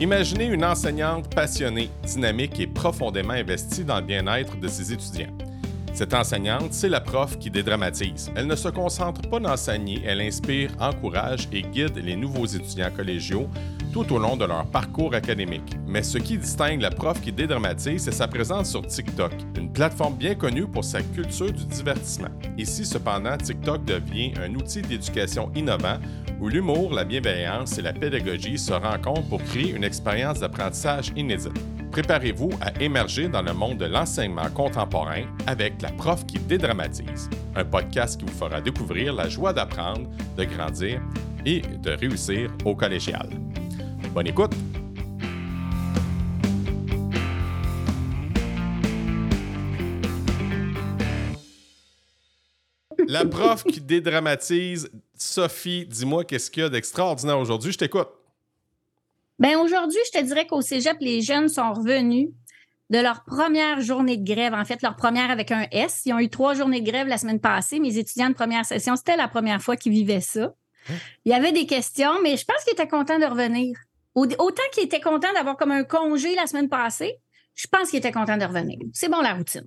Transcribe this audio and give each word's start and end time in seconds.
Imaginez 0.00 0.44
une 0.44 0.64
enseignante 0.64 1.34
passionnée, 1.34 1.90
dynamique 2.04 2.60
et 2.60 2.68
profondément 2.68 3.32
investie 3.32 3.82
dans 3.82 3.98
le 3.98 4.06
bien-être 4.06 4.56
de 4.60 4.68
ses 4.68 4.92
étudiants. 4.92 5.36
Cette 5.92 6.14
enseignante, 6.14 6.72
c'est 6.72 6.88
la 6.88 7.00
prof 7.00 7.36
qui 7.36 7.50
dédramatise. 7.50 8.30
Elle 8.36 8.46
ne 8.46 8.54
se 8.54 8.68
concentre 8.68 9.22
pas 9.28 9.40
d'enseigner, 9.40 10.00
elle 10.06 10.20
inspire, 10.20 10.70
encourage 10.78 11.48
et 11.52 11.62
guide 11.62 11.96
les 11.96 12.14
nouveaux 12.14 12.46
étudiants 12.46 12.92
collégiaux 12.96 13.48
tout 13.92 14.12
au 14.12 14.20
long 14.20 14.36
de 14.36 14.44
leur 14.44 14.66
parcours 14.66 15.14
académique. 15.14 15.76
Mais 15.88 16.04
ce 16.04 16.18
qui 16.18 16.38
distingue 16.38 16.80
la 16.80 16.90
prof 16.90 17.20
qui 17.20 17.32
dédramatise, 17.32 18.04
c'est 18.04 18.12
sa 18.12 18.28
présence 18.28 18.70
sur 18.70 18.86
TikTok, 18.86 19.32
une 19.56 19.72
plateforme 19.72 20.14
bien 20.14 20.36
connue 20.36 20.68
pour 20.68 20.84
sa 20.84 21.02
culture 21.02 21.52
du 21.52 21.64
divertissement. 21.64 22.28
Ici, 22.56 22.86
cependant, 22.86 23.36
TikTok 23.36 23.84
devient 23.84 24.32
un 24.40 24.54
outil 24.54 24.82
d'éducation 24.82 25.50
innovant 25.56 25.98
où 26.40 26.48
l'humour, 26.48 26.92
la 26.92 27.04
bienveillance 27.04 27.78
et 27.78 27.82
la 27.82 27.92
pédagogie 27.92 28.58
se 28.58 28.72
rencontrent 28.72 29.28
pour 29.28 29.42
créer 29.42 29.70
une 29.70 29.84
expérience 29.84 30.40
d'apprentissage 30.40 31.12
inédite. 31.16 31.52
Préparez-vous 31.90 32.50
à 32.60 32.80
émerger 32.80 33.28
dans 33.28 33.42
le 33.42 33.52
monde 33.52 33.78
de 33.78 33.86
l'enseignement 33.86 34.50
contemporain 34.50 35.24
avec 35.46 35.80
La 35.82 35.90
prof 35.90 36.24
qui 36.26 36.38
dédramatise, 36.38 37.28
un 37.56 37.64
podcast 37.64 38.20
qui 38.20 38.26
vous 38.26 38.38
fera 38.38 38.60
découvrir 38.60 39.14
la 39.14 39.28
joie 39.28 39.52
d'apprendre, 39.52 40.08
de 40.36 40.44
grandir 40.44 41.00
et 41.44 41.60
de 41.60 41.90
réussir 41.90 42.50
au 42.64 42.74
collégial. 42.74 43.28
Bonne 44.14 44.28
écoute! 44.28 44.54
La 53.06 53.24
prof 53.24 53.64
qui 53.64 53.80
dédramatise, 53.80 54.90
Sophie, 55.18 55.86
dis-moi 55.86 56.24
qu'est-ce 56.24 56.50
qu'il 56.50 56.62
y 56.62 56.66
a 56.66 56.68
d'extraordinaire 56.68 57.38
aujourd'hui? 57.38 57.72
Je 57.72 57.78
t'écoute. 57.78 58.08
Ben 59.38 59.56
aujourd'hui, 59.56 59.98
je 60.12 60.18
te 60.18 60.24
dirais 60.24 60.46
qu'au 60.46 60.62
cégep, 60.62 60.96
les 61.00 61.22
jeunes 61.22 61.48
sont 61.48 61.72
revenus 61.72 62.30
de 62.90 62.98
leur 62.98 63.24
première 63.24 63.80
journée 63.80 64.16
de 64.16 64.24
grève. 64.24 64.54
En 64.54 64.64
fait, 64.64 64.82
leur 64.82 64.96
première 64.96 65.30
avec 65.30 65.50
un 65.50 65.66
S. 65.70 66.02
Ils 66.06 66.12
ont 66.12 66.18
eu 66.18 66.30
trois 66.30 66.54
journées 66.54 66.80
de 66.80 66.90
grève 66.90 67.06
la 67.06 67.18
semaine 67.18 67.40
passée. 67.40 67.78
Mes 67.78 67.98
étudiants 67.98 68.30
de 68.30 68.34
première 68.34 68.64
session, 68.64 68.96
c'était 68.96 69.16
la 69.16 69.28
première 69.28 69.62
fois 69.62 69.76
qu'ils 69.76 69.92
vivaient 69.92 70.20
ça. 70.20 70.54
Hein? 70.90 70.94
Il 71.24 71.32
y 71.32 71.34
avait 71.34 71.52
des 71.52 71.66
questions, 71.66 72.20
mais 72.22 72.36
je 72.36 72.44
pense 72.44 72.64
qu'ils 72.64 72.72
étaient 72.72 72.88
contents 72.88 73.18
de 73.18 73.26
revenir. 73.26 73.76
Autant 74.14 74.62
qu'ils 74.72 74.84
étaient 74.84 75.00
contents 75.00 75.32
d'avoir 75.34 75.56
comme 75.56 75.70
un 75.70 75.84
congé 75.84 76.34
la 76.34 76.46
semaine 76.46 76.68
passée, 76.68 77.18
je 77.54 77.66
pense 77.68 77.90
qu'ils 77.90 77.98
étaient 77.98 78.12
contents 78.12 78.36
de 78.36 78.44
revenir. 78.44 78.78
C'est 78.92 79.08
bon 79.08 79.20
la 79.20 79.34
routine. 79.34 79.66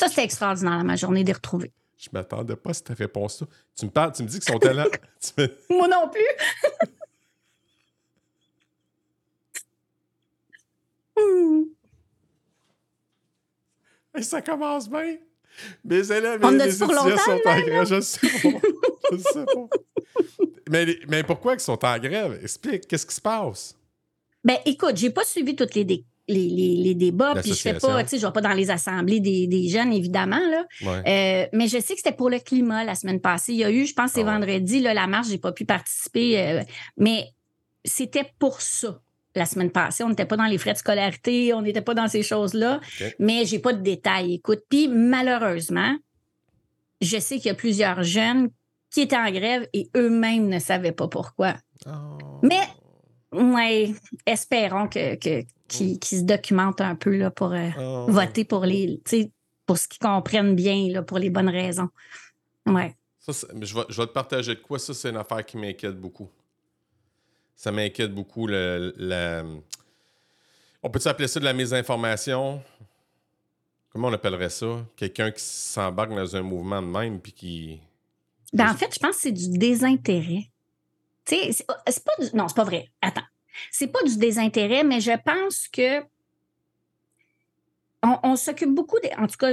Ça, 0.00 0.08
c'était 0.08 0.24
extraordinaire, 0.24 0.82
ma 0.84 0.96
journée 0.96 1.22
de 1.22 1.32
retrouver. 1.32 1.72
Je 1.96 2.08
m'attendais 2.12 2.56
pas 2.56 2.70
à 2.70 2.74
cette 2.74 2.90
réponse-là. 2.90 3.46
Tu 3.74 3.86
me 3.86 3.90
parles, 3.90 4.12
tu 4.12 4.22
me 4.22 4.28
dis 4.28 4.38
que 4.38 4.44
son 4.44 4.58
talent. 4.58 4.84
Moi 5.70 5.88
non 5.88 6.08
plus. 6.10 6.22
ça 14.22 14.42
commence 14.42 14.88
bien. 14.88 15.16
Mes 15.84 16.12
élèves 16.12 16.42
et 16.44 16.50
les 16.50 16.82
étudiants 16.82 17.16
sont 17.18 17.40
en 17.44 17.60
grève. 17.60 17.86
Je 17.86 18.00
sais 18.00 18.28
pas. 18.42 18.60
Je 19.12 19.16
sais 19.18 19.44
pas. 19.44 19.68
mais, 20.70 20.98
mais 21.08 21.22
pourquoi 21.22 21.54
ils 21.54 21.60
sont 21.60 21.82
en 21.82 21.98
grève? 21.98 22.38
Explique, 22.42 22.86
qu'est-ce 22.86 23.06
qui 23.06 23.14
se 23.14 23.20
passe? 23.20 23.74
Ben, 24.44 24.58
écoute, 24.64 24.96
j'ai 24.96 25.10
pas 25.10 25.24
suivi 25.24 25.56
toutes 25.56 25.74
les, 25.74 26.04
les, 26.28 26.76
les, 26.76 26.94
débats, 26.94 27.34
puis 27.40 27.52
je 27.52 27.60
fais 27.60 27.74
pas, 27.74 28.02
tu 28.02 28.10
sais, 28.10 28.18
je 28.18 28.26
vais 28.26 28.32
pas 28.32 28.40
dans 28.40 28.52
les 28.52 28.70
assemblées 28.70 29.20
des, 29.20 29.46
des 29.46 29.68
jeunes, 29.68 29.92
évidemment, 29.92 30.40
là. 30.50 30.64
Euh, 30.84 31.46
mais 31.52 31.68
je 31.68 31.78
sais 31.80 31.94
que 31.94 32.00
c'était 32.00 32.12
pour 32.12 32.30
le 32.30 32.38
climat 32.38 32.84
la 32.84 32.94
semaine 32.94 33.20
passée. 33.20 33.52
Il 33.52 33.58
y 33.58 33.64
a 33.64 33.70
eu, 33.70 33.86
je 33.86 33.94
pense, 33.94 34.12
c'est 34.12 34.22
ah 34.22 34.38
vendredi, 34.38 34.80
là, 34.80 34.92
la 34.94 35.06
marche, 35.06 35.28
j'ai 35.28 35.38
pas 35.38 35.52
pu 35.52 35.64
participer, 35.64 36.40
euh, 36.40 36.62
mais 36.96 37.26
c'était 37.84 38.30
pour 38.38 38.60
ça 38.60 39.00
la 39.36 39.46
semaine 39.46 39.70
passée. 39.70 40.02
On 40.02 40.08
n'était 40.08 40.26
pas 40.26 40.36
dans 40.36 40.46
les 40.46 40.58
frais 40.58 40.72
de 40.72 40.78
scolarité, 40.78 41.54
on 41.54 41.62
n'était 41.62 41.82
pas 41.82 41.94
dans 41.94 42.08
ces 42.08 42.22
choses-là, 42.22 42.80
mais 43.18 43.44
j'ai 43.44 43.58
pas 43.58 43.72
de 43.72 43.82
détails. 43.82 44.34
Écoute, 44.34 44.62
puis 44.68 44.88
malheureusement, 44.88 45.96
je 47.00 47.18
sais 47.18 47.36
qu'il 47.36 47.46
y 47.46 47.50
a 47.50 47.54
plusieurs 47.54 48.02
jeunes 48.02 48.48
qui 48.90 49.02
étaient 49.02 49.16
en 49.16 49.30
grève 49.30 49.68
et 49.72 49.90
eux-mêmes 49.96 50.48
ne 50.48 50.58
savaient 50.58 50.92
pas 50.92 51.08
pourquoi. 51.08 51.54
Oh. 51.86 51.90
Mais, 52.42 52.60
ouais, 53.36 53.94
espérons 54.24 54.88
que, 54.88 55.14
qu'ils, 55.14 56.02
se 56.02 56.22
documentent 56.22 56.80
un 56.80 56.94
peu 56.94 57.16
là, 57.16 57.30
pour 57.30 57.52
euh, 57.52 57.68
oh. 57.78 58.06
voter 58.08 58.44
pour 58.44 58.64
les, 58.64 59.00
pour 59.66 59.78
ce 59.78 59.88
qu'ils 59.88 60.00
comprennent 60.00 60.54
bien, 60.54 60.88
là, 60.90 61.02
pour 61.02 61.18
les 61.18 61.30
bonnes 61.30 61.48
raisons. 61.48 61.88
Ouais. 62.66 62.94
Ça, 63.18 63.32
je, 63.60 63.74
vais, 63.74 63.84
je 63.88 64.00
vais 64.00 64.06
te 64.06 64.12
partager 64.12 64.54
de 64.54 64.60
quoi. 64.60 64.78
Ça, 64.78 64.94
c'est 64.94 65.10
une 65.10 65.16
affaire 65.16 65.44
qui 65.44 65.56
m'inquiète 65.56 65.98
beaucoup 66.00 66.28
ça 67.56 67.72
m'inquiète 67.72 68.14
beaucoup. 68.14 68.46
Le, 68.46 69.42
On 70.82 70.90
peut 70.90 71.00
appeler 71.06 71.26
ça 71.26 71.40
de 71.40 71.44
la 71.44 71.54
mésinformation? 71.54 72.62
Comment 73.90 74.08
on 74.08 74.12
appellerait 74.12 74.50
ça? 74.50 74.86
Quelqu'un 74.94 75.30
qui 75.30 75.42
s'embarque 75.42 76.14
dans 76.14 76.36
un 76.36 76.42
mouvement 76.42 76.82
de 76.82 76.86
même 76.86 77.18
puis 77.18 77.32
qui. 77.32 77.80
Ben, 78.52 78.70
en 78.70 78.74
fait, 78.74 78.94
je 78.94 78.98
pense 78.98 79.16
que 79.16 79.22
c'est 79.22 79.32
du 79.32 79.58
désintérêt. 79.58 80.50
Tu 81.26 81.34
sais, 81.34 81.52
c'est 81.52 82.04
pas 82.04 82.12
du... 82.20 82.36
Non, 82.36 82.48
c'est 82.48 82.56
pas 82.56 82.64
vrai. 82.64 82.88
Attends. 83.02 83.22
C'est 83.70 83.88
pas 83.88 84.02
du 84.04 84.16
désintérêt, 84.16 84.84
mais 84.84 85.00
je 85.00 85.12
pense 85.24 85.68
que 85.68 86.02
on, 88.22 88.36
s'occupe 88.36 88.72
beaucoup, 88.72 88.98
de... 89.00 89.08
en 89.20 89.26
tout 89.26 89.36
cas, 89.36 89.52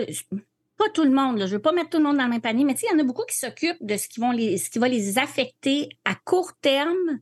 pas 0.78 0.90
tout 0.94 1.04
le 1.04 1.12
monde, 1.12 1.40
je 1.40 1.44
ne 1.44 1.50
veux 1.50 1.62
pas 1.62 1.72
mettre 1.72 1.90
tout 1.90 1.98
le 1.98 2.04
monde 2.04 2.18
dans 2.18 2.26
le 2.26 2.30
même 2.30 2.42
panier, 2.42 2.64
mais 2.66 2.74
il 2.74 2.92
y 2.92 2.96
en 2.96 3.00
a 3.00 3.04
beaucoup 3.04 3.26
qui 3.28 3.38
s'occupent 3.38 3.84
de 3.84 3.98
ce 3.98 4.08
qui, 4.08 4.20
vont 4.20 4.32
les, 4.32 4.58
ce 4.58 4.70
qui 4.70 4.78
va 4.78 4.88
les 4.88 5.18
affecter 5.18 5.90
à 6.06 6.14
court 6.16 6.52
terme 6.62 7.20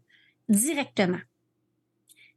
directement. 0.50 1.20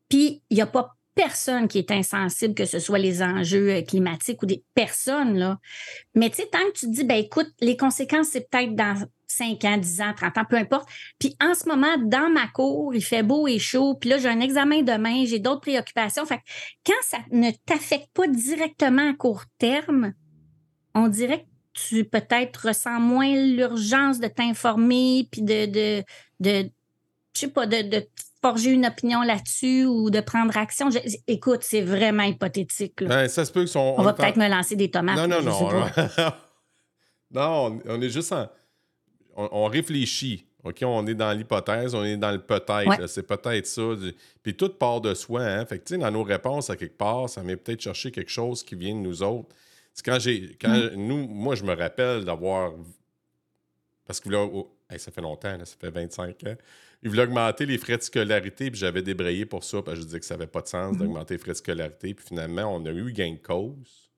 Puis, 0.08 0.42
il 0.50 0.54
n'y 0.56 0.62
a 0.62 0.66
pas 0.66 0.96
personne 1.14 1.68
qui 1.68 1.78
est 1.78 1.90
insensible, 1.90 2.54
que 2.54 2.64
ce 2.64 2.78
soit 2.78 2.98
les 2.98 3.22
enjeux 3.22 3.70
euh, 3.70 3.82
climatiques 3.82 4.42
ou 4.42 4.46
des 4.46 4.64
personnes, 4.74 5.36
là. 5.36 5.58
Mais 6.14 6.28
tu 6.30 6.36
sais, 6.36 6.48
tant 6.48 6.58
que 6.66 6.78
tu 6.78 6.86
te 6.86 6.90
dis, 6.92 7.04
ben 7.04 7.18
écoute, 7.18 7.52
les 7.60 7.76
conséquences, 7.76 8.28
c'est 8.28 8.48
peut-être 8.48 8.74
dans 8.74 9.06
5 9.36 9.64
ans, 9.64 9.76
10 9.76 10.00
ans, 10.00 10.12
30 10.16 10.38
ans, 10.38 10.44
peu 10.48 10.56
importe. 10.56 10.88
Puis 11.18 11.36
en 11.40 11.54
ce 11.54 11.68
moment, 11.68 11.96
dans 11.98 12.30
ma 12.30 12.46
cour, 12.48 12.94
il 12.94 13.02
fait 13.02 13.22
beau 13.22 13.46
et 13.46 13.58
chaud, 13.58 13.94
puis 13.94 14.10
là, 14.10 14.18
j'ai 14.18 14.28
un 14.28 14.40
examen 14.40 14.82
demain, 14.82 15.24
j'ai 15.26 15.38
d'autres 15.38 15.60
préoccupations. 15.60 16.24
Fait 16.26 16.38
que 16.38 16.42
quand 16.86 17.02
ça 17.02 17.18
ne 17.30 17.50
t'affecte 17.66 18.08
pas 18.14 18.26
directement 18.26 19.10
à 19.10 19.14
court 19.14 19.44
terme, 19.58 20.12
on 20.94 21.08
dirait 21.08 21.40
que 21.40 21.48
tu 21.74 22.04
peut-être 22.04 22.68
ressens 22.68 23.00
moins 23.00 23.34
l'urgence 23.34 24.20
de 24.20 24.28
t'informer, 24.28 25.28
puis 25.30 25.42
de, 25.42 25.66
de, 25.66 26.04
de 26.40 26.70
je 27.34 27.40
sais 27.40 27.48
pas, 27.48 27.66
de, 27.66 28.06
forger 28.40 28.72
une 28.72 28.84
opinion 28.84 29.22
là-dessus 29.22 29.86
ou 29.86 30.10
de 30.10 30.20
prendre 30.20 30.54
action. 30.56 30.90
écoute, 31.26 31.60
c'est 31.62 31.80
vraiment 31.80 32.24
hypothétique. 32.24 33.02
Ben, 33.02 33.26
ça 33.26 33.46
se 33.46 33.50
peut 33.50 33.64
que 33.64 33.78
On 33.78 34.02
va 34.02 34.12
peut-être 34.12 34.36
me 34.36 34.48
lancer 34.48 34.76
des 34.76 34.90
tomates. 34.90 35.16
Non, 35.16 35.26
non, 35.26 35.40
non. 35.40 35.70
non, 37.30 37.80
on 37.88 38.02
est 38.02 38.10
juste 38.10 38.32
en... 38.32 38.46
on, 39.36 39.66
réfléchit. 39.66 40.46
OK, 40.62 40.78
on 40.82 41.06
est 41.06 41.14
dans 41.14 41.32
l'hypothèse, 41.32 41.94
on 41.94 42.04
est 42.04 42.16
dans 42.16 42.32
le 42.32 42.40
peut-être. 42.40 43.06
C'est 43.06 43.26
peut-être 43.26 43.66
ça. 43.66 43.82
Puis 44.42 44.54
tout 44.54 44.70
part 44.70 45.00
de 45.00 45.14
soi. 45.14 45.42
Hein? 45.42 45.66
Fait 45.66 45.78
que, 45.78 45.94
dans 45.94 46.10
nos 46.10 46.22
réponses, 46.22 46.70
à 46.70 46.76
quelque 46.76 46.96
part, 46.96 47.28
ça 47.28 47.42
m'est 47.42 47.56
peut-être 47.56 47.82
chercher 47.82 48.10
quelque 48.10 48.30
chose 48.30 48.62
qui 48.62 48.74
vient 48.74 48.94
de 48.94 49.00
nous 49.00 49.22
autres. 49.22 49.54
C'est 49.92 50.04
quand 50.04 50.18
j'ai. 50.18 50.56
Quand 50.60 50.74
mm. 50.74 50.94
nous, 50.96 51.28
moi, 51.28 51.54
je 51.54 51.64
me 51.64 51.74
rappelle 51.74 52.24
d'avoir. 52.24 52.72
Parce 54.06 54.20
que 54.20 54.28
là, 54.28 54.46
ça 54.98 55.10
fait 55.10 55.20
longtemps, 55.20 55.58
ça 55.64 55.76
fait 55.78 55.90
25 55.90 56.44
ans. 56.44 56.56
Il 57.02 57.10
voulait 57.10 57.24
augmenter 57.24 57.66
les 57.66 57.76
frais 57.76 57.98
de 57.98 58.02
scolarité, 58.02 58.70
puis 58.70 58.80
j'avais 58.80 59.02
débrayé 59.02 59.44
pour 59.44 59.62
ça, 59.62 59.82
parce 59.82 59.96
que 59.96 60.00
je 60.00 60.06
disais 60.06 60.20
que 60.20 60.26
ça 60.26 60.34
n'avait 60.34 60.46
pas 60.46 60.62
de 60.62 60.68
sens 60.68 60.92
mhm. 60.92 60.98
d'augmenter 60.98 61.34
les 61.34 61.38
frais 61.38 61.52
de 61.52 61.56
scolarité. 61.58 62.14
Puis 62.14 62.26
finalement, 62.26 62.74
on 62.74 62.84
a 62.86 62.90
eu 62.90 63.12
gain 63.12 63.32
de 63.32 63.46
cause. 63.46 64.10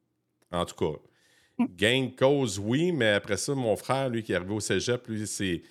En 0.52 0.64
tout 0.64 0.76
cas, 0.76 0.98
gain 1.58 2.04
de 2.04 2.16
cause, 2.16 2.58
oui, 2.58 2.92
mais 2.92 3.10
après 3.10 3.36
ça, 3.36 3.54
mon 3.54 3.76
frère, 3.76 4.08
lui, 4.08 4.22
qui 4.22 4.32
est 4.32 4.36
arrivé 4.36 4.54
au 4.54 4.60
cégep, 4.60 5.06
lui, 5.08 5.26
c'est. 5.26 5.62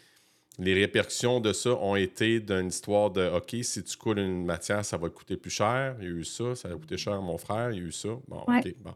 Les 0.57 0.73
répercussions 0.73 1.41
de 1.41 1.51
ça 1.51 1.71
ont 1.71 1.97
été 1.97 2.39
d'une 2.39 2.67
histoire 2.67 3.11
de 3.11 3.27
OK, 3.27 3.57
si 3.61 3.83
tu 3.83 3.97
coules 3.97 4.19
une 4.19 4.45
matière, 4.45 4.85
ça 4.85 4.95
va 4.95 5.09
te 5.09 5.13
coûter 5.13 5.35
plus 5.35 5.51
cher. 5.51 5.97
Il 5.99 6.05
y 6.05 6.07
a 6.07 6.11
eu 6.11 6.23
ça, 6.23 6.55
ça 6.55 6.69
va 6.69 6.75
coûter 6.75 6.95
cher 6.95 7.11
à 7.11 7.19
mon 7.19 7.37
frère, 7.37 7.71
il 7.71 7.79
y 7.79 7.81
a 7.81 7.87
eu 7.87 7.91
ça. 7.91 8.07
Bon, 8.25 8.37
OK, 8.47 8.73
bon. 8.79 8.93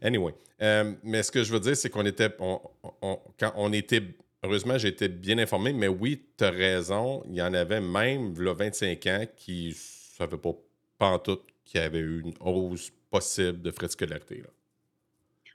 Anyway. 0.00 0.32
Euh, 0.62 0.94
mais 1.02 1.22
ce 1.22 1.30
que 1.30 1.44
je 1.44 1.52
veux 1.52 1.60
dire, 1.60 1.76
c'est 1.76 1.90
qu'on 1.90 2.06
était. 2.06 2.30
quand 2.38 3.52
on 3.54 3.72
était 3.74 4.02
Heureusement, 4.44 4.76
j'ai 4.76 4.88
été 4.88 5.08
bien 5.08 5.38
informé, 5.38 5.72
mais 5.72 5.88
oui, 5.88 6.22
tu 6.36 6.44
as 6.44 6.50
raison. 6.50 7.22
Il 7.26 7.34
y 7.34 7.40
en 7.40 7.54
avait 7.54 7.80
même, 7.80 8.34
a 8.46 8.52
25 8.52 9.06
ans, 9.06 9.24
qui 9.34 9.68
ne 9.68 9.72
savaient 10.18 10.36
pas, 10.36 10.52
pas 10.98 11.18
tout 11.18 11.38
qu'il 11.64 11.80
y 11.80 11.82
avait 11.82 12.00
eu 12.00 12.20
une 12.20 12.34
hausse 12.40 12.92
possible 13.10 13.62
de 13.62 13.70
frais 13.70 13.86
de 13.86 13.92
scolarité. 13.92 14.42
Là. 14.42 14.48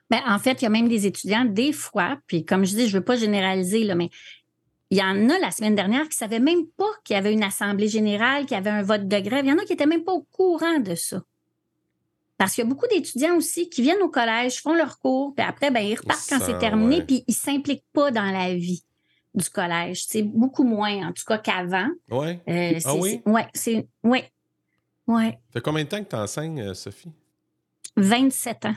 Ben, 0.10 0.22
en 0.28 0.40
fait, 0.40 0.62
il 0.62 0.64
y 0.64 0.66
a 0.66 0.70
même 0.70 0.88
des 0.88 1.06
étudiants, 1.06 1.46
des 1.46 1.72
fois, 1.72 2.18
puis 2.28 2.44
comme 2.44 2.66
je 2.66 2.76
dis, 2.76 2.88
je 2.88 2.96
ne 2.96 3.00
veux 3.00 3.06
pas 3.06 3.16
généraliser, 3.16 3.84
là, 3.84 3.96
mais 3.96 4.10
il 4.90 4.98
y 4.98 5.04
en 5.04 5.30
a 5.30 5.38
la 5.38 5.52
semaine 5.52 5.76
dernière 5.76 6.04
qui 6.04 6.16
ne 6.16 6.28
savaient 6.28 6.40
même 6.40 6.66
pas 6.76 6.90
qu'il 7.04 7.14
y 7.14 7.18
avait 7.18 7.32
une 7.32 7.44
assemblée 7.44 7.88
générale, 7.88 8.46
qu'il 8.46 8.56
y 8.56 8.60
avait 8.60 8.72
un 8.72 8.82
vote 8.82 9.08
de 9.08 9.20
grève. 9.20 9.46
Il 9.46 9.50
y 9.50 9.54
en 9.54 9.58
a 9.58 9.64
qui 9.64 9.74
n'étaient 9.74 9.86
même 9.86 10.04
pas 10.04 10.14
au 10.14 10.24
courant 10.32 10.80
de 10.80 10.96
ça. 10.96 11.22
Parce 12.38 12.56
qu'il 12.56 12.64
y 12.64 12.68
a 12.68 12.70
beaucoup 12.70 12.88
d'étudiants 12.88 13.36
aussi 13.36 13.70
qui 13.70 13.82
viennent 13.82 14.02
au 14.02 14.10
collège, 14.10 14.62
font 14.62 14.74
leur 14.74 14.98
cours, 14.98 15.36
puis 15.36 15.46
après, 15.46 15.72
ben, 15.72 15.82
ils 15.82 15.96
repartent 15.96 16.26
quand 16.28 16.40
c'est 16.40 16.58
terminé, 16.58 17.04
puis 17.04 17.24
ils 17.28 17.32
ne 17.32 17.36
s'impliquent 17.36 17.86
pas 17.94 18.12
dans 18.12 18.32
la 18.32 18.56
vie 18.56 18.84
du 19.36 19.48
collège. 19.50 20.06
C'est 20.08 20.24
beaucoup 20.24 20.64
moins, 20.64 21.10
en 21.10 21.14
tout 21.14 21.26
cas, 21.28 21.38
qu'avant. 21.38 21.90
Oui. 22.10 22.40
Euh, 22.48 22.80
ah 22.86 22.96
oui? 22.96 23.22
Oui, 23.26 23.42
c'est. 23.54 23.88
Ouais. 24.04 24.32
Oui. 25.06 25.26
Ça 25.26 25.38
fait 25.54 25.62
combien 25.62 25.84
de 25.84 25.90
temps 25.90 26.04
que 26.04 26.10
tu 26.10 26.16
enseignes, 26.16 26.62
euh, 26.62 26.74
Sophie? 26.74 27.12
27 27.98 28.66
ans. 28.66 28.76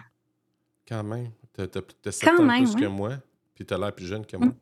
Quand 0.93 1.05
même. 1.05 1.31
Tu 1.55 1.63
as, 1.63 2.13
7 2.13 2.29
ans 2.29 2.47
plus 2.47 2.75
que 2.75 2.87
moi, 2.87 3.17
puis 3.55 3.65
tu 3.65 3.73
as 3.73 3.79
l'air 3.79 3.95
plus 3.95 4.07
jeune 4.07 4.27
que 4.27 4.37
moi. 4.37 4.49
Mm. 4.49 4.57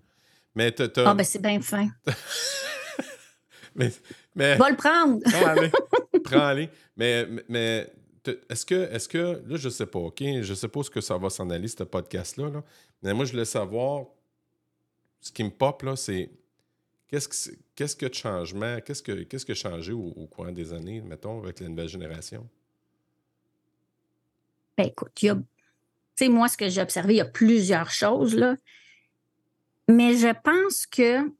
Mais 0.54 0.72
tu 0.72 0.84
Ah, 0.98 1.14
ben 1.14 1.24
c'est 1.24 1.42
bien 1.42 1.60
fin. 1.60 1.88
mais, 3.74 3.90
mais... 4.36 4.56
Va 4.56 4.70
le 4.70 4.76
prendre. 4.76 5.18
Prends-les. 5.24 5.70
Prends-les. 6.22 6.70
Mais, 6.96 7.26
mais 7.48 7.90
est-ce 8.50 8.66
que, 8.66 8.74
est 8.74 9.08
que, 9.08 9.42
là, 9.46 9.56
je 9.56 9.70
sais 9.70 9.86
pas, 9.86 10.00
OK? 10.00 10.22
Je 10.42 10.52
sais 10.52 10.68
pas 10.68 10.82
ce 10.82 10.90
que 10.90 11.00
ça 11.00 11.16
va 11.16 11.30
s'en 11.30 11.48
aller, 11.48 11.66
ce 11.66 11.82
podcast-là. 11.82 12.50
Là. 12.50 12.62
Mais 13.02 13.14
moi, 13.14 13.24
je 13.24 13.30
voulais 13.30 13.46
savoir, 13.46 14.04
ce 15.22 15.32
qui 15.32 15.42
me 15.42 15.48
pop, 15.50 15.82
là, 15.82 15.96
c'est 15.96 16.30
qu'est-ce 17.08 17.28
que, 17.28 17.56
qu'est-ce 17.74 17.96
que 17.96 18.04
de 18.04 18.12
changement, 18.12 18.80
qu'est-ce 18.84 19.02
que, 19.02 19.22
qu'est-ce 19.22 19.46
que 19.46 19.52
a 19.52 19.54
changé 19.54 19.92
au, 19.94 20.26
cours 20.26 20.52
des 20.52 20.74
années, 20.74 21.00
mettons, 21.00 21.42
avec 21.42 21.60
la 21.60 21.70
nouvelle 21.70 21.88
génération? 21.88 22.46
Ben, 24.76 24.88
écoute, 24.88 25.22
il 25.22 25.26
y 25.26 25.30
a, 25.30 25.38
tu 26.20 26.26
sais, 26.26 26.30
moi, 26.30 26.48
ce 26.48 26.58
que 26.58 26.68
j'ai 26.68 26.82
observé, 26.82 27.14
il 27.14 27.16
y 27.16 27.22
a 27.22 27.24
plusieurs 27.24 27.90
choses, 27.90 28.34
là. 28.34 28.54
Mais 29.88 30.16
je 30.16 30.28
pense 30.44 30.84
que, 30.84 31.26
tu 31.26 31.32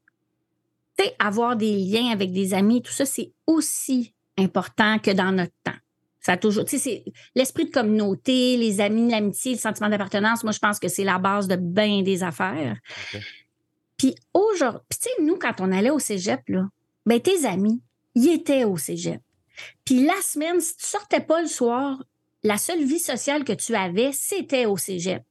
sais, 0.99 1.15
avoir 1.19 1.55
des 1.55 1.77
liens 1.77 2.11
avec 2.11 2.33
des 2.33 2.55
amis, 2.55 2.81
tout 2.81 2.93
ça, 2.93 3.05
c'est 3.05 3.31
aussi 3.47 4.15
important 4.39 4.99
que 4.99 5.11
dans 5.11 5.33
notre 5.33 5.53
temps. 5.63 5.77
Ça 6.21 6.33
a 6.33 6.37
toujours, 6.39 6.65
tu 6.65 6.79
sais, 6.79 7.05
c'est 7.05 7.13
l'esprit 7.35 7.67
de 7.67 7.71
communauté, 7.71 8.57
les 8.57 8.81
amis, 8.81 9.11
l'amitié, 9.11 9.53
le 9.53 9.59
sentiment 9.59 9.91
d'appartenance. 9.91 10.45
Moi, 10.45 10.53
je 10.53 10.59
pense 10.59 10.79
que 10.79 10.89
c'est 10.89 11.05
la 11.05 11.19
base 11.19 11.47
de 11.47 11.57
bien 11.57 12.01
des 12.01 12.23
affaires. 12.23 12.79
Puis 13.99 14.15
aujourd'hui, 14.33 14.81
tu 14.91 14.97
sais, 14.99 15.23
nous, 15.23 15.37
quand 15.37 15.61
on 15.61 15.73
allait 15.73 15.91
au 15.91 15.99
cégep, 15.99 16.41
là, 16.49 16.69
ben, 17.05 17.21
tes 17.21 17.45
amis, 17.45 17.83
ils 18.15 18.31
étaient 18.31 18.65
au 18.65 18.79
cégep. 18.79 19.21
Puis 19.85 20.07
la 20.07 20.21
semaine, 20.23 20.59
si 20.59 20.75
tu 20.75 20.87
sortais 20.87 21.21
pas 21.21 21.43
le 21.43 21.49
soir, 21.49 22.03
la 22.43 22.59
seule 22.59 22.85
vie 22.85 22.99
sociale 22.99 23.45
que 23.45 23.53
tu 23.53 23.75
avais, 23.75 24.13
c'était 24.13 24.67
au 24.67 24.77
cégep. 24.77 25.23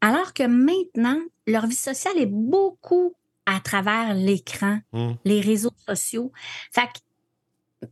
Alors 0.00 0.32
que 0.32 0.42
maintenant, 0.42 1.20
leur 1.46 1.66
vie 1.66 1.74
sociale 1.76 2.18
est 2.18 2.26
beaucoup 2.26 3.14
à 3.46 3.60
travers 3.60 4.14
l'écran, 4.14 4.78
mmh. 4.92 5.12
les 5.24 5.40
réseaux 5.40 5.72
sociaux. 5.86 6.32
Fait 6.72 6.82
que 6.82 6.98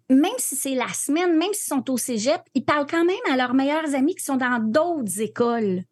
même 0.08 0.30
si 0.38 0.56
c'est 0.56 0.74
la 0.74 0.88
semaine, 0.92 1.36
même 1.36 1.52
s'ils 1.52 1.74
sont 1.74 1.90
au 1.90 1.96
cégep, 1.96 2.40
ils 2.54 2.64
parlent 2.64 2.86
quand 2.86 3.04
même 3.04 3.16
à 3.30 3.36
leurs 3.36 3.54
meilleurs 3.54 3.94
amis 3.94 4.14
qui 4.14 4.24
sont 4.24 4.36
dans 4.36 4.60
d'autres 4.60 5.20
écoles. 5.20 5.82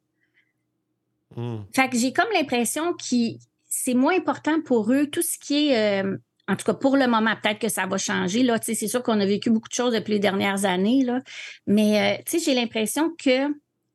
Hmm. 1.37 1.59
Fait 1.75 1.89
que 1.89 1.97
j'ai 1.97 2.13
comme 2.13 2.31
l'impression 2.33 2.95
que 2.95 3.37
c'est 3.69 3.95
moins 3.95 4.17
important 4.17 4.61
pour 4.61 4.93
eux 4.93 5.07
tout 5.07 5.23
ce 5.23 5.39
qui 5.39 5.69
est, 5.69 6.03
euh, 6.05 6.17
en 6.49 6.57
tout 6.57 6.65
cas 6.65 6.75
pour 6.75 6.97
le 6.97 7.07
moment, 7.07 7.35
peut-être 7.41 7.59
que 7.59 7.69
ça 7.69 7.87
va 7.87 7.99
changer. 7.99 8.43
Là, 8.43 8.59
c'est 8.61 8.75
sûr 8.75 9.03
qu'on 9.03 9.21
a 9.21 9.27
vécu 9.27 9.51
beaucoup 9.51 9.69
de 9.69 9.75
choses 9.75 9.93
depuis 9.93 10.15
les 10.15 10.19
dernières 10.19 10.65
années, 10.65 11.05
là, 11.05 11.21
mais 11.67 12.19
euh, 12.19 12.39
j'ai 12.45 12.55
l'impression 12.55 13.15
que 13.23 13.49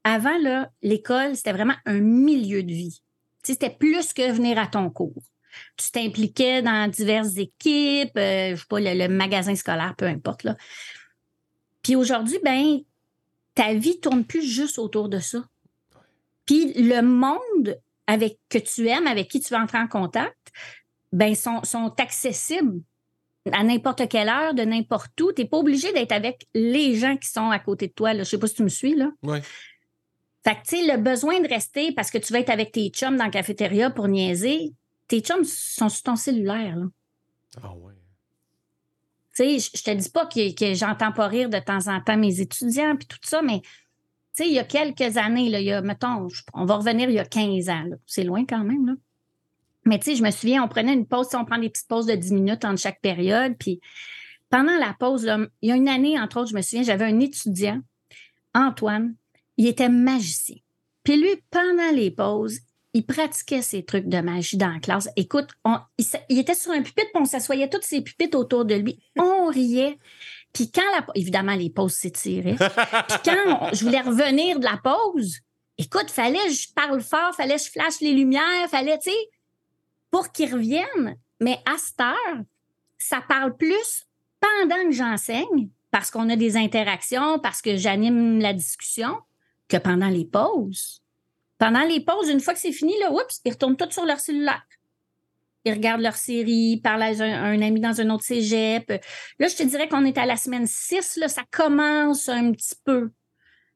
avant 0.04 0.38
l'école, 0.82 1.36
c'était 1.36 1.54
vraiment 1.54 1.76
un 1.86 2.00
milieu 2.00 2.62
de 2.62 2.72
vie. 2.72 3.02
C'était 3.42 3.70
plus 3.70 4.14
que 4.14 4.32
venir 4.32 4.58
à 4.60 4.68
ton 4.68 4.90
cours 4.90 5.24
tu 5.78 5.92
t'impliquais 5.92 6.62
dans 6.62 6.90
diverses 6.90 7.38
équipes, 7.38 8.18
euh, 8.18 8.52
je 8.52 8.56
sais 8.56 8.66
pas, 8.68 8.80
le, 8.80 9.08
magasin 9.08 9.56
scolaire, 9.56 9.96
peu 9.98 10.06
importe. 10.06 10.44
Là. 10.44 10.56
Puis 11.82 11.96
aujourd'hui, 11.96 12.40
ben, 12.44 12.80
ta 13.56 13.74
vie 13.74 14.00
tourne 14.00 14.24
plus 14.24 14.44
juste 14.44 14.80
autour 14.80 15.10
de 15.10 15.20
ça. 15.20 15.44
Puis 16.46 16.74
le 16.74 17.02
monde 17.02 17.80
avec 18.08 18.40
que 18.50 18.58
tu 18.58 18.88
aimes, 18.88 19.08
avec 19.08 19.30
qui 19.30 19.40
tu 19.40 19.54
vas 19.54 19.62
entrer 19.62 19.78
en 19.78 19.88
contact, 19.88 20.52
ben, 21.14 21.36
sont, 21.36 21.64
sont 21.64 21.94
accessibles 22.00 22.82
à 23.52 23.64
n'importe 23.64 24.08
quelle 24.10 24.30
heure, 24.30 24.54
de 24.54 24.64
n'importe 24.64 25.20
où. 25.22 25.32
Tu 25.32 25.44
n'es 25.44 25.48
pas 25.48 25.58
obligé 25.58 25.94
d'être 25.94 26.12
avec 26.12 26.48
les 26.54 26.96
gens 26.96 27.18
qui 27.18 27.30
sont 27.30 27.52
à 27.52 27.60
côté 27.60 27.88
de 27.88 27.94
toi. 27.94 28.14
Là. 28.14 28.24
Je 28.24 28.30
sais 28.30 28.40
pas 28.40 28.48
si 28.48 28.56
tu 28.56 28.64
me 28.64 28.70
suis, 28.70 28.96
là. 28.96 29.12
Oui. 29.22 29.40
Fait 30.44 30.56
que, 30.56 30.68
tu 30.68 30.78
sais, 30.78 30.92
le 30.92 31.02
besoin 31.02 31.40
de 31.40 31.48
rester 31.48 31.94
parce 31.94 32.10
que 32.10 32.18
tu 32.18 32.34
vas 32.34 32.40
être 32.40 32.50
avec 32.50 32.72
tes 32.72 32.90
chums 32.90 33.16
dans 33.16 33.26
la 33.26 33.30
cafétéria 33.30 33.90
pour 33.90 34.08
niaiser, 34.08 34.74
tes 35.08 35.22
chums 35.22 35.44
sont 35.46 35.88
sur 35.88 36.04
ton 36.04 36.16
cellulaire. 36.16 36.76
Là. 36.76 36.86
Ah 37.62 37.74
ouais. 37.76 37.94
Tu 39.36 39.60
sais, 39.60 39.72
je 39.74 39.84
te 39.84 39.92
dis 39.92 40.10
pas 40.10 40.26
que, 40.26 40.74
j'entends 40.74 41.12
pas 41.12 41.28
rire 41.28 41.50
de 41.50 41.60
temps 41.60 41.88
en 41.88 42.02
temps 42.02 42.18
mes 42.18 42.42
étudiants 42.42 42.96
puis 42.96 43.08
tout 43.08 43.18
ça, 43.24 43.42
mais 43.42 43.62
tu 43.62 44.44
sais, 44.44 44.48
il 44.48 44.54
y 44.54 44.60
a 44.60 44.64
quelques 44.64 45.18
années, 45.18 45.50
là, 45.50 45.60
il 45.60 45.66
y 45.66 45.72
a, 45.72 45.82
mettons, 45.82 46.28
on 46.54 46.66
va 46.66 46.76
revenir 46.76 47.10
il 47.10 47.16
y 47.16 47.20
a 47.20 47.26
15 47.26 47.70
ans. 47.70 47.86
C'est 48.06 48.24
loin 48.24 48.46
quand 48.46 48.64
même. 48.64 48.88
Là. 48.88 48.94
Mais 49.86 50.00
tu 50.00 50.06
sais, 50.06 50.16
je 50.16 50.24
me 50.24 50.32
souviens, 50.32 50.64
on 50.64 50.68
prenait 50.68 50.94
une 50.94 51.06
pause, 51.06 51.28
on 51.34 51.46
prend 51.46 51.58
des 51.58 51.70
petites 51.70 51.88
pauses 51.88 52.06
de 52.06 52.16
10 52.16 52.34
minutes 52.34 52.66
entre 52.66 52.80
chaque 52.80 53.02
période. 53.02 53.56
Puis 53.60 53.82
pendant 54.50 54.78
la 54.78 54.96
pause, 54.98 55.30
il 55.62 55.70
y 55.70 55.72
a 55.72 55.76
une 55.76 55.90
année, 55.90 56.20
entre 56.20 56.40
autres, 56.40 56.52
je 56.52 56.56
me 56.56 56.62
souviens, 56.62 56.84
j'avais 56.84 57.06
un 57.06 57.20
étudiant, 57.20 57.82
Antoine, 58.54 59.16
il 59.58 59.68
était 59.68 59.90
magicien. 59.90 60.58
Puis 61.04 61.18
lui, 61.18 61.36
pendant 61.50 61.92
les 61.94 62.12
pauses, 62.12 62.60
il 62.94 63.06
pratiquait 63.06 63.62
ses 63.62 63.84
trucs 63.84 64.08
de 64.08 64.22
magie 64.22 64.58
dans 64.58 64.70
la 64.70 64.80
classe. 64.80 65.10
Écoute, 65.16 65.50
il, 66.30 66.40
était 66.40 66.54
sur 66.54 66.72
un 66.72 66.82
pupitre, 66.82 67.10
puis 67.12 67.22
on 67.22 67.26
s'assoyait 67.26 67.70
toutes 67.70 67.84
ces 67.84 68.02
pupitres 68.02 68.38
autour 68.38 68.66
de 68.66 68.76
lui. 68.76 69.00
On 69.18 69.48
riait. 69.48 69.98
Puis 70.54 70.72
quand 70.72 70.84
la, 70.96 71.06
évidemment, 71.16 71.56
les 71.56 71.72
pauses 71.72 71.94
s'étiraient. 71.94 72.56
puis 72.56 73.18
quand 73.26 73.70
je 73.74 73.84
voulais 73.84 74.02
revenir 74.02 74.60
de 74.60 74.66
la 74.66 74.78
pause, 74.78 75.40
écoute, 75.80 76.12
fallait 76.12 76.46
que 76.46 76.54
je 76.54 76.68
parle 76.76 77.02
fort, 77.02 77.34
fallait 77.36 77.56
que 77.56 77.64
je 77.64 77.72
flash 77.72 78.00
les 78.02 78.14
lumières, 78.14 78.70
fallait, 78.70 79.00
tu 79.00 79.10
sais, 79.10 79.18
pour 80.14 80.32
qu'ils 80.32 80.54
reviennent. 80.54 81.18
Mais 81.42 81.58
à 81.66 81.76
cette 81.80 82.00
heure, 82.00 82.44
ça 83.00 83.20
parle 83.28 83.58
plus 83.58 84.08
pendant 84.40 84.84
que 84.86 84.92
j'enseigne, 84.92 85.70
parce 85.90 86.12
qu'on 86.12 86.30
a 86.30 86.36
des 86.36 86.56
interactions, 86.56 87.40
parce 87.40 87.64
que 87.64 87.78
j'anime 87.78 88.40
la 88.40 88.54
discussion, 88.54 89.18
que 89.68 89.78
pendant 89.78 90.10
les 90.10 90.26
pauses. 90.26 91.02
Pendant 91.58 91.82
les 91.82 92.00
pauses, 92.00 92.30
une 92.30 92.42
fois 92.42 92.54
que 92.54 92.60
c'est 92.60 92.72
fini, 92.72 92.94
là, 93.00 93.12
oups, 93.12 93.42
ils 93.44 93.54
retournent 93.54 93.76
tous 93.76 93.90
sur 93.90 94.06
leur 94.06 94.20
cellulaire. 94.20 94.64
Ils 95.66 95.74
regardent 95.74 96.02
leur 96.02 96.16
série, 96.16 96.80
parlent 96.84 97.02
à 97.02 97.08
un, 97.08 97.62
ami 97.64 97.80
dans 97.80 98.00
un 98.00 98.10
autre 98.12 98.24
cégep. 98.24 98.88
Là, 99.40 99.48
je 99.48 99.56
te 99.56 99.64
dirais 99.64 99.88
qu'on 99.88 100.06
est 100.06 100.20
à 100.20 100.28
la 100.28 100.38
semaine 100.38 100.68
6, 100.68 101.18
là, 101.18 101.28
ça 101.28 101.42
commence 101.50 102.30
un 102.30 102.52
petit 102.52 102.76
peu 102.86 103.10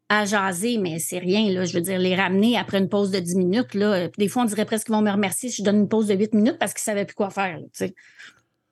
à 0.10 0.26
jaser, 0.26 0.78
mais 0.78 1.00
c'est 1.00 1.20
rien. 1.20 1.52
Là, 1.52 1.66
je 1.66 1.74
veux 1.74 1.82
dire, 1.82 2.00
les 2.00 2.16
ramener 2.16 2.58
après 2.58 2.78
une 2.78 2.90
pause 2.90 3.12
de 3.12 3.20
10 3.20 3.36
minutes. 3.36 3.74
Là, 3.74 4.08
des 4.18 4.28
fois, 4.28 4.44
on 4.44 4.46
dirait 4.46 4.66
presque 4.66 4.88
qu'ils 4.88 4.96
vont 4.96 5.02
me 5.02 5.12
remercier 5.12 5.50
si 5.50 5.58
je 5.58 5.64
donne 5.64 5.80
une 5.80 5.90
pause 5.90 6.08
de 6.08 6.16
8 6.16 6.34
minutes 6.34 6.58
parce 6.60 6.74
qu'ils 6.74 6.82
ne 6.82 6.96
savaient 6.96 7.06
plus 7.06 7.16
quoi 7.16 7.30
faire. 7.30 7.60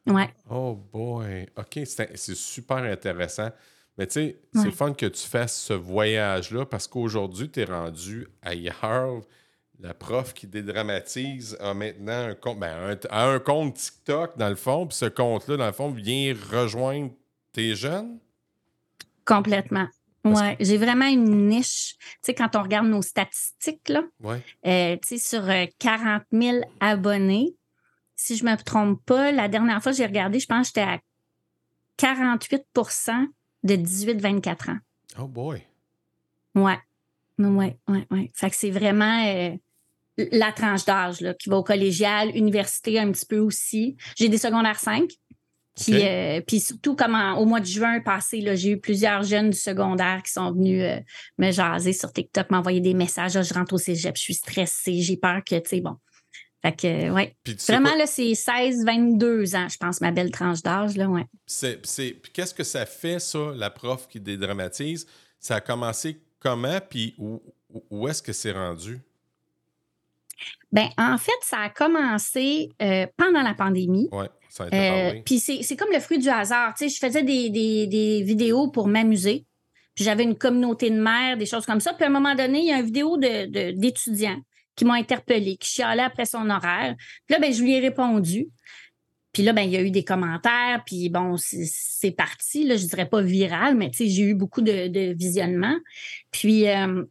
ouais. 0.08 0.30
Oh 0.50 0.80
boy. 0.94 1.48
OK, 1.58 1.80
c'est 1.86 2.36
super 2.36 2.78
intéressant. 2.78 3.50
Mais 3.98 4.08
tu 4.08 4.14
sais, 4.14 4.40
c'est 4.54 4.72
fun 4.72 4.94
que 4.94 5.06
tu 5.06 5.26
fasses 5.26 5.58
ce 5.58 5.74
voyage-là 5.74 6.66
parce 6.66 6.88
qu'aujourd'hui, 6.88 7.50
tu 7.50 7.62
es 7.62 7.66
rendu 7.66 8.28
ailleurs. 8.42 9.22
La 9.82 9.94
prof 9.94 10.34
qui 10.34 10.48
dédramatise 10.48 11.58
a 11.60 11.74
maintenant 11.74 12.30
un 12.30 12.34
compte, 12.34 12.60
ben, 12.60 12.98
un, 13.12 13.40
compte 13.40 13.76
TikTok 13.76 14.38
dans 14.38 14.48
le 14.48 14.56
fond, 14.56 14.88
puis 14.88 14.98
ce 14.98 15.06
compte-là, 15.06 15.58
dans 15.58 15.66
le 15.66 15.74
fond, 15.74 15.92
vient 15.92 16.34
rejoindre 16.50 17.12
tes 17.52 17.76
jeunes? 17.76 18.20
Complètement. 19.26 19.88
Oui, 20.26 20.56
j'ai 20.60 20.78
vraiment 20.78 21.06
une 21.06 21.48
niche. 21.48 21.96
Tu 22.00 22.08
sais, 22.24 22.34
quand 22.34 22.56
on 22.56 22.64
regarde 22.64 22.88
nos 22.88 23.04
statistiques, 23.04 23.90
là, 23.90 24.04
euh, 24.66 24.98
tu 24.98 25.08
sais, 25.08 25.18
sur 25.18 25.44
40 25.80 26.24
euh, 26.34 26.42
000 26.42 26.58
abonnés, 26.80 27.56
si 28.16 28.36
je 28.36 28.44
ne 28.44 28.52
me 28.52 28.58
trompe 28.58 29.04
pas, 29.06 29.32
la 29.32 29.48
dernière 29.48 29.82
fois 29.84 29.92
que 29.92 29.98
j'ai 30.00 30.06
regardé, 30.06 30.40
je 30.40 30.48
pense 30.48 30.72
que 30.72 30.82
j'étais 30.82 30.90
à 30.90 31.00
48% 32.00 33.28
de 33.64 33.76
18-24 33.76 34.72
ans. 34.72 34.78
Oh 35.20 35.28
boy. 35.28 35.62
Ouais. 36.56 36.80
Ouais, 37.38 37.78
ouais, 37.88 38.08
ouais. 38.12 38.32
Fait 38.34 38.50
que 38.50 38.56
c'est 38.56 38.72
vraiment 38.72 39.26
euh, 39.28 39.56
la 40.18 40.52
tranche 40.52 40.86
d'âge 40.86 41.26
qui 41.40 41.50
va 41.50 41.58
au 41.58 41.64
collégial, 41.64 42.36
université 42.36 43.00
un 43.00 43.12
petit 43.12 43.26
peu 43.26 43.40
aussi. 43.40 43.98
J'ai 44.16 44.30
des 44.30 44.38
secondaires 44.38 44.80
5. 44.80 45.10
Euh, 45.90 46.42
puis 46.48 46.60
surtout, 46.60 46.96
comme 46.96 47.16
au 47.38 47.46
mois 47.46 47.60
de 47.60 47.66
juin 47.66 48.00
passé, 48.00 48.44
j'ai 48.56 48.72
eu 48.72 48.80
plusieurs 48.80 49.24
jeunes 49.24 49.50
du 49.50 49.58
secondaire 49.58 50.22
qui 50.24 50.32
sont 50.32 50.52
venus 50.52 50.84
euh, 50.84 51.00
me 51.38 51.52
jaser 51.52 51.94
sur 51.94 52.14
TikTok, 52.14 52.50
m'envoyer 52.50 52.80
des 52.80 52.94
messages. 52.94 53.34
je 53.34 53.54
rentre 53.54 53.74
au 53.74 53.78
cégep, 53.78 54.16
je 54.16 54.22
suis 54.22 54.34
stressée, 54.36 55.02
j'ai 55.02 55.18
peur 55.18 55.42
que, 55.44 55.56
tu 55.56 55.70
sais, 55.70 55.82
bon, 55.82 55.98
fait 56.66 56.76
que, 56.76 57.12
ouais. 57.12 57.36
Vraiment, 57.68 57.94
là, 57.96 58.08
c'est 58.08 58.34
16, 58.34 58.86
22 58.86 59.56
ans, 59.56 59.68
je 59.70 59.78
pense, 59.78 60.02
ma 60.02 60.12
belle 60.12 60.32
tranche 60.32 60.64
d'âge, 60.64 60.98
là, 60.98 61.08
ouais. 61.08 61.26
C'est, 61.46 61.78
puis 61.78 62.32
qu'est-ce 62.34 62.56
que 62.56 62.64
ça 62.64 62.88
fait, 62.88 63.20
ça, 63.20 63.52
la 63.56 63.70
prof 63.70 64.08
qui 64.08 64.20
dédramatise? 64.20 65.06
Ça 65.40 65.58
a 65.58 65.62
commencé 65.62 66.20
comment, 66.40 66.80
puis 66.90 67.14
où, 67.20 67.40
où 67.92 68.08
est-ce 68.08 68.24
que 68.24 68.34
c'est 68.34 68.52
rendu? 68.52 69.00
Ben, 70.72 70.90
en 70.98 71.18
fait, 71.18 71.32
ça 71.42 71.60
a 71.60 71.70
commencé 71.70 72.70
euh, 72.82 73.06
pendant 73.18 73.42
la 73.42 73.54
pandémie. 73.54 74.10
Oui, 74.12 74.26
ça 74.50 74.66
a 74.66 74.68
été 74.68 74.78
euh, 74.78 75.22
Puis 75.26 75.40
c'est, 75.40 75.76
comme 75.76 75.92
le 75.94 76.00
fruit 76.00 76.20
du 76.20 76.30
hasard. 76.30 76.74
Tu 76.78 76.90
sais, 76.90 76.96
je 76.96 77.00
faisais 77.00 77.24
des, 77.24 77.50
des 77.50 78.22
vidéos 78.24 78.70
pour 78.70 78.88
m'amuser. 78.88 79.46
Puis 79.96 80.04
j'avais 80.04 80.24
une 80.24 80.38
communauté 80.38 80.90
de 80.90 81.00
mères, 81.00 81.38
des 81.38 81.46
choses 81.46 81.66
comme 81.66 81.80
ça. 81.80 81.94
Puis 81.94 82.04
à 82.04 82.08
un 82.08 82.12
moment 82.12 82.36
donné, 82.36 82.60
il 82.60 82.66
y 82.68 82.72
a 82.74 82.80
une 82.80 82.86
vidéo 82.86 83.18
de, 83.18 83.72
d'étudiants 83.72 84.42
qui 84.76 84.84
m'ont 84.84 84.94
interpellé, 84.94 85.56
qui 85.56 85.70
chialait 85.70 86.04
après 86.04 86.26
son 86.26 86.50
horaire. 86.50 86.96
Puis 87.26 87.34
là, 87.34 87.40
ben, 87.40 87.54
je 87.54 87.64
lui 87.64 87.74
ai 87.74 87.80
répondu. 87.80 88.50
puis 89.32 89.42
là, 89.42 89.54
ben, 89.54 89.62
il 89.62 89.72
y 89.72 89.78
a 89.78 89.82
eu 89.82 89.92
des 89.92 90.04
commentaires, 90.04 90.84
puis 90.86 91.08
bon, 91.08 91.38
c'est 91.38 92.12
parti. 92.12 92.66
Là, 92.66 92.76
je 92.76 92.86
dirais 92.86 93.08
pas 93.08 93.22
viral, 93.22 93.76
mais 93.76 93.90
j'ai 93.94 94.24
eu 94.24 94.36
beaucoup 94.36 94.62
de, 94.62 94.90
de 94.90 95.14
visionnements. 95.14 95.78
Puis 96.32 96.68
euh, 96.68 97.06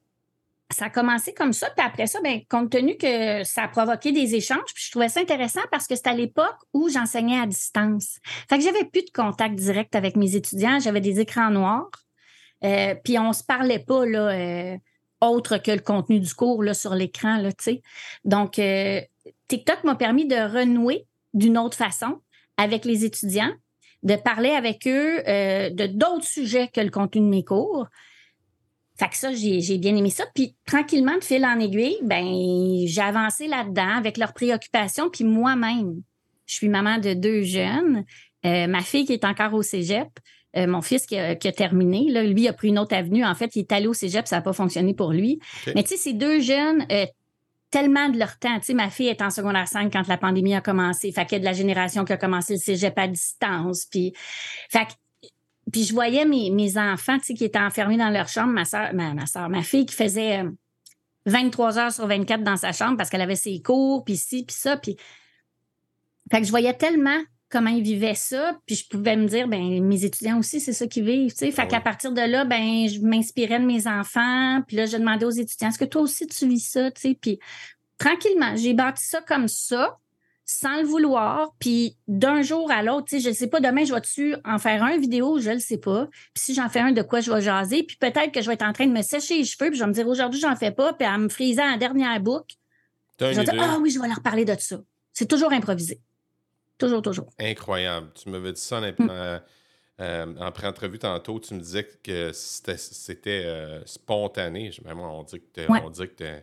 ça 0.74 0.86
a 0.86 0.90
commencé 0.90 1.32
comme 1.32 1.52
ça. 1.52 1.70
Puis 1.70 1.86
après 1.86 2.06
ça, 2.06 2.20
ben, 2.22 2.40
compte 2.48 2.70
tenu 2.70 2.96
que 2.96 3.44
ça 3.44 3.64
a 3.64 3.68
provoqué 3.68 4.12
des 4.12 4.34
échanges, 4.34 4.72
puis 4.74 4.84
je 4.86 4.90
trouvais 4.90 5.08
ça 5.08 5.20
intéressant 5.20 5.60
parce 5.70 5.86
que 5.86 5.94
c'était 5.94 6.10
à 6.10 6.14
l'époque 6.14 6.56
où 6.72 6.88
j'enseignais 6.88 7.38
à 7.38 7.46
distance. 7.46 8.18
Fait 8.48 8.58
que 8.58 8.64
j'avais 8.64 8.84
plus 8.84 9.04
de 9.04 9.10
contact 9.14 9.54
direct 9.54 9.94
avec 9.94 10.16
mes 10.16 10.34
étudiants. 10.36 10.80
J'avais 10.80 11.00
des 11.00 11.20
écrans 11.20 11.50
noirs. 11.50 11.90
Euh, 12.64 12.94
puis 13.02 13.18
on 13.18 13.32
se 13.32 13.44
parlait 13.44 13.78
pas, 13.78 14.06
là, 14.06 14.30
euh, 14.30 14.76
autre 15.20 15.58
que 15.58 15.70
le 15.70 15.80
contenu 15.80 16.18
du 16.18 16.34
cours, 16.34 16.62
là, 16.62 16.74
sur 16.74 16.94
l'écran, 16.94 17.36
là, 17.36 17.52
tu 17.52 17.64
sais. 17.64 17.82
Donc, 18.24 18.58
euh, 18.58 19.00
TikTok 19.48 19.84
m'a 19.84 19.94
permis 19.94 20.26
de 20.26 20.36
renouer 20.36 21.06
d'une 21.34 21.58
autre 21.58 21.76
façon 21.76 22.20
avec 22.56 22.84
les 22.84 23.04
étudiants, 23.04 23.52
de 24.02 24.16
parler 24.16 24.50
avec 24.50 24.86
eux 24.86 25.22
de 25.26 25.86
d'autres 25.86 26.26
sujets 26.26 26.68
que 26.68 26.80
le 26.80 26.90
contenu 26.90 27.20
de 27.22 27.26
mes 27.26 27.44
cours. 27.44 27.86
Fait 28.96 29.08
que 29.08 29.16
ça, 29.16 29.32
j'ai 29.32 29.78
bien 29.78 29.96
aimé 29.96 30.10
ça. 30.10 30.24
Puis 30.34 30.54
tranquillement, 30.66 31.16
de 31.16 31.24
fil 31.24 31.44
en 31.44 31.58
aiguille, 31.58 31.98
ben 32.02 32.24
j'ai 32.86 33.00
avancé 33.00 33.48
là-dedans 33.48 33.96
avec 33.96 34.16
leurs 34.16 34.32
préoccupations. 34.32 35.10
Puis 35.10 35.24
moi-même, 35.24 36.00
je 36.46 36.54
suis 36.54 36.68
maman 36.68 36.98
de 36.98 37.14
deux 37.14 37.42
jeunes. 37.42 38.04
Euh, 38.46 38.66
ma 38.66 38.82
fille 38.82 39.04
qui 39.04 39.12
est 39.12 39.24
encore 39.24 39.54
au 39.54 39.62
cégep. 39.62 40.08
Euh, 40.56 40.68
mon 40.68 40.82
fils 40.82 41.06
qui 41.06 41.18
a, 41.18 41.34
terminé, 41.34 42.06
là, 42.10 42.22
lui 42.22 42.46
a 42.46 42.52
pris 42.52 42.68
une 42.68 42.78
autre 42.78 42.94
avenue. 42.94 43.24
En 43.24 43.34
fait, 43.34 43.56
il 43.56 43.60
est 43.60 43.72
allé 43.72 43.88
au 43.88 43.94
cégep, 43.94 44.28
ça 44.28 44.36
n'a 44.36 44.42
pas 44.42 44.52
fonctionné 44.52 44.94
pour 44.94 45.12
lui. 45.12 45.40
Mais 45.74 45.82
tu 45.82 45.90
sais, 45.90 45.96
ces 45.96 46.12
deux 46.12 46.40
jeunes, 46.40 46.86
euh, 46.92 47.06
tellement 47.70 48.08
de 48.08 48.16
leur 48.16 48.38
temps. 48.38 48.56
Tu 48.60 48.66
sais, 48.66 48.74
ma 48.74 48.88
fille 48.88 49.08
est 49.08 49.20
en 49.20 49.30
secondaire 49.30 49.66
5 49.66 49.92
quand 49.92 50.06
la 50.06 50.16
pandémie 50.16 50.54
a 50.54 50.60
commencé. 50.60 51.10
Fait 51.10 51.24
qu'il 51.24 51.32
y 51.32 51.36
a 51.36 51.38
de 51.40 51.44
la 51.44 51.52
génération 51.52 52.04
qui 52.04 52.12
a 52.12 52.16
commencé 52.16 52.52
le 52.52 52.60
cégep 52.60 52.96
à 52.96 53.08
distance. 53.08 53.86
Puis, 53.90 54.12
fait 54.70 54.86
puis 55.74 55.82
je 55.82 55.92
voyais 55.92 56.24
mes, 56.24 56.50
mes 56.50 56.78
enfants 56.78 57.18
qui 57.18 57.32
étaient 57.32 57.58
enfermés 57.58 57.96
dans 57.96 58.08
leur 58.08 58.28
chambre, 58.28 58.52
ma 58.52 58.64
soeur, 58.64 58.94
ma, 58.94 59.12
ma, 59.12 59.48
ma 59.48 59.62
fille 59.64 59.84
qui 59.84 59.96
faisait 59.96 60.44
23 61.26 61.78
euh, 61.78 61.80
heures 61.80 61.92
sur 61.92 62.06
24 62.06 62.44
dans 62.44 62.56
sa 62.56 62.70
chambre 62.70 62.96
parce 62.96 63.10
qu'elle 63.10 63.20
avait 63.20 63.34
ses 63.34 63.60
cours, 63.60 64.04
puis 64.04 64.16
ci, 64.16 64.44
puis 64.44 64.54
ça. 64.54 64.76
Puis... 64.76 64.96
Fait 66.30 66.38
que 66.38 66.46
je 66.46 66.50
voyais 66.50 66.74
tellement 66.74 67.18
comment 67.50 67.70
ils 67.70 67.82
vivaient 67.82 68.14
ça, 68.14 68.56
puis 68.66 68.76
je 68.76 68.88
pouvais 68.88 69.16
me 69.16 69.26
dire, 69.26 69.48
ben 69.48 69.82
mes 69.82 70.04
étudiants 70.04 70.38
aussi, 70.38 70.60
c'est 70.60 70.72
ça 70.72 70.86
qu'ils 70.86 71.06
vivent. 71.06 71.34
Fait 71.34 71.52
ah 71.58 71.66
qu'à 71.66 71.80
partir 71.80 72.12
de 72.12 72.20
là, 72.20 72.44
ben 72.44 72.88
je 72.88 73.00
m'inspirais 73.00 73.58
de 73.58 73.66
mes 73.66 73.88
enfants, 73.88 74.62
puis 74.68 74.76
là, 74.76 74.86
je 74.86 74.96
demandais 74.96 75.26
aux 75.26 75.30
étudiants, 75.30 75.70
est-ce 75.70 75.78
que 75.78 75.84
toi 75.84 76.02
aussi 76.02 76.28
tu 76.28 76.46
vis 76.46 76.60
ça? 76.60 76.92
Puis 76.92 77.40
tranquillement, 77.98 78.54
j'ai 78.54 78.74
bâti 78.74 79.04
ça 79.04 79.20
comme 79.22 79.48
ça 79.48 79.98
sans 80.46 80.80
le 80.80 80.86
vouloir, 80.86 81.54
puis 81.58 81.96
d'un 82.06 82.42
jour 82.42 82.70
à 82.70 82.82
l'autre, 82.82 83.06
tu 83.06 83.16
sais, 83.16 83.22
je 83.22 83.28
ne 83.30 83.34
sais 83.34 83.46
pas, 83.46 83.60
demain, 83.60 83.84
je 83.84 83.94
vais-tu 83.94 84.36
en 84.44 84.58
faire 84.58 84.82
un 84.82 84.98
vidéo, 84.98 85.38
je 85.38 85.48
ne 85.48 85.54
le 85.54 85.60
sais 85.60 85.78
pas. 85.78 86.06
Puis 86.34 86.44
si 86.44 86.54
j'en 86.54 86.68
fais 86.68 86.80
un, 86.80 86.92
de 86.92 87.02
quoi 87.02 87.20
je 87.20 87.32
vais 87.32 87.40
jaser, 87.40 87.82
puis 87.82 87.96
peut-être 87.96 88.30
que 88.30 88.42
je 88.42 88.46
vais 88.46 88.54
être 88.54 88.66
en 88.66 88.72
train 88.72 88.86
de 88.86 88.92
me 88.92 89.02
sécher 89.02 89.38
les 89.38 89.44
cheveux, 89.44 89.70
puis 89.70 89.78
je 89.78 89.84
vais 89.84 89.88
me 89.88 89.94
dire, 89.94 90.06
aujourd'hui, 90.06 90.40
j'en 90.40 90.54
fais 90.54 90.70
pas, 90.70 90.92
puis 90.92 91.06
à 91.06 91.16
me 91.16 91.28
friser 91.28 91.62
en 91.62 91.76
dernière 91.76 92.20
boucle, 92.20 92.56
je 93.20 93.26
vais 93.26 93.44
dire, 93.44 93.54
ah 93.58 93.78
oui, 93.80 93.90
je 93.90 94.00
vais 94.00 94.08
leur 94.08 94.20
parler 94.20 94.44
de 94.44 94.54
ça. 94.58 94.76
C'est 95.12 95.28
toujours 95.28 95.52
improvisé. 95.52 96.00
Toujours, 96.76 97.02
toujours. 97.02 97.30
Incroyable. 97.38 98.08
Tu 98.14 98.28
m'avais 98.28 98.52
dit 98.52 98.60
ça 98.60 98.78
en, 98.78 98.82
mm. 98.82 98.94
euh, 99.10 99.38
euh, 100.00 100.34
en 100.40 100.52
pré-entrevue 100.52 100.98
tantôt, 100.98 101.38
tu 101.38 101.54
me 101.54 101.60
disais 101.60 101.88
que 102.02 102.32
c'était 102.32 103.44
euh, 103.46 103.84
spontané. 103.86 104.72
Même 104.84 105.00
on 105.00 105.22
dit 105.22 105.40
que, 105.54 105.70
on 105.70 105.88
dit 105.88 106.08
que 106.08 106.42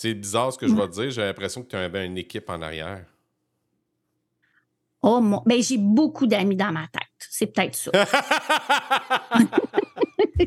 c'est 0.00 0.14
bizarre 0.14 0.50
ce 0.50 0.56
que 0.56 0.66
je 0.66 0.74
vais 0.74 0.88
te 0.88 0.92
dire. 0.92 1.10
J'ai 1.10 1.20
l'impression 1.20 1.62
que 1.62 1.68
tu 1.68 1.76
avais 1.76 2.06
une 2.06 2.16
équipe 2.16 2.48
en 2.48 2.62
arrière. 2.62 3.04
Oh 5.02 5.20
mon. 5.20 5.42
Ben, 5.44 5.62
j'ai 5.62 5.76
beaucoup 5.76 6.26
d'amis 6.26 6.56
dans 6.56 6.72
ma 6.72 6.86
tête. 6.86 7.02
C'est 7.18 7.48
peut-être 7.48 7.74
ça. 7.74 7.90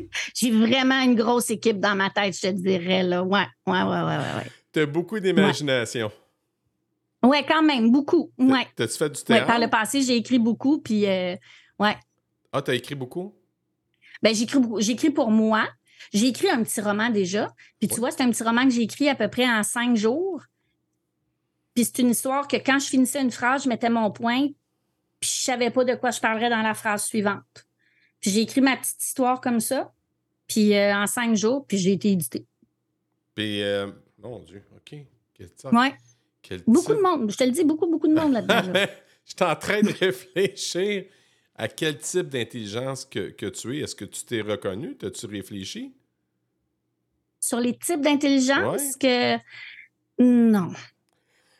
j'ai 0.33 0.49
vraiment 0.49 0.99
une 1.01 1.13
grosse 1.13 1.51
équipe 1.51 1.79
dans 1.79 1.95
ma 1.95 2.09
tête, 2.09 2.35
je 2.35 2.41
te 2.41 2.47
dirais. 2.47 3.03
Là. 3.03 3.21
Ouais, 3.23 3.45
ouais, 3.67 3.83
ouais, 3.83 4.01
ouais, 4.01 4.17
ouais. 4.17 4.51
Tu 4.73 4.79
as 4.79 4.85
beaucoup 4.87 5.19
d'imagination. 5.19 6.11
Ouais. 7.21 7.45
quand 7.47 7.61
même, 7.61 7.91
beaucoup. 7.91 8.31
Ouais. 8.39 8.65
T'as-tu 8.75 8.97
fait 8.97 9.09
du 9.11 9.23
théâtre? 9.23 9.45
par 9.45 9.59
le 9.59 9.69
passé, 9.69 10.01
j'ai 10.01 10.15
écrit 10.15 10.39
beaucoup, 10.39 10.79
puis 10.79 11.05
euh, 11.05 11.35
ouais. 11.77 11.95
Ah, 12.51 12.63
t'as 12.63 12.73
écrit 12.73 12.95
beaucoup? 12.95 13.35
Ben, 14.23 14.33
j'écris 14.33 15.11
pour 15.11 15.29
moi, 15.29 15.67
j'ai 16.11 16.27
écrit 16.27 16.49
un 16.49 16.63
petit 16.63 16.81
roman 16.81 17.09
déjà. 17.09 17.53
Puis 17.79 17.87
tu 17.87 17.99
vois, 17.99 18.11
c'est 18.11 18.21
un 18.21 18.29
petit 18.29 18.43
roman 18.43 18.65
que 18.65 18.71
j'ai 18.71 18.81
écrit 18.81 19.09
à 19.09 19.15
peu 19.15 19.27
près 19.27 19.47
en 19.47 19.63
cinq 19.63 19.95
jours. 19.95 20.41
Puis 21.75 21.85
c'est 21.85 21.99
une 21.99 22.09
histoire 22.09 22.47
que 22.47 22.57
quand 22.57 22.79
je 22.79 22.87
finissais 22.87 23.21
une 23.21 23.31
phrase, 23.31 23.63
je 23.63 23.69
mettais 23.69 23.89
mon 23.89 24.11
point, 24.11 24.47
puis 25.19 25.29
je 25.29 25.43
savais 25.43 25.71
pas 25.71 25.83
de 25.83 25.95
quoi 25.95 26.11
je 26.11 26.19
parlerais 26.19 26.49
dans 26.49 26.61
la 26.61 26.73
phrase 26.73 27.05
suivante. 27.05 27.67
Puis 28.19 28.31
j'ai 28.31 28.41
écrit 28.41 28.61
ma 28.61 28.77
petite 28.77 29.03
histoire 29.03 29.41
comme 29.41 29.59
ça, 29.59 29.91
puis 30.47 30.75
euh, 30.75 30.95
en 30.95 31.07
cinq 31.07 31.35
jours, 31.35 31.65
puis 31.67 31.77
j'ai 31.77 31.93
été 31.93 32.11
édité. 32.11 32.45
Puis, 33.35 33.61
euh, 33.63 33.91
mon 34.19 34.39
Dieu, 34.39 34.63
OK. 34.75 34.99
Ouais. 35.71 35.93
beaucoup 36.67 36.93
de 36.93 37.01
monde, 37.01 37.31
je 37.31 37.37
te 37.37 37.43
le 37.43 37.51
dis, 37.51 37.63
beaucoup, 37.63 37.87
beaucoup 37.87 38.07
de 38.07 38.13
monde 38.13 38.33
là-dedans. 38.33 38.61
je 39.25 39.33
suis 39.33 39.43
en 39.43 39.55
train 39.55 39.81
de 39.81 39.91
réfléchir 39.91 41.05
à 41.55 41.67
quel 41.67 41.97
type 41.97 42.29
d'intelligence 42.29 43.05
que, 43.05 43.49
tu 43.49 43.77
es? 43.77 43.81
Est-ce 43.81 43.95
que 43.95 44.05
tu 44.05 44.23
t'es 44.23 44.41
reconnu? 44.41 44.95
T'as-tu 44.95 45.25
réfléchi? 45.27 45.93
Sur 47.39 47.59
les 47.59 47.77
types 47.77 48.01
d'intelligence 48.01 48.95
que. 48.95 49.37
Non. 50.19 50.71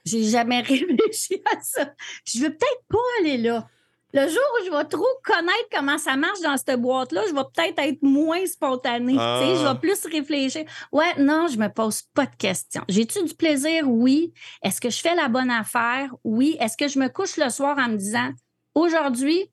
J'ai 0.06 0.24
jamais 0.24 0.62
réfléchi 0.62 1.42
à 1.54 1.62
ça. 1.62 1.94
Je 2.26 2.40
veux 2.40 2.50
peut-être 2.50 2.84
pas 2.90 2.98
aller 3.20 3.38
là. 3.38 3.68
Le 4.16 4.28
jour 4.28 4.44
où 4.54 4.66
je 4.66 4.70
vais 4.70 4.86
trop 4.86 5.08
connaître 5.24 5.70
comment 5.72 5.98
ça 5.98 6.16
marche 6.16 6.40
dans 6.42 6.56
cette 6.56 6.80
boîte-là, 6.80 7.24
je 7.28 7.34
vais 7.34 7.42
peut-être 7.52 7.80
être 7.80 8.04
moins 8.04 8.46
spontanée. 8.46 9.14
Je 9.14 9.64
vais 9.64 9.70
ah. 9.70 9.76
plus 9.82 10.06
réfléchir. 10.06 10.66
Ouais, 10.92 11.16
non, 11.18 11.48
je 11.48 11.58
me 11.58 11.68
pose 11.68 12.04
pas 12.14 12.28
de 12.28 12.36
questions. 12.36 12.84
J'ai-tu 12.88 13.24
du 13.24 13.34
plaisir? 13.34 13.90
Oui. 13.90 14.32
Est-ce 14.62 14.80
que 14.80 14.92
je 14.92 15.00
fais 15.00 15.16
la 15.16 15.30
bonne 15.30 15.50
affaire? 15.50 16.14
Oui. 16.24 16.56
Est-ce 16.60 16.78
que 16.78 16.88
je 16.88 17.00
me 17.00 17.08
couche 17.08 17.38
le 17.38 17.50
soir 17.50 17.76
en 17.80 17.90
me 17.90 17.98
disant 17.98 18.30
aujourd'hui, 18.76 19.50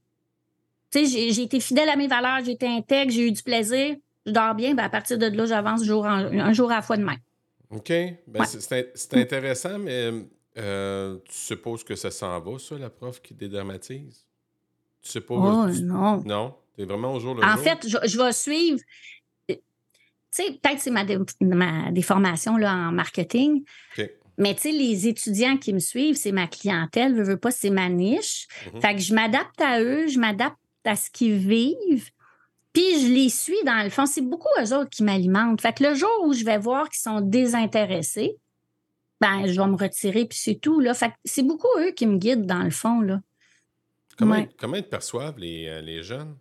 tu 0.90 1.06
sais, 1.06 1.32
j'ai 1.32 1.42
été 1.42 1.60
fidèle 1.60 1.88
à 1.88 1.96
mes 1.96 2.08
valeurs, 2.08 2.44
j'ai 2.44 2.52
été 2.52 2.66
intègre, 2.66 3.12
j'ai 3.12 3.28
eu 3.28 3.32
du 3.32 3.42
plaisir, 3.42 3.96
je 4.26 4.32
dors 4.32 4.54
bien, 4.54 4.74
ben 4.74 4.84
à 4.84 4.88
partir 4.90 5.18
de 5.18 5.26
là, 5.26 5.46
j'avance 5.46 5.84
jour 5.84 6.06
un 6.06 6.52
jour 6.52 6.70
à 6.70 6.76
la 6.76 6.82
fois 6.82 6.96
de 6.96 7.04
même. 7.04 7.18
OK. 7.70 7.92
Ben, 8.26 8.44
C'est 8.44 9.14
intéressant, 9.14 9.78
mais 9.78 10.10
euh, 10.58 11.18
tu 11.24 11.34
supposes 11.34 11.84
que 11.84 11.94
ça 11.94 12.10
s'en 12.10 12.38
va, 12.40 12.58
ça, 12.58 12.76
la 12.76 12.90
prof 12.90 13.22
qui 13.22 13.34
dédramatise? 13.34 14.26
Tu 15.02 15.10
supposes? 15.10 15.80
Oh, 15.80 15.82
non. 15.82 16.22
Non? 16.24 16.54
Tu 16.74 16.82
es 16.82 16.84
vraiment 16.84 17.14
au 17.14 17.20
jour 17.20 17.34
le 17.34 17.42
en 17.42 17.50
jour? 17.50 17.60
En 17.60 17.62
fait, 17.62 17.88
je, 17.88 18.18
vais 18.18 18.32
suivre. 18.32 18.80
Tu 19.48 19.56
sais, 20.30 20.58
peut-être 20.62 20.80
c'est 20.80 20.90
ma, 20.90 21.04
ma 21.40 21.90
déformation 21.92 22.56
là, 22.56 22.74
en 22.74 22.92
marketing. 22.92 23.64
Mais 24.36 24.54
tu 24.54 24.62
sais, 24.62 24.72
les 24.72 25.06
étudiants 25.06 25.58
qui 25.58 25.72
me 25.72 25.78
suivent, 25.80 26.16
c'est 26.16 26.32
ma 26.32 26.46
clientèle, 26.46 27.14
je 27.14 27.22
veux 27.22 27.36
pas, 27.36 27.50
c'est 27.50 27.70
ma 27.70 27.88
niche. 27.88 28.48
Mm-hmm. 28.48 28.80
Fait 28.80 28.94
que 28.94 29.00
je 29.00 29.14
m'adapte 29.14 29.60
à 29.60 29.82
eux, 29.82 30.08
je 30.08 30.18
m'adapte 30.18 30.56
à 30.84 30.96
ce 30.96 31.10
qu'ils 31.10 31.36
vivent. 31.36 32.10
Puis 32.72 33.02
je 33.02 33.12
les 33.12 33.28
suis 33.28 33.62
dans 33.64 33.82
le 33.82 33.90
fond. 33.90 34.06
C'est 34.06 34.20
beaucoup 34.20 34.48
eux 34.60 34.74
autres 34.74 34.90
qui 34.90 35.02
m'alimentent. 35.02 35.60
Fait 35.60 35.72
que 35.72 35.84
le 35.84 35.94
jour 35.94 36.10
où 36.24 36.32
je 36.32 36.44
vais 36.44 36.58
voir 36.58 36.88
qu'ils 36.88 37.00
sont 37.00 37.20
désintéressés, 37.20 38.36
ben 39.20 39.46
je 39.46 39.60
vais 39.60 39.66
me 39.66 39.76
retirer 39.76 40.24
puis 40.24 40.38
c'est 40.38 40.54
tout. 40.54 40.80
Là. 40.80 40.94
Fait 40.94 41.12
c'est 41.24 41.42
beaucoup 41.42 41.68
eux 41.78 41.90
qui 41.90 42.06
me 42.06 42.16
guident 42.16 42.46
dans 42.46 42.62
le 42.62 42.70
fond. 42.70 43.00
Là. 43.00 43.20
Comment, 44.16 44.46
comment 44.58 44.76
ils 44.76 44.84
te 44.84 44.88
perçoivent 44.88 45.38
les, 45.38 45.66
euh, 45.66 45.80
les 45.80 46.02
jeunes? 46.02 46.36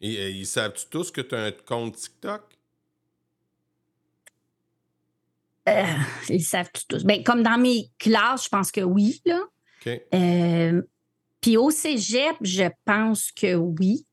Et, 0.00 0.18
euh, 0.18 0.30
ils 0.30 0.46
savent-tu 0.46 0.86
tous 0.90 1.10
que 1.10 1.20
tu 1.20 1.34
as 1.34 1.44
un 1.44 1.52
compte 1.52 1.96
TikTok? 1.96 2.42
Euh, 5.68 5.84
ils 6.28 6.44
savent 6.44 6.70
tous? 6.88 7.04
Ben, 7.04 7.22
comme 7.22 7.42
dans 7.42 7.58
mes 7.58 7.88
classes, 7.98 8.44
je 8.44 8.48
pense 8.50 8.70
que 8.70 8.82
oui. 8.82 9.22
Là. 9.24 9.40
OK. 9.80 10.00
Puis 11.44 11.58
au 11.58 11.70
cégep, 11.70 12.36
je 12.40 12.64
pense 12.86 13.30
que 13.30 13.54
oui. 13.54 14.06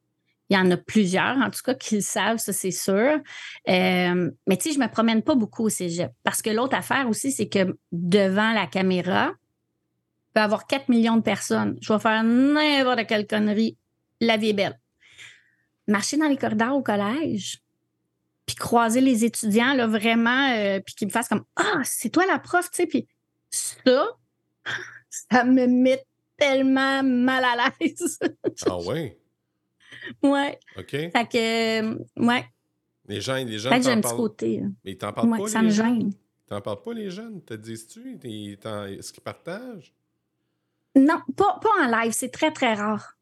Il 0.49 0.57
y 0.57 0.59
en 0.59 0.69
a 0.69 0.75
plusieurs, 0.75 1.37
en 1.37 1.49
tout 1.49 1.61
cas, 1.63 1.73
qui 1.73 1.95
le 1.95 2.01
savent, 2.01 2.39
ça, 2.39 2.51
c'est 2.51 2.71
sûr. 2.71 3.21
Euh, 3.69 4.31
mais 4.47 4.57
tu 4.57 4.63
sais, 4.63 4.73
je 4.73 4.79
ne 4.79 4.83
me 4.83 4.91
promène 4.91 5.21
pas 5.21 5.33
beaucoup 5.33 5.63
au 5.63 5.69
cégep. 5.69 6.11
Parce 6.25 6.41
que 6.41 6.49
l'autre 6.49 6.75
affaire 6.75 7.07
aussi, 7.07 7.31
c'est 7.31 7.47
que 7.47 7.77
devant 7.93 8.51
la 8.51 8.67
caméra, 8.67 9.31
il 9.31 10.33
peut 10.33 10.41
y 10.41 10.43
avoir 10.43 10.67
4 10.67 10.89
millions 10.89 11.15
de 11.15 11.21
personnes. 11.21 11.77
Je 11.79 11.93
vais 11.93 11.99
faire 11.99 12.21
n'importe 12.21 13.07
quelle 13.07 13.25
connerie. 13.25 13.77
La 14.19 14.35
vie 14.35 14.49
est 14.49 14.53
belle. 14.53 14.77
Marcher 15.87 16.17
dans 16.17 16.27
les 16.27 16.35
corridors 16.35 16.75
au 16.75 16.83
collège, 16.83 17.61
puis 18.45 18.57
croiser 18.57 18.99
les 18.99 19.23
étudiants, 19.23 19.73
là, 19.73 19.87
vraiment, 19.87 20.49
euh, 20.49 20.81
puis 20.81 20.95
qu'ils 20.95 21.07
me 21.07 21.13
fassent 21.13 21.29
comme 21.29 21.45
Ah, 21.55 21.79
c'est 21.85 22.09
toi 22.09 22.25
la 22.25 22.39
prof, 22.39 22.69
tu 22.71 22.75
sais, 22.75 22.87
puis 22.87 23.07
ça, 23.51 24.05
ça 25.09 25.45
me 25.45 25.65
met 25.65 26.03
tellement 26.41 27.03
mal 27.03 27.43
à 27.43 27.71
l'aise. 27.79 28.19
ah 28.65 28.79
ouais? 28.79 29.17
Ouais. 30.23 30.59
OK. 30.77 30.89
Fait 30.89 31.29
que, 31.31 31.81
euh, 31.81 31.97
ouais. 32.17 32.45
Les 33.07 33.21
gens, 33.21 33.35
les 33.35 33.59
gens 33.59 33.69
t'en 33.69 33.81
parlent. 33.81 33.91
un 33.91 34.01
petit 34.01 34.15
côté. 34.15 34.63
Mais 34.83 34.91
ils 34.93 34.97
t'en 34.97 35.13
parlent 35.13 35.37
pas, 35.37 35.47
ça 35.47 35.61
me 35.61 35.69
gêne. 35.69 36.13
T'en 36.47 36.61
parles 36.61 36.81
pas, 36.81 36.93
les 36.93 37.11
jeunes? 37.11 37.41
Te 37.43 37.53
dis-tu? 37.53 38.17
Est-ce 38.23 39.13
qu'ils 39.13 39.23
partagent? 39.23 39.93
Non, 40.95 41.19
pas, 41.37 41.59
pas 41.61 41.69
en 41.83 42.01
live, 42.01 42.11
c'est 42.11 42.31
très, 42.31 42.51
très 42.51 42.73
rare. 42.73 43.17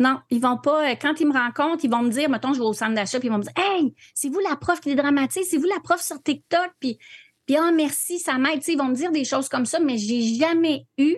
Non, 0.00 0.20
ils 0.30 0.40
vont 0.40 0.58
pas. 0.58 0.90
Euh, 0.90 0.94
quand 1.00 1.20
ils 1.20 1.26
me 1.26 1.32
rencontrent, 1.32 1.84
ils 1.84 1.90
vont 1.90 2.02
me 2.02 2.10
dire, 2.10 2.28
mettons, 2.28 2.52
je 2.52 2.58
vais 2.58 2.66
au 2.66 2.72
centre 2.72 2.94
d'achat, 2.94 3.18
puis 3.18 3.28
ils 3.28 3.32
vont 3.32 3.38
me 3.38 3.42
dire 3.42 3.52
Hey, 3.56 3.94
c'est 4.14 4.28
vous 4.28 4.40
la 4.40 4.56
prof 4.56 4.80
qui 4.80 4.90
dédramatise, 4.90 5.48
c'est 5.48 5.56
vous 5.56 5.66
la 5.66 5.80
prof 5.82 6.00
sur 6.00 6.22
TikTok, 6.22 6.70
puis, 6.78 6.98
puis 7.46 7.56
ah, 7.56 7.72
merci, 7.72 8.18
ça 8.18 8.38
m'aide. 8.38 8.62
Ils 8.66 8.78
vont 8.78 8.86
me 8.86 8.94
dire 8.94 9.10
des 9.10 9.24
choses 9.24 9.48
comme 9.48 9.66
ça, 9.66 9.80
mais 9.80 9.96
j'ai 9.96 10.34
jamais 10.34 10.86
eu 10.98 11.16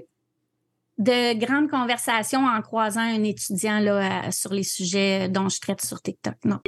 de 1.01 1.39
grandes 1.39 1.71
conversations 1.71 2.47
en 2.47 2.61
croisant 2.61 3.01
un 3.01 3.25
étudiant 3.25 3.81
là, 3.81 4.31
sur 4.31 4.53
les 4.53 4.63
sujets 4.63 5.29
dont 5.29 5.49
je 5.49 5.59
traite 5.59 5.85
sur 5.85 6.01
TikTok. 6.01 6.35
Non. 6.45 6.61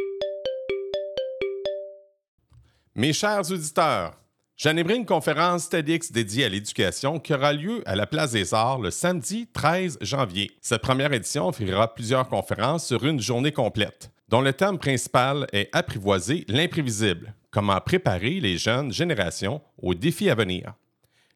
Mes 2.94 3.12
chers 3.12 3.50
auditeurs, 3.50 4.18
J'animerai 4.54 4.94
une 4.94 5.06
conférence 5.06 5.68
TEDx 5.68 6.12
dédiée 6.12 6.44
à 6.44 6.48
l'éducation 6.48 7.18
qui 7.18 7.34
aura 7.34 7.52
lieu 7.52 7.82
à 7.84 7.96
la 7.96 8.06
Place 8.06 8.30
des 8.30 8.54
Arts 8.54 8.78
le 8.78 8.92
samedi 8.92 9.48
13 9.52 9.98
janvier. 10.02 10.52
Cette 10.60 10.82
première 10.82 11.12
édition 11.12 11.48
offrira 11.48 11.92
plusieurs 11.92 12.28
conférences 12.28 12.86
sur 12.86 13.04
une 13.04 13.18
journée 13.18 13.50
complète, 13.50 14.12
dont 14.28 14.40
le 14.40 14.52
thème 14.52 14.78
principal 14.78 15.48
est 15.52 15.68
Apprivoiser 15.72 16.44
l'imprévisible, 16.46 17.34
comment 17.50 17.80
préparer 17.80 18.38
les 18.38 18.56
jeunes 18.56 18.92
générations 18.92 19.60
aux 19.78 19.94
défis 19.94 20.30
à 20.30 20.36
venir. 20.36 20.74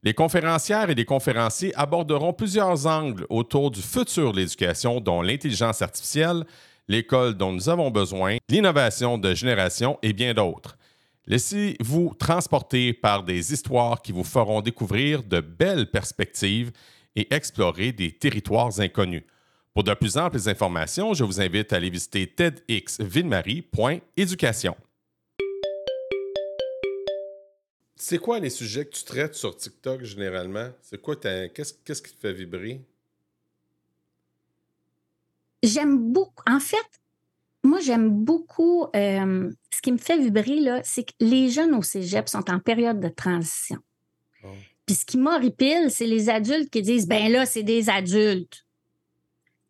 Les 0.02 0.14
conférencières 0.14 0.90
et 0.90 0.94
les 0.94 1.04
conférenciers 1.04 1.74
aborderont 1.74 2.32
plusieurs 2.32 2.86
angles 2.86 3.26
autour 3.28 3.70
du 3.70 3.82
futur 3.82 4.32
de 4.32 4.38
l'éducation, 4.38 5.00
dont 5.00 5.22
l'intelligence 5.22 5.82
artificielle, 5.82 6.44
l'école 6.88 7.34
dont 7.34 7.52
nous 7.52 7.68
avons 7.68 7.90
besoin, 7.90 8.36
l'innovation 8.48 9.18
de 9.18 9.34
génération 9.34 9.98
et 10.02 10.12
bien 10.12 10.34
d'autres. 10.34 10.76
Laissez-vous 11.26 12.14
transporter 12.18 12.92
par 12.92 13.24
des 13.24 13.52
histoires 13.52 14.00
qui 14.00 14.12
vous 14.12 14.22
feront 14.22 14.60
découvrir 14.60 15.24
de 15.24 15.40
belles 15.40 15.90
perspectives 15.90 16.70
et 17.16 17.34
explorer 17.34 17.90
des 17.90 18.12
territoires 18.12 18.78
inconnus. 18.78 19.24
Pour 19.74 19.82
de 19.82 19.92
plus 19.94 20.16
amples 20.16 20.48
informations, 20.48 21.14
je 21.14 21.24
vous 21.24 21.40
invite 21.40 21.72
à 21.72 21.76
aller 21.76 21.90
visiter 21.90 22.28
tedxvillemarie.éducation. 22.28 24.76
C'est 27.96 28.18
quoi 28.18 28.38
les 28.38 28.50
sujets 28.50 28.84
que 28.84 28.94
tu 28.94 29.04
traites 29.04 29.34
sur 29.34 29.56
TikTok 29.56 30.04
généralement? 30.04 30.70
C'est 30.82 31.00
quoi 31.00 31.16
qu'est-ce, 31.16 31.72
qu'est-ce 31.82 32.02
qui 32.02 32.14
te 32.14 32.20
fait 32.20 32.34
vibrer? 32.34 32.82
J'aime 35.62 36.12
beaucoup. 36.12 36.42
En 36.46 36.60
fait, 36.60 36.86
moi, 37.64 37.80
j'aime 37.80 38.10
beaucoup. 38.10 38.86
Euh, 38.94 39.50
ce 39.74 39.80
qui 39.80 39.92
me 39.92 39.96
fait 39.96 40.18
vibrer, 40.18 40.60
là, 40.60 40.80
c'est 40.84 41.04
que 41.04 41.12
les 41.20 41.48
jeunes 41.48 41.74
au 41.74 41.82
cégep 41.82 42.28
sont 42.28 42.50
en 42.50 42.60
période 42.60 43.00
de 43.00 43.08
transition. 43.08 43.78
Oh. 44.44 44.48
Puis 44.84 44.94
ce 44.94 45.06
qui 45.06 45.16
m'horripile, 45.16 45.90
c'est 45.90 46.06
les 46.06 46.28
adultes 46.28 46.70
qui 46.70 46.82
disent 46.82 47.08
ben 47.08 47.32
là, 47.32 47.46
c'est 47.46 47.62
des 47.62 47.88
adultes. 47.88 48.66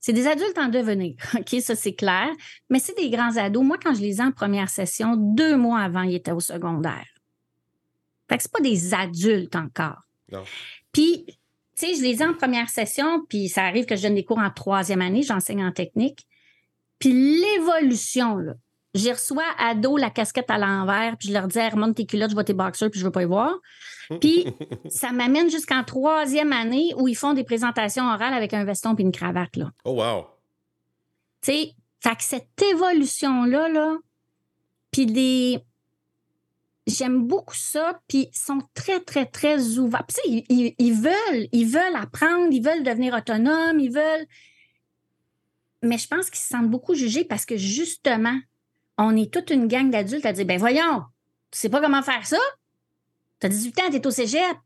C'est 0.01 0.13
des 0.13 0.27
adultes 0.27 0.59
en 0.59 0.69
devenir. 0.69 1.15
OK, 1.39 1.61
ça, 1.61 1.75
c'est 1.77 1.95
clair. 1.95 2.29
Mais 2.71 2.81
c'est 2.81 2.97
des 2.97 3.09
grands 3.09 3.37
ados. 3.37 3.65
Moi, 3.65 3.79
quand 3.83 3.95
je 3.95 4.01
les 4.01 4.19
ai 4.19 4.23
en 4.23 4.33
première 4.33 4.69
session, 4.69 5.17
deux 5.17 5.57
mois 5.57 5.81
avant, 5.81 6.03
ils 6.03 6.17
étaient 6.17 6.33
au 6.33 6.41
secondaire. 6.41 7.07
Fait 8.29 8.37
que 8.37 8.43
c'est 8.43 8.53
pas 8.53 8.61
des 8.61 8.95
adultes 8.95 9.57
encore. 9.57 10.03
Non. 10.33 10.45
Puis, 10.93 11.25
tu 11.27 11.35
sais, 11.75 11.95
je 11.95 12.03
les 12.03 12.23
ai 12.23 12.27
en 12.27 12.35
première 12.35 12.69
session, 12.69 13.25
puis 13.29 13.49
ça 13.49 13.65
arrive 13.65 13.87
que 13.87 13.97
je 13.97 14.03
donne 14.03 14.15
des 14.15 14.25
cours 14.25 14.39
en 14.39 14.51
troisième 14.51 15.03
année, 15.03 15.23
j'enseigne 15.23 15.65
en 15.65 15.73
technique. 15.73 16.27
Puis 16.99 17.13
l'évolution, 17.13 18.37
là. 18.37 18.55
J'y 18.95 19.13
reçois 19.13 19.45
à 19.59 19.75
dos 19.75 19.99
la 19.99 20.09
casquette 20.09 20.51
à 20.51 20.57
l'envers, 20.57 21.19
puis 21.19 21.29
je 21.29 21.35
leur 21.35 21.47
dis, 21.49 21.59
remonte 21.59 21.97
tes 21.97 22.07
culottes, 22.07 22.31
je 22.31 22.35
vois 22.35 22.45
tes 22.45 22.55
boxers, 22.55 22.91
puis 22.91 22.99
je 22.99 23.05
veux 23.05 23.13
pas 23.13 23.23
y 23.23 23.27
voir. 23.27 23.53
Puis 24.21 24.47
ça 24.89 25.13
m'amène 25.13 25.51
jusqu'en 25.51 25.85
troisième 25.85 26.53
année 26.53 26.95
où 26.97 27.07
ils 27.07 27.15
font 27.15 27.35
des 27.35 27.45
présentations 27.45 28.05
orales 28.05 28.33
avec 28.33 28.55
un 28.55 28.65
veston 28.65 28.95
puis 28.95 29.05
une 29.05 29.13
cravate, 29.13 29.55
là. 29.57 29.71
Oh, 29.85 30.03
wow! 30.03 30.27
Tu 31.43 31.53
sais, 31.53 31.73
fait 32.01 32.17
que 32.17 32.23
cette 32.23 32.63
évolution-là, 32.63 33.69
là, 33.69 33.97
puis 34.91 35.05
des... 35.05 35.61
J'aime 36.87 37.27
beaucoup 37.27 37.57
ça, 37.57 38.01
puis 38.07 38.29
ils 38.33 38.39
sont 38.39 38.61
très, 38.75 39.01
très, 39.01 39.27
très 39.27 39.79
ouverts. 39.79 40.07
Puis, 40.07 40.45
ils, 40.49 40.75
ils, 40.79 40.95
veulent, 40.95 41.49
ils 41.51 41.67
veulent 41.67 41.97
apprendre, 41.97 42.49
ils 42.53 42.63
veulent 42.63 42.85
devenir 42.85 43.15
autonomes, 43.15 43.81
ils 43.81 43.93
veulent 43.93 44.27
mais 45.87 45.99
je 45.99 46.09
pense 46.09 46.31
qu'ils 46.31 46.41
se 46.41 46.49
sentent 46.49 46.71
beaucoup 46.71 46.95
jugés 46.95 47.25
parce 47.25 47.47
que 47.47 47.57
justement, 47.57 48.39
on 48.99 49.17
est 49.17 49.33
toute 49.33 49.51
une 49.51 49.69
gang 49.69 49.91
d'adultes 49.91 50.27
à 50.27 50.33
dire 50.33 50.47
ben 50.47 50.59
voyons, 50.59 51.05
tu 51.51 51.59
sais 51.59 51.69
pas 51.69 51.81
comment 51.81 52.03
faire 52.03 52.27
ça? 52.27 52.39
Tu 53.41 53.47
as 53.47 53.51
18 53.51 53.81
ans, 53.81 53.91
tu 53.91 53.97
es 53.97 54.07
au 54.07 54.11
cégep. 54.11 54.57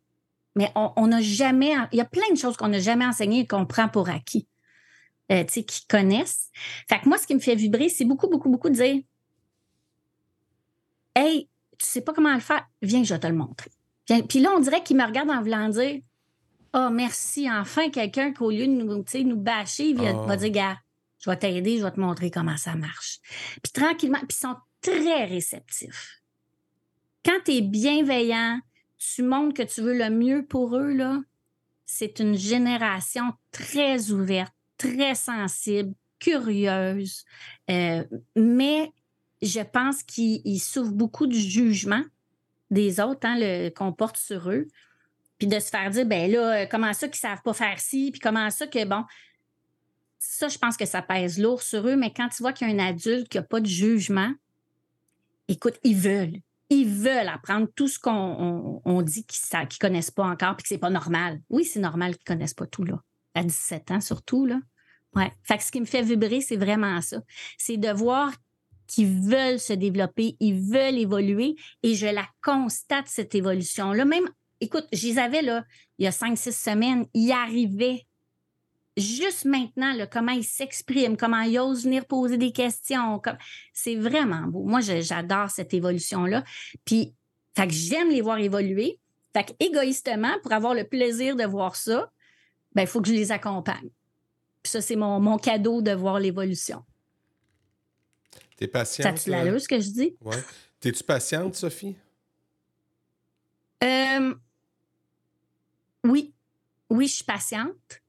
Mais 0.56 0.72
on 0.74 1.06
n'a 1.06 1.20
jamais. 1.20 1.74
Il 1.92 1.98
y 1.98 2.00
a 2.00 2.04
plein 2.04 2.28
de 2.32 2.36
choses 2.36 2.56
qu'on 2.56 2.68
n'a 2.68 2.80
jamais 2.80 3.06
enseignées 3.06 3.40
et 3.40 3.46
qu'on 3.46 3.66
prend 3.66 3.88
pour 3.88 4.08
acquis. 4.08 4.48
Euh, 5.30 5.44
tu 5.44 5.52
sais, 5.52 5.62
qui 5.62 5.86
connaissent. 5.86 6.50
Fait 6.88 6.98
que 6.98 7.08
moi, 7.08 7.18
ce 7.18 7.26
qui 7.26 7.36
me 7.36 7.40
fait 7.40 7.54
vibrer, 7.54 7.88
c'est 7.88 8.04
beaucoup, 8.04 8.28
beaucoup, 8.28 8.50
beaucoup 8.50 8.68
de 8.68 8.74
dire 8.74 9.02
Hey, 11.14 11.48
tu 11.80 11.86
sais 11.86 12.02
pas 12.02 12.12
comment 12.12 12.34
le 12.34 12.40
faire, 12.40 12.66
viens, 12.82 13.02
je 13.02 13.14
vais 13.14 13.20
te 13.20 13.26
le 13.26 13.34
montrer. 13.34 13.70
Puis 14.28 14.40
là, 14.40 14.50
on 14.54 14.60
dirait 14.60 14.82
qu'ils 14.82 14.96
me 14.96 15.04
regardent 15.04 15.30
en 15.30 15.40
voulant 15.40 15.68
dire 15.68 16.00
Oh, 16.72 16.88
merci, 16.92 17.50
enfin, 17.50 17.90
quelqu'un 17.90 18.32
qu'au 18.32 18.50
lieu 18.50 18.66
de 18.66 18.72
nous, 18.72 19.04
nous 19.24 19.36
bâcher, 19.36 19.88
il 19.88 19.96
va 19.96 20.24
ah. 20.28 20.36
dire 20.36 20.50
Gars, 20.50 20.78
je 21.18 21.28
vais 21.28 21.36
t'aider, 21.36 21.78
je 21.78 21.84
vais 21.84 21.90
te 21.90 21.98
montrer 21.98 22.30
comment 22.30 22.56
ça 22.56 22.76
marche. 22.76 23.18
Puis 23.62 23.72
tranquillement, 23.72 24.18
puis 24.18 24.36
ils 24.36 24.46
sont 24.46 24.56
très 24.80 25.24
réceptifs. 25.24 26.22
Quand 27.24 27.38
tu 27.44 27.56
es 27.56 27.60
bienveillant, 27.60 28.60
tu 28.98 29.22
montres 29.22 29.54
que 29.54 29.62
tu 29.62 29.80
veux 29.80 29.96
le 29.96 30.10
mieux 30.10 30.44
pour 30.46 30.76
eux, 30.76 30.92
là, 30.92 31.20
c'est 31.86 32.20
une 32.20 32.36
génération 32.36 33.32
très 33.50 34.10
ouverte, 34.12 34.54
très 34.78 35.16
sensible, 35.16 35.92
curieuse, 36.20 37.24
euh, 37.68 38.04
mais 38.36 38.92
je 39.42 39.60
pense 39.60 40.02
qu'ils 40.02 40.60
souffrent 40.60 40.92
beaucoup 40.92 41.26
du 41.26 41.38
jugement 41.38 42.02
des 42.70 43.00
autres 43.00 43.26
hein, 43.26 43.70
qu'on 43.74 43.92
porte 43.92 44.16
sur 44.16 44.50
eux. 44.50 44.68
Puis 45.38 45.46
de 45.46 45.58
se 45.58 45.70
faire 45.70 45.88
dire, 45.90 46.04
ben 46.04 46.30
là, 46.30 46.66
comment 46.66 46.92
ça 46.92 47.08
qu'ils 47.08 47.26
ne 47.26 47.30
savent 47.30 47.42
pas 47.42 47.54
faire 47.54 47.80
ci, 47.80 48.10
puis 48.10 48.20
comment 48.20 48.50
ça 48.50 48.66
que, 48.66 48.84
bon, 48.84 49.04
ça, 50.18 50.48
je 50.48 50.58
pense 50.58 50.76
que 50.76 50.84
ça 50.84 51.00
pèse 51.00 51.38
lourd 51.38 51.62
sur 51.62 51.88
eux, 51.88 51.96
mais 51.96 52.12
quand 52.12 52.28
tu 52.28 52.42
vois 52.42 52.52
qu'il 52.52 52.68
y 52.68 52.70
a 52.70 52.74
un 52.74 52.88
adulte 52.90 53.28
qui 53.28 53.38
n'a 53.38 53.42
pas 53.42 53.60
de 53.60 53.66
jugement, 53.66 54.32
écoute, 55.48 55.80
ils 55.82 55.96
veulent. 55.96 56.40
Ils 56.68 56.86
veulent 56.86 57.28
apprendre 57.28 57.68
tout 57.74 57.88
ce 57.88 57.98
qu'on 57.98 59.02
dit 59.02 59.24
qu'ils 59.24 59.58
ne 59.58 59.78
connaissent 59.78 60.10
pas 60.10 60.24
encore 60.24 60.56
puis 60.56 60.64
que 60.64 60.68
c'est 60.68 60.78
pas 60.78 60.90
normal. 60.90 61.40
Oui, 61.48 61.64
c'est 61.64 61.80
normal 61.80 62.12
qu'ils 62.12 62.32
ne 62.32 62.36
connaissent 62.36 62.54
pas 62.54 62.66
tout, 62.66 62.84
là. 62.84 63.02
À 63.34 63.42
17 63.42 63.90
ans, 63.92 64.00
surtout, 64.00 64.44
là. 64.44 64.60
Ouais. 65.16 65.32
Fait 65.42 65.56
que 65.56 65.64
ce 65.64 65.72
qui 65.72 65.80
me 65.80 65.86
fait 65.86 66.02
vibrer, 66.02 66.42
c'est 66.42 66.58
vraiment 66.58 67.00
ça. 67.00 67.22
C'est 67.56 67.78
de 67.78 67.90
voir 67.90 68.32
qu'ils 68.90 69.20
veulent 69.22 69.60
se 69.60 69.72
développer, 69.72 70.36
ils 70.40 70.60
veulent 70.60 70.98
évoluer 70.98 71.54
et 71.82 71.94
je 71.94 72.06
la 72.06 72.26
constate, 72.42 73.06
cette 73.06 73.34
évolution-là. 73.34 74.04
Même, 74.04 74.28
écoute, 74.60 74.86
les 74.92 75.18
avais, 75.18 75.42
là, 75.42 75.64
il 75.98 76.04
y 76.04 76.08
a 76.08 76.12
cinq, 76.12 76.36
six 76.36 76.56
semaines, 76.56 77.06
ils 77.14 77.30
arrivaient 77.32 78.06
juste 78.96 79.44
maintenant, 79.44 79.94
comment 80.10 80.32
ils 80.32 80.44
s'expriment, 80.44 81.16
comment 81.16 81.40
ils 81.42 81.58
osent 81.58 81.84
venir 81.84 82.04
poser 82.04 82.36
des 82.36 82.52
questions. 82.52 83.22
C'est 83.72 83.94
vraiment 83.94 84.42
beau. 84.42 84.64
Moi, 84.64 84.80
j'adore 84.80 85.50
cette 85.50 85.72
évolution-là. 85.72 86.44
Puis, 86.84 87.14
j'aime 87.68 88.10
les 88.10 88.20
voir 88.20 88.38
évoluer. 88.38 88.98
Fait 89.32 89.44
que, 89.44 89.52
égoïstement, 89.64 90.38
pour 90.42 90.52
avoir 90.52 90.74
le 90.74 90.84
plaisir 90.84 91.36
de 91.36 91.44
voir 91.44 91.76
ça, 91.76 92.10
ben, 92.74 92.82
il 92.82 92.88
faut 92.88 93.00
que 93.00 93.08
je 93.08 93.14
les 93.14 93.30
accompagne. 93.30 93.88
Puis 94.62 94.72
ça, 94.72 94.80
c'est 94.80 94.96
mon 94.96 95.38
cadeau 95.38 95.80
de 95.80 95.92
voir 95.92 96.18
l'évolution. 96.18 96.82
T'es 98.60 98.68
patiente? 98.68 99.18
Ça 99.18 99.30
euh? 99.32 99.58
ce 99.58 99.66
que 99.66 99.80
je 99.80 99.88
dis? 99.88 100.16
Oui. 100.20 100.36
T'es-tu 100.80 101.02
patiente, 101.02 101.54
Sophie? 101.54 101.96
Euh, 103.82 104.34
oui. 106.04 106.34
Oui, 106.90 107.06
je 107.06 107.14
suis 107.14 107.24
patiente. 107.24 108.02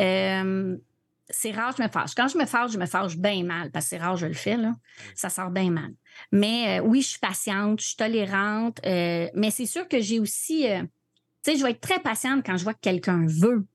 Euh, 0.00 0.78
c'est 1.28 1.50
rare, 1.50 1.74
je 1.76 1.82
me 1.82 1.88
fâche. 1.88 2.14
Quand 2.14 2.28
je 2.28 2.38
me 2.38 2.46
fâche, 2.46 2.72
je 2.72 2.78
me 2.78 2.86
fâche 2.86 3.18
bien 3.18 3.44
mal, 3.44 3.70
parce 3.70 3.84
que 3.84 3.90
c'est 3.90 3.98
rare, 3.98 4.16
je 4.16 4.24
le 4.24 4.32
fais, 4.32 4.56
là. 4.56 4.72
Ça 5.14 5.28
sort 5.28 5.50
bien 5.50 5.70
mal. 5.70 5.92
Mais 6.32 6.80
euh, 6.80 6.82
oui, 6.82 7.02
je 7.02 7.08
suis 7.08 7.18
patiente, 7.18 7.82
je 7.82 7.88
suis 7.88 7.96
tolérante, 7.96 8.80
euh, 8.86 9.28
mais 9.34 9.50
c'est 9.50 9.66
sûr 9.66 9.86
que 9.86 10.00
j'ai 10.00 10.18
aussi. 10.18 10.62
tu 10.62 11.52
sais, 11.52 11.58
je 11.58 11.62
vais 11.62 11.72
être 11.72 11.80
très 11.82 12.00
patiente 12.00 12.42
quand 12.46 12.56
je 12.56 12.64
vois 12.64 12.72
que 12.72 12.80
quelqu'un 12.80 13.26
veut. 13.26 13.66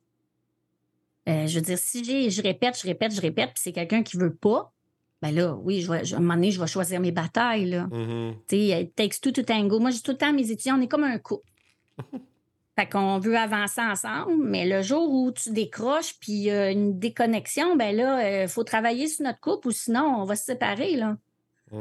je 1.27 1.53
veux 1.53 1.61
dire, 1.61 1.77
si 1.77 2.03
j'ai, 2.03 2.31
je 2.31 2.41
répète, 2.41 2.79
je 2.81 2.87
répète, 2.87 3.13
je 3.13 3.21
répète, 3.21 3.51
puis 3.53 3.61
c'est 3.63 3.73
quelqu'un 3.73 4.01
qui 4.01 4.17
veut 4.17 4.33
pas, 4.33 4.74
ben 5.21 5.33
là, 5.33 5.55
oui, 5.55 5.81
je 5.81 5.91
vais, 5.91 6.13
à 6.13 6.17
un 6.17 6.19
moment 6.19 6.35
donné, 6.35 6.51
je 6.51 6.59
vais 6.59 6.67
choisir 6.67 6.99
mes 6.99 7.11
batailles, 7.11 7.65
là. 7.65 7.87
Mm-hmm. 7.87 8.33
Tu 8.47 8.55
sais, 8.57 8.91
takes 8.95 9.21
two 9.21 9.31
to 9.31 9.43
tango. 9.43 9.79
Moi, 9.79 9.91
j'ai 9.91 10.01
tout 10.01 10.11
le 10.11 10.17
temps 10.17 10.33
mes 10.33 10.51
étudiants, 10.51 10.77
on 10.77 10.81
est 10.81 10.87
comme 10.87 11.03
un 11.03 11.17
couple. 11.17 11.49
Fait 12.77 12.89
qu'on 12.89 13.19
veut 13.19 13.37
avancer 13.37 13.79
ensemble, 13.79 14.35
mais 14.43 14.67
le 14.67 14.81
jour 14.81 15.09
où 15.09 15.31
tu 15.31 15.51
décroches 15.51 16.15
puis 16.19 16.33
y 16.33 16.51
a 16.51 16.71
une 16.71 16.99
déconnexion, 16.99 17.77
ben 17.77 17.95
là, 17.95 18.21
il 18.21 18.43
euh, 18.43 18.47
faut 18.49 18.65
travailler 18.65 19.07
sur 19.07 19.23
notre 19.23 19.39
couple 19.39 19.69
ou 19.69 19.71
sinon 19.71 20.03
on 20.17 20.25
va 20.25 20.35
se 20.35 20.43
séparer, 20.43 20.97
là. 20.97 21.17
Tu 21.71 21.77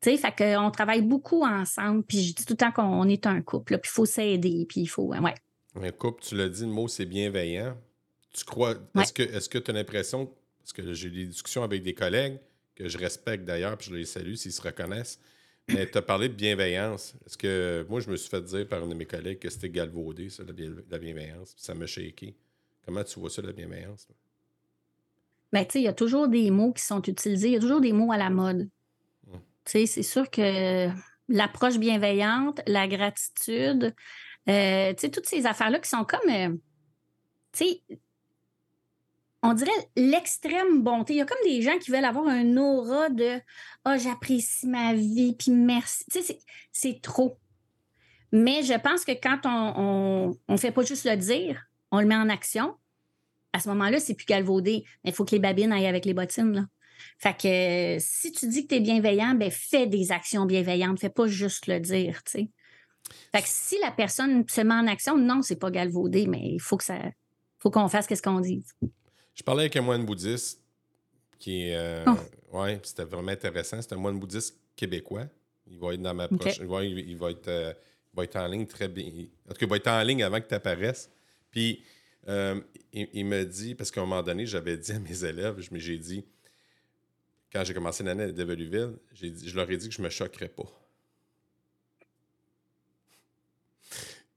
sais, 0.00 0.16
fait 0.16 0.34
qu'on 0.34 0.70
travaille 0.70 1.02
beaucoup 1.02 1.44
ensemble, 1.44 2.02
puis 2.04 2.22
je 2.22 2.34
dis 2.34 2.46
tout 2.46 2.54
le 2.54 2.56
temps 2.56 2.72
qu'on 2.72 3.06
est 3.06 3.26
un 3.26 3.42
couple, 3.42 3.76
puis 3.78 3.90
il 3.90 3.94
faut 3.94 4.06
s'aider, 4.06 4.64
puis 4.66 4.80
il 4.80 4.86
faut, 4.86 5.14
ouais. 5.14 5.34
Un 5.74 5.90
couple, 5.90 6.22
tu 6.22 6.36
l'as 6.36 6.48
dit, 6.48 6.62
le 6.62 6.68
mot 6.68 6.88
c'est 6.88 7.04
bienveillant. 7.04 7.76
tu 8.32 8.44
crois. 8.44 8.76
Est-ce 8.98 9.12
que 9.12 9.22
est-ce 9.22 9.48
que 9.48 9.58
tu 9.58 9.70
as 9.70 9.74
l'impression, 9.74 10.30
parce 10.60 10.72
que 10.72 10.94
j'ai 10.94 11.10
des 11.10 11.26
discussions 11.26 11.62
avec 11.62 11.82
des 11.82 11.94
collègues 11.94 12.38
que 12.82 12.88
je 12.88 12.98
respecte 12.98 13.44
d'ailleurs, 13.44 13.76
puis 13.76 13.90
je 13.90 13.94
les 13.94 14.04
salue 14.04 14.34
s'ils 14.34 14.52
se 14.52 14.62
reconnaissent, 14.62 15.20
mais 15.68 15.88
tu 15.88 15.98
as 15.98 16.02
parlé 16.02 16.28
de 16.28 16.34
bienveillance. 16.34 17.14
Est-ce 17.26 17.36
que 17.36 17.86
moi, 17.88 18.00
je 18.00 18.10
me 18.10 18.16
suis 18.16 18.30
fait 18.30 18.42
dire 18.42 18.66
par 18.66 18.82
un 18.82 18.88
de 18.88 18.94
mes 18.94 19.06
collègues 19.06 19.38
que 19.38 19.50
c'était 19.50 19.70
galvaudé, 19.70 20.30
ça, 20.30 20.42
la, 20.44 20.98
bienveillance, 20.98 21.54
ça 21.56 21.74
m'a 21.74 21.86
shaké. 21.86 22.34
Comment 22.84 23.04
tu 23.04 23.20
vois 23.20 23.30
ça, 23.30 23.42
la 23.42 23.52
bienveillance? 23.52 24.08
Bien, 25.52 25.64
tu 25.64 25.72
sais, 25.72 25.80
il 25.80 25.84
y 25.84 25.88
a 25.88 25.92
toujours 25.92 26.28
des 26.28 26.50
mots 26.50 26.72
qui 26.72 26.82
sont 26.82 27.02
utilisés, 27.02 27.48
il 27.48 27.54
y 27.54 27.56
a 27.56 27.60
toujours 27.60 27.80
des 27.80 27.92
mots 27.92 28.12
à 28.12 28.16
la 28.16 28.30
mode. 28.30 28.68
Hum. 29.30 29.40
Tu 29.64 29.72
sais, 29.72 29.86
c'est 29.86 30.02
sûr 30.02 30.30
que 30.30 30.88
l'approche 31.28 31.78
bienveillante, 31.78 32.60
la 32.66 32.88
gratitude, 32.88 33.94
euh, 34.48 34.94
tu 34.94 35.00
sais, 35.00 35.10
toutes 35.10 35.26
ces 35.26 35.44
affaires-là 35.46 35.80
qui 35.80 35.88
sont 35.88 36.04
comme, 36.04 36.30
euh, 36.30 36.56
tu 37.52 37.64
sais, 37.64 37.82
on 39.42 39.54
dirait 39.54 39.70
l'extrême 39.96 40.82
bonté. 40.82 41.14
Il 41.14 41.16
y 41.16 41.20
a 41.22 41.26
comme 41.26 41.38
des 41.44 41.62
gens 41.62 41.78
qui 41.78 41.90
veulent 41.90 42.04
avoir 42.04 42.28
un 42.28 42.56
aura 42.56 43.08
de 43.08 43.40
Ah, 43.84 43.98
j'apprécie 43.98 44.66
ma 44.66 44.94
vie, 44.94 45.34
puis 45.38 45.50
merci. 45.50 46.04
Tu 46.12 46.22
sais, 46.22 46.38
c'est 46.72 47.00
trop. 47.00 47.38
Mais 48.32 48.62
je 48.62 48.74
pense 48.74 49.04
que 49.04 49.12
quand 49.12 49.40
on 49.44 50.36
ne 50.48 50.56
fait 50.56 50.70
pas 50.70 50.82
juste 50.82 51.04
le 51.04 51.16
dire, 51.16 51.64
on 51.90 52.00
le 52.00 52.06
met 52.06 52.16
en 52.16 52.28
action, 52.28 52.76
à 53.52 53.60
ce 53.60 53.68
moment-là, 53.70 53.98
c'est 53.98 54.14
plus 54.14 54.26
galvaudé. 54.26 54.84
Mais 55.04 55.10
il 55.10 55.14
faut 55.14 55.24
que 55.24 55.32
les 55.32 55.40
babines 55.40 55.72
aillent 55.72 55.86
avec 55.86 56.04
les 56.04 56.14
bottines. 56.14 56.52
Là. 56.52 56.66
Fait 57.18 57.36
que 57.36 57.96
si 58.00 58.32
tu 58.32 58.48
dis 58.48 58.66
que 58.66 58.68
tu 58.68 58.74
es 58.76 58.80
bienveillant, 58.80 59.34
ben 59.34 59.50
fais 59.50 59.86
des 59.86 60.12
actions 60.12 60.46
bienveillantes. 60.46 61.00
Fais 61.00 61.10
pas 61.10 61.26
juste 61.26 61.66
le 61.66 61.80
dire. 61.80 62.20
Fait 62.26 62.46
que 63.42 63.46
si 63.46 63.76
la 63.82 63.90
personne 63.90 64.44
se 64.48 64.60
met 64.60 64.74
en 64.74 64.86
action, 64.86 65.16
non, 65.16 65.42
c'est 65.42 65.58
pas 65.58 65.70
galvaudé, 65.70 66.26
mais 66.26 66.52
il 66.52 66.60
faut 66.60 66.76
que 66.76 66.84
ça. 66.84 66.98
faut 67.58 67.70
qu'on 67.70 67.88
fasse 67.88 68.06
ce 68.08 68.22
qu'on 68.22 68.40
dit. 68.40 68.64
Je 69.34 69.42
parlais 69.42 69.62
avec 69.62 69.76
un 69.76 69.82
moine 69.82 70.04
bouddhiste 70.04 70.60
qui 71.38 71.62
est. 71.62 71.76
Euh, 71.76 72.04
oh. 72.06 72.58
Ouais, 72.58 72.80
c'était 72.82 73.04
vraiment 73.04 73.32
intéressant. 73.32 73.80
C'est 73.80 73.92
un 73.92 73.98
moine 73.98 74.18
bouddhiste 74.18 74.56
québécois. 74.76 75.26
Il 75.66 75.78
va 75.78 75.94
être 75.94 76.02
dans 76.02 76.14
ma 76.14 76.28
prochaine. 76.28 76.64
Il, 76.64 77.16
va, 77.16 77.30
être, 77.30 77.48
euh, 77.48 77.72
va 78.12 78.24
être 78.24 78.36
en 78.36 78.46
ligne 78.48 78.66
très 78.66 78.88
bien. 78.88 79.06
En 79.48 79.52
tout 79.52 79.54
cas, 79.54 79.66
il 79.66 79.68
va 79.68 79.76
être 79.76 79.88
en 79.88 80.02
ligne 80.02 80.22
avant 80.22 80.40
que 80.40 80.48
tu 80.48 80.54
apparaisses. 80.54 81.10
Puis, 81.50 81.82
euh, 82.28 82.60
il, 82.92 83.24
me 83.24 83.44
dit, 83.44 83.74
parce 83.74 83.90
qu'à 83.90 84.00
un 84.00 84.06
moment 84.06 84.22
donné, 84.22 84.46
j'avais 84.46 84.76
dit 84.76 84.92
à 84.92 84.98
mes 84.98 85.24
élèves, 85.24 85.56
j'ai 85.72 85.98
dit, 85.98 86.24
quand 87.52 87.64
j'ai 87.64 87.72
commencé 87.72 88.02
l'année 88.02 88.24
à 88.24 88.32
Develuville, 88.32 88.96
je 89.12 89.56
leur 89.56 89.70
ai 89.70 89.76
dit 89.76 89.88
que 89.88 89.94
je 89.94 90.00
ne 90.00 90.04
me 90.06 90.10
choquerais 90.10 90.48
pas. 90.48 90.70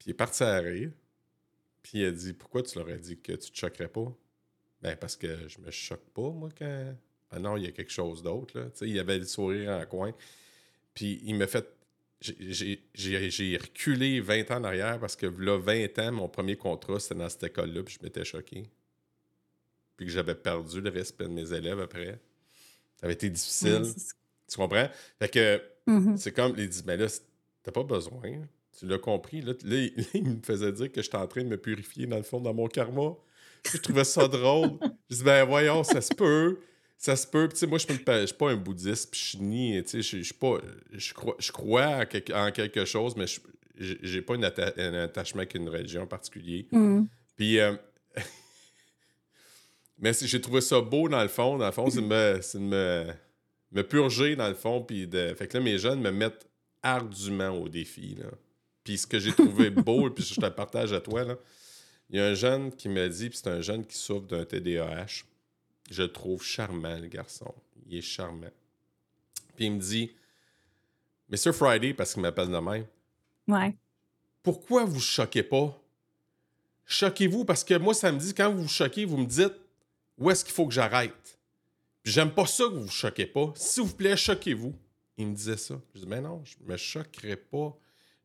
Puis 0.04 0.08
il 0.08 0.12
est 0.12 0.16
parti 0.16 0.44
à 0.44 0.58
rire. 0.60 0.92
Puis 1.82 2.00
il 2.00 2.06
a 2.06 2.12
dit 2.12 2.34
Pourquoi 2.34 2.64
tu 2.64 2.78
leur 2.78 2.90
as 2.90 2.98
dit 2.98 3.18
que 3.20 3.34
tu 3.34 3.52
te 3.52 3.58
choquerais 3.58 3.88
pas? 3.88 4.12
Ben, 4.84 4.98
parce 4.98 5.16
que 5.16 5.48
je 5.48 5.60
me 5.62 5.72
choque 5.72 6.06
pas, 6.14 6.30
moi, 6.30 6.50
quand. 6.58 6.96
Ah 7.32 7.40
non, 7.40 7.58
il 7.58 7.64
y 7.64 7.68
a 7.68 7.72
quelque 7.72 7.92
chose 7.92 8.22
d'autre, 8.22 8.60
là. 8.60 8.68
il 8.82 8.90
y 8.90 9.00
avait 9.00 9.18
le 9.18 9.24
sourire 9.24 9.72
en 9.72 9.86
coin. 9.86 10.14
Puis 10.94 11.22
il 11.24 11.36
m'a 11.36 11.48
fait. 11.48 11.66
J'ai 12.20 13.58
reculé 13.58 14.20
20 14.22 14.52
ans 14.52 14.58
en 14.58 14.64
arrière 14.66 15.00
parce 15.00 15.16
que 15.16 15.26
là, 15.26 15.58
20 15.58 16.00
ans, 16.00 16.12
mon 16.12 16.30
premier 16.30 16.56
contrat, 16.56 17.00
c'était 17.00 17.16
dans 17.16 17.28
cette 17.28 17.44
école-là, 17.44 17.84
puis 17.84 17.98
je 18.00 18.06
m'étais 18.06 18.24
choqué. 18.24 18.70
Puis 19.98 20.06
que 20.06 20.12
j'avais 20.12 20.36
perdu 20.36 20.80
le 20.80 20.90
respect 20.90 21.26
de 21.26 21.30
mes 21.30 21.52
élèves 21.54 21.80
après. 21.80 22.20
Ça 22.98 23.06
avait 23.06 23.14
été 23.14 23.30
difficile. 23.30 23.84
tu 24.48 24.58
comprends? 24.58 24.90
Fait 25.20 25.30
que 25.30 25.62
mm-hmm. 25.88 26.18
c'est 26.18 26.32
comme, 26.32 26.56
il 26.58 26.70
dit, 26.70 26.84
mais 26.86 26.98
là, 26.98 27.08
t'as 27.64 27.72
pas 27.72 27.84
besoin. 27.84 28.22
Tu 28.78 28.86
l'as 28.86 29.00
compris. 29.00 29.42
Là, 29.42 29.54
là, 29.64 29.88
il 30.14 30.24
me 30.24 30.42
faisait 30.42 30.72
dire 30.72 30.92
que 30.92 31.02
j'étais 31.02 31.18
en 31.18 31.28
train 31.28 31.44
de 31.44 31.50
me 31.50 31.58
purifier 31.58 32.06
dans 32.06 32.18
le 32.18 32.24
fond, 32.24 32.40
dans 32.40 32.54
mon 32.54 32.68
karma. 32.68 33.16
Je 33.72 33.78
trouvais 33.78 34.04
ça 34.04 34.28
drôle. 34.28 34.72
Je 35.10 35.18
dis, 35.18 35.24
ben 35.24 35.46
voyons, 35.46 35.84
ça 35.84 36.02
se 36.02 36.14
peut. 36.14 36.60
Ça 36.98 37.16
se 37.16 37.28
peut. 37.28 37.50
moi, 37.68 37.78
je 37.78 37.88
ne 37.92 38.26
suis 38.26 38.36
pas 38.36 38.50
un 38.50 38.56
bouddhiste, 38.56 39.12
puis 39.12 39.20
je 39.20 39.26
suis 39.26 39.40
ni. 39.40 39.84
Je, 39.86 40.22
je, 40.22 40.34
pas, 40.34 40.58
je, 40.92 41.14
crois, 41.14 41.36
je 41.38 41.52
crois 41.52 42.06
en, 42.34 42.52
quelque 42.52 42.86
chose, 42.86 43.16
mais 43.18 43.26
je 43.78 44.16
n'ai 44.16 44.22
pas 44.22 44.36
un 44.36 44.44
attachement 44.44 45.40
avec 45.40 45.56
une 45.56 45.70
religion 45.70 46.04
en 46.04 46.08
particulier. 46.08 46.68
Mm. 46.72 47.04
Puis. 47.36 47.60
Euh, 47.60 47.76
mais 50.00 50.14
j'ai 50.14 50.40
trouvé 50.40 50.62
ça 50.62 50.80
beau 50.80 51.10
dans 51.10 51.22
le 51.22 51.28
fond. 51.28 51.58
Dans 51.58 51.66
le 51.66 51.72
fond, 51.72 51.90
c'est 51.90 52.02
de 52.02 52.60
me, 52.60 53.14
me, 53.72 53.82
purger 53.84 54.36
dans 54.36 54.48
le 54.48 54.56
fond. 54.56 54.82
Puis 54.82 55.08
de, 55.08 55.34
fait 55.34 55.48
que 55.48 55.58
là, 55.58 55.64
mes 55.64 55.78
jeunes 55.78 56.00
me 56.00 56.12
mettent 56.12 56.48
ardument 56.82 57.50
au 57.50 57.68
défi. 57.68 58.16
Là. 58.20 58.30
Puis 58.84 58.98
ce 58.98 59.08
que 59.08 59.20
j'ai 59.20 59.32
trouvé 59.32 59.70
beau, 59.70 60.10
puis 60.16 60.24
je 60.24 60.36
te 60.36 60.46
le 60.46 60.54
partage 60.54 60.94
à 60.94 61.02
toi, 61.02 61.24
là, 61.24 61.38
il 62.10 62.18
y 62.18 62.20
a 62.20 62.28
un 62.28 62.34
jeune 62.34 62.72
qui 62.76 62.90
me 62.90 63.08
dit, 63.08 63.30
puis 63.30 63.38
c'est 63.38 63.50
un 63.50 63.62
jeune 63.62 63.86
qui 63.86 63.98
souffre 63.98 64.28
d'un 64.28 64.46
TDAH. 64.46 65.24
Je 65.90 66.04
le 66.04 66.12
trouve 66.12 66.44
charmant, 66.44 66.98
le 66.98 67.08
garçon. 67.08 67.54
Il 67.88 67.98
est 67.98 68.02
charmant. 68.02 68.52
Puis 69.56 69.66
il 69.66 69.74
me 69.74 69.80
dit, 69.80 70.12
Mr. 71.30 71.54
Friday, 71.54 71.94
parce 71.94 72.14
qu'il 72.14 72.22
m'appelle 72.22 72.50
de 72.50 72.58
même. 72.58 72.86
Ouais. 73.48 73.76
Pourquoi 74.42 74.86
vous 74.86 75.00
choquez 75.00 75.44
pas? 75.44 75.80
Choquez-vous, 76.86 77.46
parce 77.46 77.64
que 77.64 77.76
moi, 77.76 77.94
ça 77.94 78.12
me 78.12 78.20
dit, 78.20 78.34
quand 78.34 78.52
vous 78.52 78.64
vous 78.64 78.68
choquez, 78.68 79.06
vous 79.06 79.18
me 79.18 79.26
dites, 79.26 79.54
où 80.18 80.30
est-ce 80.30 80.44
qu'il 80.44 80.54
faut 80.54 80.68
que 80.68 80.74
j'arrête? 80.74 81.40
Puis 82.04 82.12
j'aime 82.12 82.32
pas 82.32 82.46
ça 82.46 82.66
que 82.66 82.74
vous 82.74 82.84
vous 82.84 82.92
choquez 82.92 83.26
pas. 83.26 83.54
S'il 83.56 83.84
vous 83.84 83.96
plaît, 83.96 84.18
choquez-vous. 84.18 84.76
Il 85.18 85.28
me 85.28 85.36
disait 85.36 85.58
ça. 85.58 85.80
Je 85.96 86.02
dis, 86.02 86.08
mais 86.08 86.22
non, 86.22 86.44
je 86.44 86.56
me 86.66 86.76
choquerai 86.76 87.38
pas. 87.38 87.76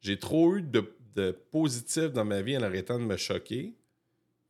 J'ai 0.00 0.18
trop 0.18 0.56
eu 0.56 0.62
de, 0.62 0.80
de 1.14 1.32
positif 1.50 2.12
dans 2.12 2.24
ma 2.24 2.42
vie 2.42 2.56
en 2.56 2.62
arrêtant 2.62 2.98
de 2.98 3.04
me 3.04 3.16
choquer 3.16 3.74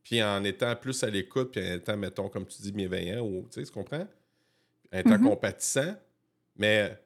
puis 0.09 0.23
en 0.23 0.43
étant 0.43 0.75
plus 0.75 1.03
à 1.03 1.09
l'écoute, 1.09 1.51
puis 1.51 1.61
en 1.61 1.75
étant, 1.75 1.95
mettons, 1.95 2.29
comme 2.29 2.47
tu 2.47 2.63
dis, 2.63 2.71
bienveillant, 2.71 3.23
ou, 3.23 3.47
tu 3.51 3.59
sais, 3.59 3.63
tu 3.63 3.71
comprends? 3.71 4.07
En 4.91 4.97
étant 4.97 5.11
mm-hmm. 5.11 5.23
compatissant. 5.23 5.95
Mais, 6.55 6.99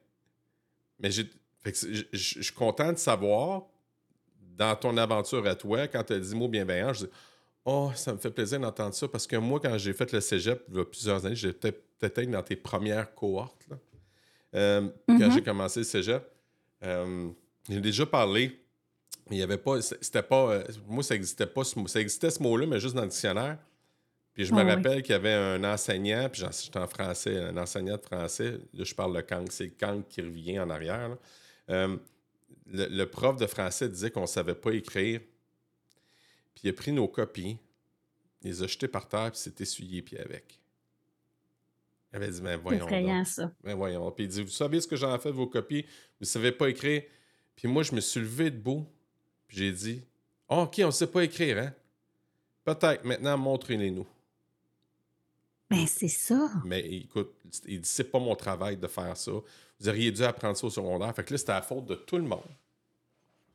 mais 0.98 1.10
je 1.10 1.24
suis 2.12 2.54
content 2.54 2.92
de 2.92 2.98
savoir, 2.98 3.64
dans 4.56 4.74
ton 4.76 4.96
aventure 4.96 5.46
à 5.46 5.54
toi, 5.54 5.86
quand 5.86 6.02
tu 6.04 6.12
as 6.14 6.18
dit 6.18 6.34
mot 6.34 6.48
bienveillant, 6.48 6.94
je 6.94 7.04
dis 7.04 7.12
Oh, 7.66 7.90
ça 7.94 8.14
me 8.14 8.18
fait 8.18 8.30
plaisir 8.30 8.58
d'entendre 8.58 8.94
ça, 8.94 9.06
parce 9.06 9.26
que 9.26 9.36
moi, 9.36 9.60
quand 9.60 9.76
j'ai 9.76 9.92
fait 9.92 10.10
le 10.10 10.20
cégep, 10.22 10.64
il 10.68 10.76
y 10.76 10.80
a 10.80 10.84
plusieurs 10.86 11.26
années, 11.26 11.36
j'étais 11.36 11.72
peut-être 11.72 12.30
dans 12.30 12.42
tes 12.42 12.56
premières 12.56 13.14
cohortes, 13.14 13.66
euh, 14.54 14.88
quand 15.06 15.14
mm-hmm. 15.14 15.32
j'ai 15.34 15.42
commencé 15.42 15.80
le 15.80 15.84
cégep. 15.84 16.26
Euh, 16.82 17.28
j'ai 17.68 17.80
déjà 17.82 18.06
parlé 18.06 18.63
il 19.30 19.38
y 19.38 19.42
avait 19.42 19.58
pas. 19.58 19.80
C'était 19.80 20.22
pas. 20.22 20.52
Euh, 20.52 20.64
moi, 20.86 21.02
ça 21.02 21.14
existait 21.14 21.46
pas. 21.46 21.62
Ça 21.64 22.00
existait 22.00 22.30
ce 22.30 22.42
mot-là, 22.42 22.66
mais 22.66 22.80
juste 22.80 22.94
dans 22.94 23.02
le 23.02 23.08
dictionnaire. 23.08 23.58
Puis 24.34 24.44
je 24.44 24.52
me 24.52 24.60
ah 24.60 24.64
rappelle 24.64 25.02
qu'il 25.02 25.12
y 25.12 25.16
avait 25.16 25.32
un 25.32 25.62
enseignant, 25.62 26.28
puis 26.28 26.42
j'étais 26.42 26.78
en 26.78 26.88
français, 26.88 27.38
un 27.38 27.56
enseignant 27.56 27.96
de 27.96 28.02
français. 28.02 28.58
Là, 28.72 28.82
je 28.82 28.94
parle 28.94 29.16
de 29.16 29.20
Kang. 29.20 29.46
C'est 29.50 29.64
le 29.64 29.70
Kang 29.70 30.02
qui 30.08 30.22
revient 30.22 30.58
en 30.58 30.70
arrière. 30.70 31.16
Euh, 31.70 31.96
le, 32.66 33.04
prof 33.04 33.36
de 33.36 33.46
français 33.46 33.88
disait 33.88 34.10
qu'on 34.10 34.22
ne 34.22 34.26
savait 34.26 34.56
pas 34.56 34.72
écrire. 34.72 35.20
Puis 36.54 36.62
il 36.64 36.70
a 36.70 36.72
pris 36.72 36.90
nos 36.90 37.06
copies, 37.06 37.58
il 38.42 38.50
les 38.50 38.62
a 38.62 38.66
jetées 38.66 38.88
par 38.88 39.08
terre, 39.08 39.30
puis 39.30 39.40
s'est 39.40 39.54
essuyé 39.60 40.02
pieds 40.02 40.20
avec. 40.20 40.60
Il 42.12 42.16
avait 42.16 42.30
dit, 42.30 42.40
ben 42.40 42.56
voyons. 42.56 42.86
Donc. 42.86 43.26
ça. 43.26 43.52
Ben 43.62 43.74
voyons. 43.74 44.10
Puis 44.10 44.24
il 44.24 44.28
dit, 44.28 44.42
vous 44.42 44.50
savez 44.50 44.80
ce 44.80 44.88
que 44.88 44.96
j'en 44.96 45.14
ai 45.14 45.18
fait 45.18 45.30
de 45.30 45.36
vos 45.36 45.46
copies? 45.46 45.82
Vous 45.82 46.22
ne 46.22 46.26
savez 46.26 46.52
pas 46.52 46.68
écrire? 46.68 47.02
Puis 47.54 47.68
moi, 47.68 47.82
je 47.84 47.94
me 47.94 48.00
suis 48.00 48.20
levé 48.20 48.50
debout, 48.50 48.86
j'ai 49.48 49.72
dit 49.72 50.02
ah, 50.48 50.60
OK, 50.62 50.76
on 50.80 50.86
ne 50.86 50.90
sait 50.90 51.06
pas 51.06 51.24
écrire, 51.24 51.58
hein? 51.58 51.72
Peut-être. 52.64 53.04
Maintenant, 53.04 53.36
montrez-les-nous. 53.36 54.06
Mais 55.70 55.86
c'est 55.86 56.08
ça. 56.08 56.50
Mais 56.64 56.80
écoute, 56.80 57.34
il 57.66 57.80
dit 57.80 57.88
c'est 57.88 58.10
pas 58.10 58.18
mon 58.18 58.36
travail 58.36 58.76
de 58.76 58.86
faire 58.86 59.16
ça. 59.16 59.32
Vous 59.80 59.88
auriez 59.88 60.12
dû 60.12 60.22
apprendre 60.22 60.56
ça 60.56 60.66
au 60.66 60.70
secondaire. 60.70 61.14
Fait 61.14 61.24
que 61.24 61.32
là, 61.32 61.38
c'était 61.38 61.52
la 61.52 61.62
faute 61.62 61.86
de 61.86 61.94
tout 61.94 62.16
le 62.16 62.22
monde. 62.22 62.48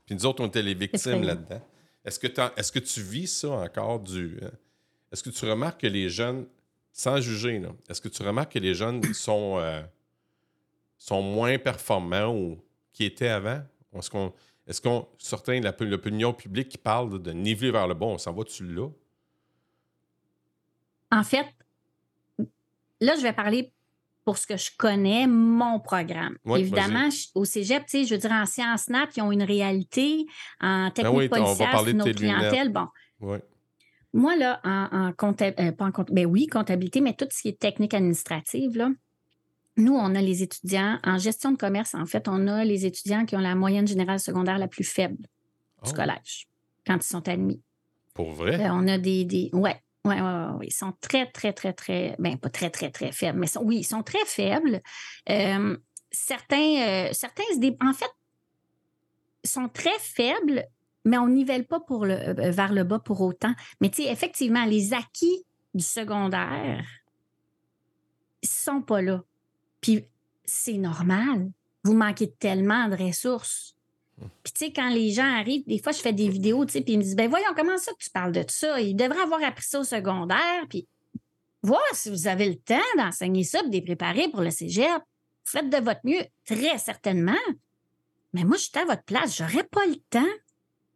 Puis 0.06 0.16
nous 0.16 0.26
autres, 0.26 0.44
on 0.44 0.48
était 0.48 0.62
les 0.62 0.74
victimes 0.74 1.24
là-dedans. 1.24 1.62
Est-ce 2.04 2.20
que, 2.20 2.28
est 2.28 2.72
que 2.72 2.80
tu 2.80 3.02
vis 3.02 3.28
ça 3.28 3.52
encore 3.52 4.00
du. 4.00 4.40
Euh, 4.42 4.50
est-ce 5.12 5.24
que 5.24 5.30
tu 5.30 5.46
remarques 5.46 5.82
que 5.82 5.88
les 5.88 6.10
jeunes, 6.10 6.46
sans 6.92 7.22
juger, 7.22 7.62
est-ce 7.88 8.02
que 8.02 8.10
tu 8.10 8.24
remarques 8.24 8.54
que 8.54 8.60
les 8.60 8.74
jeunes 8.74 9.04
sont, 9.14 9.60
euh, 9.60 9.82
sont 10.98 11.22
moins 11.22 11.58
performants 11.58 12.36
ou 12.36 12.60
qui 12.92 13.06
étaient 13.06 13.28
avant? 13.28 13.62
Est-ce 13.94 14.10
qu'on 14.10 14.34
est-ce 14.70 14.82
qu'on, 14.82 15.08
certains, 15.18 15.60
l'opinion 15.60 16.32
publique 16.32 16.70
qui 16.70 16.78
parle 16.78 17.20
de 17.20 17.32
niveler 17.32 17.72
vers 17.72 17.88
le 17.88 17.96
bon, 17.96 18.14
on 18.14 18.18
s'en 18.20 18.34
va-tu 18.34 18.64
là? 18.64 18.88
En 21.12 21.24
fait, 21.24 21.48
là, 23.02 23.16
je 23.16 23.24
vais 23.24 23.34
parler 23.34 23.74
pour 24.24 24.38
ce 24.38 24.46
que 24.46 24.58
je 24.58 24.70
connais, 24.78 25.26
mon 25.26 25.80
programme. 25.80 26.38
Évidemment, 26.56 27.10
au 27.34 27.46
cégep, 27.46 27.84
tu 27.86 27.90
sais, 27.90 28.06
je 28.06 28.14
veux 28.14 28.20
dire, 28.20 28.32
en 28.32 28.46
sciences 28.46 28.90
nat, 28.90 29.08
qui 29.08 29.22
ont 29.22 29.32
une 29.32 29.42
réalité, 29.42 30.28
en 30.62 30.86
ben 30.86 30.92
technique 30.92 31.32
ben 31.32 31.84
oui, 31.84 31.94
notre 31.96 32.12
clientèle, 32.12 32.72
bon. 32.72 32.88
Moi, 34.14 34.36
là, 34.36 34.60
en, 34.64 35.14
comptabilité, 35.14 35.64
euh, 35.64 35.72
en 35.80 35.92
comptabilité, 35.92 36.14
ben 36.14 36.26
oui, 36.28 36.46
comptabilité, 36.46 37.02
mais 37.02 37.14
tout 37.14 37.28
ce 37.32 37.42
qui 37.42 37.48
est 37.48 37.60
technique 37.60 37.96
administrative, 37.96 38.78
là, 38.78 38.90
nous, 39.80 39.94
on 39.94 40.14
a 40.14 40.22
les 40.22 40.44
étudiants 40.44 41.00
en 41.04 41.18
gestion 41.18 41.52
de 41.52 41.58
commerce, 41.58 41.96
en 41.96 42.06
fait, 42.06 42.28
on 42.28 42.48
a 42.48 42.64
les 42.66 42.86
étudiants 42.86 43.26
qui 43.26 43.36
ont 43.36 43.40
la 43.40 43.56
moyenne 43.56 43.88
générale 43.88 44.20
secondaire 44.20 44.58
la 44.58 44.68
plus 44.68 44.84
faible 44.84 45.18
du 45.84 45.92
oh. 45.92 45.94
collège 45.94 46.48
quand 46.86 46.98
ils 46.98 47.04
sont 47.04 47.28
admis. 47.28 47.62
Pour 48.14 48.34
vrai? 48.34 48.60
Euh, 48.60 48.74
on 48.74 48.88
a 48.88 48.98
des, 48.98 49.26
des. 49.26 49.50
Ouais. 49.54 49.82
Oui, 50.06 50.16
oui, 50.16 50.44
oui. 50.60 50.68
Ils 50.68 50.74
sont 50.74 50.94
très, 51.02 51.26
très, 51.28 51.54
très, 51.54 51.74
très. 51.74 52.16
Bien, 52.20 52.38
pas 52.38 52.50
très, 52.50 52.70
très, 52.70 52.90
très 52.90 53.12
faibles, 53.12 53.40
mais 53.40 53.48
oui, 53.62 53.78
ils 53.78 53.84
sont 53.84 54.04
très 54.04 54.26
faibles. 54.26 54.82
Euh, 55.30 55.78
certains, 56.12 56.82
euh, 56.82 57.10
certains 57.14 57.44
en 57.82 57.94
fait, 57.94 58.12
sont 59.44 59.70
très 59.70 59.98
faibles, 60.00 60.66
mais 61.06 61.18
on 61.18 61.28
nivelle 61.28 61.66
pas 61.66 61.80
pour 61.80 62.06
le, 62.06 62.34
vers 62.52 62.74
le 62.74 62.84
bas 62.84 63.00
pour 63.00 63.22
autant. 63.22 63.54
Mais 63.82 63.90
tu 63.90 64.04
sais, 64.04 64.12
effectivement, 64.12 64.66
les 64.66 64.94
acquis 64.94 65.46
du 65.74 65.84
secondaire 65.84 66.84
ne 68.44 68.48
sont 68.48 68.82
pas 68.82 69.02
là. 69.02 69.24
Puis 69.82 70.06
c'est 70.46 70.78
normal. 70.78 71.52
Vous 71.84 71.94
manquez 71.94 72.32
tellement 72.32 72.88
de 72.90 72.96
ressources. 72.96 73.76
Puis, 74.44 74.54
tu 74.54 74.66
sais, 74.66 74.74
quand 74.74 74.90
les 74.90 75.12
gens 75.12 75.32
arrivent, 75.38 75.66
des 75.66 75.80
fois, 75.80 75.94
je 75.94 76.00
fais 76.00 76.12
des 76.12 76.28
vidéos, 76.28 76.66
tu 76.66 76.74
sais, 76.74 76.82
puis 76.82 76.94
ils 76.94 76.98
me 76.98 77.04
disent, 77.04 77.16
ben 77.16 77.30
voyons, 77.30 77.54
comment 77.56 77.78
ça 77.78 77.92
que 77.94 78.04
tu 78.04 78.10
parles 78.10 78.34
de 78.34 78.44
ça? 78.48 78.80
Ils 78.82 78.96
devraient 78.96 79.22
avoir 79.22 79.42
appris 79.44 79.64
ça 79.64 79.80
au 79.80 79.84
secondaire, 79.84 80.66
puis 80.70 80.88
voir 81.64 81.82
si 81.94 82.10
vous 82.10 82.28
avez 82.28 82.50
le 82.50 82.56
temps 82.56 82.78
d'enseigner 82.98 83.44
ça, 83.44 83.64
de 83.64 83.72
les 83.72 83.82
préparer 83.82 84.28
pour 84.30 84.42
le 84.42 84.52
cégep. 84.52 85.02
Faites 85.46 85.70
de 85.70 85.78
votre 85.78 86.02
mieux, 86.04 86.24
très 86.46 86.78
certainement. 86.78 87.32
Mais 88.34 88.44
moi, 88.44 88.58
je 88.58 88.64
suis 88.64 88.78
à 88.78 88.86
votre 88.86 89.04
place, 89.04 89.38
j'aurais 89.38 89.64
pas 89.64 89.86
le 89.86 89.96
temps 90.10 90.22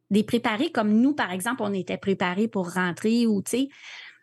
de 0.10 0.18
les 0.18 0.24
préparer 0.24 0.72
comme 0.72 0.92
nous, 0.92 1.14
par 1.14 1.32
exemple, 1.32 1.64
on 1.64 1.74
était 1.74 1.98
préparés 1.98 2.48
pour 2.48 2.74
rentrer 2.74 3.26
ou, 3.26 3.42
tu 3.42 3.52
sais. 3.52 3.70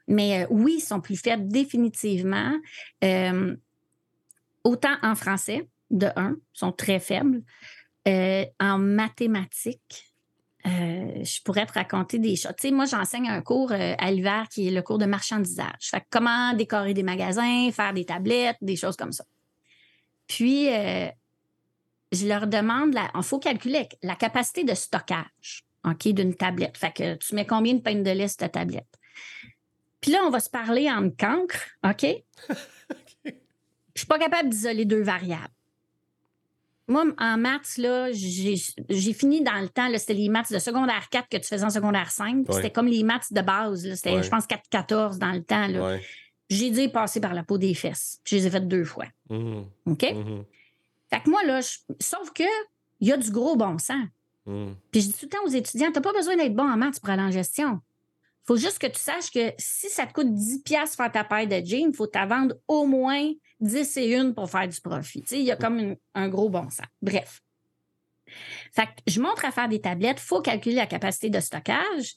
Mais 0.07 0.43
euh, 0.43 0.47
oui, 0.51 0.77
ils 0.79 0.85
sont 0.85 1.01
plus 1.01 1.17
faibles, 1.17 1.49
définitivement. 1.49 2.53
Euh, 3.03 3.57
autant 4.65 4.97
en 5.03 5.15
français, 5.15 5.69
de 5.91 6.09
un, 6.17 6.37
sont 6.53 6.73
très 6.73 7.01
faibles. 7.01 7.43
Euh, 8.09 8.45
en 8.59 8.79
mathématiques, 8.79 10.15
euh, 10.67 11.25
je 11.25 11.43
pourrais 11.43 11.67
te 11.67 11.73
raconter 11.73 12.19
des 12.19 12.37
choses. 12.37 12.53
Tu 12.59 12.69
sais, 12.69 12.71
moi, 12.71 12.87
j'enseigne 12.87 13.29
un 13.29 13.43
cours 13.43 13.73
euh, 13.73 13.95
à 13.99 14.11
l'hiver 14.11 14.47
qui 14.51 14.69
est 14.69 14.71
le 14.71 14.83
cours 14.83 14.99
de 14.99 15.07
marchandisage. 15.07 15.91
Fait 15.91 16.03
comment 16.11 16.53
décorer 16.55 16.95
des 16.95 17.03
magasins, 17.03 17.71
faire 17.73 17.93
des 17.93 18.05
tablettes, 18.05 18.59
des 18.61 18.77
choses 18.77 18.97
comme 18.97 19.13
ça. 19.13 19.25
Puis, 20.27 20.67
je 22.13 22.27
leur 22.29 22.47
demande, 22.47 22.95
il 22.95 23.23
faut 23.25 23.41
calculer 23.41 23.89
la 24.03 24.15
capacité 24.15 24.63
de 24.63 24.75
stockage 24.75 25.65
ok, 25.85 26.09
d'une 26.09 26.35
tablette. 26.35 26.77
Fait 26.77 26.93
que 26.93 27.17
tu 27.17 27.35
mets 27.35 27.47
combien 27.47 27.75
de 27.75 27.81
pain 27.81 27.95
de 27.95 28.11
lait 28.11 28.29
sur 28.29 28.39
ta 28.39 28.49
tablette? 28.49 28.99
Puis 30.01 30.13
là, 30.13 30.21
on 30.25 30.31
va 30.31 30.41
se 30.41 30.51
parler 30.51 30.91
en 30.91 31.11
cancre, 31.11 31.59
OK? 31.85 32.07
Je 33.95 34.01
suis 34.01 34.07
pas 34.07 34.19
capable 34.19 34.49
d'isoler 34.49 34.85
deux 34.85 35.03
variables. 35.03 35.53
Moi, 36.89 37.05
en 37.19 37.39
maths, 37.39 37.79
là, 37.79 38.11
j'ai 38.13 39.13
fini 39.13 39.43
dans 39.43 39.61
le 39.61 39.69
temps, 39.69 39.89
c'était 39.97 40.15
les 40.15 40.29
maths 40.29 40.53
de 40.53 40.59
secondaire 40.59 41.09
4 41.09 41.29
que 41.29 41.37
tu 41.37 41.47
faisais 41.47 41.65
en 41.65 41.71
secondaire 41.71 42.11
5. 42.11 42.47
C'était 42.51 42.71
comme 42.71 42.89
les 42.89 43.05
maths 43.05 43.33
de 43.33 43.41
base. 43.41 43.95
C'était, 43.95 44.23
je 44.23 44.29
pense, 44.29 44.47
4-14 44.47 45.19
dans 45.19 45.31
le 45.31 45.43
temps. 45.43 45.69
J'ai 46.49 46.71
dû 46.73 46.89
passer 46.89 47.21
par 47.21 47.33
la 47.33 47.45
peau 47.45 47.59
des 47.59 47.75
fesses. 47.75 48.21
Je 48.25 48.35
les 48.35 48.47
ai 48.49 48.51
faites 48.51 48.67
deux 48.67 48.85
fois. 48.85 49.07
Mm-hmm. 49.31 49.65
OK? 49.87 50.03
Mm-hmm. 50.03 50.45
Fait 51.09 51.21
que 51.23 51.31
moi, 51.31 51.45
là, 51.45 51.61
sauf 52.01 52.33
que 52.33 52.43
il 52.99 53.07
y 53.07 53.13
a 53.13 53.17
du 53.17 53.31
gros 53.31 53.55
bon 53.55 53.79
sens. 53.79 54.09
Mm. 54.47 54.73
Puis 54.91 55.01
je 55.01 55.07
dis 55.07 55.13
tout 55.13 55.27
le 55.27 55.29
temps 55.29 55.45
aux 55.45 55.51
étudiants, 55.51 55.93
tu 55.93 55.95
n'as 55.95 56.01
pas 56.01 56.13
besoin 56.13 56.37
d'être 56.37 56.57
bon 56.57 56.69
en 56.69 56.77
maths 56.77 56.99
pour 56.99 57.11
aller 57.11 57.23
en 57.23 57.31
gestion 57.31 57.81
faut 58.51 58.57
juste 58.57 58.81
que 58.81 58.89
tu 58.89 58.99
saches 58.99 59.31
que 59.31 59.53
si 59.59 59.89
ça 59.89 60.07
te 60.07 60.13
coûte 60.13 60.35
10 60.35 60.63
pièces 60.63 60.97
faire 60.97 61.13
ta 61.13 61.23
paire 61.23 61.47
de 61.47 61.65
jeans, 61.65 61.91
il 61.91 61.95
faut 61.95 62.09
t'en 62.09 62.27
vendre 62.27 62.57
au 62.67 62.85
moins 62.85 63.31
10 63.61 63.97
et 63.99 64.17
une 64.17 64.35
pour 64.35 64.51
faire 64.51 64.67
du 64.67 64.81
profit. 64.81 65.23
il 65.31 65.43
y 65.43 65.53
a 65.53 65.57
comme 65.57 65.95
un 66.17 66.29
gros 66.29 66.51
bon 66.51 66.69
sens. 66.69 66.85
Bref. 67.01 67.43
Fait 68.75 68.87
que 68.87 68.91
je 69.07 69.21
montre 69.21 69.45
à 69.45 69.53
faire 69.53 69.69
des 69.69 69.81
tablettes, 69.81 70.19
il 70.21 70.27
faut 70.27 70.43
calculer 70.43 70.75
la 70.75 70.89
capacité 70.89 71.31
de 71.31 71.39
stockage. 71.39 72.17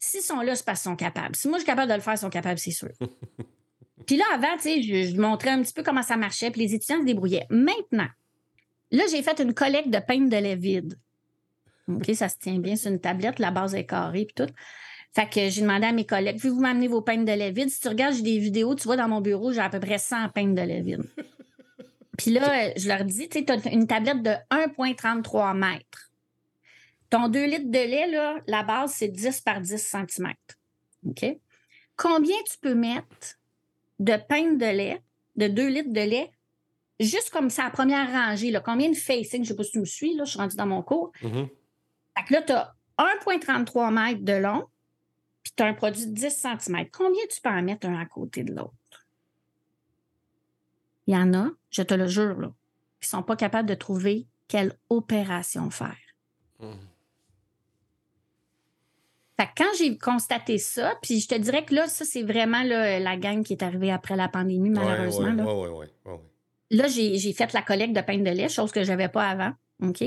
S'ils 0.00 0.22
sont 0.22 0.40
là, 0.40 0.56
c'est 0.56 0.64
parce 0.64 0.82
qu'ils 0.82 0.90
sont 0.90 0.96
capables. 0.96 1.36
Si 1.36 1.46
moi, 1.46 1.58
je 1.58 1.62
suis 1.62 1.66
capable 1.68 1.88
de 1.88 1.94
le 1.94 2.02
faire, 2.02 2.14
ils 2.14 2.18
sont 2.18 2.28
capables, 2.28 2.58
c'est 2.58 2.72
sûr. 2.72 2.90
puis 4.08 4.16
là, 4.16 4.24
avant, 4.34 4.58
je, 4.58 5.12
je 5.12 5.20
montrais 5.20 5.50
un 5.50 5.62
petit 5.62 5.72
peu 5.72 5.84
comment 5.84 6.02
ça 6.02 6.16
marchait, 6.16 6.50
puis 6.50 6.62
les 6.62 6.74
étudiants 6.74 6.98
se 6.98 7.06
débrouillaient. 7.06 7.46
Maintenant, 7.48 8.08
là, 8.90 9.04
j'ai 9.08 9.22
fait 9.22 9.38
une 9.38 9.54
collecte 9.54 9.90
de 9.90 10.00
pain 10.00 10.18
de 10.18 10.36
lait 10.36 10.56
vide. 10.56 10.98
OK, 11.86 12.10
ça 12.12 12.28
se 12.28 12.38
tient 12.38 12.58
bien 12.58 12.74
sur 12.74 12.90
une 12.90 13.00
tablette, 13.00 13.38
la 13.38 13.52
base 13.52 13.76
est 13.76 13.86
carrée, 13.86 14.24
puis 14.24 14.34
tout. 14.34 14.52
Fait 15.14 15.28
que 15.28 15.50
j'ai 15.50 15.60
demandé 15.60 15.86
à 15.86 15.92
mes 15.92 16.06
collègues, 16.06 16.38
puis 16.38 16.48
vous 16.48 16.60
m'amener 16.60 16.88
vos 16.88 17.02
peines 17.02 17.26
de 17.26 17.32
lait 17.32 17.50
vide? 17.50 17.68
Si 17.68 17.80
tu 17.80 17.88
regardes, 17.88 18.14
j'ai 18.14 18.22
des 18.22 18.38
vidéos, 18.38 18.74
tu 18.74 18.84
vois, 18.84 18.96
dans 18.96 19.08
mon 19.08 19.20
bureau, 19.20 19.52
j'ai 19.52 19.60
à 19.60 19.68
peu 19.68 19.78
près 19.78 19.98
100 19.98 20.30
peines 20.30 20.54
de 20.54 20.62
lait 20.62 20.80
vide. 20.80 21.04
puis 22.18 22.30
là, 22.30 22.72
je 22.76 22.88
leur 22.88 23.04
dis, 23.04 23.28
tu 23.28 23.40
sais, 23.40 23.44
tu 23.44 23.52
as 23.52 23.72
une 23.72 23.86
tablette 23.86 24.22
de 24.22 24.30
1,33 24.50 25.54
mètres. 25.54 26.10
Ton 27.10 27.28
2 27.28 27.44
litres 27.44 27.70
de 27.70 27.72
lait, 27.72 28.10
là, 28.10 28.36
la 28.46 28.62
base, 28.62 28.92
c'est 28.92 29.08
10 29.08 29.42
par 29.42 29.60
10 29.60 29.76
cm. 29.76 30.32
OK? 31.08 31.26
Combien 31.96 32.36
tu 32.50 32.56
peux 32.58 32.74
mettre 32.74 33.38
de 33.98 34.16
peine 34.16 34.56
de 34.56 34.64
lait, 34.64 35.02
de 35.36 35.46
2 35.46 35.68
litres 35.68 35.92
de 35.92 36.00
lait, 36.00 36.30
juste 36.98 37.28
comme 37.28 37.50
ça, 37.50 37.64
la 37.64 37.70
première 37.70 38.10
rangée, 38.10 38.50
là, 38.50 38.60
combien 38.60 38.88
de 38.88 38.96
facing, 38.96 39.44
je 39.44 39.52
ne 39.52 39.54
sais 39.54 39.56
pas 39.56 39.64
si 39.64 39.72
tu 39.72 39.80
me 39.80 39.84
suis, 39.84 40.14
là, 40.14 40.24
je 40.24 40.30
suis 40.30 40.38
rendue 40.38 40.56
dans 40.56 40.66
mon 40.66 40.82
cours. 40.82 41.12
Mm-hmm. 41.22 41.48
Fait 42.16 42.24
que 42.26 42.32
là, 42.32 42.42
tu 42.42 42.52
as 42.52 42.74
1,33 43.26 43.92
mètres 43.92 44.24
de 44.24 44.32
long, 44.32 44.66
puis 45.42 45.52
tu 45.56 45.62
as 45.62 45.66
un 45.66 45.74
produit 45.74 46.06
de 46.06 46.12
10 46.12 46.30
cm, 46.30 46.88
combien 46.90 47.22
tu 47.30 47.40
peux 47.40 47.50
en 47.50 47.62
mettre 47.62 47.86
un 47.86 48.00
à 48.00 48.06
côté 48.06 48.44
de 48.44 48.54
l'autre? 48.54 48.74
Il 51.06 51.14
y 51.14 51.16
en 51.16 51.34
a, 51.34 51.50
je 51.70 51.82
te 51.82 51.94
le 51.94 52.06
jure, 52.06 52.38
là, 52.40 52.52
qui 53.00 53.06
ne 53.06 53.18
sont 53.18 53.22
pas 53.22 53.36
capables 53.36 53.68
de 53.68 53.74
trouver 53.74 54.26
quelle 54.46 54.76
opération 54.88 55.70
faire. 55.70 55.96
Mmh. 56.60 56.72
Fait 59.40 59.48
quand 59.56 59.70
j'ai 59.78 59.96
constaté 59.98 60.58
ça, 60.58 60.94
puis 61.02 61.18
je 61.18 61.26
te 61.26 61.34
dirais 61.34 61.64
que 61.64 61.74
là, 61.74 61.88
ça, 61.88 62.04
c'est 62.04 62.22
vraiment 62.22 62.62
la 62.62 63.16
gang 63.16 63.42
qui 63.42 63.54
est 63.54 63.62
arrivée 63.62 63.90
après 63.90 64.14
la 64.14 64.28
pandémie, 64.28 64.70
malheureusement. 64.70 65.32
là, 65.32 66.18
là 66.70 66.88
j'ai 66.88 67.32
fait 67.32 67.52
la 67.52 67.62
collecte 67.62 67.96
de 67.96 68.02
pain 68.02 68.18
de 68.18 68.30
lait, 68.30 68.48
chose 68.48 68.70
que 68.70 68.84
je 68.84 68.90
n'avais 68.90 69.08
pas 69.08 69.28
avant. 69.28 69.52
OK? 69.82 70.02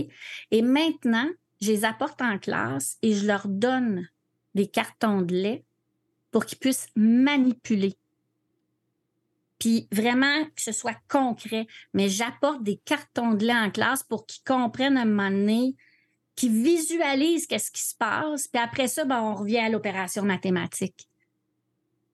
Et 0.51 0.61
maintenant, 0.61 1.27
je 1.59 1.71
les 1.71 1.85
apporte 1.85 2.21
en 2.21 2.37
classe 2.37 2.97
et 3.01 3.13
je 3.13 3.25
leur 3.25 3.47
donne 3.47 4.07
des 4.55 4.67
cartons 4.67 5.21
de 5.21 5.35
lait 5.35 5.63
pour 6.31 6.45
qu'ils 6.45 6.57
puissent 6.57 6.87
manipuler. 6.95 7.95
Puis 9.59 9.87
vraiment 9.91 10.43
que 10.55 10.61
ce 10.61 10.71
soit 10.71 10.97
concret, 11.07 11.67
mais 11.93 12.09
j'apporte 12.09 12.63
des 12.63 12.77
cartons 12.77 13.33
de 13.33 13.45
lait 13.45 13.55
en 13.55 13.71
classe 13.71 14.03
pour 14.03 14.25
qu'ils 14.25 14.43
comprennent 14.43 14.97
à 14.97 15.01
un 15.01 15.05
moment 15.05 15.29
donné, 15.29 15.75
qu'ils 16.35 16.51
visualisent 16.51 17.47
qu'est-ce 17.47 17.71
qui 17.71 17.83
se 17.83 17.95
passe, 17.95 18.47
puis 18.47 18.61
après 18.61 18.87
ça, 18.87 19.05
ben, 19.05 19.21
on 19.21 19.35
revient 19.35 19.59
à 19.59 19.69
l'opération 19.69 20.23
mathématique. 20.23 21.07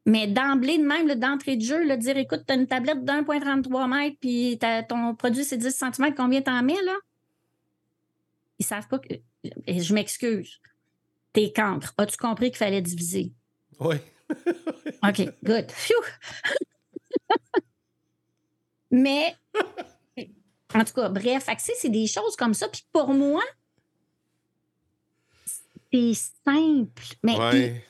Mais 0.06 0.28
d'emblée 0.28 0.78
de 0.78 0.84
même, 0.84 1.14
d'entrée 1.16 1.58
de 1.58 1.64
jeu, 1.64 1.84
le 1.84 1.98
dire 1.98 2.18
écoute, 2.18 2.44
tu 2.48 2.54
as 2.54 2.58
une 2.58 2.68
tablette 2.68 3.04
de 3.04 3.12
1,33 3.12 3.88
mètres, 3.88 4.18
puis 4.20 4.60
ton 4.88 5.16
produit 5.16 5.44
c'est 5.44 5.58
10 5.58 5.76
cm, 5.76 6.14
combien 6.16 6.42
t'en 6.42 6.62
mets 6.62 6.82
là? 6.84 6.96
Ils 8.60 8.66
savent 8.66 8.88
pas 8.88 9.00
que. 9.00 9.14
Je 9.68 9.94
m'excuse 9.94 10.60
tes 11.34 11.52
cancres. 11.52 11.94
As-tu 11.98 12.18
compris 12.18 12.50
qu'il 12.50 12.58
fallait 12.58 12.82
diviser? 12.82 13.32
Oui. 13.80 13.96
OK, 15.04 15.30
good. 15.44 15.68
Mais, 18.92 19.36
en 20.74 20.84
tout 20.84 20.94
cas, 20.94 21.10
bref, 21.10 21.48
c'est 21.58 21.90
des 21.90 22.08
choses 22.08 22.36
comme 22.36 22.54
ça. 22.54 22.68
Puis 22.68 22.86
pour 22.92 23.14
moi, 23.14 23.42
c'est 25.92 26.14
simple. 26.46 27.04
Mais 27.24 27.82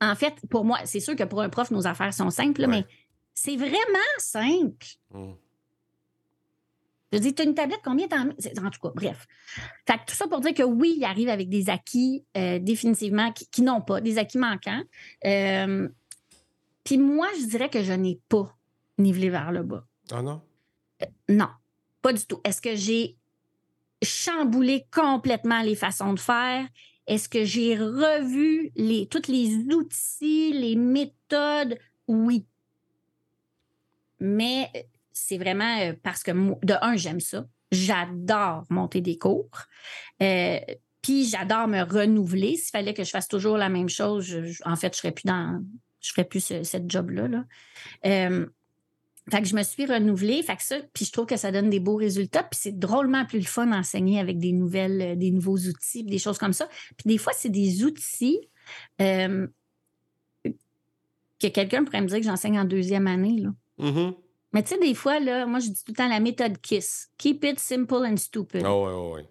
en 0.00 0.14
fait, 0.14 0.34
pour 0.48 0.64
moi, 0.64 0.78
c'est 0.84 1.00
sûr 1.00 1.16
que 1.16 1.24
pour 1.24 1.42
un 1.42 1.48
prof, 1.48 1.70
nos 1.70 1.86
affaires 1.86 2.14
sont 2.14 2.30
simples, 2.30 2.66
mais 2.66 2.84
c'est 3.34 3.56
vraiment 3.56 3.98
simple. 4.18 4.86
Hum. 5.12 5.36
Je 7.12 7.18
dis, 7.18 7.34
tu 7.34 7.42
as 7.42 7.44
une 7.46 7.54
tablette, 7.54 7.80
combien 7.82 8.06
t'en 8.06 8.26
mets? 8.26 8.34
En 8.58 8.70
tout 8.70 8.80
cas, 8.80 8.90
bref. 8.94 9.26
Fait 9.86 9.98
tout 10.06 10.14
ça 10.14 10.28
pour 10.28 10.40
dire 10.40 10.52
que 10.52 10.62
oui, 10.62 10.96
il 10.98 11.04
arrive 11.04 11.28
avec 11.30 11.48
des 11.48 11.70
acquis 11.70 12.24
euh, 12.36 12.58
définitivement 12.58 13.32
qui, 13.32 13.62
n'ont 13.62 13.80
pas, 13.80 14.00
des 14.00 14.18
acquis 14.18 14.38
manquants. 14.38 14.82
Euh, 15.24 15.88
puis 16.84 16.98
moi, 16.98 17.28
je 17.40 17.46
dirais 17.46 17.70
que 17.70 17.82
je 17.82 17.92
n'ai 17.92 18.20
pas 18.28 18.54
nivelé 18.98 19.30
vers 19.30 19.52
le 19.52 19.62
bas. 19.62 19.86
Ah 20.10 20.22
non? 20.22 20.42
Euh, 21.02 21.06
non, 21.30 21.48
pas 22.02 22.12
du 22.12 22.24
tout. 22.26 22.40
Est-ce 22.44 22.60
que 22.60 22.76
j'ai 22.76 23.16
chamboulé 24.02 24.86
complètement 24.92 25.62
les 25.62 25.76
façons 25.76 26.12
de 26.12 26.20
faire? 26.20 26.68
Est-ce 27.06 27.28
que 27.30 27.42
j'ai 27.44 27.74
revu 27.74 28.70
les, 28.76 29.08
tous 29.08 29.28
les 29.28 29.54
outils, 29.74 30.52
les 30.52 30.76
méthodes? 30.76 31.78
Oui. 32.06 32.44
Mais 34.20 34.70
c'est 35.18 35.38
vraiment 35.38 35.80
euh, 35.80 35.92
parce 36.02 36.22
que, 36.22 36.30
de 36.30 36.74
un, 36.80 36.96
j'aime 36.96 37.20
ça. 37.20 37.46
J'adore 37.72 38.64
monter 38.70 39.00
des 39.00 39.18
cours. 39.18 39.50
Euh, 40.22 40.58
puis 41.02 41.26
j'adore 41.26 41.68
me 41.68 41.82
renouveler. 41.82 42.56
S'il 42.56 42.70
fallait 42.70 42.94
que 42.94 43.04
je 43.04 43.10
fasse 43.10 43.28
toujours 43.28 43.58
la 43.58 43.68
même 43.68 43.88
chose, 43.88 44.34
en 44.64 44.76
fait, 44.76 44.94
je 44.94 44.98
serais 44.98 45.12
plus 45.12 45.26
dans, 45.26 45.62
je 46.00 46.10
ferais 46.10 46.24
plus 46.24 46.52
cette 46.62 46.90
job-là. 46.90 47.28
Là. 47.28 47.44
Euh, 48.06 48.46
fait 49.30 49.42
que 49.42 49.48
je 49.48 49.54
me 49.54 49.62
suis 49.62 49.84
renouvelée. 49.84 50.42
Fait 50.42 50.56
que 50.56 50.62
ça, 50.62 50.76
puis 50.94 51.04
je 51.04 51.12
trouve 51.12 51.26
que 51.26 51.36
ça 51.36 51.52
donne 51.52 51.68
des 51.68 51.80
beaux 51.80 51.96
résultats. 51.96 52.44
Puis 52.44 52.58
c'est 52.62 52.78
drôlement 52.78 53.26
plus 53.26 53.40
le 53.40 53.44
fun 53.44 53.66
d'enseigner 53.66 54.20
avec 54.20 54.38
des 54.38 54.52
nouvelles, 54.52 55.18
des 55.18 55.30
nouveaux 55.30 55.58
outils, 55.58 56.04
des 56.04 56.18
choses 56.18 56.38
comme 56.38 56.54
ça. 56.54 56.68
Puis 56.96 57.06
des 57.06 57.18
fois, 57.18 57.32
c'est 57.36 57.50
des 57.50 57.84
outils 57.84 58.40
que 58.98 61.48
quelqu'un 61.48 61.84
pourrait 61.84 62.00
me 62.00 62.08
dire 62.08 62.18
que 62.18 62.24
j'enseigne 62.24 62.58
en 62.58 62.64
deuxième 62.64 63.06
année. 63.06 63.40
Là. 63.40 63.50
Mhm. 63.78 64.14
Mais 64.52 64.62
tu 64.62 64.70
sais, 64.70 64.78
des 64.78 64.94
fois, 64.94 65.20
là, 65.20 65.44
moi, 65.46 65.58
je 65.60 65.68
dis 65.68 65.84
tout 65.84 65.92
le 65.92 65.96
temps 65.96 66.08
la 66.08 66.20
méthode 66.20 66.58
KISS. 66.60 67.08
Keep 67.18 67.44
it 67.44 67.58
simple 67.58 68.06
and 68.06 68.16
stupid. 68.16 68.62
Ah 68.64 68.76
ouais, 68.76 68.92
ouais, 68.92 69.12
ouais. 69.12 69.28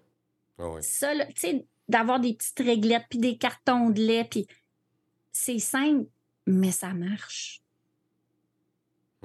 Ah 0.58 0.68
ouais. 0.70 0.82
Ça, 0.82 1.12
tu 1.26 1.32
sais, 1.36 1.66
d'avoir 1.88 2.20
des 2.20 2.34
petites 2.34 2.58
réglettes, 2.60 3.06
puis 3.10 3.18
des 3.18 3.36
cartons 3.38 3.90
de 3.90 4.00
lait, 4.00 4.24
puis 4.24 4.46
c'est 5.32 5.58
simple, 5.58 6.06
mais 6.46 6.70
ça 6.70 6.92
marche. 6.94 7.62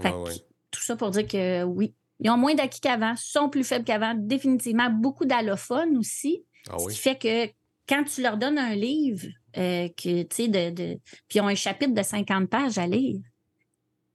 Fait 0.02 0.10
Ah 0.10 0.24
que. 0.26 0.34
Tout 0.72 0.82
ça 0.82 0.96
pour 0.96 1.12
dire 1.12 1.28
que 1.28 1.64
oui, 1.64 1.94
ils 2.20 2.30
ont 2.32 2.38
moins 2.38 2.56
d'acquis 2.56 2.80
qu'avant, 2.82 3.14
sont 3.16 3.50
plus 3.50 3.64
faibles 3.64 3.86
qu'avant, 3.86 4.16
définitivement. 4.16 4.90
Beaucoup 4.90 5.26
d'allophones 5.26 5.98
aussi. 5.98 6.44
Ah 6.70 6.80
Ce 6.80 6.86
oui. 6.86 6.94
qui 6.94 7.00
fait 7.00 7.18
que 7.20 7.54
quand 7.88 8.04
tu 8.06 8.22
leur 8.24 8.38
donnes 8.38 8.58
un 8.58 8.74
livre, 8.74 9.28
euh, 9.58 9.88
que, 9.90 10.24
tu 10.24 10.36
sais, 10.36 10.48
de, 10.48 10.72
de- 10.72 11.00
puis 11.28 11.38
ils 11.38 11.42
ont 11.42 11.48
un 11.48 11.54
chapitre 11.56 11.94
de 11.94 12.02
50 12.02 12.50
pages 12.50 12.80
à 12.80 12.88
lire, 12.88 13.20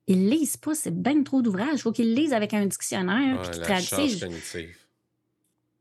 ils 0.09 0.29
lisent 0.29 0.57
pas, 0.57 0.75
c'est 0.75 0.91
bien 0.95 1.23
trop 1.23 1.41
d'ouvrage. 1.43 1.75
Il 1.75 1.79
faut 1.81 1.93
qu'ils 1.93 2.13
lisent 2.15 2.33
avec 2.33 2.53
un 2.55 2.67
dictionnaire. 2.67 3.39
Ah, 3.39 3.43
puis 3.43 3.51
qu'ils 3.53 3.63
traduisent. 3.63 4.27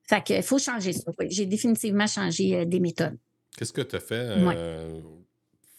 Fait 0.03 0.23
que 0.25 0.41
faut 0.41 0.59
changer 0.59 0.93
ça. 0.93 1.11
oui. 1.19 1.27
J'ai 1.31 1.45
définitivement 1.45 2.07
changé 2.07 2.55
euh, 2.55 2.65
des 2.65 2.79
méthodes. 2.79 3.17
Qu'est-ce 3.57 3.73
que 3.73 3.81
tu 3.81 3.95
as 3.95 3.99
fait 3.99 4.15
euh, 4.15 5.01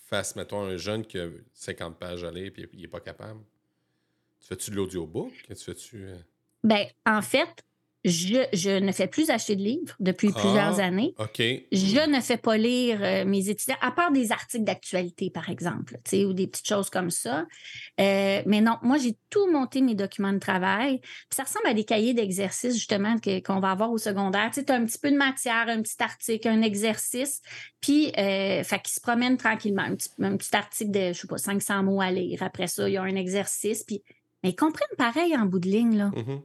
face, 0.06 0.34
mettons, 0.36 0.62
un 0.64 0.76
jeune 0.76 1.04
qui 1.06 1.18
a 1.18 1.28
50 1.54 1.98
pages 1.98 2.24
à 2.24 2.30
lire 2.30 2.52
et 2.56 2.68
il 2.72 2.80
n'est 2.82 2.88
pas 2.88 3.00
capable? 3.00 3.40
Tu 4.40 4.48
fais-tu 4.48 4.70
de 4.70 4.76
l'audiobook? 4.76 5.32
Tu 5.48 5.54
fais-tu. 5.54 5.96
euh, 6.04 6.16
Ben, 6.64 6.86
en 7.06 7.22
fait, 7.22 7.62
je, 8.08 8.44
je 8.52 8.70
ne 8.70 8.92
fais 8.92 9.06
plus 9.06 9.30
acheter 9.30 9.56
de 9.56 9.62
livres 9.62 9.94
depuis 10.00 10.30
Ah. 10.34 10.40
plusieurs 10.40 10.80
années. 10.80 11.14
OK. 11.18 11.38
Je 11.38 12.10
ne 12.10 12.20
fais 12.20 12.36
pas 12.36 12.56
lire 12.56 12.98
euh, 13.02 13.24
mes 13.24 13.48
étudiants, 13.48 13.76
à 13.80 13.90
part 13.92 14.10
des 14.12 14.32
articles 14.32 14.64
d'actualité, 14.64 15.30
par 15.30 15.48
exemple, 15.50 15.96
ou 16.12 16.32
des 16.32 16.46
petites 16.46 16.66
choses 16.68 16.90
comme 16.90 17.10
ça. 17.10 17.46
Euh, 18.00 18.42
mais 18.46 18.60
non, 18.60 18.76
moi, 18.82 18.98
j'ai 18.98 19.16
tout 19.30 19.50
monté 19.50 19.80
mes 19.80 19.94
documents 19.94 20.32
de 20.32 20.38
travail. 20.38 20.98
Puis 21.00 21.36
ça 21.36 21.44
ressemble 21.44 21.66
à 21.66 21.74
des 21.74 21.84
cahiers 21.84 22.14
d'exercices, 22.14 22.74
justement, 22.74 23.16
qu'on 23.44 23.60
va 23.60 23.70
avoir 23.70 23.90
au 23.90 23.98
secondaire. 23.98 24.50
Tu 24.52 24.60
as 24.68 24.74
un 24.74 24.84
petit 24.84 24.98
peu 24.98 25.10
de 25.10 25.16
matière, 25.16 25.66
un 25.68 25.82
petit 25.82 26.02
article, 26.02 26.48
un 26.48 26.62
exercice. 26.62 27.40
Puis, 27.80 28.12
euh, 28.18 28.62
fait 28.64 28.80
qu'ils 28.80 28.94
se 28.94 29.00
promènent 29.00 29.36
tranquillement. 29.36 29.82
Un 29.82 29.94
petit, 29.96 30.08
un 30.20 30.36
petit 30.36 30.54
article 30.56 30.90
de, 30.90 31.12
je 31.12 31.20
sais 31.20 31.26
pas, 31.28 31.38
500 31.38 31.82
mots 31.82 32.00
à 32.00 32.10
lire. 32.10 32.42
Après 32.42 32.66
ça, 32.66 32.88
il 32.88 32.92
y 32.94 32.96
a 32.96 33.02
un 33.02 33.14
exercice. 33.16 33.84
Puis, 33.84 34.02
mais 34.42 34.50
ils 34.50 34.56
comprennent 34.56 34.86
pareil 34.96 35.36
en 35.36 35.46
bout 35.46 35.58
de 35.58 35.68
ligne, 35.68 35.96
là. 35.96 36.10
Mhm. 36.14 36.40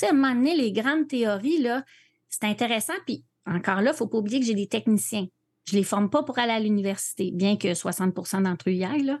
Tu 0.00 0.06
sais, 0.06 0.12
à 0.12 0.14
un 0.14 0.16
moment 0.16 0.34
donné, 0.34 0.56
les 0.56 0.72
grandes 0.72 1.08
théories, 1.08 1.58
là, 1.58 1.84
c'est 2.30 2.44
intéressant. 2.44 2.94
Puis 3.04 3.22
encore 3.44 3.82
là, 3.82 3.90
il 3.90 3.92
ne 3.92 3.92
faut 3.92 4.06
pas 4.06 4.16
oublier 4.16 4.40
que 4.40 4.46
j'ai 4.46 4.54
des 4.54 4.66
techniciens. 4.66 5.26
Je 5.66 5.74
ne 5.74 5.80
les 5.80 5.84
forme 5.84 6.08
pas 6.08 6.22
pour 6.22 6.38
aller 6.38 6.52
à 6.52 6.58
l'université, 6.58 7.30
bien 7.32 7.58
que 7.58 7.68
60% 7.68 8.44
d'entre 8.44 8.70
eux 8.70 8.72
y 8.72 8.82
aillent. 8.82 9.02
Là. 9.02 9.18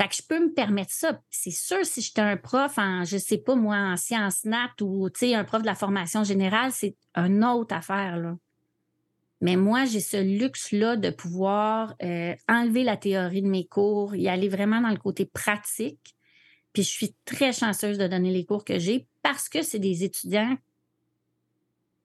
Fait 0.00 0.08
que 0.08 0.14
je 0.16 0.22
peux 0.28 0.40
me 0.40 0.52
permettre 0.52 0.90
ça. 0.90 1.20
C'est 1.30 1.52
sûr, 1.52 1.86
si 1.86 2.02
j'étais 2.02 2.20
un 2.20 2.36
prof 2.36 2.76
en, 2.78 3.04
je 3.04 3.16
sais 3.16 3.38
pas 3.38 3.54
moi, 3.54 3.76
en 3.76 3.96
sciences 3.96 4.44
nat 4.44 4.72
ou 4.80 5.06
un 5.06 5.44
prof 5.44 5.62
de 5.62 5.66
la 5.66 5.76
formation 5.76 6.24
générale, 6.24 6.72
c'est 6.72 6.96
une 7.14 7.44
autre 7.44 7.72
affaire. 7.72 8.16
Là. 8.16 8.36
Mais 9.40 9.54
moi, 9.54 9.84
j'ai 9.84 10.00
ce 10.00 10.16
luxe-là 10.16 10.96
de 10.96 11.10
pouvoir 11.10 11.94
euh, 12.02 12.34
enlever 12.48 12.82
la 12.82 12.96
théorie 12.96 13.42
de 13.42 13.48
mes 13.48 13.68
cours, 13.68 14.16
y 14.16 14.28
aller 14.28 14.48
vraiment 14.48 14.80
dans 14.80 14.90
le 14.90 14.96
côté 14.96 15.26
pratique. 15.26 16.16
Puis 16.72 16.82
je 16.82 16.90
suis 16.90 17.14
très 17.24 17.52
chanceuse 17.52 17.98
de 17.98 18.08
donner 18.08 18.32
les 18.32 18.44
cours 18.44 18.64
que 18.64 18.80
j'ai 18.80 19.06
parce 19.32 19.48
que 19.48 19.62
c'est 19.62 19.80
des 19.80 20.04
étudiants 20.04 20.56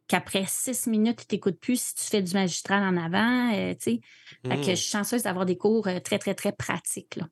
qu'après 0.07 0.45
six 0.47 0.87
minutes, 0.87 1.21
ils 1.21 1.27
t'écoutent 1.27 1.59
plus 1.59 1.79
si 1.79 1.93
tu 1.95 2.01
fais 2.01 2.21
du 2.23 2.33
magistral 2.33 2.81
en 2.83 2.97
avant. 2.97 3.53
euh, 3.53 3.75
tu 3.75 3.79
sais. 3.79 4.01
Fait 4.43 4.55
que 4.55 4.63
je 4.63 4.75
suis 4.75 4.89
chanceuse 4.89 5.21
d'avoir 5.21 5.45
des 5.45 5.55
cours 5.55 5.87
euh, 5.87 5.99
très, 5.99 6.17
très, 6.17 6.33
très 6.33 6.51
pratiques. 6.51 7.17
Là. 7.17 7.27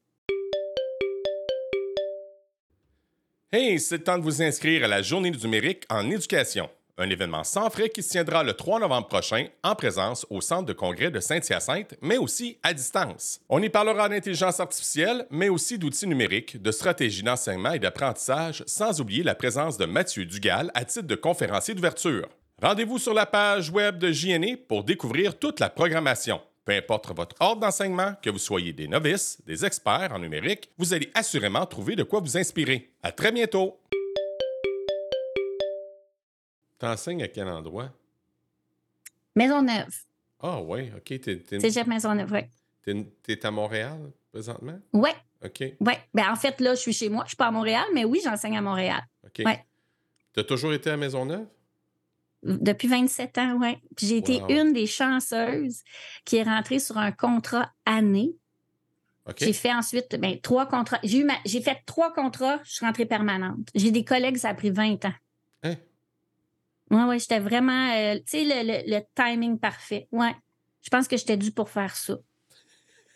Hey, 3.51 3.79
c'est 3.79 3.97
le 3.97 4.03
temps 4.03 4.19
de 4.19 4.23
vous 4.23 4.43
inscrire 4.43 4.83
à 4.83 4.87
la 4.87 5.01
Journée 5.01 5.31
du 5.31 5.39
numérique 5.39 5.85
en 5.89 6.07
éducation, 6.11 6.69
un 6.99 7.09
événement 7.09 7.43
sans 7.43 7.69
frais 7.69 7.89
qui 7.89 8.03
se 8.03 8.09
tiendra 8.09 8.43
le 8.43 8.53
3 8.53 8.79
novembre 8.79 9.07
prochain 9.07 9.47
en 9.63 9.75
présence 9.75 10.25
au 10.29 10.41
Centre 10.41 10.65
de 10.65 10.73
congrès 10.73 11.11
de 11.11 11.19
Saint-Hyacinthe, 11.19 11.95
mais 12.01 12.17
aussi 12.17 12.57
à 12.63 12.73
distance. 12.73 13.39
On 13.49 13.61
y 13.61 13.69
parlera 13.69 14.09
d'intelligence 14.09 14.59
artificielle, 14.59 15.25
mais 15.31 15.49
aussi 15.49 15.77
d'outils 15.77 16.07
numériques, 16.07 16.61
de 16.61 16.71
stratégies 16.71 17.23
d'enseignement 17.23 17.71
et 17.71 17.79
d'apprentissage, 17.79 18.63
sans 18.67 19.01
oublier 19.01 19.23
la 19.23 19.35
présence 19.35 19.77
de 19.77 19.85
Mathieu 19.85 20.25
Dugal 20.25 20.71
à 20.73 20.85
titre 20.85 21.07
de 21.07 21.15
conférencier 21.15 21.73
d'ouverture. 21.73 22.27
Rendez-vous 22.61 22.99
sur 22.99 23.13
la 23.13 23.25
page 23.25 23.69
web 23.69 23.97
de 23.97 24.11
JNE 24.11 24.57
pour 24.67 24.83
découvrir 24.83 25.39
toute 25.39 25.59
la 25.59 25.69
programmation. 25.69 26.41
Peu 26.65 26.73
importe 26.73 27.15
votre 27.15 27.35
ordre 27.39 27.61
d'enseignement, 27.61 28.13
que 28.21 28.29
vous 28.29 28.37
soyez 28.37 28.73
des 28.73 28.87
novices, 28.87 29.41
des 29.47 29.65
experts 29.65 30.11
en 30.13 30.19
numérique, 30.19 30.69
vous 30.77 30.93
allez 30.93 31.09
assurément 31.13 31.65
trouver 31.65 31.95
de 31.95 32.03
quoi 32.03 32.19
vous 32.19 32.37
inspirer. 32.37 32.91
À 33.01 33.11
très 33.11 33.31
bientôt! 33.31 33.79
T'enseignes 36.79 37.21
à 37.23 37.27
quel 37.27 37.47
endroit? 37.47 37.89
Maisonneuve. 39.35 39.93
Ah 40.41 40.61
oui, 40.61 40.89
OK. 40.95 41.03
T'es, 41.19 41.19
t'es- 41.39 41.59
Cégep 41.59 41.87
Maisonneuve, 41.87 42.31
oui. 42.31 42.41
t'es- 42.83 43.05
t'es 43.23 43.45
à 43.45 43.51
Montréal 43.51 43.99
présentement? 44.31 44.79
Oui, 44.93 45.09
OK. 45.43 45.59
oui. 45.79 45.93
Ben, 46.13 46.29
en 46.31 46.35
fait, 46.35 46.59
là, 46.61 46.75
je 46.75 46.79
suis 46.79 46.93
chez 46.93 47.09
moi. 47.09 47.21
Je 47.23 47.25
ne 47.25 47.29
suis 47.29 47.37
pas 47.37 47.47
à 47.47 47.51
Montréal, 47.51 47.83
mais 47.93 48.05
oui, 48.05 48.21
j'enseigne 48.23 48.57
à 48.57 48.61
Montréal. 48.61 49.01
OK. 49.25 49.41
Ouais. 49.45 49.65
T'as 50.33 50.43
toujours 50.43 50.73
été 50.73 50.89
à 50.89 50.97
Maisonneuve? 50.97 51.45
Depuis 52.43 52.87
27 52.87 53.37
ans, 53.37 53.57
oui. 53.59 53.75
Puis 53.97 54.07
j'ai 54.07 54.17
été 54.17 54.41
Wow. 54.41 54.49
une 54.49 54.71
des 54.73 54.87
chanceuses 54.87 55.83
qui 56.23 56.37
est 56.37 56.43
rentrée 56.43 56.79
sur 56.79 56.97
un 56.97 57.11
contrat 57.11 57.73
année. 57.85 58.33
OK. 59.27 59.35
J'ai 59.39 59.51
fait 59.51 59.73
ensuite 59.73 60.15
ben, 60.15 60.39
trois 60.39 60.65
contrats. 60.65 60.99
J'ai, 61.03 61.19
eu 61.19 61.23
ma- 61.25 61.33
j'ai 61.45 61.61
fait 61.61 61.77
trois 61.85 62.13
contrats, 62.13 62.59
je 62.63 62.71
suis 62.75 62.85
rentrée 62.85 63.05
permanente. 63.05 63.67
J'ai 63.75 63.91
des 63.91 64.05
collègues, 64.05 64.37
ça 64.37 64.49
a 64.49 64.53
pris 64.53 64.71
20 64.71 65.03
ans. 65.03 65.13
Oui, 66.91 67.01
oui, 67.07 67.19
j'étais 67.19 67.39
vraiment, 67.39 67.91
euh, 67.95 68.15
tu 68.17 68.23
sais, 68.25 68.43
le, 68.43 68.65
le- 68.65 68.95
le 68.97 69.01
timing 69.15 69.59
parfait. 69.59 70.07
Ouais. 70.11 70.35
Je 70.81 70.89
pense 70.89 71.07
que 71.07 71.17
j'étais 71.17 71.37
due 71.37 71.51
pour 71.51 71.69
faire 71.69 71.95
ça. 71.95 72.15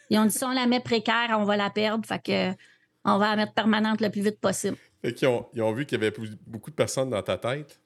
Ils 0.09 0.19
ont 0.19 0.25
dit 0.25 0.37
si 0.37 0.43
on 0.43 0.51
la 0.51 0.67
met 0.67 0.79
précaire, 0.79 1.35
on 1.39 1.43
va 1.45 1.57
la 1.57 1.69
perdre. 1.69 2.05
Fait 2.05 2.21
que 2.21 2.51
on 3.05 3.17
va 3.17 3.29
la 3.31 3.35
mettre 3.37 3.53
permanente 3.53 3.99
le 4.01 4.09
plus 4.09 4.21
vite 4.21 4.39
possible. 4.39 4.77
Fait 5.01 5.13
qu'ils 5.13 5.27
ont, 5.27 5.47
ils 5.53 5.61
ont 5.61 5.73
vu 5.73 5.85
qu'il 5.85 5.99
y 6.01 6.05
avait 6.05 6.15
beaucoup 6.45 6.69
de 6.69 6.75
personnes 6.75 7.09
dans 7.09 7.21
ta 7.23 7.37
tête? 7.37 7.79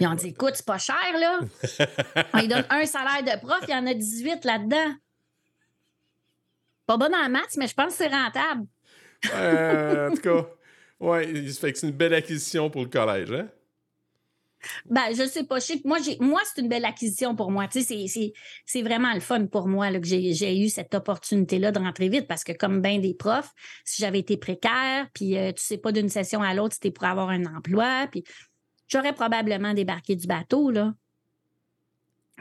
Ils 0.00 0.06
ont 0.06 0.14
dit 0.14 0.28
écoute, 0.28 0.52
c'est 0.54 0.66
pas 0.66 0.78
cher, 0.78 0.94
là. 1.18 1.40
on 2.34 2.38
lui 2.38 2.48
donne 2.48 2.64
un 2.70 2.84
salaire 2.86 3.22
de 3.24 3.40
prof, 3.44 3.60
il 3.66 3.70
y 3.70 3.74
en 3.74 3.86
a 3.86 3.94
18 3.94 4.44
là-dedans. 4.44 4.94
Pas 6.86 6.96
bon 6.96 7.10
la 7.10 7.28
maths, 7.28 7.56
mais 7.56 7.66
je 7.66 7.74
pense 7.74 7.96
que 7.96 8.04
c'est 8.04 8.08
rentable. 8.08 8.66
Euh, 9.34 10.10
en 10.10 10.14
tout 10.14 10.22
cas, 10.22 10.46
ouais, 11.00 11.26
fait 11.52 11.72
que 11.72 11.78
c'est 11.78 11.86
une 11.88 11.92
belle 11.96 12.14
acquisition 12.14 12.70
pour 12.70 12.82
le 12.82 12.88
collège, 12.88 13.32
hein? 13.32 13.48
Ben, 14.86 15.14
je 15.14 15.26
sais 15.26 15.44
pas. 15.44 15.58
Je 15.60 15.66
sais 15.66 15.82
moi, 15.84 15.98
c'est 16.44 16.60
une 16.60 16.68
belle 16.68 16.84
acquisition 16.84 17.34
pour 17.36 17.50
moi. 17.50 17.68
Tu 17.68 17.82
sais, 17.82 18.32
c'est, 18.66 18.82
vraiment 18.82 19.12
le 19.14 19.20
fun 19.20 19.46
pour 19.46 19.68
moi 19.68 19.90
que 19.92 20.06
j'ai, 20.06 20.60
eu 20.60 20.68
cette 20.68 20.94
opportunité-là 20.94 21.72
de 21.72 21.78
rentrer 21.78 22.08
vite 22.08 22.26
parce 22.26 22.44
que, 22.44 22.52
comme 22.52 22.80
bien 22.80 22.98
des 22.98 23.14
profs, 23.14 23.52
si 23.84 24.02
j'avais 24.02 24.20
été 24.20 24.36
précaire, 24.36 25.08
puis 25.14 25.36
euh, 25.36 25.52
tu 25.52 25.62
sais 25.62 25.78
pas 25.78 25.92
d'une 25.92 26.08
session 26.08 26.42
à 26.42 26.54
l'autre, 26.54 26.74
c'était 26.74 26.90
pour 26.90 27.04
avoir 27.04 27.30
un 27.30 27.44
emploi, 27.46 28.08
puis 28.10 28.24
j'aurais 28.88 29.12
probablement 29.12 29.74
débarqué 29.74 30.16
du 30.16 30.26
bateau, 30.26 30.70
là. 30.70 30.94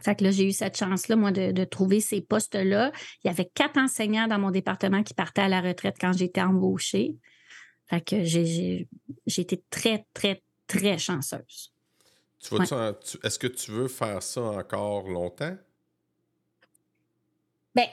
Fait 0.02 0.16
que 0.16 0.24
là, 0.24 0.32
j'ai 0.32 0.48
eu 0.48 0.52
cette 0.52 0.78
chance-là, 0.78 1.16
moi, 1.16 1.32
de, 1.32 1.64
trouver 1.64 2.02
ces 2.02 2.22
postes-là. 2.22 2.92
Il 3.24 3.28
y 3.28 3.32
avait 3.32 3.50
quatre 3.52 3.80
enseignants 3.80 4.28
dans 4.28 4.38
mon 4.38 4.52
département 4.52 5.02
qui 5.02 5.16
partaient 5.16 5.42
à 5.42 5.50
la 5.50 5.60
retraite 5.60 5.96
quand 6.00 6.14
j'étais 6.14 6.42
embauchée. 6.42 7.16
Fait 7.88 8.02
que 8.02 8.24
j'ai 8.24 8.88
été 9.26 9.64
très, 9.72 10.06
très, 10.14 10.44
très 10.68 10.98
chanceuse. 11.00 11.74
Tu 12.40 12.56
Est-ce 13.24 13.40
que 13.40 13.48
tu 13.48 13.72
veux 13.72 13.88
faire 13.88 14.22
ça 14.22 14.42
encore 14.42 15.08
longtemps? 15.10 15.58
Ben, 17.76 17.88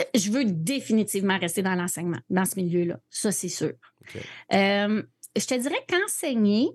euh, 0.00 0.04
je 0.14 0.30
veux 0.30 0.44
définitivement 0.44 1.38
rester 1.38 1.62
dans 1.62 1.74
l'enseignement, 1.74 2.20
dans 2.30 2.44
ce 2.44 2.56
milieu-là. 2.56 3.00
Ça, 3.10 3.32
c'est 3.32 3.48
sûr. 3.48 3.72
Euh, 4.52 5.02
je 5.36 5.46
te 5.46 5.54
dirais 5.54 5.84
qu'enseigner, 5.88 6.70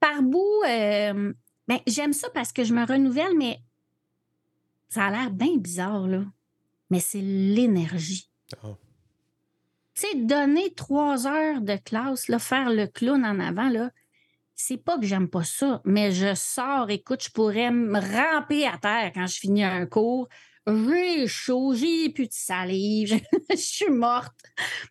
par 0.00 0.22
bout, 0.22 0.62
euh, 0.66 1.32
ben, 1.66 1.78
j'aime 1.86 2.12
ça 2.12 2.28
parce 2.30 2.52
que 2.52 2.64
je 2.64 2.74
me 2.74 2.84
renouvelle, 2.84 3.36
mais 3.36 3.60
ça 4.88 5.06
a 5.06 5.10
l'air 5.10 5.30
bien 5.30 5.56
bizarre, 5.56 6.06
là. 6.06 6.24
Mais 6.90 7.00
c'est 7.00 7.20
l'énergie. 7.20 8.30
Ah. 8.62 8.76
Tu 9.98 10.06
sais, 10.06 10.14
donner 10.14 10.72
trois 10.74 11.26
heures 11.26 11.60
de 11.60 11.74
classe, 11.74 12.28
là, 12.28 12.38
faire 12.38 12.70
le 12.70 12.86
clown 12.86 13.24
en 13.24 13.40
avant, 13.40 13.68
là, 13.68 13.90
c'est 14.54 14.76
pas 14.76 14.96
que 14.96 15.04
j'aime 15.04 15.28
pas 15.28 15.42
ça, 15.42 15.80
mais 15.84 16.12
je 16.12 16.36
sors, 16.36 16.88
écoute, 16.88 17.24
je 17.24 17.30
pourrais 17.30 17.72
me 17.72 17.98
ramper 17.98 18.64
à 18.64 18.78
terre 18.78 19.10
quand 19.12 19.26
je 19.26 19.40
finis 19.40 19.64
un 19.64 19.86
cours. 19.86 20.28
J'ai 20.68 21.26
chaud, 21.26 21.74
j'ai 21.74 22.10
plus 22.10 22.28
de 22.28 22.32
salive, 22.32 23.20
je 23.50 23.56
suis 23.56 23.90
morte. 23.90 24.36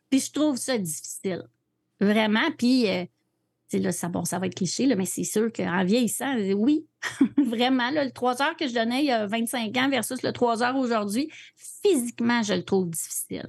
Puis 0.09 0.19
je 0.19 0.31
trouve 0.33 0.57
ça 0.57 0.77
difficile. 0.77 1.43
Vraiment. 2.01 2.51
Puis 2.57 2.89
euh, 2.89 3.05
là, 3.73 3.93
ça, 3.93 4.09
bon, 4.09 4.25
ça 4.25 4.39
va 4.39 4.47
être 4.47 4.55
cliché, 4.55 4.87
là, 4.87 4.97
mais 4.97 5.05
c'est 5.05 5.23
sûr 5.23 5.53
qu'en 5.53 5.85
vieillissant, 5.85 6.35
oui, 6.53 6.85
vraiment, 7.37 7.91
le 7.91 8.11
3 8.11 8.41
heures 8.41 8.57
que 8.57 8.67
je 8.67 8.73
donnais 8.73 9.03
il 9.03 9.07
y 9.07 9.11
a 9.11 9.25
25 9.25 9.77
ans 9.77 9.89
versus 9.89 10.21
le 10.21 10.33
3 10.33 10.63
heures 10.63 10.75
aujourd'hui, 10.75 11.31
physiquement, 11.55 12.43
je 12.43 12.55
le 12.55 12.63
trouve 12.63 12.89
difficile. 12.89 13.47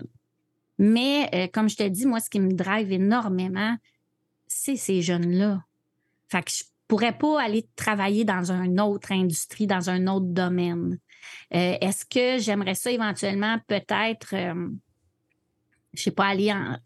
Mais 0.79 1.29
euh, 1.35 1.49
comme 1.53 1.68
je 1.68 1.76
te 1.76 1.89
dis, 1.89 2.07
moi, 2.07 2.20
ce 2.20 2.31
qui 2.31 2.41
me 2.41 2.53
drive 2.53 2.93
énormément, 2.93 3.76
c'est 4.47 4.76
ces 4.76 5.03
jeunes-là. 5.03 5.64
Fait 6.29 6.43
que 6.43 6.51
je 6.51 6.64
pourrais 6.87 7.16
pas 7.16 7.43
aller 7.43 7.68
travailler 7.76 8.24
dans 8.24 8.51
une 8.51 8.81
autre 8.81 9.12
industrie, 9.12 9.66
dans 9.66 9.91
un 9.91 10.07
autre 10.07 10.26
domaine. 10.26 10.99
Euh, 11.55 11.76
est-ce 11.81 12.05
que 12.05 12.43
j'aimerais 12.43 12.74
ça 12.74 12.91
éventuellement 12.91 13.59
peut-être, 13.66 14.35
euh, 14.35 14.68
je 15.95 16.03
sais 16.03 16.11
pas, 16.11 16.26
aller 16.26 16.53
en, 16.53 16.79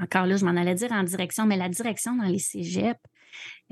encore 0.00 0.26
là, 0.26 0.36
je 0.36 0.44
m'en 0.44 0.56
allais 0.56 0.74
dire 0.74 0.92
en 0.92 1.02
direction, 1.02 1.46
mais 1.46 1.56
la 1.56 1.68
direction 1.68 2.14
dans 2.14 2.24
les 2.24 2.38
cégeps, 2.38 3.00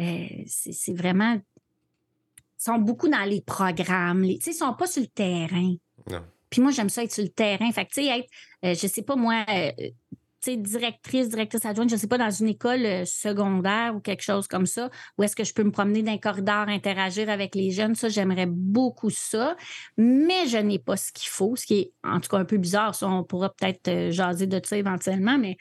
euh, 0.01 0.27
c'est 0.47 0.95
vraiment. 0.95 1.35
Ils 1.35 2.65
sont 2.65 2.79
beaucoup 2.79 3.09
dans 3.09 3.25
les 3.25 3.41
programmes. 3.41 4.23
Les, 4.23 4.39
ils 4.45 4.51
ne 4.51 4.55
sont 4.55 4.75
pas 4.75 4.87
sur 4.87 5.03
le 5.03 5.09
terrain. 5.09 5.75
Non. 6.11 6.25
Puis 6.51 6.61
moi, 6.61 6.71
j'aime 6.71 6.89
ça 6.89 7.05
être 7.05 7.13
sur 7.13 7.23
le 7.23 7.31
terrain. 7.31 7.71
Fait 7.73 7.85
que, 7.85 7.93
tu 7.93 8.03
sais, 8.03 8.19
être, 8.19 8.29
euh, 8.65 8.75
je 8.75 8.87
sais 8.87 9.03
pas 9.03 9.17
moi, 9.17 9.45
euh, 9.49 9.71
tu 9.79 9.91
sais, 10.41 10.57
directrice, 10.57 11.29
directrice 11.29 11.65
adjointe, 11.65 11.91
je 11.91 11.97
sais 11.97 12.07
pas, 12.07 12.19
dans 12.19 12.31
une 12.31 12.49
école 12.49 13.07
secondaire 13.07 13.95
ou 13.97 14.01
quelque 14.01 14.23
chose 14.23 14.47
comme 14.47 14.67
ça, 14.67 14.89
où 15.17 15.23
est-ce 15.23 15.35
que 15.35 15.45
je 15.45 15.53
peux 15.53 15.65
me 15.65 15.73
promener 15.73 16.03
dans 16.03 16.13
un 16.13 16.19
corridor, 16.19 16.69
interagir 16.69 17.29
avec 17.29 17.55
les 17.55 17.71
jeunes, 17.71 17.95
ça, 17.95 18.09
j'aimerais 18.09 18.47
beaucoup 18.47 19.11
ça. 19.11 19.57
Mais 19.97 20.47
je 20.47 20.59
n'ai 20.59 20.79
pas 20.79 20.97
ce 20.97 21.13
qu'il 21.13 21.29
faut, 21.29 21.57
ce 21.57 21.67
qui 21.67 21.75
est 21.75 21.93
en 22.05 22.21
tout 22.21 22.29
cas 22.29 22.39
un 22.39 22.45
peu 22.45 22.57
bizarre. 22.57 22.95
Ça, 22.95 23.09
on 23.09 23.25
pourra 23.25 23.53
peut-être 23.53 24.11
jaser 24.11 24.47
de 24.47 24.61
ça 24.65 24.77
éventuellement, 24.77 25.39
mais 25.39 25.57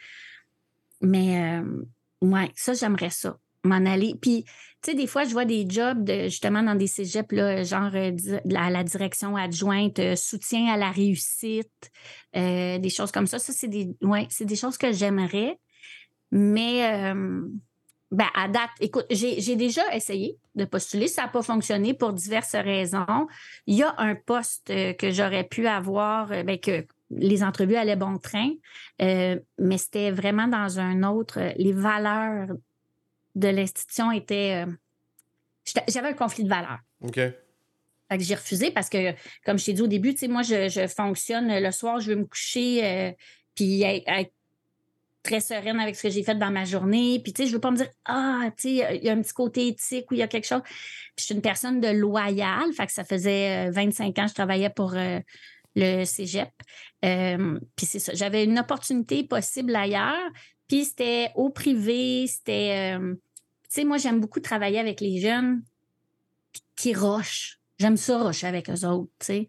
mais 1.01 1.61
euh, 1.61 1.85
ouais, 2.21 2.51
ça, 2.55 2.73
j'aimerais 2.73 3.09
ça, 3.09 3.37
m'en 3.67 3.85
aller. 3.85 4.15
Puis, 4.21 4.43
tu 4.81 4.91
sais, 4.91 4.95
des 4.95 5.07
fois, 5.07 5.23
je 5.23 5.31
vois 5.31 5.45
des 5.45 5.65
jobs 5.69 6.09
justement 6.23 6.63
dans 6.63 6.75
des 6.75 6.87
cégeps, 6.87 7.31
là, 7.31 7.63
genre 7.63 7.91
euh, 7.93 8.11
la, 8.45 8.83
direction 8.83 9.35
adjointe, 9.35 9.99
euh, 9.99 10.15
soutien 10.15 10.73
à 10.73 10.77
la 10.77 10.91
réussite, 10.91 11.91
des 12.33 12.89
choses 12.89 13.11
comme 13.11 13.27
ça. 13.27 13.39
Ça, 13.39 13.53
c'est 13.53 13.67
des, 13.67 13.89
ouais, 14.01 14.27
des 14.39 14.55
choses 14.55 14.77
que 14.77 14.91
j'aimerais. 14.91 15.59
Mais 16.31 17.13
ben, 18.11 18.27
à 18.35 18.47
date, 18.47 18.69
écoute, 18.79 19.05
j'ai 19.09 19.55
déjà 19.55 19.81
essayé 19.95 20.37
de 20.55 20.65
postuler. 20.65 21.07
Ça 21.07 21.23
n'a 21.23 21.27
pas 21.29 21.41
fonctionné 21.41 21.93
pour 21.93 22.13
diverses 22.13 22.55
raisons. 22.55 23.27
Il 23.65 23.75
y 23.75 23.83
a 23.83 23.95
un 23.97 24.13
poste 24.15 24.67
que 24.67 25.11
j'aurais 25.11 25.45
pu 25.45 25.67
avoir, 25.67 26.27
ben, 26.27 26.59
que, 26.59 26.85
les 27.09 27.43
entrevues 27.43 27.75
allaient 27.75 27.95
bon 27.95 28.17
train, 28.17 28.51
euh, 29.01 29.39
mais 29.57 29.77
c'était 29.77 30.11
vraiment 30.11 30.47
dans 30.47 30.79
un 30.79 31.03
autre. 31.03 31.39
Les 31.57 31.73
valeurs 31.73 32.49
de 33.37 33.47
l'institution 33.47 34.11
étaient. 34.11 34.65
Euh, 34.65 34.71
j'avais 35.87 36.09
un 36.09 36.13
conflit 36.13 36.43
de 36.43 36.49
valeurs. 36.49 36.79
OK. 37.01 37.15
Fait 37.15 38.17
que 38.17 38.23
j'ai 38.23 38.35
refusé 38.35 38.71
parce 38.71 38.89
que, 38.89 39.13
comme 39.45 39.59
je 39.59 39.65
t'ai 39.65 39.73
dit 39.73 39.81
au 39.81 39.87
début, 39.87 40.13
tu 40.13 40.19
sais, 40.19 40.27
moi, 40.29 40.41
je, 40.41 40.87
fonctionne 40.87 41.59
le 41.59 41.71
soir, 41.71 41.99
je 41.99 42.11
veux 42.11 42.15
me 42.15 42.25
coucher, 42.25 42.85
euh, 42.85 43.11
puis 43.53 43.83
être, 43.83 44.31
très 45.23 45.41
sereine 45.41 45.77
avec 45.81 45.97
ce 45.97 46.03
que 46.03 46.09
j'ai 46.09 46.23
fait 46.23 46.35
dans 46.35 46.51
ma 46.51 46.63
journée. 46.63 47.19
Puis, 47.21 47.33
tu 47.33 47.43
sais, 47.43 47.49
je 47.49 47.53
veux 47.53 47.59
pas 47.59 47.71
me 47.71 47.75
dire, 47.75 47.89
ah, 48.05 48.49
tu 48.55 48.77
sais, 48.77 48.97
il 48.97 49.03
y 49.03 49.09
a 49.09 49.11
un 49.11 49.21
petit 49.21 49.33
côté 49.33 49.67
éthique 49.67 50.09
ou 50.09 50.13
il 50.13 50.19
y 50.19 50.23
a 50.23 50.27
quelque 50.27 50.47
chose. 50.47 50.61
Puis, 50.63 51.19
je 51.19 51.23
suis 51.25 51.35
une 51.35 51.41
personne 51.41 51.81
de 51.81 51.89
loyale. 51.89 52.71
Fait 52.71 52.85
que 52.85 52.93
ça 52.93 53.03
faisait 53.03 53.69
25 53.71 54.17
ans 54.19 54.23
que 54.23 54.29
je 54.29 54.35
travaillais 54.35 54.69
pour 54.69 54.95
le 55.77 56.05
cégep. 56.05 56.49
Euh, 57.05 57.59
puis 57.75 57.85
c'est 57.85 57.99
ça. 57.99 58.13
J'avais 58.13 58.43
une 58.43 58.59
opportunité 58.59 59.23
possible 59.23 59.75
ailleurs. 59.75 60.31
Puis 60.67 60.85
c'était 60.85 61.31
au 61.35 61.49
privé, 61.49 62.27
c'était. 62.27 62.97
Euh, 62.97 63.15
sais, 63.69 63.83
moi, 63.83 63.97
j'aime 63.97 64.19
beaucoup 64.19 64.39
travailler 64.39 64.79
avec 64.79 65.01
les 65.01 65.19
jeunes 65.19 65.63
qui 66.75 66.93
rochent. 66.93 67.59
J'aime 67.79 67.97
ça, 67.97 68.21
rocher 68.21 68.47
avec 68.47 68.69
eux 68.69 68.85
autres, 68.85 69.11
tu 69.19 69.25
sais. 69.25 69.47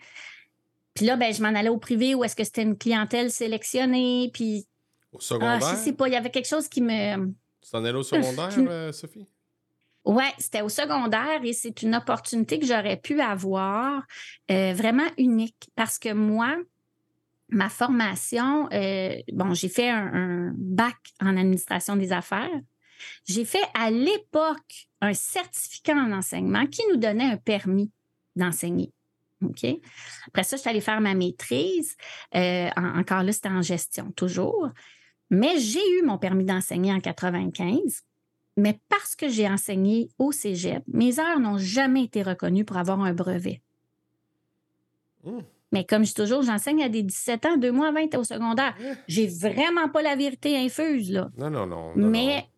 Puis 0.95 1.07
là, 1.07 1.16
ben, 1.16 1.33
je 1.33 1.41
m'en 1.43 1.49
allais 1.49 1.69
au 1.69 1.79
privé 1.79 2.14
où 2.14 2.25
est-ce 2.25 2.35
que 2.35 2.45
c'était 2.45 2.62
une 2.62 2.77
clientèle 2.77 3.31
sélectionnée. 3.31 4.31
Puis. 4.33 4.66
Au 5.12 5.21
secondaire? 5.21 5.61
Ah, 5.62 5.75
je 5.75 5.77
sais 5.77 5.93
pas. 5.93 6.09
Il 6.09 6.12
y 6.12 6.16
avait 6.16 6.31
quelque 6.31 6.49
chose 6.49 6.69
qui 6.69 6.83
me. 6.83 7.27
Tu 7.61 7.71
t'en 7.71 7.85
allais 7.85 7.97
au 7.97 8.03
secondaire, 8.03 8.51
euh, 8.59 8.93
Sophie? 8.93 9.29
Oui, 10.05 10.25
c'était 10.39 10.62
au 10.62 10.69
secondaire 10.69 11.41
et 11.45 11.53
c'est 11.53 11.83
une 11.83 11.95
opportunité 11.95 12.59
que 12.59 12.66
j'aurais 12.66 12.97
pu 12.97 13.21
avoir 13.21 14.03
euh, 14.51 14.73
vraiment 14.73 15.07
unique 15.19 15.71
parce 15.77 15.99
que 15.99 16.12
moi, 16.12 16.57
ma 17.51 17.69
formation, 17.69 18.69
euh, 18.73 19.16
bon, 19.33 19.55
j'ai 19.55 19.69
fait 19.69 19.91
un, 19.91 20.53
bac 20.57 20.97
en 21.21 21.37
administration 21.37 21.95
des 21.97 22.12
affaires. 22.12 22.61
J'ai 23.26 23.44
fait 23.44 23.62
à 23.74 23.90
l'époque 23.90 24.88
un 25.01 25.14
certificat 25.14 25.94
en 25.94 26.12
enseignement 26.12 26.66
qui 26.66 26.82
nous 26.90 26.96
donnait 26.96 27.24
un 27.24 27.36
permis 27.36 27.90
d'enseigner. 28.36 28.92
OK? 29.44 29.64
Après 30.26 30.42
ça, 30.42 30.57
je 30.57 30.62
suis 30.62 30.70
allée 30.70 30.80
faire 30.80 31.01
ma 31.01 31.14
maîtrise. 31.14 31.96
Euh, 32.34 32.68
encore 32.76 33.22
là, 33.22 33.32
c'était 33.32 33.49
en 33.49 33.62
gestion, 33.62 34.11
toujours. 34.12 34.68
Mais 35.30 35.59
j'ai 35.59 35.99
eu 35.99 36.03
mon 36.03 36.18
permis 36.18 36.44
d'enseigner 36.44 36.92
en 36.92 37.01
95 37.01 38.03
mais 38.59 38.78
parce 38.88 39.14
que 39.14 39.28
j'ai 39.28 39.49
enseigné 39.49 40.11
au 40.18 40.32
cégep, 40.32 40.82
mes 40.88 41.20
heures 41.20 41.38
n'ont 41.38 41.59
jamais 41.59 42.03
été 42.03 42.22
reconnues 42.22 42.64
pour 42.64 42.76
avoir 42.76 43.01
un 43.01 43.12
brevet. 43.12 43.62
Hmm. 45.24 45.40
Mais 45.70 45.84
comme 45.84 46.05
je 46.05 46.09
dis 46.09 46.14
toujours, 46.14 46.42
j'enseigne 46.42 46.82
à 46.82 46.88
des 46.88 47.03
17 47.03 47.46
ans, 47.46 47.57
deux 47.57 47.70
mois 47.70 47.92
20 47.92 48.16
au 48.16 48.24
secondaire. 48.24 48.74
J'ai 49.07 49.28
vraiment 49.28 49.88
pas 49.88 50.03
la 50.03 50.16
vérité 50.16 50.57
infuse, 50.57 51.12
là. 51.12 51.30
Non, 51.36 51.51
non, 51.51 51.66
non. 51.66 51.92
mais 51.94 52.49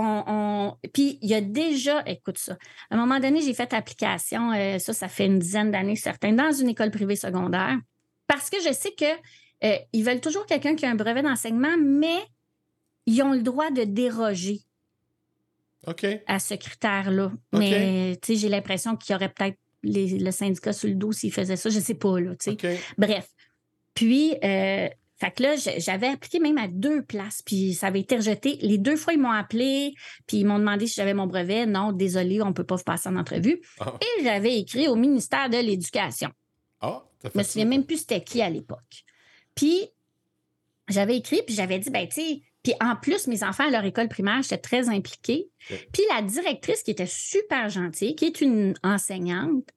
on. 0.00 0.76
Puis 0.92 1.18
il 1.22 1.28
y 1.28 1.34
a 1.34 1.40
déjà, 1.40 2.02
écoute 2.06 2.38
ça, 2.38 2.56
à 2.90 2.94
un 2.94 2.98
moment 2.98 3.20
donné, 3.20 3.40
j'ai 3.40 3.54
fait 3.54 3.72
application, 3.72 4.52
euh, 4.52 4.78
ça, 4.78 4.92
ça 4.92 5.08
fait 5.08 5.26
une 5.26 5.38
dizaine 5.38 5.70
d'années, 5.70 5.96
certains, 5.96 6.32
dans 6.32 6.52
une 6.52 6.68
école 6.68 6.90
privée 6.90 7.16
secondaire, 7.16 7.78
parce 8.26 8.50
que 8.50 8.58
je 8.60 8.72
sais 8.72 8.92
que 8.92 9.04
euh, 9.64 9.76
ils 9.92 10.04
veulent 10.04 10.20
toujours 10.20 10.46
quelqu'un 10.46 10.74
qui 10.76 10.86
a 10.86 10.90
un 10.90 10.94
brevet 10.94 11.22
d'enseignement, 11.22 11.76
mais 11.80 12.18
ils 13.06 13.22
ont 13.22 13.32
le 13.32 13.42
droit 13.42 13.70
de 13.70 13.84
déroger 13.84 14.60
à 16.26 16.38
ce 16.38 16.54
critère-là. 16.54 17.32
Mais 17.52 18.18
j'ai 18.28 18.48
l'impression 18.48 18.96
qu'il 18.96 19.12
y 19.12 19.16
aurait 19.16 19.28
peut-être 19.28 19.58
le 19.82 20.30
syndicat 20.30 20.72
sur 20.72 20.88
le 20.88 20.94
dos 20.94 21.12
s'il 21.12 21.32
faisait 21.32 21.56
ça. 21.56 21.70
Je 21.70 21.78
ne 21.78 21.82
sais 21.82 21.94
pas. 21.94 22.18
Là, 22.20 22.32
Bref. 22.98 23.28
Puis, 23.94 24.34
euh, 24.44 24.88
fait 25.18 25.30
que 25.30 25.42
là, 25.42 25.56
j'avais 25.56 26.08
appliqué 26.08 26.38
même 26.40 26.58
à 26.58 26.68
deux 26.68 27.02
places, 27.02 27.40
puis 27.42 27.72
ça 27.72 27.86
avait 27.86 28.00
été 28.00 28.16
rejeté. 28.16 28.58
Les 28.60 28.76
deux 28.76 28.96
fois, 28.96 29.14
ils 29.14 29.20
m'ont 29.20 29.30
appelé, 29.30 29.94
puis 30.26 30.38
ils 30.38 30.44
m'ont 30.44 30.58
demandé 30.58 30.86
si 30.86 30.94
j'avais 30.94 31.14
mon 31.14 31.26
brevet. 31.26 31.64
Non, 31.64 31.92
désolé, 31.92 32.42
on 32.42 32.48
ne 32.48 32.52
peut 32.52 32.64
pas 32.64 32.76
vous 32.76 32.84
passer 32.84 33.08
en 33.08 33.16
entrevue. 33.16 33.60
Ah. 33.80 33.94
Et 34.00 34.24
j'avais 34.24 34.58
écrit 34.58 34.88
au 34.88 34.94
ministère 34.94 35.48
de 35.48 35.56
l'Éducation. 35.56 36.28
Ah, 36.82 37.02
Je 37.24 37.38
me 37.38 37.42
souviens 37.42 37.64
même 37.64 37.86
plus 37.86 37.98
c'était 37.98 38.22
qui 38.22 38.42
à 38.42 38.50
l'époque. 38.50 39.04
Puis, 39.54 39.88
j'avais 40.88 41.16
écrit, 41.16 41.40
puis 41.46 41.54
j'avais 41.54 41.78
dit, 41.78 41.88
ben, 41.88 42.06
tu 42.06 42.14
sais, 42.14 42.42
puis 42.62 42.74
en 42.80 42.94
plus, 42.96 43.26
mes 43.26 43.42
enfants 43.42 43.68
à 43.68 43.70
leur 43.70 43.84
école 43.84 44.08
primaire, 44.08 44.42
j'étais 44.42 44.58
très 44.58 44.88
impliquée. 44.90 45.48
Puis 45.68 46.02
la 46.10 46.20
directrice 46.20 46.82
qui 46.82 46.90
était 46.90 47.06
super 47.06 47.68
gentille, 47.70 48.16
qui 48.16 48.26
est 48.26 48.40
une 48.40 48.74
enseignante, 48.82 49.70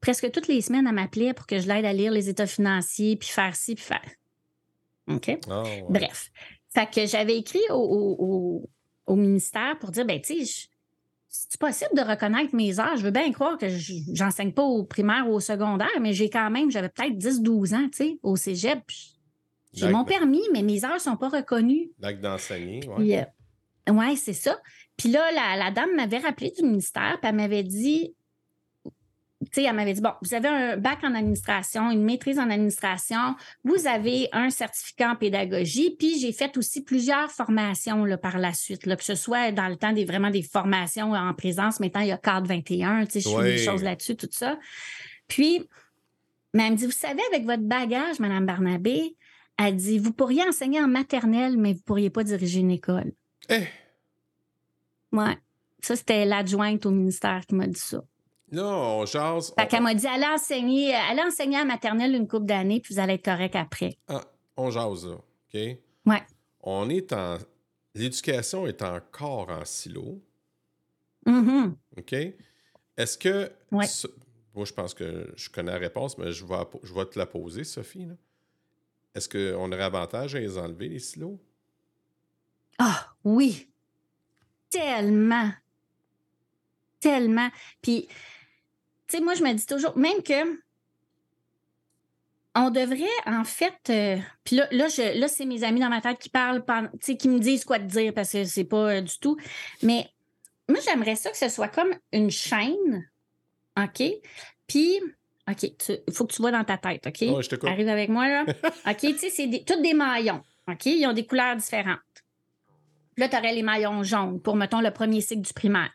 presque 0.00 0.30
toutes 0.30 0.48
les 0.48 0.62
semaines, 0.62 0.86
elle 0.86 0.94
m'appelait 0.94 1.34
pour 1.34 1.46
que 1.46 1.58
je 1.58 1.66
l'aide 1.66 1.84
à 1.84 1.92
lire 1.92 2.12
les 2.12 2.28
états 2.28 2.46
financiers, 2.46 3.16
puis 3.16 3.28
faire 3.28 3.54
ci, 3.56 3.74
puis 3.74 3.84
faire. 3.84 4.00
OK? 5.08 5.38
Ah, 5.50 5.62
Bref. 5.88 6.30
Fait 6.72 6.90
que 6.90 7.06
j'avais 7.06 7.38
écrit 7.38 7.62
au, 7.70 8.68
ministère 9.08 9.78
pour 9.78 9.90
dire, 9.90 10.04
ben 10.04 10.20
tu 10.20 10.44
sais, 10.44 10.68
c'est 11.28 11.60
possible 11.60 11.94
de 11.96 12.00
reconnaître 12.00 12.54
mes 12.54 12.78
heures? 12.80 12.96
Je 12.96 13.02
veux 13.02 13.10
bien 13.10 13.30
croire 13.32 13.58
que 13.58 13.66
j'enseigne 14.12 14.52
pas 14.52 14.62
au 14.62 14.84
primaire 14.84 15.28
ou 15.28 15.34
au 15.34 15.40
secondaire, 15.40 16.00
mais 16.00 16.12
j'ai 16.12 16.30
quand 16.30 16.50
même, 16.50 16.70
j'avais 16.70 16.88
peut-être 16.88 17.14
10-12 17.14 17.74
ans, 17.74 17.88
tu 17.90 17.96
sais, 17.96 18.18
au 18.22 18.36
cégep. 18.36 18.82
J'ai 19.72 19.88
mon 19.88 20.04
permis, 20.04 20.42
mais 20.52 20.62
mes 20.62 20.84
heures 20.84 20.94
ne 20.94 20.98
sont 20.98 21.16
pas 21.16 21.28
reconnues. 21.28 21.90
L'acte 21.98 22.20
d'enseigner, 22.20 22.80
oui. 22.96 23.16
Euh, 23.16 23.24
oui, 23.90 24.16
c'est 24.16 24.32
ça. 24.32 24.58
Puis 24.96 25.10
là, 25.10 25.56
la, 25.56 25.70
dame 25.70 25.94
m'avait 25.96 26.18
rappelé 26.18 26.52
du 26.56 26.62
ministère, 26.62 27.18
puis 27.20 27.28
elle 27.28 27.36
m'avait 27.36 27.64
dit, 27.64 28.14
tu 29.44 29.60
sais, 29.60 29.62
elle 29.64 29.74
m'avait 29.74 29.92
dit, 29.92 30.00
bon, 30.00 30.12
vous 30.22 30.34
avez 30.34 30.48
un 30.48 30.76
bac 30.76 30.98
en 31.02 31.14
administration, 31.14 31.90
une 31.90 32.04
maîtrise 32.04 32.38
en 32.38 32.50
administration, 32.50 33.36
vous 33.64 33.86
avez 33.86 34.28
un 34.32 34.50
certificat 34.50 35.12
en 35.12 35.16
pédagogie, 35.16 35.96
puis 35.98 36.18
j'ai 36.18 36.32
fait 36.32 36.56
aussi 36.56 36.82
plusieurs 36.82 37.30
formations 37.30 38.04
là, 38.04 38.16
par 38.16 38.38
la 38.38 38.52
suite, 38.52 38.86
là, 38.86 38.96
que 38.96 39.04
ce 39.04 39.14
soit 39.14 39.52
dans 39.52 39.68
le 39.68 39.76
temps 39.76 39.92
des 39.92 40.04
vraiment 40.04 40.30
des 40.30 40.42
formations 40.42 41.12
en 41.12 41.34
présence, 41.34 41.80
maintenant 41.80 42.00
il 42.00 42.08
y 42.08 42.12
a 42.12 42.18
cadre 42.18 42.46
21, 42.46 43.06
tu 43.06 43.12
sais, 43.12 43.20
je 43.20 43.36
fais 43.36 43.44
des 43.44 43.58
choses 43.58 43.82
là-dessus, 43.82 44.16
tout 44.16 44.28
ça. 44.30 44.58
Puis, 45.28 45.68
mais 46.52 46.66
elle 46.66 46.72
me 46.72 46.76
dit, 46.76 46.86
vous 46.86 46.92
savez, 46.92 47.22
avec 47.32 47.44
votre 47.44 47.62
bagage, 47.62 48.20
Madame 48.20 48.46
Barnabé, 48.46 49.16
elle 49.56 49.76
dit 49.76 49.98
Vous 49.98 50.12
pourriez 50.12 50.42
enseigner 50.42 50.80
en 50.80 50.88
maternelle, 50.88 51.56
mais 51.56 51.72
vous 51.72 51.78
ne 51.78 51.84
pourriez 51.84 52.10
pas 52.10 52.24
diriger 52.24 52.60
une 52.60 52.70
école. 52.70 53.12
Eh! 53.48 53.64
Ouais. 55.12 55.36
Ça, 55.80 55.96
c'était 55.96 56.24
l'adjointe 56.24 56.86
au 56.86 56.90
ministère 56.90 57.44
qui 57.46 57.54
m'a 57.54 57.66
dit 57.66 57.78
ça. 57.78 58.02
Non, 58.52 59.00
on 59.00 59.06
jase. 59.06 59.52
Fait 59.58 59.66
qu'elle 59.66 59.82
m'a 59.82 59.94
dit 59.94 60.06
allez 60.06 60.26
enseigner, 60.26 60.94
allez 60.94 61.22
enseigner 61.22 61.58
en 61.58 61.64
maternelle 61.64 62.14
une 62.14 62.28
couple 62.28 62.46
d'années, 62.46 62.80
puis 62.80 62.94
vous 62.94 63.00
allez 63.00 63.14
être 63.14 63.24
correct 63.24 63.56
après. 63.56 63.96
Ah, 64.08 64.22
on 64.56 64.70
jase, 64.70 65.06
là. 65.06 65.14
OK? 65.14 65.60
Ouais. 66.06 66.22
On 66.60 66.88
est 66.88 67.12
en 67.12 67.38
l'éducation 67.94 68.66
est 68.66 68.82
encore 68.82 69.48
en 69.50 69.64
silo. 69.64 70.20
Mhm. 71.26 71.76
OK? 71.96 72.12
Est-ce 72.96 73.16
que. 73.18 73.50
Ouais. 73.72 73.86
ce- 73.86 74.08
Moi, 74.54 74.64
je 74.66 74.72
pense 74.72 74.94
que 74.94 75.32
je 75.36 75.48
connais 75.50 75.72
la 75.72 75.78
réponse, 75.78 76.16
mais 76.18 76.30
je 76.32 76.44
vais, 76.44 76.54
je 76.84 76.94
vais 76.94 77.06
te 77.06 77.18
la 77.18 77.26
poser, 77.26 77.64
Sophie. 77.64 78.06
Est-ce 79.14 79.28
qu'on 79.28 79.72
aurait 79.72 79.82
avantage 79.82 80.34
à 80.34 80.40
les 80.40 80.58
enlever, 80.58 80.88
les 80.88 80.98
silos? 81.00 81.40
Ah, 82.78 83.14
oui. 83.24 83.68
Tellement. 84.70 85.50
Tellement. 87.00 87.48
Puis, 87.82 88.08
tu 89.08 89.16
sais, 89.18 89.22
moi, 89.22 89.34
je 89.34 89.42
me 89.42 89.52
dis 89.52 89.66
toujours, 89.66 89.96
même 89.96 90.22
que 90.22 90.58
on 92.56 92.70
devrait, 92.70 93.04
en 93.26 93.42
fait, 93.44 93.74
euh, 93.90 94.16
puis 94.44 94.56
là, 94.56 94.68
là, 94.70 94.86
je- 94.88 95.18
là, 95.18 95.26
c'est 95.26 95.44
mes 95.44 95.64
amis 95.64 95.80
dans 95.80 95.88
ma 95.88 96.00
tête 96.00 96.18
qui 96.20 96.28
parlent, 96.28 96.62
qui 97.02 97.28
me 97.28 97.40
disent 97.40 97.64
quoi 97.64 97.78
te 97.80 97.84
dire 97.84 98.14
parce 98.14 98.30
que 98.30 98.44
c'est 98.44 98.64
pas 98.64 98.94
euh, 98.96 99.00
du 99.00 99.18
tout. 99.18 99.36
Mais 99.82 100.08
moi, 100.68 100.78
j'aimerais 100.84 101.16
ça 101.16 101.30
que 101.30 101.36
ce 101.36 101.48
soit 101.48 101.66
comme 101.68 101.92
une 102.12 102.30
chaîne, 102.30 103.10
OK? 103.76 104.04
Puis, 104.68 105.00
OK, 105.50 105.62
il 105.64 106.12
faut 106.14 106.26
que 106.26 106.32
tu 106.32 106.42
vois 106.42 106.52
dans 106.52 106.62
ta 106.64 106.78
tête, 106.78 107.04
OK? 107.08 107.22
Ouais, 107.22 107.42
je. 107.42 107.66
Arrive 107.66 107.88
avec 107.88 108.08
moi, 108.08 108.28
là. 108.28 108.44
OK, 108.88 108.98
tu 109.00 109.18
sais, 109.18 109.30
c'est 109.30 109.64
tous 109.66 109.80
des 109.82 109.92
maillons. 109.94 110.42
OK? 110.68 110.86
Ils 110.86 111.06
ont 111.06 111.12
des 111.12 111.26
couleurs 111.26 111.56
différentes. 111.56 111.98
Là, 113.16 113.28
tu 113.28 113.36
aurais 113.36 113.52
les 113.52 113.62
maillons 113.62 114.02
jaunes 114.04 114.40
pour, 114.40 114.54
mettons, 114.54 114.80
le 114.80 114.92
premier 114.92 115.20
cycle 115.20 115.42
du 115.42 115.52
primaire. 115.52 115.90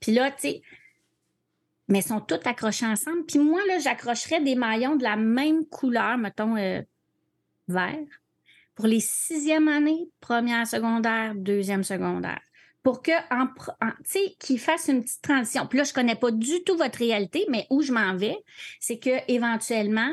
Puis 0.00 0.12
là, 0.12 0.30
tu 0.32 0.36
sais, 0.40 0.62
mais 1.88 2.02
sont 2.02 2.20
tous 2.20 2.40
accrochés 2.44 2.86
ensemble. 2.86 3.24
Puis 3.26 3.38
moi, 3.38 3.60
là, 3.66 3.78
j'accrocherais 3.78 4.40
des 4.40 4.54
maillons 4.54 4.96
de 4.96 5.02
la 5.02 5.16
même 5.16 5.66
couleur, 5.66 6.16
mettons, 6.18 6.56
euh, 6.56 6.80
vert, 7.68 8.06
pour 8.74 8.86
les 8.86 9.00
sixième 9.00 9.68
années, 9.68 10.08
première 10.20 10.66
secondaire, 10.66 11.34
deuxième 11.34 11.84
secondaire. 11.84 12.40
Pour 12.82 13.02
que, 13.02 13.12
en, 13.30 13.46
qu'ils 14.40 14.58
fassent 14.58 14.88
une 14.88 15.02
petite 15.02 15.22
transition. 15.22 15.66
Puis 15.66 15.78
là, 15.78 15.84
je 15.84 15.92
connais 15.92 16.16
pas 16.16 16.32
du 16.32 16.64
tout 16.64 16.76
votre 16.76 16.98
réalité, 16.98 17.46
mais 17.48 17.66
où 17.70 17.82
je 17.82 17.92
m'en 17.92 18.16
vais, 18.16 18.36
c'est 18.80 18.98
que 18.98 19.10
éventuellement, 19.28 20.10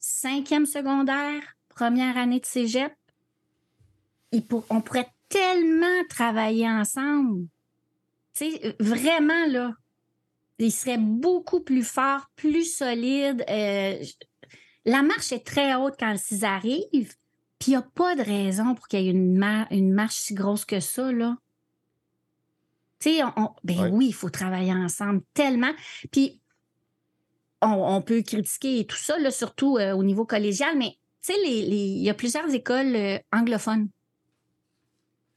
cinquième 0.00 0.66
secondaire, 0.66 1.42
première 1.68 2.16
année 2.16 2.40
de 2.40 2.46
cégep, 2.46 2.92
pour- 4.48 4.64
on 4.70 4.80
pourrait 4.80 5.08
tellement 5.28 6.04
travailler 6.08 6.68
ensemble. 6.68 7.46
Vraiment, 8.80 9.46
là, 9.46 9.74
il 10.66 10.72
serait 10.72 10.98
beaucoup 10.98 11.60
plus 11.60 11.84
fort, 11.84 12.26
plus 12.36 12.64
solide. 12.76 13.44
Euh, 13.48 13.96
la 14.84 15.02
marche 15.02 15.32
est 15.32 15.44
très 15.46 15.74
haute 15.74 15.94
quand 15.98 16.14
ils 16.30 16.44
arrivent, 16.44 17.14
puis 17.58 17.68
il 17.68 17.70
n'y 17.70 17.76
a 17.76 17.82
pas 17.82 18.14
de 18.16 18.22
raison 18.22 18.74
pour 18.74 18.88
qu'il 18.88 19.00
y 19.02 19.08
ait 19.08 19.10
une, 19.10 19.36
mar- 19.36 19.66
une 19.70 19.92
marche 19.92 20.16
si 20.16 20.34
grosse 20.34 20.64
que 20.64 20.80
ça, 20.80 21.10
là. 21.12 21.36
Tu 22.98 23.10
sais, 23.14 23.24
on, 23.24 23.32
on- 23.36 23.54
ben 23.64 23.80
Ouais. 23.80 23.90
oui, 23.90 24.06
il 24.08 24.14
faut 24.14 24.30
travailler 24.30 24.72
ensemble 24.74 25.22
tellement. 25.34 25.72
Puis, 26.12 26.40
on, 27.62 27.68
on 27.96 28.02
peut 28.02 28.22
critiquer 28.22 28.80
et 28.80 28.86
tout 28.86 28.96
ça, 28.96 29.18
là, 29.18 29.30
surtout 29.30 29.78
euh, 29.78 29.92
au 29.92 30.02
niveau 30.04 30.24
collégial, 30.26 30.76
mais 30.76 30.96
tu 31.22 31.32
sais, 31.34 31.38
il 31.46 32.02
y 32.02 32.08
a 32.10 32.14
plusieurs 32.14 32.52
écoles 32.54 32.96
euh, 32.96 33.18
anglophones 33.32 33.88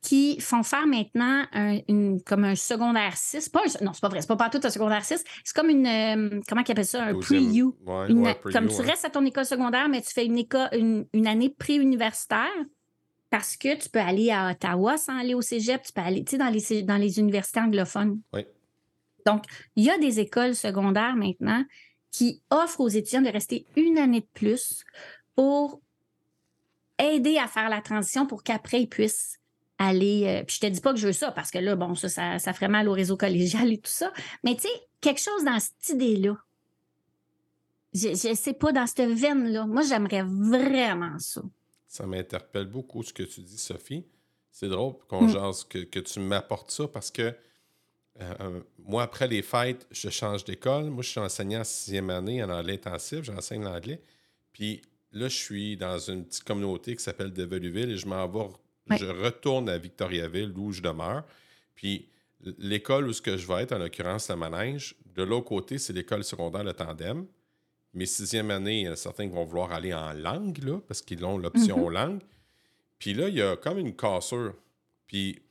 qui 0.03 0.39
font 0.41 0.63
faire 0.63 0.85
maintenant 0.85 1.45
un, 1.53 1.79
une, 1.87 2.21
comme 2.21 2.43
un 2.43 2.55
secondaire 2.55 3.15
6. 3.15 3.47
Pas 3.49 3.61
un- 3.61 3.85
non, 3.85 3.93
c'est 3.93 4.01
pas 4.01 4.09
vrai, 4.09 4.19
c'est 4.21 4.27
pas 4.27 4.35
partout 4.35 4.59
un 4.61 4.69
secondaire 4.69 5.03
6. 5.03 5.23
C'est 5.45 5.55
comme 5.55 5.69
une, 5.69 5.87
euh, 5.87 6.41
comment 6.47 6.61
ils 6.67 6.71
appellent 6.71 6.85
ça, 6.85 7.05
un 7.05 7.17
pre-U. 7.17 7.63
Ouais, 7.85 8.11
ouais, 8.11 8.37
comme 8.51 8.67
tu 8.67 8.75
ouais. 8.75 8.85
restes 8.85 9.05
à 9.05 9.09
ton 9.09 9.25
école 9.25 9.45
secondaire, 9.45 9.87
mais 9.87 10.01
tu 10.01 10.11
fais 10.13 10.25
une, 10.25 10.37
école, 10.37 10.67
une, 10.73 11.07
une 11.13 11.25
année 11.25 11.49
pré-universitaire 11.49 12.51
parce 13.29 13.55
que 13.55 13.75
tu 13.81 13.89
peux 13.89 13.99
aller 14.01 14.29
à 14.29 14.51
Ottawa 14.51 14.97
sans 14.97 15.17
aller 15.17 15.33
au 15.33 15.41
cégep, 15.41 15.81
tu 15.81 15.93
peux 15.93 16.01
aller 16.01 16.21
dans 16.21 16.49
les, 16.53 16.83
dans 16.83 16.97
les 16.97 17.19
universités 17.19 17.61
anglophones. 17.61 18.19
Oui. 18.33 18.45
Donc, 19.25 19.45
il 19.77 19.85
y 19.85 19.89
a 19.89 19.97
des 19.97 20.19
écoles 20.19 20.53
secondaires 20.53 21.15
maintenant 21.15 21.63
qui 22.11 22.43
offrent 22.51 22.81
aux 22.81 22.89
étudiants 22.89 23.21
de 23.21 23.29
rester 23.29 23.65
une 23.77 23.97
année 23.97 24.19
de 24.19 24.27
plus 24.33 24.83
pour 25.33 25.81
aider 26.99 27.37
à 27.37 27.47
faire 27.47 27.69
la 27.69 27.81
transition 27.81 28.27
pour 28.27 28.43
qu'après, 28.43 28.81
ils 28.81 28.87
puissent 28.89 29.39
aller. 29.77 30.23
euh, 30.27 30.43
puis 30.43 30.55
je 30.55 30.59
te 30.61 30.65
dis 30.71 30.81
pas 30.81 30.93
que 30.93 30.99
je 30.99 31.07
veux 31.07 31.13
ça, 31.13 31.31
parce 31.31 31.51
que 31.51 31.57
là, 31.59 31.75
bon, 31.75 31.95
ça, 31.95 32.09
ça, 32.09 32.39
ça 32.39 32.53
ferait 32.53 32.67
mal 32.67 32.87
au 32.87 32.93
réseau 32.93 33.17
collégial 33.17 33.71
et 33.71 33.77
tout 33.77 33.89
ça. 33.91 34.11
Mais 34.43 34.55
tu 34.55 34.61
sais, 34.63 34.69
quelque 35.01 35.21
chose 35.21 35.43
dans 35.43 35.59
cette 35.59 35.89
idée-là. 35.89 36.37
Je, 37.93 38.09
je 38.09 38.33
sais 38.35 38.53
pas, 38.53 38.71
dans 38.71 38.87
cette 38.87 39.07
veine-là. 39.09 39.65
Moi, 39.67 39.83
j'aimerais 39.83 40.23
vraiment 40.23 41.19
ça. 41.19 41.41
Ça 41.87 42.07
m'interpelle 42.07 42.65
beaucoup 42.65 43.03
ce 43.03 43.13
que 43.13 43.23
tu 43.23 43.41
dis, 43.41 43.57
Sophie. 43.57 44.05
C'est 44.51 44.67
drôle 44.69 44.95
qu'on 45.07 45.25
Mm. 45.25 45.29
jase, 45.29 45.63
que, 45.63 45.79
que 45.79 45.99
tu 45.99 46.19
m'apportes 46.19 46.71
ça 46.71 46.87
parce 46.87 47.11
que 47.11 47.35
euh, 48.21 48.61
moi, 48.79 49.03
après 49.03 49.27
les 49.27 49.41
fêtes, 49.41 49.87
je 49.91 50.09
change 50.09 50.43
d'école. 50.43 50.85
Moi, 50.91 51.03
je 51.03 51.09
suis 51.09 51.19
enseignant 51.19 51.61
en 51.61 51.63
sixième 51.63 52.09
année 52.11 52.43
en 52.43 52.49
anglais 52.49 52.73
intensif. 52.75 53.23
J'enseigne 53.23 53.63
l'anglais. 53.63 54.01
Puis 54.53 54.81
là, 55.11 55.27
je 55.27 55.35
suis 55.37 55.77
dans 55.77 55.97
une 55.97 56.25
petite 56.25 56.43
communauté 56.43 56.95
qui 56.95 57.03
s'appelle 57.03 57.31
Develuville 57.33 57.91
et 57.91 57.97
je 57.97 58.07
m'en 58.07 58.27
vais, 58.27 58.53
Ouais. 58.89 58.97
je 58.97 59.05
retourne 59.05 59.69
à 59.69 59.77
Victoriaville 59.77 60.53
où 60.57 60.71
je 60.71 60.81
demeure. 60.81 61.23
Puis 61.75 62.09
l'école 62.57 63.07
où 63.07 63.13
ce 63.13 63.21
que 63.21 63.37
je 63.37 63.47
vais 63.47 63.63
être, 63.63 63.71
en 63.73 63.77
l'occurrence 63.77 64.29
le 64.29 64.35
manège, 64.35 64.95
de 65.15 65.23
l'autre 65.23 65.45
côté, 65.45 65.77
c'est 65.77 65.93
l'école 65.93 66.23
secondaire, 66.23 66.63
le 66.63 66.73
tandem. 66.73 67.25
Mes 67.93 68.05
sixième 68.05 68.49
année, 68.51 68.81
il 68.81 68.85
y 68.85 68.89
en 68.89 68.93
a 68.93 68.95
certains 68.95 69.27
qui 69.27 69.33
vont 69.33 69.45
vouloir 69.45 69.71
aller 69.71 69.93
en 69.93 70.13
langue, 70.13 70.63
là, 70.63 70.79
parce 70.87 71.01
qu'ils 71.01 71.23
ont 71.23 71.37
l'option 71.37 71.89
langue. 71.89 72.21
Puis 72.97 73.13
là, 73.13 73.27
il 73.27 73.35
y 73.35 73.41
a 73.41 73.55
comme 73.55 73.77
une 73.77 73.95
cassure. 73.95 74.55
Puis 75.07 75.41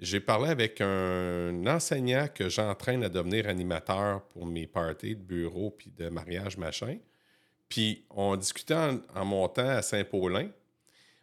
j'ai 0.00 0.20
parlé 0.20 0.50
avec 0.50 0.80
un 0.80 1.66
enseignant 1.66 2.26
que 2.32 2.48
j'entraîne 2.48 3.04
à 3.04 3.08
devenir 3.08 3.48
animateur 3.48 4.22
pour 4.28 4.46
mes 4.46 4.66
parties 4.66 5.14
de 5.14 5.22
bureau 5.22 5.70
puis 5.70 5.90
de 5.96 6.08
mariage, 6.08 6.58
machin. 6.58 6.98
Puis 7.68 8.04
on 8.10 8.36
discutait 8.36 8.74
en, 8.74 9.00
en 9.14 9.24
montant 9.24 9.68
à 9.68 9.82
Saint-Paulin. 9.82 10.48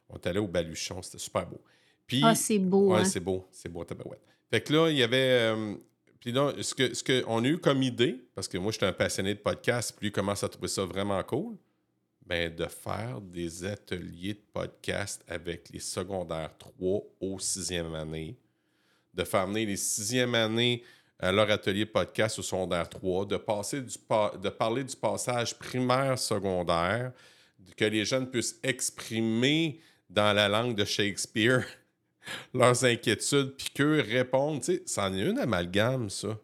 On 0.10 0.16
est 0.16 0.28
allé 0.28 0.40
au 0.40 0.48
Baluchon, 0.48 1.02
c'était 1.02 1.18
super 1.20 1.46
beau. 1.48 1.62
Puis, 2.06 2.22
Ah, 2.24 2.36
c'est 2.36 2.60
beau, 2.60 2.92
Ouais, 2.94 3.00
hein? 3.00 3.06
c'est 3.06 3.20
beau, 3.20 3.48
c'est 3.52 3.70
beau, 3.70 3.84
tabarouette. 3.84 4.22
Fait 4.52 4.62
que 4.62 4.74
là, 4.74 4.90
il 4.90 4.98
y 4.98 5.04
avait. 5.04 5.52
euh, 5.52 5.76
puis 6.20 6.32
là, 6.32 6.54
ce 6.62 6.74
qu'on 6.76 6.94
ce 6.94 7.04
que 7.04 7.24
on 7.28 7.44
a 7.44 7.48
eu 7.48 7.58
comme 7.58 7.82
idée, 7.84 8.24
parce 8.36 8.48
que 8.48 8.58
moi, 8.58 8.72
j'étais 8.72 8.86
un 8.86 8.94
passionné 8.94 9.34
de 9.34 9.40
podcast, 9.40 9.94
puis 9.98 10.08
lui 10.08 10.12
commence 10.12 10.44
à 10.44 10.50
trouver 10.50 10.68
ça 10.68 10.86
vraiment 10.86 11.22
cool, 11.24 11.56
ben, 12.26 12.54
de 12.54 12.66
faire 12.66 13.20
des 13.20 13.66
ateliers 13.66 14.34
de 14.36 14.44
podcast 14.54 15.24
avec 15.28 15.70
les 15.70 15.80
secondaires 15.80 16.52
3 16.58 17.02
au 17.20 17.40
sixième 17.40 17.94
année, 17.96 18.38
de 19.14 19.24
faire 19.24 19.48
venir 19.48 19.68
les 19.68 19.76
sixième 19.78 20.34
années 20.36 20.84
à 21.20 21.32
leur 21.32 21.50
atelier 21.52 21.86
de 21.86 21.90
podcast 21.90 22.40
au 22.40 22.42
secondaire 22.42 22.88
3, 22.90 23.26
de, 23.26 23.38
passer 23.38 23.82
du 23.82 23.98
pa- 23.98 24.34
de 24.42 24.50
parler 24.50 24.84
du 24.84 24.96
passage 24.96 25.58
primaire-secondaire, 25.58 27.12
que 27.78 27.86
les 27.86 28.06
jeunes 28.06 28.30
puissent 28.30 28.60
exprimer 28.64 29.80
dans 30.14 30.34
la 30.34 30.48
langue 30.48 30.76
de 30.76 30.86
Shakespeare 30.86 31.66
leurs 32.54 32.86
inquiétudes, 32.86 33.56
puis 33.58 33.70
qu'eux 33.74 34.02
répondent. 34.02 34.62
Tu 34.62 34.76
sais, 34.76 34.84
c'en 34.86 35.14
est 35.14 35.22
une 35.22 35.40
amalgame, 35.40 36.10
ça. 36.10 36.38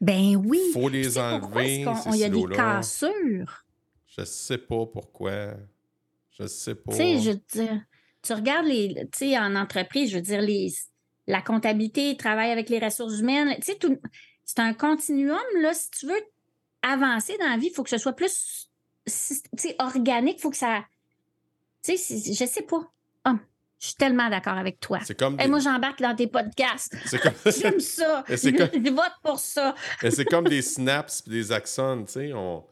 Ben 0.00 0.36
oui. 0.36 0.60
Faut 0.72 0.88
les 0.88 1.18
enlever, 1.18 1.84
Il 2.06 2.16
y 2.16 2.24
a 2.24 2.28
des 2.30 2.44
cassures? 2.56 3.64
Je 4.16 4.24
sais 4.24 4.58
pas 4.58 4.86
pourquoi. 4.86 5.54
Je 6.38 6.46
sais 6.46 6.74
pas. 6.74 6.92
Tu 6.92 6.96
sais, 6.98 7.18
je 7.20 7.30
veux 7.30 7.40
dire, 7.52 7.82
tu 8.22 8.32
regardes 8.32 8.66
les, 8.66 8.94
tu 9.12 9.18
sais, 9.18 9.38
en 9.38 9.54
entreprise, 9.56 10.10
je 10.10 10.16
veux 10.16 10.22
dire, 10.22 10.40
les, 10.40 10.72
la 11.26 11.42
comptabilité, 11.42 12.16
travail 12.16 12.50
avec 12.50 12.70
les 12.70 12.78
ressources 12.78 13.18
humaines, 13.18 13.54
tu 13.56 13.72
sais, 13.72 13.78
tout- 13.78 14.00
c'est 14.44 14.60
un 14.60 14.72
continuum, 14.72 15.38
là. 15.60 15.74
Si 15.74 15.90
tu 15.90 16.06
veux 16.06 16.20
avancer 16.82 17.36
dans 17.38 17.48
la 17.48 17.56
vie, 17.58 17.66
il 17.66 17.74
faut 17.74 17.82
que 17.82 17.90
ce 17.90 17.98
soit 17.98 18.14
plus, 18.14 18.70
organique, 19.78 20.38
il 20.38 20.40
faut 20.40 20.50
que 20.50 20.56
ça, 20.56 20.84
tu 21.84 21.96
sais, 21.96 22.32
je 22.32 22.44
sais 22.46 22.62
pas. 22.62 22.90
Je 23.80 23.86
suis 23.86 23.94
tellement 23.94 24.28
d'accord 24.28 24.58
avec 24.58 24.78
toi. 24.78 24.98
C'est 25.02 25.18
comme, 25.18 25.40
Et 25.40 25.48
moi, 25.48 25.58
j'embarque 25.58 26.02
dans 26.02 26.14
tes 26.14 26.26
podcasts. 26.26 26.94
c'est 27.06 27.18
comme, 27.18 27.32
J'aime 27.60 27.80
ça. 27.80 28.22
Je, 28.28 28.50
comme- 28.56 28.94
vote 28.94 29.12
pour 29.22 29.38
ça. 29.38 29.74
C'est 30.10 30.26
comme 30.26 30.46
des 30.46 30.60
snaps 30.62 31.24
et 31.26 31.30
des 31.30 31.50
axones, 31.50 32.04
tu 32.04 32.12
sais. 32.12 32.32
On... 32.34 32.62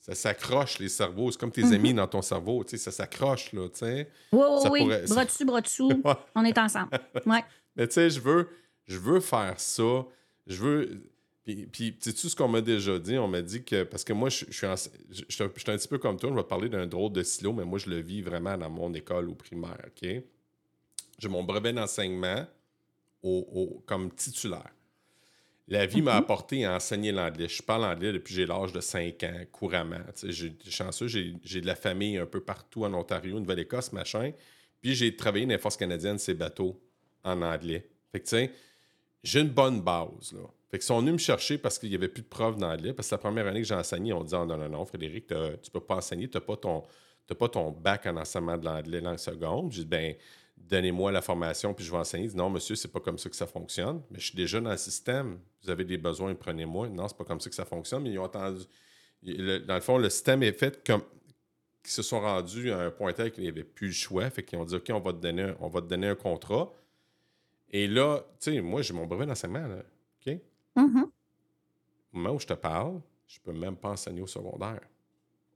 Ça 0.00 0.14
s'accroche, 0.14 0.78
les 0.78 0.88
cerveaux. 0.88 1.30
C'est 1.30 1.38
comme 1.38 1.52
tes 1.52 1.62
Mhm. 1.62 1.72
amis 1.74 1.94
dans 1.94 2.06
ton 2.06 2.22
cerveau, 2.22 2.64
tu 2.64 2.70
sais. 2.70 2.78
Ça 2.78 2.90
s'accroche, 2.90 3.52
là, 3.52 3.68
tu 3.68 3.80
sais. 3.80 4.08
Oui, 4.32 4.40
oui, 4.40 4.68
oui. 4.70 4.80
pourrait- 4.80 5.04
Bras 5.08 5.24
dessus, 5.26 5.44
bras 5.44 5.60
dessous. 5.60 6.02
On 6.34 6.44
est 6.44 6.56
ensemble. 6.56 6.88
Ouais. 7.26 7.44
Mais 7.76 7.86
tu 7.86 7.94
sais, 7.94 8.08
je 8.08 8.20
veux, 8.20 8.48
je 8.86 8.98
veux 8.98 9.20
faire 9.20 9.54
ça. 9.60 10.06
Je 10.46 10.56
veux. 10.56 11.02
Puis, 11.44 11.66
puis 11.66 11.96
sais-tu 12.00 12.28
ce 12.28 12.36
qu'on 12.36 12.48
m'a 12.48 12.60
déjà 12.60 12.98
dit? 12.98 13.16
On 13.18 13.26
m'a 13.28 13.40
dit 13.42 13.64
que. 13.64 13.82
Parce 13.84 14.04
que 14.04 14.12
moi, 14.12 14.28
je, 14.28 14.44
je 14.48 14.52
suis, 14.52 14.66
en- 14.66 14.74
je, 15.10 15.24
suis 15.28 15.42
un- 15.42 15.48
petit 15.48 15.88
peu 15.88 15.98
comme 15.98 16.18
toi. 16.18 16.30
Je 16.30 16.34
vais 16.34 16.42
te 16.42 16.48
parler 16.48 16.68
d'un 16.68 16.86
drôle 16.86 17.12
de 17.12 17.22
silo, 17.22 17.52
mais 17.52 17.64
moi, 17.64 17.78
je 17.78 17.88
le 17.88 18.00
vis 18.00 18.20
vraiment 18.22 18.56
dans 18.58 18.70
mon 18.70 18.92
école 18.94 19.28
au 19.30 19.34
primaire, 19.34 19.78
OK? 19.86 20.08
J'ai 21.18 21.28
mon 21.28 21.42
brevet 21.44 21.72
d'enseignement 21.72 22.46
au, 23.22 23.46
au- 23.52 23.82
comme 23.86 24.10
titulaire. 24.14 24.70
La 25.68 25.86
vie 25.86 26.02
m'a 26.02 26.14
Mhm. 26.14 26.18
apporté 26.18 26.64
à 26.64 26.74
enseigner 26.74 27.12
l'anglais. 27.12 27.48
Je 27.48 27.62
parle 27.62 27.84
anglais 27.84 28.12
depuis 28.12 28.34
j'ai 28.34 28.44
l'âge 28.44 28.72
de 28.72 28.80
5 28.80 29.22
ans, 29.22 29.40
couramment. 29.52 30.00
Sais, 30.16 30.32
J'ai 30.32 30.52
chanceux, 30.68 31.06
j'ai 31.06 31.60
de 31.60 31.66
la 31.66 31.76
famille 31.76 32.18
un 32.18 32.26
peu 32.26 32.40
partout 32.40 32.84
en 32.84 32.92
Ontario, 32.92 33.38
Nouvelle-Écosse, 33.38 33.92
machin. 33.92 34.32
Puis 34.82 34.94
j'ai 34.94 35.14
travaillé 35.14 35.46
dans 35.46 35.52
les 35.52 35.58
forces 35.58 35.76
canadiennes, 35.76 36.18
ces 36.18 36.34
bateaux 36.34 36.80
en 37.22 37.40
anglais. 37.42 37.88
Fait 38.10 38.18
que, 38.20 38.24
tu 38.24 38.30
sais, 38.30 38.50
j'ai 39.22 39.40
une 39.40 39.50
bonne 39.50 39.80
base, 39.82 40.32
là. 40.32 40.48
Fait 40.70 40.78
qu'ils 40.78 40.86
sont 40.86 41.00
venus 41.00 41.14
me 41.14 41.18
chercher 41.18 41.58
parce 41.58 41.78
qu'il 41.78 41.88
n'y 41.88 41.96
avait 41.96 42.08
plus 42.08 42.22
de 42.22 42.28
profs 42.28 42.56
d'anglais. 42.56 42.92
Parce 42.92 43.08
que 43.08 43.14
la 43.14 43.18
première 43.18 43.46
année 43.48 43.60
que 43.60 43.66
j'ai 43.66 43.74
enseigné, 43.74 44.12
on 44.12 44.22
dit 44.22 44.34
oh, 44.36 44.46
non, 44.46 44.56
non, 44.56 44.68
non, 44.68 44.84
Frédéric, 44.84 45.26
tu 45.26 45.34
ne 45.34 45.56
peux 45.72 45.80
pas 45.80 45.96
enseigner, 45.96 46.28
tu 46.28 46.36
n'as 46.36 46.42
pas, 46.42 46.56
ton, 46.56 46.84
pas 47.36 47.48
ton 47.48 47.72
bac 47.72 48.06
en 48.06 48.16
enseignement 48.16 48.56
de 48.56 48.64
l'anglais 48.64 49.00
langue 49.00 49.18
seconde. 49.18 49.72
J'ai 49.72 49.82
dit 49.82 49.88
ben, 49.88 50.14
donnez-moi 50.56 51.10
la 51.10 51.22
formation 51.22 51.74
puis 51.74 51.84
je 51.84 51.90
vais 51.90 51.96
enseigner. 51.96 52.26
Il 52.26 52.30
dit 52.30 52.36
non, 52.36 52.50
monsieur, 52.50 52.76
c'est 52.76 52.92
pas 52.92 53.00
comme 53.00 53.18
ça 53.18 53.28
que 53.28 53.34
ça 53.34 53.48
fonctionne. 53.48 54.00
Mais 54.12 54.20
je 54.20 54.26
suis 54.26 54.36
déjà 54.36 54.60
dans 54.60 54.70
le 54.70 54.76
système. 54.76 55.40
Vous 55.64 55.70
avez 55.70 55.84
des 55.84 55.98
besoins, 55.98 56.36
prenez-moi. 56.36 56.88
Non, 56.88 57.08
c'est 57.08 57.16
pas 57.16 57.24
comme 57.24 57.40
ça 57.40 57.50
que 57.50 57.56
ça 57.56 57.64
fonctionne. 57.64 58.04
Mais 58.04 58.10
ils 58.10 58.18
ont 58.20 58.24
entendu. 58.24 58.62
dans 59.24 59.74
le 59.74 59.80
fond, 59.80 59.98
le 59.98 60.08
système 60.08 60.44
est 60.44 60.52
fait 60.52 60.86
comme. 60.86 61.02
Ils 61.84 61.90
se 61.90 62.02
sont 62.02 62.20
rendus 62.20 62.70
à 62.70 62.78
un 62.78 62.90
point 62.90 63.12
tel 63.12 63.32
qu'il 63.32 63.42
n'y 63.42 63.48
avait 63.48 63.64
plus 63.64 63.88
le 63.88 63.92
choix. 63.92 64.30
Fait 64.30 64.44
qu'ils 64.44 64.58
ont 64.58 64.64
dit 64.64 64.76
OK, 64.76 64.88
on 64.90 65.00
va 65.00 65.12
te 65.14 65.18
donner, 65.18 65.52
on 65.58 65.68
va 65.68 65.80
te 65.80 65.86
donner 65.86 66.06
un 66.06 66.14
contrat. 66.14 66.72
Et 67.70 67.86
là, 67.86 68.20
tu 68.40 68.52
sais, 68.52 68.60
moi, 68.60 68.82
j'ai 68.82 68.92
mon 68.92 69.06
brevet 69.06 69.26
d'enseignement. 69.26 69.66
OK? 70.26 70.38
Mm-hmm. 70.76 71.04
Au 71.04 72.16
moment 72.16 72.34
où 72.34 72.40
je 72.40 72.46
te 72.46 72.54
parle, 72.54 73.00
je 73.26 73.38
peux 73.40 73.52
même 73.52 73.76
pas 73.76 73.90
enseigner 73.90 74.20
au 74.20 74.26
secondaire 74.26 74.80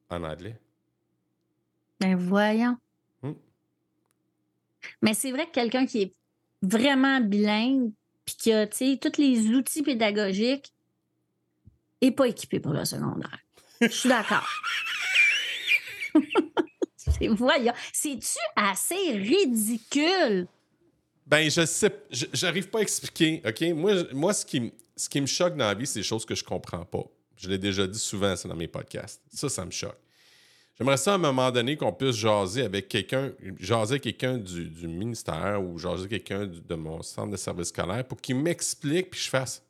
en 0.09 0.23
anglais. 0.23 0.59
Ben 2.01 2.17
voyons. 2.17 2.77
Hmm. 3.23 3.33
Mais 5.03 5.15
c'est 5.15 5.33
vrai 5.33 5.47
que 5.47 5.53
quelqu'un 5.53 5.87
qui 5.87 6.03
est 6.03 6.15
vraiment 6.63 7.21
bilingue 7.21 7.93
puis 8.25 8.37
qui 8.37 8.53
a 8.53 8.67
tous 8.67 9.19
les 9.19 9.49
outils 9.49 9.83
pédagogiques 9.83 10.73
n'est 12.01 12.13
pas 12.13 12.29
équipé 12.29 12.61
pour 12.61 12.73
le 12.73 12.85
secondaire. 12.85 13.39
Je 13.81 13.89
suis 13.89 14.09
d'accord. 14.09 14.49
c'est 16.97 17.29
voyons. 17.29 17.73
C'est-tu 17.93 18.39
assez 18.57 19.13
ridicule? 19.13 20.47
Ben, 21.27 21.51
je 21.51 21.65
sais, 21.65 21.91
j'arrive 22.33 22.69
pas 22.69 22.81
à 22.81 22.83
expliquer, 22.83 23.43
OK? 23.47 23.63
Moi, 23.75 23.95
moi 24.13 24.35
ce, 24.35 24.45
qui, 24.45 24.73
ce 24.97 25.09
qui 25.09 25.21
me 25.21 25.27
choque 25.27 25.57
dans 25.57 25.67
la 25.67 25.75
vie, 25.75 25.87
c'est 25.87 26.01
des 26.01 26.05
choses 26.05 26.25
que 26.25 26.35
je 26.35 26.45
comprends 26.45 26.85
pas. 26.85 27.05
Je 27.37 27.49
l'ai 27.49 27.59
déjà 27.59 27.87
dit 27.87 27.99
souvent, 27.99 28.37
ça, 28.37 28.49
dans 28.49 28.57
mes 28.57 28.69
podcasts. 28.69 29.23
Ça, 29.33 29.49
ça 29.49 29.65
me 29.65 29.71
choque. 29.71 29.99
J'aimerais 30.77 30.97
ça, 30.97 31.13
à 31.13 31.15
un 31.15 31.19
moment 31.19 31.51
donné, 31.51 31.77
qu'on 31.77 31.93
puisse 31.93 32.17
jaser 32.17 32.63
avec 32.63 32.89
quelqu'un, 32.89 33.33
jaser 33.61 34.01
quelqu'un 34.01 34.39
du, 34.39 34.69
du, 34.69 34.89
ministère 34.89 35.63
ou 35.63 35.79
jaser 35.79 36.09
quelqu'un 36.09 36.47
de 36.47 36.75
mon 36.75 37.01
centre 37.03 37.31
de 37.31 37.37
service 37.37 37.69
scolaire 37.69 38.05
pour 38.05 38.21
qu'il 38.21 38.37
m'explique 38.37 39.11
puis 39.11 39.21
je 39.21 39.31
fasse 39.31 39.64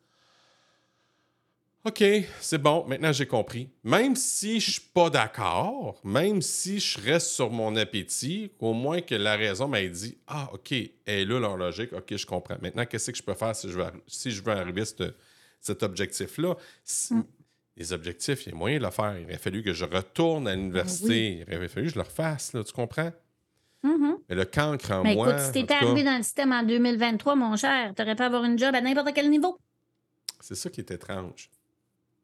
OK, 1.87 2.03
c'est 2.41 2.57
bon, 2.57 2.87
maintenant 2.87 3.13
j'ai 3.13 3.27
compris. 3.27 3.69
Même 3.83 4.17
si 4.17 4.59
je 4.59 4.71
suis 4.73 4.81
pas 4.81 5.11
d'accord, 5.11 6.01
même 6.03 6.41
si 6.41 6.81
je 6.81 6.99
reste 6.99 7.29
sur 7.29 7.51
mon 7.51 7.77
appétit, 7.77 8.51
au 8.59 8.73
moins 8.73 9.03
que 9.03 9.15
la 9.15 9.37
raison 9.37 9.69
m'a 9.69 9.85
dit 9.85 10.17
Ah, 10.27 10.49
OK, 10.55 10.73
elle 10.73 10.93
est 11.07 11.25
là 11.27 11.41
leur 11.41 11.59
logique, 11.59 11.93
OK, 11.93 12.17
je 12.17 12.25
comprends. 12.25 12.57
Maintenant, 12.63 12.87
qu'est-ce 12.87 13.11
que 13.11 13.19
je 13.19 13.23
peux 13.23 13.35
faire 13.35 13.55
si 13.55 13.69
je 13.69 13.79
veux, 13.79 13.85
si 14.07 14.31
je 14.31 14.43
veux 14.43 14.53
arriver 14.53 14.81
à 14.81 15.05
cet 15.61 15.83
objectif-là? 15.83 16.57
Mm. 17.11 17.21
Les 17.77 17.93
objectifs, 17.93 18.47
il 18.47 18.53
y 18.53 18.53
a 18.53 18.57
moyen 18.57 18.79
de 18.79 18.85
le 18.85 18.91
faire. 18.91 19.19
Il 19.19 19.25
aurait 19.25 19.37
fallu 19.37 19.63
que 19.63 19.75
je 19.75 19.85
retourne 19.85 20.49
à 20.49 20.55
l'université. 20.55 21.45
Il 21.47 21.55
aurait 21.55 21.69
fallu 21.69 21.87
que 21.87 21.93
je 21.93 21.99
le 21.99 22.03
refasse, 22.03 22.55
là, 22.55 22.65
tu 22.65 22.73
comprends? 22.73 23.13
Mm-hmm. 23.83 24.15
Mais 24.31 24.35
le 24.37 24.45
cancre 24.47 24.91
en 24.93 25.03
Mais 25.03 25.15
moi. 25.15 25.29
Écoute, 25.29 25.41
si 25.41 25.53
t'étais 25.53 25.75
arrivé 25.75 26.03
dans 26.03 26.17
le 26.17 26.23
système 26.23 26.53
en 26.53 26.63
2023, 26.63 27.35
mon 27.35 27.57
cher, 27.57 27.93
t'aurais 27.95 28.17
pu 28.17 28.23
avoir 28.23 28.45
une 28.45 28.59
job 28.59 28.75
à 28.75 28.81
n'importe 28.81 29.13
quel 29.15 29.29
niveau. 29.29 29.59
C'est 30.41 30.55
ça 30.55 30.71
qui 30.71 30.81
est 30.81 30.91
étrange. 30.91 31.51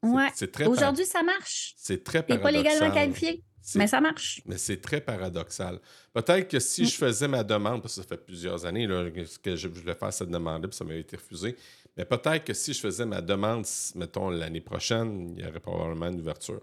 Ouais. 0.03 0.29
Aujourd'hui, 0.67 1.05
ça 1.05 1.23
marche. 1.23 1.75
C'est 1.77 2.03
très 2.03 2.23
paradoxal. 2.23 2.43
pas 2.43 2.51
légalement 2.51 2.95
qualifié, 2.95 3.45
mais 3.75 3.87
ça 3.87 4.01
marche. 4.01 4.41
Mais 4.47 4.57
c'est 4.57 4.81
très 4.81 5.01
paradoxal. 5.01 5.79
Peut-être 6.13 6.49
que 6.49 6.59
si 6.59 6.87
je 6.87 6.95
mm. 6.95 6.99
faisais 6.99 7.29
ma 7.29 7.45
demande, 7.45 7.83
parce 7.83 7.97
que 7.97 8.03
ça 8.03 8.09
fait 8.09 8.25
plusieurs 8.25 8.65
années 8.65 8.87
là, 8.87 9.11
que 9.43 9.57
je 9.57 9.69
voulais 9.69 9.95
faire 9.95 10.13
cette 10.13 10.31
demande-là, 10.31 10.69
puis 10.69 10.77
ça 10.77 10.85
m'avait 10.85 11.01
été 11.01 11.17
refusé, 11.17 11.57
mais 11.97 12.05
peut-être 12.05 12.45
que 12.45 12.55
si 12.55 12.73
je 12.73 12.81
faisais 12.81 13.05
ma 13.05 13.21
demande, 13.21 13.67
mettons, 13.95 14.31
l'année 14.31 14.61
prochaine, 14.61 15.35
il 15.37 15.45
y 15.45 15.49
aurait 15.49 15.61
probablement 15.61 16.07
une 16.09 16.21
ouverture. 16.21 16.63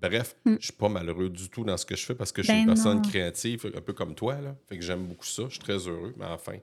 Bref, 0.00 0.36
mm. 0.44 0.50
je 0.50 0.56
ne 0.56 0.60
suis 0.60 0.72
pas 0.72 0.88
malheureux 0.88 1.30
du 1.30 1.48
tout 1.48 1.64
dans 1.64 1.76
ce 1.76 1.84
que 1.84 1.96
je 1.96 2.04
fais 2.04 2.14
parce 2.14 2.30
que 2.30 2.42
je 2.42 2.48
suis 2.48 2.54
ben 2.54 2.60
une 2.60 2.74
personne 2.74 3.02
créative, 3.02 3.72
un 3.74 3.80
peu 3.80 3.92
comme 3.92 4.14
toi. 4.14 4.40
Là. 4.40 4.54
Fait 4.68 4.78
que 4.78 4.84
j'aime 4.84 5.04
beaucoup 5.06 5.26
ça. 5.26 5.44
Je 5.48 5.54
suis 5.54 5.58
très 5.58 5.88
heureux, 5.88 6.14
mais 6.16 6.26
enfin. 6.26 6.58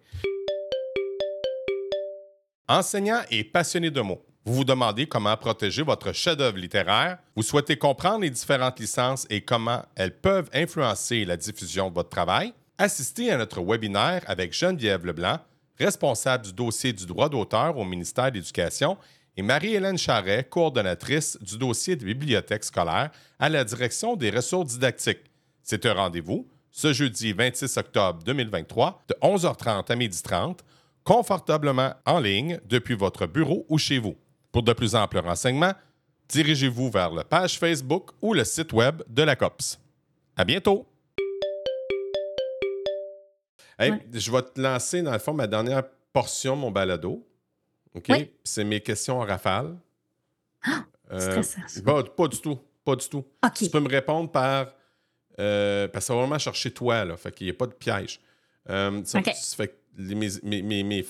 Enseignant 2.68 3.22
et 3.30 3.44
passionné 3.44 3.92
de 3.92 4.02
mots. 4.02 4.26
Vous 4.48 4.54
vous 4.54 4.64
demandez 4.64 5.08
comment 5.08 5.36
protéger 5.36 5.82
votre 5.82 6.14
chef-d'œuvre 6.14 6.60
littéraire. 6.60 7.18
Vous 7.36 7.42
souhaitez 7.42 7.78
comprendre 7.78 8.20
les 8.20 8.30
différentes 8.30 8.80
licences 8.80 9.26
et 9.32 9.42
comment 9.42 9.82
elles 9.96 10.16
peuvent 10.16 10.52
influencer 10.54 11.26
la 11.26 11.36
diffusion 11.36 11.90
de 11.90 11.96
votre 11.96 12.10
travail. 12.10 12.54
Assistez 12.78 13.32
à 13.32 13.38
notre 13.38 13.64
webinaire 13.64 14.22
avec 14.28 14.54
Geneviève 14.54 15.04
Leblanc, 15.04 15.40
responsable 15.80 16.46
du 16.46 16.54
dossier 16.54 16.94
du 16.94 17.08
droit 17.08 17.28
d'auteur 17.28 17.76
au 17.76 17.86
ministère 17.86 18.30
de 18.30 18.36
l'Éducation, 18.36 19.00
et 19.36 19.42
Marie-Hélène 19.42 19.98
Charret, 19.98 20.44
coordonnatrice 20.44 21.40
du 21.42 21.58
dossier 21.58 21.96
de 21.96 22.06
bibliothèque 22.06 22.66
scolaire 22.66 23.10
à 23.40 23.50
la 23.50 23.64
direction 23.64 24.16
des 24.16 24.30
ressources 24.30 24.74
didactiques. 24.74 25.24
C'est 25.64 25.88
un 25.88 25.94
rendez-vous 25.94 26.48
ce 26.70 26.94
jeudi 26.94 27.34
26 27.34 27.78
octobre 27.78 28.22
2023 28.24 29.06
de 29.08 29.16
11h30 29.24 29.92
à 29.92 29.96
12h30, 29.96 30.60
confortablement 31.04 31.96
en 32.06 32.20
ligne 32.20 32.60
depuis 32.70 32.96
votre 32.96 33.26
bureau 33.26 33.66
ou 33.70 33.80
chez 33.80 33.98
vous. 33.98 34.16
Pour 34.56 34.64
de 34.64 34.72
plus 34.72 34.96
amples 34.96 35.18
renseignements, 35.20 35.74
dirigez-vous 36.30 36.90
vers 36.90 37.12
la 37.12 37.26
page 37.26 37.60
Facebook 37.60 38.12
ou 38.22 38.34
le 38.34 38.46
site 38.46 38.72
web 38.72 39.04
de 39.10 39.22
la 39.22 39.36
COPS. 39.36 39.78
À 40.38 40.46
bientôt! 40.46 40.88
Je 43.78 44.32
vais 44.32 44.42
te 44.44 44.62
lancer, 44.62 45.02
dans 45.02 45.12
le 45.12 45.20
fond, 45.20 45.34
ma 45.34 45.46
dernière 45.46 45.84
portion, 46.14 46.56
mon 46.56 46.72
balado. 46.72 47.28
OK? 47.96 48.10
C'est 48.46 48.64
mes 48.64 48.80
questions 48.80 49.20
en 49.20 49.26
rafale. 49.26 49.76
Ah, 50.64 50.86
euh, 51.12 51.44
pas, 52.16 52.30
du 52.30 52.40
tout. 52.40 52.58
Pas 52.86 52.96
du 52.96 53.10
tout. 53.10 53.26
Tu 53.56 53.70
peux 53.70 53.82
me 53.82 53.90
répondre 53.90 54.32
par. 54.32 54.74
Euh, 55.38 55.90
parce 55.90 56.06
que 56.06 56.08
ça 56.08 56.14
va 56.14 56.22
vraiment 56.22 56.40
chercher 56.40 56.72
toi, 56.72 57.04
là. 57.04 57.18
Fait 57.18 57.34
qu'il 57.34 57.48
n'y 57.48 57.52
a 57.52 57.56
pas 57.56 57.68
de 57.68 57.74
piège. 57.74 58.22
Euh, 58.70 59.02
ça, 59.04 59.22
fait 59.22 59.78
mes, 59.98 61.04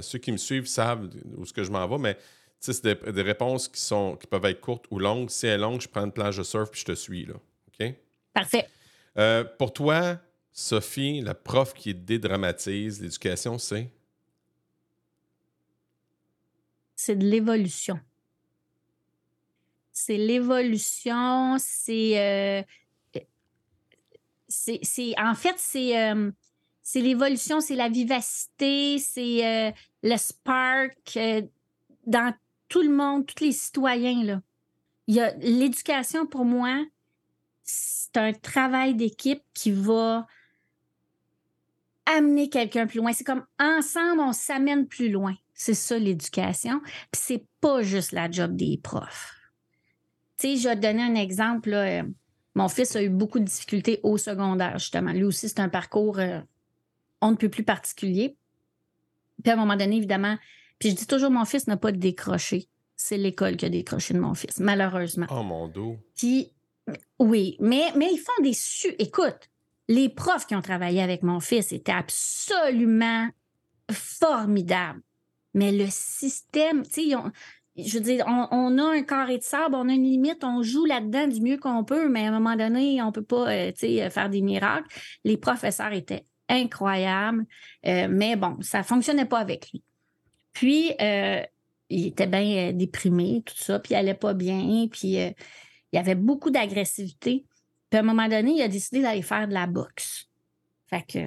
ceux 0.00 0.18
qui 0.18 0.32
me 0.32 0.38
suivent 0.38 0.66
savent 0.66 1.10
où 1.36 1.44
ce 1.44 1.52
que 1.52 1.62
je 1.62 1.70
m'en 1.70 1.86
vais, 1.86 1.98
mais 1.98 2.16
c'est 2.60 2.84
des, 2.84 3.22
réponses 3.22 3.68
qui, 3.68 3.80
sont, 3.80 4.16
qui 4.16 4.26
peuvent 4.26 4.44
être 4.46 4.60
courtes 4.60 4.86
ou 4.90 4.98
longues. 4.98 5.30
Si 5.30 5.46
elle 5.46 5.54
est 5.54 5.62
longue, 5.62 5.80
je 5.80 5.88
prends 5.88 6.04
une 6.04 6.12
plage 6.12 6.38
de 6.38 6.42
surf 6.42 6.70
puis 6.70 6.80
je 6.80 6.86
te 6.86 6.94
suis. 6.94 7.24
Là. 7.24 7.34
OK? 7.34 7.94
Parfait. 8.32 8.68
Euh, 9.16 9.44
pour 9.44 9.72
toi, 9.72 10.18
Sophie, 10.52 11.20
la 11.20 11.34
prof 11.34 11.72
qui 11.72 11.94
dédramatise 11.94 13.00
l'éducation, 13.00 13.58
c'est? 13.58 13.90
C'est 16.96 17.16
de 17.16 17.26
l'évolution. 17.26 18.00
C'est 19.92 20.16
l'évolution, 20.16 21.56
c'est. 21.58 22.18
Euh, 22.18 22.62
c'est, 24.48 25.14
en 25.18 25.34
fait, 25.34 25.56
c'est, 25.58 26.00
euh, 26.00 26.30
c'est 26.82 27.00
l'évolution, 27.00 27.60
c'est 27.60 27.76
la 27.76 27.88
vivacité, 27.88 28.98
c'est 28.98 29.74
le 30.02 30.16
spark 30.16 31.18
dans 32.06 32.34
tout 32.68 32.82
le 32.82 32.90
monde, 32.90 33.26
tous 33.26 33.44
les 33.44 33.52
citoyens. 33.52 34.42
L'éducation 35.06 36.26
pour 36.26 36.44
moi, 36.44 36.84
c'est 37.62 38.16
un 38.16 38.32
travail 38.32 38.94
d'équipe 38.94 39.42
qui 39.54 39.70
va 39.70 40.26
amener 42.06 42.48
quelqu'un 42.48 42.86
plus 42.86 42.98
loin. 42.98 43.12
C'est 43.12 43.24
comme 43.24 43.44
ensemble, 43.58 44.20
on 44.20 44.32
s'amène 44.32 44.86
plus 44.86 45.10
loin. 45.10 45.34
C'est 45.54 45.74
ça 45.74 45.98
l'éducation. 45.98 46.80
Puis 47.10 47.20
c'est 47.20 47.44
pas 47.60 47.82
juste 47.82 48.12
la 48.12 48.30
job 48.30 48.56
des 48.56 48.78
profs. 48.82 49.34
Tu 50.38 50.48
sais, 50.48 50.56
je 50.56 50.68
vais 50.68 50.76
te 50.76 50.80
donner 50.82 51.02
un 51.02 51.16
exemple. 51.16 51.74
Mon 52.54 52.68
fils 52.68 52.96
a 52.96 53.02
eu 53.02 53.08
beaucoup 53.08 53.40
de 53.40 53.44
difficultés 53.44 54.00
au 54.02 54.16
secondaire, 54.18 54.78
justement. 54.78 55.12
Lui 55.12 55.24
aussi, 55.24 55.48
c'est 55.48 55.60
un 55.60 55.68
parcours 55.68 56.18
euh, 56.18 56.40
on 57.20 57.32
ne 57.32 57.36
peut 57.36 57.48
plus 57.48 57.64
particulier. 57.64 58.36
Puis 59.42 59.50
à 59.50 59.54
un 59.54 59.56
moment 59.56 59.76
donné, 59.76 59.96
évidemment, 59.96 60.36
puis 60.78 60.90
je 60.90 60.94
dis 60.94 61.06
toujours, 61.06 61.30
mon 61.30 61.44
fils 61.44 61.66
n'a 61.66 61.76
pas 61.76 61.92
décroché. 61.92 62.68
C'est 62.96 63.16
l'école 63.16 63.56
qui 63.56 63.66
a 63.66 63.68
décroché 63.68 64.14
de 64.14 64.18
mon 64.18 64.34
fils, 64.34 64.58
malheureusement. 64.58 65.26
Oh 65.30 65.42
mon 65.42 65.68
dos. 65.68 65.96
Puis, 66.16 66.52
oui, 67.18 67.56
mais, 67.60 67.92
mais 67.96 68.08
ils 68.12 68.18
font 68.18 68.42
des 68.42 68.54
su. 68.54 68.88
Écoute, 68.98 69.48
les 69.88 70.08
profs 70.08 70.46
qui 70.46 70.54
ont 70.54 70.62
travaillé 70.62 71.02
avec 71.02 71.22
mon 71.22 71.40
fils 71.40 71.72
étaient 71.72 71.92
absolument 71.92 73.28
formidables. 73.90 75.00
Mais 75.54 75.72
le 75.72 75.86
système, 75.88 76.82
tu 76.82 77.10
sais, 77.10 77.16
je 77.76 77.98
veux 77.98 78.04
dire, 78.04 78.24
on, 78.26 78.78
a 78.78 78.82
un 78.82 79.02
carré 79.02 79.38
de 79.38 79.42
sable, 79.42 79.74
on 79.74 79.88
a 79.88 79.92
une 79.92 80.04
limite, 80.04 80.44
on 80.44 80.62
joue 80.62 80.84
là-dedans 80.84 81.28
du 81.28 81.40
mieux 81.40 81.56
qu'on 81.56 81.84
peut, 81.84 82.08
mais 82.08 82.26
à 82.26 82.28
un 82.28 82.38
moment 82.38 82.56
donné, 82.56 83.00
on 83.02 83.06
ne 83.06 83.12
peut 83.12 83.22
pas 83.22 83.48
euh, 83.50 83.72
sais, 83.74 84.10
faire 84.10 84.28
des 84.28 84.42
miracles. 84.42 84.88
Les 85.24 85.36
professeurs 85.36 85.92
étaient 85.92 86.24
incroyables, 86.48 87.46
euh, 87.86 88.08
mais 88.10 88.36
bon, 88.36 88.56
ça 88.60 88.78
ne 88.78 88.82
fonctionnait 88.82 89.26
pas 89.26 89.38
avec 89.38 89.70
lui. 89.70 89.82
Puis, 90.58 90.92
euh, 91.00 91.40
il 91.88 92.08
était 92.08 92.26
bien 92.26 92.70
euh, 92.70 92.72
déprimé, 92.72 93.44
tout 93.46 93.54
ça, 93.56 93.78
puis 93.78 93.94
il 93.94 93.96
allait 93.96 94.14
pas 94.14 94.34
bien, 94.34 94.88
puis 94.90 95.16
euh, 95.16 95.30
il 95.92 95.96
y 95.96 95.98
avait 96.00 96.16
beaucoup 96.16 96.50
d'agressivité. 96.50 97.44
Puis 97.88 97.96
à 97.96 98.00
un 98.00 98.02
moment 98.02 98.26
donné, 98.26 98.54
il 98.56 98.62
a 98.62 98.66
décidé 98.66 99.00
d'aller 99.00 99.22
faire 99.22 99.46
de 99.46 99.54
la 99.54 99.68
boxe. 99.68 100.26
Fait 100.90 101.04
que 101.06 101.20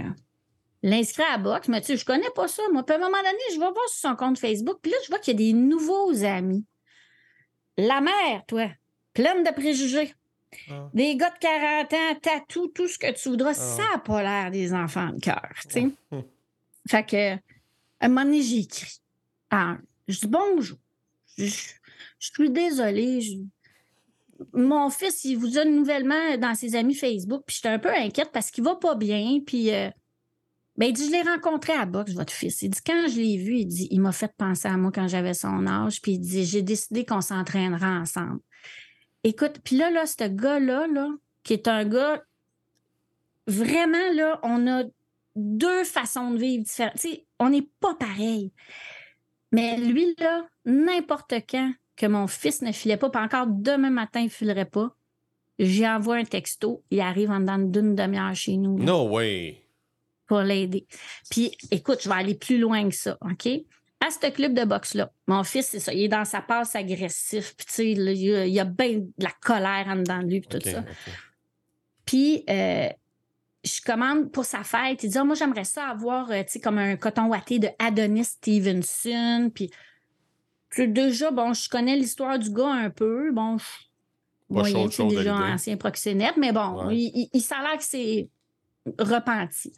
l'inscrit 0.84 1.24
à 1.24 1.32
la 1.32 1.38
boxe, 1.38 1.70
mais 1.70 1.80
tu 1.80 1.88
sais, 1.88 1.98
je 1.98 2.04
connais 2.04 2.30
pas 2.36 2.50
ça. 2.50 2.62
Moi, 2.74 2.84
puis 2.84 2.94
à 2.94 2.98
un 2.98 3.02
moment 3.02 3.20
donné, 3.20 3.40
je 3.54 3.54
vais 3.54 3.72
voir 3.72 3.88
sur 3.88 4.10
son 4.10 4.18
compte 4.18 4.38
Facebook, 4.38 4.80
puis 4.82 4.92
là, 4.92 4.98
je 5.06 5.08
vois 5.08 5.20
qu'il 5.20 5.40
y 5.40 5.44
a 5.44 5.48
des 5.48 5.58
nouveaux 5.58 6.26
amis. 6.26 6.66
La 7.78 8.02
mère, 8.02 8.44
toi, 8.50 8.70
pleine 9.14 9.46
de 9.46 9.52
préjugés. 9.52 10.14
Ah. 10.70 10.90
Des 10.94 11.16
gars 11.16 11.30
de 11.30 11.38
40 11.40 11.94
ans, 11.94 12.20
tatou, 12.22 12.68
tout 12.68 12.90
ce 12.90 13.00
que 13.00 13.14
tu 13.14 13.30
voudras, 13.30 13.54
ça 13.54 13.84
n'a 13.94 14.00
pas 14.00 14.22
l'air 14.22 14.52
des 14.52 14.74
enfants 14.74 15.14
de 15.14 15.22
cœur, 15.22 15.54
tu 15.70 15.70
sais. 15.70 15.90
Fait 16.90 17.06
que, 17.06 17.36
à 17.36 17.40
un 18.02 18.08
moment 18.10 18.26
donné, 18.26 18.42
j'ai 18.42 18.58
écrit. 18.58 19.02
Ah, 19.52 19.78
je 20.08 20.20
dis 20.20 20.28
bonjour. 20.28 20.78
Je, 21.38 21.46
suis 22.20 22.50
désolée. 22.50 23.20
Mon 24.54 24.90
fils, 24.90 25.26
il 25.26 25.38
vous 25.38 25.58
a 25.58 25.66
nouvellement 25.66 26.38
dans 26.38 26.56
ses 26.56 26.76
amis 26.76 26.96
Facebook, 26.96 27.44
puis 27.46 27.58
j'étais 27.58 27.70
un 27.70 27.80
peu 27.80 27.94
inquiète 27.94 28.32
parce 28.32 28.50
qu'il 28.50 28.64
va 28.64 28.76
pas 28.76 28.96
bien, 28.96 29.40
puis 29.46 29.72
euh, 29.72 29.90
ben, 30.78 30.88
il 30.88 30.94
dit, 30.94 31.06
je 31.06 31.12
l'ai 31.12 31.22
rencontré 31.22 31.74
à 31.74 31.86
boxe, 31.86 32.14
votre 32.14 32.34
fils. 32.34 32.62
Il 32.62 32.70
dit, 32.70 32.80
quand 32.86 33.08
je 33.08 33.18
l'ai 33.18 33.38
vu, 33.38 33.58
il 33.58 33.66
dit, 33.66 33.88
il 33.92 34.02
m'a 34.02 34.12
fait 34.12 34.34
penser 34.38 34.68
à 34.68 34.78
moi 34.78 34.92
quand 34.94 35.08
j'avais 35.08 35.34
son 35.34 35.68
âge, 35.68 36.02
puis 36.02 36.14
il 36.14 36.20
dit, 36.20 36.46
j'ai 36.46 36.62
décidé 36.62 37.06
qu'on 37.06 37.22
s'entraînera 37.22 38.00
ensemble. 38.00 38.40
Écoute, 39.24 39.60
puis 39.64 39.76
là, 39.76 39.92
là, 39.92 40.06
ce 40.06 40.28
gars-là, 40.28 40.88
là, 40.88 41.10
qui 41.44 41.54
est 41.54 41.68
un 41.68 41.86
gars, 41.86 42.24
vraiment, 43.48 44.14
là, 44.16 44.40
on 44.44 44.66
a 44.68 44.84
deux 45.36 45.84
façons 45.84 46.32
de 46.32 46.38
vivre 46.38 46.64
différentes. 46.64 46.96
Tu 46.96 47.10
sais, 47.10 47.26
on 47.40 47.50
n'est 47.50 47.70
pas 47.80 47.96
pareil. 47.96 48.52
Mais 49.52 49.78
lui, 49.78 50.16
là, 50.18 50.46
n'importe 50.66 51.34
quand 51.50 51.74
que 51.96 52.06
mon 52.06 52.28
fils 52.28 52.62
ne 52.62 52.72
filait 52.72 52.98
pas, 52.98 53.10
puis 53.10 53.22
encore 53.22 53.48
demain 53.48 53.90
matin, 53.90 54.22
il 54.22 54.26
ne 54.26 54.30
filerait 54.30 54.66
pas, 54.66 54.96
j'y 55.60 55.88
envoie 55.88 56.16
un 56.16 56.24
texto, 56.24 56.84
il 56.90 57.02
arrive 57.02 57.30
en 57.32 57.40
dedans 57.40 57.60
d'une 57.60 57.96
demi-heure 57.96 58.36
chez 58.36 58.58
nous. 58.58 58.78
là 58.78 58.86
No 58.86 59.10
way. 59.10 59.64
pour 60.26 60.42
l'aider. 60.42 60.88
Puis, 61.30 61.52
écoute, 61.70 62.00
je 62.02 62.10
vais 62.10 62.16
aller 62.16 62.36
plus 62.36 62.58
loin 62.58 62.88
que 62.88 62.96
ça, 62.96 63.18
OK? 63.22 63.48
À 64.04 64.10
ce 64.10 64.32
club 64.32 64.54
de 64.54 64.64
boxe-là, 64.64 65.12
mon 65.28 65.44
fils, 65.44 65.68
c'est 65.68 65.80
ça, 65.80 65.94
il 65.94 66.04
est 66.04 66.08
dans 66.08 66.26
sa 66.26 66.42
passe 66.42 66.76
agressive, 66.76 67.54
puis 67.56 67.66
tu 67.68 67.74
sais, 67.74 67.92
il 67.92 68.50
y 68.50 68.60
a, 68.60 68.66
bien 68.66 69.00
de 69.00 69.12
la 69.20 69.32
colère 69.42 69.86
en 69.88 69.98
dedans 69.98 70.24
de 70.24 70.28
lui, 70.28 70.42
puis 70.42 70.60
tout 70.60 70.68
ça. 70.68 70.84
Puis, 72.06 72.44
euh, 72.50 72.90
je 73.64 73.82
commande 73.82 74.32
pour 74.32 74.46
sa 74.46 74.64
fête. 74.64 75.04
Il 75.04 75.10
dit, 75.10 75.18
Ah, 75.18 75.24
moi, 75.24 75.36
j'aimerais 75.36 75.64
ça 75.66 75.86
avoir, 75.88 76.32
euh, 76.32 76.44
tu 76.44 76.54
sais, 76.54 76.60
comme 76.60 76.78
un 76.78 76.96
coton 76.98 77.28
watté 77.28 77.60
de 77.60 77.70
Adonis 77.80 78.26
Stevenson. 78.26 79.52
Puis, 79.54 79.70
déjà, 80.88 81.32
bon, 81.32 81.54
je 81.54 81.70
connais 81.70 81.96
l'histoire 81.96 82.40
du 82.40 82.50
gars 82.52 82.72
un 82.74 82.90
peu. 82.90 83.32
Bon, 83.32 83.58
je- 83.58 83.66
c'est 84.90 84.92
chaud 84.92 85.08
de 85.10 85.16
déjà 85.18 85.34
l'idée. 85.38 85.52
ancien 85.54 85.78
proxénète, 85.78 86.38
mais 86.38 86.52
bon, 86.52 86.88
Ouais. 86.88 86.98
il, 86.98 87.12
il, 87.16 87.30
il 87.34 87.42
que 87.78 87.84
c'est 87.84 88.30
repenti. 89.00 89.72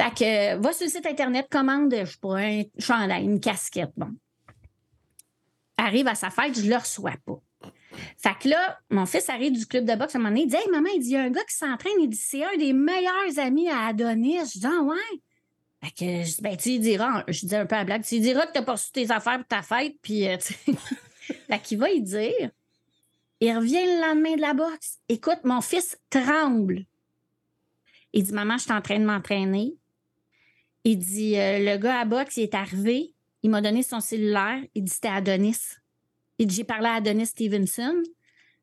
Fait 0.00 0.10
que, 0.14 0.56
va 0.60 0.72
sur 0.72 0.84
le 0.86 0.90
site 0.90 1.06
Internet, 1.06 1.46
commande, 1.50 1.94
je 2.04 2.18
pas, 2.18 2.38
un 2.38 2.62
chandail, 2.78 3.24
une 3.24 3.40
casquette, 3.40 3.92
bon. 3.96 4.10
Arrive 5.76 6.08
à 6.08 6.14
sa 6.14 6.30
fête, 6.30 6.58
je 6.60 6.68
le 6.68 6.76
reçois 6.76 7.14
pas. 7.24 7.38
Fait 8.16 8.36
que 8.40 8.48
là, 8.48 8.78
mon 8.90 9.06
fils 9.06 9.28
arrive 9.28 9.52
du 9.52 9.66
club 9.66 9.84
de 9.84 9.94
boxe 9.94 10.14
à 10.14 10.18
un 10.18 10.22
moment 10.22 10.30
donné, 10.30 10.42
il 10.42 10.48
dit 10.48 10.56
Hey 10.56 10.70
maman, 10.70 10.88
il 10.94 11.00
dit, 11.00 11.10
y 11.10 11.16
a 11.16 11.22
un 11.22 11.30
gars 11.30 11.44
qui 11.44 11.56
s'entraîne, 11.56 12.00
il 12.00 12.08
dit 12.08 12.16
c'est 12.16 12.44
un 12.44 12.56
des 12.56 12.72
meilleurs 12.72 13.38
amis 13.38 13.68
à 13.68 13.86
Adonis. 13.86 14.38
Je 14.54 14.58
dis 14.60 14.66
Ah 14.66 14.82
ouais? 14.82 15.20
Fait 15.82 15.90
que 15.90 16.24
je 16.24 16.34
dis, 16.36 16.42
ben, 16.42 16.56
tu 16.56 16.70
lui 16.70 16.78
diras, 16.80 17.24
je 17.28 17.46
dis 17.46 17.54
un 17.54 17.64
peu 17.64 17.76
à 17.76 17.78
la 17.78 17.84
blague, 17.84 18.04
tu 18.04 18.16
lui 18.16 18.20
diras 18.20 18.46
que 18.46 18.52
t'as 18.52 18.62
pas 18.62 18.72
reçu 18.72 18.90
tes 18.90 19.10
affaires 19.12 19.38
pour 19.38 19.46
ta 19.46 19.62
fête, 19.62 19.94
puis 20.02 20.26
euh, 20.26 20.36
fait 21.20 21.62
qu'il 21.62 21.78
va 21.78 21.90
y 21.90 22.02
dire. 22.02 22.50
Il 23.40 23.56
revient 23.56 23.84
le 23.84 24.00
lendemain 24.00 24.34
de 24.34 24.40
la 24.40 24.54
boxe. 24.54 24.98
Écoute, 25.08 25.38
mon 25.44 25.60
fils 25.60 25.96
tremble. 26.10 26.84
Il 28.12 28.24
dit 28.24 28.32
Maman, 28.32 28.56
je 28.58 28.64
suis 28.64 28.72
en 28.72 28.80
train 28.80 28.98
de 28.98 29.04
m'entraîner. 29.04 29.74
Il 30.82 30.98
dit 30.98 31.38
euh, 31.38 31.58
Le 31.60 31.76
gars 31.76 32.00
à 32.00 32.04
boxe, 32.04 32.36
il 32.38 32.44
est 32.44 32.54
arrivé. 32.54 33.14
Il 33.44 33.50
m'a 33.50 33.60
donné 33.60 33.84
son 33.84 34.00
cellulaire. 34.00 34.60
Il 34.74 34.82
dit 34.82 34.92
C'était 34.92 35.08
Adonis. 35.08 35.60
J'ai 36.38 36.64
parlé 36.64 36.86
à 36.86 36.94
Adonis 36.94 37.26
Stevenson. 37.26 37.94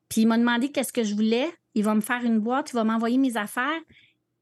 Puis 0.10 0.22
il 0.22 0.28
m'a 0.28 0.38
demandé 0.38 0.72
qu'est-ce 0.72 0.94
que 0.94 1.04
je 1.04 1.16
voulais. 1.16 1.52
Il 1.74 1.84
va 1.84 1.96
me 1.96 2.02
faire 2.02 2.24
une 2.24 2.40
boîte. 2.40 2.72
Il 2.72 2.76
va 2.76 2.84
m'envoyer 2.84 3.18
mes 3.18 3.36
affaires. 3.38 3.82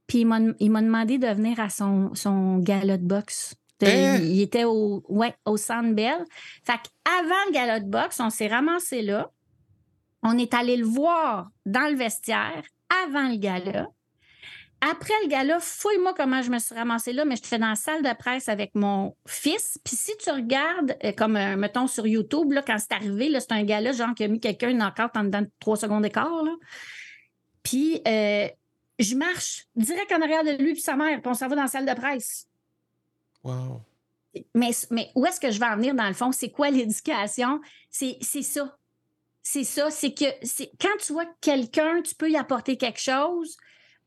Puis 0.07 0.19
il 0.19 0.25
m'a 0.71 0.81
demandé 0.81 1.17
de 1.17 1.27
venir 1.27 1.59
à 1.59 1.69
son, 1.69 2.13
son 2.13 2.57
gala 2.59 2.97
de 2.97 3.05
boxe. 3.05 3.55
De- 3.79 3.87
Hein? 3.87 4.19
Il 4.21 4.39
était 4.41 4.65
au, 4.65 5.03
ouais, 5.09 5.33
au 5.45 5.57
Centre 5.57 5.93
Bell. 5.93 6.23
Fait 6.63 6.73
qu'avant 6.73 7.29
le 7.47 7.51
gala 7.53 7.79
de 7.79 7.89
boxe, 7.89 8.19
on 8.19 8.29
s'est 8.29 8.47
ramassé 8.47 9.01
là. 9.01 9.31
On 10.21 10.37
est 10.37 10.53
allé 10.53 10.77
le 10.77 10.85
voir 10.85 11.49
dans 11.65 11.89
le 11.89 11.97
vestiaire 11.97 12.63
avant 13.05 13.27
le 13.29 13.37
gala. 13.37 13.87
Après 14.85 15.13
le 15.23 15.29
gala, 15.29 15.61
fouille-moi 15.61 16.13
comment 16.13 16.41
je 16.41 16.49
me 16.49 16.59
suis 16.59 16.75
ramassée 16.75 17.13
là, 17.13 17.23
mais 17.23 17.37
je 17.37 17.41
te 17.41 17.47
fais 17.47 17.57
dans 17.57 17.69
la 17.69 17.75
salle 17.75 18.03
de 18.03 18.13
presse 18.17 18.49
avec 18.49 18.75
mon 18.75 19.15
fils. 19.25 19.79
Puis 19.85 19.95
si 19.95 20.11
tu 20.17 20.29
regardes, 20.29 20.97
euh, 21.05 21.13
comme 21.13 21.37
euh, 21.37 21.55
mettons 21.55 21.87
sur 21.87 22.05
YouTube, 22.05 22.51
là, 22.51 22.61
quand 22.61 22.77
c'est 22.79 22.91
arrivé, 22.91 23.33
c'est 23.39 23.53
un 23.53 23.63
gala, 23.63 23.93
genre 23.93 24.13
qui 24.13 24.25
a 24.25 24.27
mis 24.27 24.41
quelqu'un 24.41 24.77
encore 24.81 25.09
en 25.15 25.23
dedans 25.23 25.43
de 25.43 25.49
trois 25.61 25.77
secondes 25.77 26.03
d'écart. 26.03 26.43
là. 26.43 26.51
Puis 27.63 28.01
euh, 28.05 28.49
je 28.99 29.15
marche 29.15 29.67
direct 29.73 30.11
en 30.11 30.21
arrière 30.21 30.43
de 30.43 30.61
lui 30.61 30.71
et 30.71 30.75
sa 30.75 30.97
mère, 30.97 31.21
puis 31.21 31.31
on 31.31 31.33
s'en 31.33 31.47
va 31.47 31.55
dans 31.55 31.61
la 31.61 31.67
salle 31.69 31.85
de 31.85 31.93
presse. 31.93 32.49
Wow. 33.41 33.81
Mais, 34.53 34.71
mais 34.89 35.11
où 35.15 35.25
est-ce 35.25 35.39
que 35.39 35.49
je 35.49 35.59
vais 35.59 35.65
en 35.65 35.77
venir 35.77 35.95
dans 35.95 36.07
le 36.07 36.13
fond? 36.13 36.33
C'est 36.33 36.49
quoi 36.49 36.69
l'éducation? 36.69 37.61
C'est 37.89 38.17
ça. 38.21 38.77
C'est 39.41 39.63
ça. 39.63 39.89
C'est 39.91 40.13
que 40.13 40.25
quand 40.81 40.97
tu 40.99 41.13
vois 41.13 41.27
quelqu'un, 41.39 42.01
tu 42.01 42.15
peux 42.15 42.29
y 42.29 42.35
apporter 42.35 42.75
quelque 42.75 42.99
chose, 42.99 43.55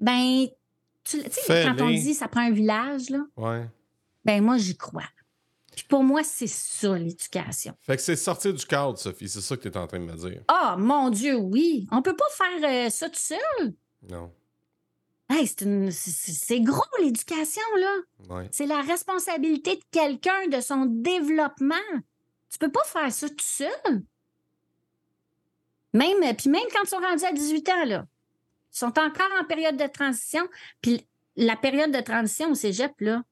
ben, 0.00 0.46
tu 1.06 1.20
sais, 1.30 1.64
quand 1.64 1.84
on 1.84 1.90
dit 1.90 2.14
ça 2.14 2.28
prend 2.28 2.40
un 2.42 2.50
village, 2.50 3.10
là, 3.10 3.20
Ouais. 3.36 3.66
ben 4.24 4.42
moi, 4.42 4.58
j'y 4.58 4.76
crois. 4.76 5.04
Puis 5.74 5.84
pour 5.88 6.02
moi, 6.02 6.22
c'est 6.24 6.46
ça, 6.46 6.96
l'éducation. 6.96 7.74
Fait 7.82 7.96
que 7.96 8.02
c'est 8.02 8.16
sortir 8.16 8.54
du 8.54 8.64
cadre, 8.64 8.96
Sophie. 8.98 9.28
C'est 9.28 9.42
ça 9.42 9.56
que 9.56 9.62
tu 9.62 9.68
es 9.68 9.76
en 9.76 9.86
train 9.86 9.98
de 10.00 10.04
me 10.06 10.16
dire. 10.16 10.42
Ah, 10.48 10.74
mon 10.78 11.10
Dieu, 11.10 11.36
oui. 11.36 11.86
On 11.92 12.00
peut 12.00 12.16
pas 12.16 12.24
faire 12.32 12.86
euh, 12.86 12.90
ça 12.90 13.10
tout 13.10 13.18
seul. 13.20 13.74
Non. 14.08 14.32
Hey, 15.28 15.46
c'est 15.46 15.62
une- 15.62 15.90
c'est- 15.90 16.60
gros, 16.60 16.82
l'éducation, 17.00 17.60
là. 17.78 17.94
Ouais. 18.36 18.48
C'est 18.52 18.66
la 18.66 18.80
responsabilité 18.80 19.76
de 19.76 19.82
quelqu'un, 19.90 20.46
de 20.48 20.60
son 20.60 20.86
développement. 20.86 21.74
Tu 22.48 22.58
peux 22.58 22.70
pas 22.72 22.84
faire 22.84 23.12
ça 23.12 23.28
tout 23.28 23.34
seul. 23.40 24.02
Même, 25.92 26.22
euh, 26.22 26.32
puis 26.34 26.48
même 26.50 26.62
quand 26.72 26.82
ils 26.84 26.88
sont 26.88 26.98
rendus 26.98 27.24
à 27.24 27.32
18 27.32 27.68
ans, 27.68 27.84
là, 27.86 28.06
sont 28.78 28.98
encore 28.98 29.30
en 29.40 29.44
période 29.44 29.76
de 29.76 29.86
transition. 29.86 30.46
Puis 30.82 31.06
la 31.36 31.56
période 31.56 31.92
de 31.92 32.00
transition 32.00 32.50
au 32.50 32.54
cégep, 32.54 32.92
là, 33.00 33.22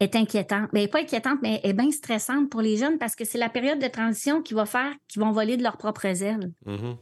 est 0.00 0.16
inquiétante. 0.16 0.70
Ben, 0.72 0.88
pas 0.88 1.00
inquiétante, 1.00 1.38
mais 1.42 1.60
est 1.62 1.72
bien 1.72 1.90
stressante 1.90 2.50
pour 2.50 2.60
les 2.60 2.76
jeunes 2.76 2.98
parce 2.98 3.14
que 3.14 3.24
c'est 3.24 3.38
la 3.38 3.48
période 3.48 3.78
de 3.78 3.86
transition 3.88 4.42
qui 4.42 4.54
va 4.54 4.66
faire 4.66 4.92
qu'ils 5.08 5.22
vont 5.22 5.30
voler 5.30 5.56
de 5.56 5.62
leurs 5.62 5.76
propres 5.76 6.06
ailes. 6.22 6.52
Mhm. 6.66 6.96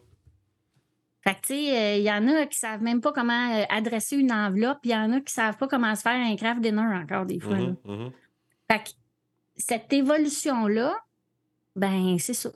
Fait 1.23 1.35
que, 1.35 1.41
tu 1.41 1.47
sais, 1.49 1.79
euh, 1.79 1.97
il 1.97 2.03
y 2.03 2.11
en 2.11 2.27
a 2.29 2.47
qui 2.47 2.59
savent 2.59 2.83
même 2.83 3.01
pas 3.01 3.13
comment 3.13 3.55
euh, 3.55 3.65
adresser 3.69 4.17
une 4.17 4.33
enveloppe, 4.33 4.79
puis 4.81 4.91
il 4.91 4.95
y 4.95 4.97
en 4.97 5.13
a 5.13 5.21
qui 5.21 5.33
savent 5.33 5.57
pas 5.57 5.69
comment 5.69 5.95
se 5.95 6.03
faire 6.03 6.13
un 6.19 6.35
craft 6.37 6.61
dinner 6.61 6.95
encore 6.95 7.27
des 7.27 7.41
fois. 7.41 7.59
là. 7.59 7.67
Mhm. 7.67 7.77
Mhm. 7.85 8.13
Fait 8.71 8.85
que 8.85 8.91
cette 9.57 9.93
évolution-là, 9.93 10.99
ben, 11.77 12.19
c'est 12.19 12.35
ça. 12.35 12.51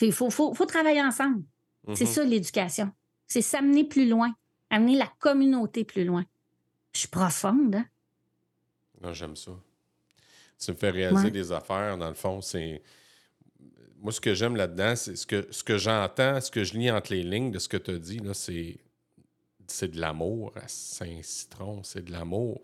Il 0.00 0.12
faut, 0.12 0.30
faut, 0.30 0.54
faut 0.54 0.66
travailler 0.66 1.02
ensemble. 1.02 1.42
C'est 1.94 2.06
ça 2.06 2.22
l'éducation. 2.22 2.90
C'est 3.32 3.40
s'amener 3.40 3.84
plus 3.84 4.06
loin, 4.06 4.34
amener 4.68 4.94
la 4.94 5.06
communauté 5.18 5.84
plus 5.84 6.04
loin. 6.04 6.26
Je 6.92 6.98
suis 7.00 7.08
profonde, 7.08 7.76
hein? 7.76 7.86
Non, 9.00 9.14
j'aime 9.14 9.36
ça. 9.36 9.52
Tu 10.62 10.70
me 10.70 10.76
fais 10.76 10.90
réaliser 10.90 11.24
Ouais. 11.24 11.30
des 11.30 11.50
affaires, 11.50 11.96
dans 11.96 12.08
le 12.10 12.14
fond, 12.14 12.42
c'est. 12.42 12.82
Moi, 14.02 14.12
ce 14.12 14.20
que 14.20 14.34
j'aime 14.34 14.54
là-dedans, 14.54 14.94
c'est 14.96 15.16
ce 15.16 15.26
que, 15.26 15.48
ce 15.50 15.64
que 15.64 15.78
j'entends, 15.78 16.42
ce 16.42 16.50
que 16.50 16.62
je 16.62 16.74
lis 16.74 16.90
entre 16.90 17.14
les 17.14 17.22
lignes 17.22 17.50
de 17.50 17.58
ce 17.58 17.70
que 17.70 17.78
tu 17.78 17.92
as 17.92 17.98
dit, 17.98 18.18
là, 18.18 18.34
c'est. 18.34 18.76
C'est 19.66 19.88
de 19.88 19.98
l'amour 19.98 20.52
à 20.56 20.68
Saint-Citron, 20.68 21.82
c'est 21.84 22.04
de 22.04 22.12
l'amour. 22.12 22.60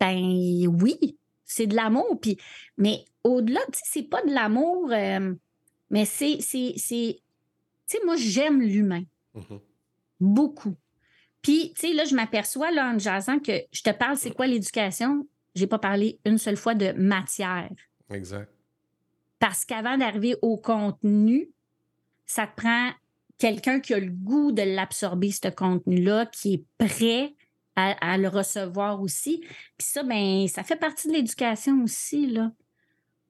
Ben 0.00 0.66
oui, 0.66 1.16
c'est 1.44 1.68
de 1.68 1.76
l'amour. 1.76 2.18
Puis, 2.20 2.36
mais 2.78 3.04
au-delà, 3.22 3.60
tu 3.66 3.78
sais, 3.78 3.84
c'est 3.84 4.02
pas 4.08 4.24
de 4.24 4.32
l'amour, 4.34 4.90
euh, 4.90 5.34
mais 5.90 6.04
c'est- 6.04 6.38
Tu 6.38 6.78
sais, 6.80 8.00
moi, 8.04 8.16
j'aime 8.16 8.60
l'humain. 8.60 9.04
Mhm. 9.36 9.60
Beaucoup. 10.20 10.74
Puis, 11.42 11.72
tu 11.74 11.88
sais, 11.88 11.92
là, 11.92 12.04
je 12.04 12.14
m'aperçois, 12.14 12.72
là, 12.72 12.92
en 12.92 12.98
jasant, 12.98 13.38
que 13.38 13.52
je 13.70 13.82
te 13.82 13.90
parle, 13.90 14.16
c'est 14.16 14.32
quoi 14.32 14.46
l'éducation? 14.46 15.28
J'ai 15.54 15.66
pas 15.66 15.78
parlé 15.78 16.18
une 16.24 16.38
seule 16.38 16.56
fois 16.56 16.74
de 16.74 16.92
matière. 16.92 17.70
Exact. 18.10 18.50
Parce 19.38 19.64
qu'avant 19.64 19.96
d'arriver 19.96 20.34
au 20.42 20.56
contenu, 20.56 21.50
ça 22.24 22.46
te 22.46 22.56
prend 22.56 22.90
quelqu'un 23.38 23.80
qui 23.80 23.94
a 23.94 24.00
le 24.00 24.10
goût 24.10 24.50
de 24.50 24.62
l'absorber, 24.62 25.30
ce 25.30 25.48
contenu-là, 25.48 26.26
qui 26.26 26.54
est 26.54 26.64
prêt 26.78 27.34
à, 27.76 28.14
à 28.14 28.18
le 28.18 28.28
recevoir 28.28 29.00
aussi. 29.02 29.40
Puis 29.76 29.86
ça, 29.86 30.02
ben, 30.02 30.48
ça 30.48 30.64
fait 30.64 30.76
partie 30.76 31.08
de 31.08 31.12
l'éducation 31.12 31.82
aussi, 31.84 32.26
là. 32.26 32.50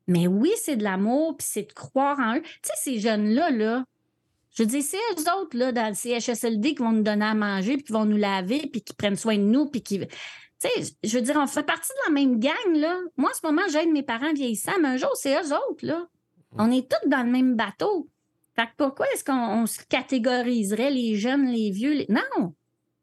Mais 0.08 0.28
oui, 0.28 0.52
c'est 0.56 0.76
de 0.76 0.84
l'amour, 0.84 1.36
puis 1.36 1.46
c'est 1.50 1.64
de 1.64 1.72
croire 1.72 2.18
en 2.20 2.36
eux. 2.36 2.42
Tu 2.42 2.50
sais, 2.62 2.72
ces 2.76 3.00
jeunes-là, 3.00 3.50
là, 3.50 3.84
je 4.56 4.62
veux 4.62 4.68
dire, 4.68 4.82
c'est 4.82 4.96
eux 4.96 5.32
autres, 5.38 5.56
là, 5.56 5.70
dans 5.70 5.88
le 5.88 5.94
CHSLD 5.94 6.74
qui 6.74 6.82
vont 6.82 6.92
nous 6.92 7.02
donner 7.02 7.26
à 7.26 7.34
manger, 7.34 7.74
puis 7.76 7.84
qui 7.84 7.92
vont 7.92 8.06
nous 8.06 8.16
laver, 8.16 8.68
puis 8.72 8.80
qui 8.80 8.94
prennent 8.94 9.16
soin 9.16 9.36
de 9.36 9.42
nous, 9.42 9.66
puis 9.66 9.82
qui... 9.82 9.98
Tu 9.98 10.06
sais, 10.58 10.94
je 11.04 11.18
veux 11.18 11.22
dire, 11.22 11.36
on 11.36 11.46
fait 11.46 11.62
partie 11.62 11.90
de 11.90 12.08
la 12.08 12.14
même 12.14 12.40
gang, 12.40 12.74
là. 12.74 12.98
Moi, 13.18 13.30
en 13.30 13.34
ce 13.34 13.46
moment, 13.46 13.62
j'aide 13.70 13.90
mes 13.90 14.02
parents 14.02 14.32
vieillissants, 14.32 14.78
mais 14.80 14.88
un 14.88 14.96
jour, 14.96 15.14
c'est 15.14 15.34
eux 15.34 15.52
autres, 15.52 15.84
là. 15.84 16.08
On 16.58 16.70
est 16.70 16.90
tous 16.90 17.08
dans 17.08 17.22
le 17.22 17.30
même 17.30 17.54
bateau. 17.54 18.08
Fait 18.54 18.64
que 18.64 18.72
pourquoi 18.78 19.06
est-ce 19.12 19.22
qu'on 19.22 19.66
se 19.66 19.80
catégoriserait 19.86 20.90
les 20.90 21.16
jeunes, 21.16 21.48
les 21.48 21.70
vieux? 21.70 22.06
Non! 22.08 22.54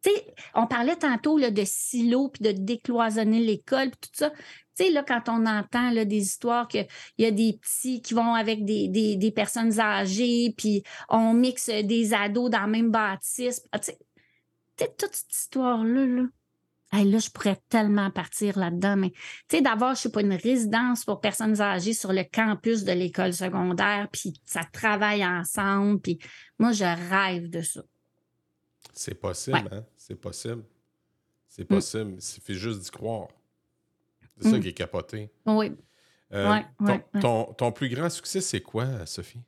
Tu 0.04 0.10
sais, 0.10 0.34
on 0.54 0.68
parlait 0.68 0.96
tantôt 0.96 1.38
là, 1.38 1.50
de 1.50 1.64
silos 1.66 2.30
puis 2.30 2.44
de 2.44 2.52
décloisonner 2.52 3.40
l'école 3.40 3.92
puis 3.92 4.10
tout 4.10 4.10
ça. 4.14 4.32
Tu 4.76 4.86
sais, 4.86 4.90
là, 4.90 5.04
quand 5.04 5.30
on 5.30 5.46
entend 5.46 5.92
là, 5.92 6.04
des 6.04 6.18
histoires 6.18 6.68
qu'il 6.68 6.88
y 7.20 7.26
a 7.26 7.32
des 7.32 7.60
petits 7.62 8.02
qui 8.02 8.14
vont 8.14 8.34
avec 8.34 8.66
des, 8.66 8.88
des, 8.88 9.16
des, 9.16 9.32
personnes 9.32 9.80
âgées, 9.80 10.54
puis 10.58 10.84
on 11.10 11.34
mixe 11.34 11.70
des 11.70 12.14
ados 12.14 12.50
dans 12.50 12.66
le 12.66 12.72
même 12.72 12.92
bâtisse. 12.92 13.62
Tu 13.74 13.80
sais, 13.82 13.98
toute 14.98 15.14
cette 15.14 15.34
histoire-là, 15.34 16.06
là, 16.06 16.24
là, 17.04 17.20
je 17.20 17.30
pourrais 17.30 17.60
tellement 17.70 18.12
partir 18.12 18.58
là-dedans, 18.58 18.98
mais 18.98 19.12
tu 19.12 19.58
sais, 19.58 19.62
d'avoir, 19.62 19.96
je 19.96 20.02
sais 20.02 20.12
pas, 20.12 20.22
une 20.22 20.34
résidence 20.34 21.06
pour 21.06 21.22
personnes 21.22 21.62
âgées 21.62 21.94
sur 21.94 22.14
le 22.14 22.24
campus 22.24 22.84
de 22.84 22.92
l'école 22.92 23.34
secondaire, 23.34 24.08
puis 24.12 24.34
ça 24.46 24.64
travaille 24.72 25.26
ensemble, 25.26 26.00
puis 26.02 26.20
moi, 26.60 26.72
je 26.72 26.84
rêve 26.84 27.50
de 27.50 27.62
ça. 27.62 27.82
C'est 28.94 29.16
possible, 29.16 29.70
hein? 29.72 29.86
C'est 30.06 30.16
possible. 30.16 30.66
C'est 31.48 31.64
mm. 31.64 31.76
possible. 31.76 32.12
Il 32.16 32.22
suffit 32.22 32.56
juste 32.56 32.82
d'y 32.82 32.92
croire. 32.92 33.30
C'est 34.38 34.50
ça 34.50 34.58
mm. 34.58 34.60
qui 34.60 34.68
est 34.68 34.74
capoté. 34.74 35.30
Oui. 35.46 35.72
Euh, 36.34 36.60
ton, 37.22 37.46
ton, 37.54 37.72
plus 37.72 37.88
grand 37.88 38.10
succès, 38.10 38.42
c'est 38.42 38.60
quoi, 38.60 39.06
Sophie? 39.06 39.40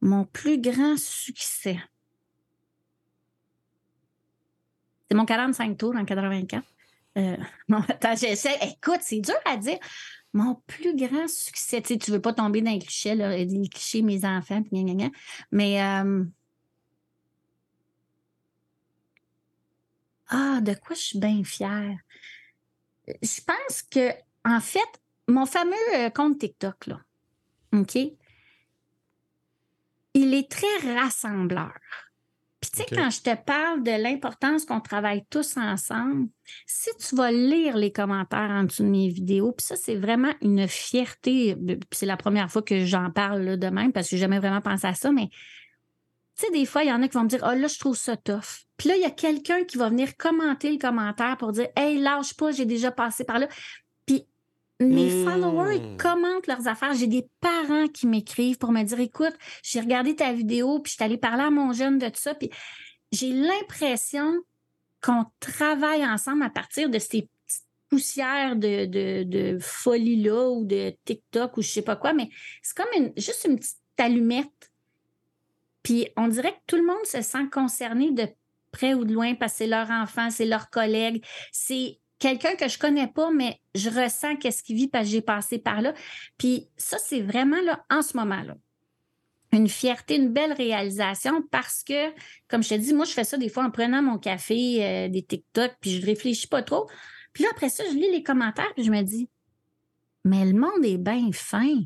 Mon 0.00 0.24
plus 0.24 0.58
grand 0.58 0.96
succès. 0.96 1.78
C'est 5.10 5.14
mon 5.14 5.26
45 5.26 5.76
tours 5.76 5.94
en 5.94 6.06
84. 6.06 6.64
Euh, 7.18 7.36
attends, 7.88 8.16
j'essaie. 8.16 8.56
Écoute, 8.62 9.00
c'est 9.02 9.20
dur 9.20 9.34
à 9.44 9.58
dire. 9.58 9.78
Mon 10.34 10.56
plus 10.66 10.96
grand 10.96 11.28
succès, 11.28 11.80
tu 11.80 11.94
sais, 11.94 11.98
tu 11.98 12.10
veux 12.10 12.20
pas 12.20 12.32
tomber 12.32 12.60
dans 12.60 12.72
les 12.72 12.80
clichés, 12.80 13.14
là, 13.14 13.36
les 13.36 13.68
clichés, 13.68 14.02
mes 14.02 14.24
enfants, 14.24 14.62
mais 15.52 15.80
euh, 15.80 16.24
ah, 20.28 20.60
de 20.60 20.74
quoi 20.74 20.96
je 20.96 21.00
suis 21.00 21.18
bien 21.20 21.44
fière? 21.44 21.96
Je 23.06 23.40
pense 23.46 23.82
que, 23.82 24.10
en 24.44 24.60
fait, 24.60 24.80
mon 25.28 25.46
fameux 25.46 25.74
euh, 25.94 26.10
compte 26.10 26.38
TikTok, 26.38 26.88
là, 26.88 27.00
OK? 27.72 27.96
Il 30.14 30.34
est 30.34 30.50
très 30.50 30.94
rassembleur. 30.94 31.74
Puis, 32.64 32.82
tu 32.82 32.88
sais, 32.88 32.96
quand 32.96 33.10
je 33.10 33.20
te 33.20 33.34
parle 33.44 33.82
de 33.82 33.90
l'importance 33.90 34.64
qu'on 34.64 34.80
travaille 34.80 35.24
tous 35.28 35.58
ensemble, 35.58 36.28
si 36.66 36.88
tu 36.98 37.14
vas 37.14 37.30
lire 37.30 37.76
les 37.76 37.92
commentaires 37.92 38.50
en 38.50 38.64
dessous 38.64 38.84
de 38.84 38.88
mes 38.88 39.08
vidéos, 39.08 39.52
puis 39.52 39.66
ça, 39.66 39.76
c'est 39.76 39.96
vraiment 39.96 40.32
une 40.40 40.66
fierté. 40.66 41.56
C'est 41.92 42.06
la 42.06 42.16
première 42.16 42.50
fois 42.50 42.62
que 42.62 42.86
j'en 42.86 43.10
parle 43.10 43.42
là, 43.42 43.56
de 43.58 43.66
même 43.66 43.92
parce 43.92 44.08
que 44.08 44.16
j'ai 44.16 44.20
jamais 44.20 44.38
vraiment 44.38 44.62
pensé 44.62 44.86
à 44.86 44.94
ça, 44.94 45.12
mais 45.12 45.28
tu 46.36 46.46
sais, 46.46 46.52
des 46.52 46.64
fois, 46.64 46.84
il 46.84 46.88
y 46.88 46.92
en 46.92 47.02
a 47.02 47.06
qui 47.06 47.16
vont 47.16 47.24
me 47.24 47.28
dire, 47.28 47.46
oh 47.46 47.54
là, 47.54 47.68
je 47.68 47.78
trouve 47.78 47.96
ça 47.96 48.16
tough. 48.16 48.64
Puis 48.78 48.88
là, 48.88 48.96
il 48.96 49.02
y 49.02 49.06
a 49.06 49.10
quelqu'un 49.10 49.64
qui 49.64 49.76
va 49.76 49.90
venir 49.90 50.16
commenter 50.16 50.72
le 50.72 50.78
commentaire 50.78 51.36
pour 51.36 51.52
dire, 51.52 51.68
hey, 51.76 51.98
lâche 51.98 52.34
pas, 52.34 52.50
j'ai 52.50 52.64
déjà 52.64 52.90
passé 52.90 53.24
par 53.24 53.38
là. 53.38 53.46
Mes 54.80 55.24
followers, 55.24 55.76
ils 55.76 55.92
mmh. 55.92 55.96
commentent 55.98 56.46
leurs 56.48 56.66
affaires. 56.66 56.94
J'ai 56.94 57.06
des 57.06 57.28
parents 57.40 57.86
qui 57.86 58.06
m'écrivent 58.06 58.58
pour 58.58 58.72
me 58.72 58.82
dire 58.82 58.98
Écoute, 58.98 59.34
j'ai 59.62 59.80
regardé 59.80 60.16
ta 60.16 60.32
vidéo, 60.32 60.80
puis 60.80 60.90
je 60.90 60.94
suis 60.96 61.04
allée 61.04 61.16
parler 61.16 61.44
à 61.44 61.50
mon 61.50 61.72
jeune 61.72 61.98
de 61.98 62.08
tout 62.08 62.20
ça. 62.20 62.34
Puis 62.34 62.50
j'ai 63.12 63.32
l'impression 63.32 64.34
qu'on 65.00 65.26
travaille 65.38 66.04
ensemble 66.04 66.42
à 66.42 66.50
partir 66.50 66.88
de 66.88 66.98
ces 66.98 67.28
petites 67.46 67.64
poussières 67.88 68.56
de, 68.56 68.86
de, 69.22 69.58
folie-là 69.60 70.50
ou 70.50 70.64
de 70.64 70.94
TikTok 71.04 71.56
ou 71.56 71.62
je 71.62 71.68
sais 71.68 71.82
pas 71.82 71.96
quoi, 71.96 72.12
mais 72.12 72.28
c'est 72.62 72.76
comme 72.76 72.88
une, 72.96 73.12
juste 73.16 73.46
une 73.48 73.58
petite 73.58 73.76
allumette. 73.98 74.72
Puis 75.84 76.08
on 76.16 76.28
dirait 76.28 76.52
que 76.52 76.62
tout 76.66 76.76
le 76.76 76.86
monde 76.86 77.04
se 77.04 77.22
sent 77.22 77.46
concerné 77.52 78.10
de 78.10 78.26
près 78.72 78.94
ou 78.94 79.04
de 79.04 79.12
loin 79.12 79.34
parce 79.34 79.52
que 79.52 79.58
c'est 79.58 79.66
leur 79.66 79.90
enfant, 79.90 80.30
c'est 80.30 80.46
leur 80.46 80.70
collègue, 80.70 81.24
c'est 81.52 82.00
quelqu'un 82.24 82.56
que 82.56 82.68
je 82.68 82.78
connais 82.78 83.06
pas, 83.06 83.30
mais 83.30 83.60
je 83.74 83.90
ressens 83.90 84.36
qu'est-ce 84.36 84.62
qu'il 84.62 84.76
vit 84.76 84.88
parce 84.88 85.04
que 85.04 85.10
j'ai 85.10 85.20
passé 85.20 85.58
par 85.58 85.82
là. 85.82 85.92
Puis 86.38 86.68
ça, 86.78 86.96
c'est 86.98 87.20
vraiment 87.20 87.60
là, 87.60 87.84
en 87.90 88.00
ce 88.00 88.16
moment-là. 88.16 88.56
Une 89.52 89.68
fierté, 89.68 90.16
une 90.16 90.32
belle 90.32 90.54
réalisation 90.54 91.42
parce 91.50 91.84
que, 91.84 92.10
comme 92.48 92.62
je 92.62 92.70
te 92.70 92.74
dis, 92.76 92.94
moi, 92.94 93.04
je 93.04 93.12
fais 93.12 93.24
ça 93.24 93.36
des 93.36 93.50
fois 93.50 93.64
en 93.64 93.70
prenant 93.70 94.02
mon 94.02 94.18
café, 94.18 94.82
euh, 94.82 95.08
des 95.08 95.22
TikTok, 95.22 95.72
puis 95.82 96.00
je 96.00 96.06
réfléchis 96.06 96.46
pas 96.46 96.62
trop. 96.62 96.88
Puis 97.34 97.44
là, 97.44 97.50
après 97.52 97.68
ça, 97.68 97.84
je 97.90 97.94
lis 97.94 98.10
les 98.10 98.22
commentaires, 98.22 98.72
puis 98.74 98.84
je 98.84 98.90
me 98.90 99.02
dis, 99.02 99.28
mais 100.24 100.46
le 100.46 100.58
monde 100.58 100.82
est 100.82 100.96
bien 100.96 101.30
fin. 101.32 101.76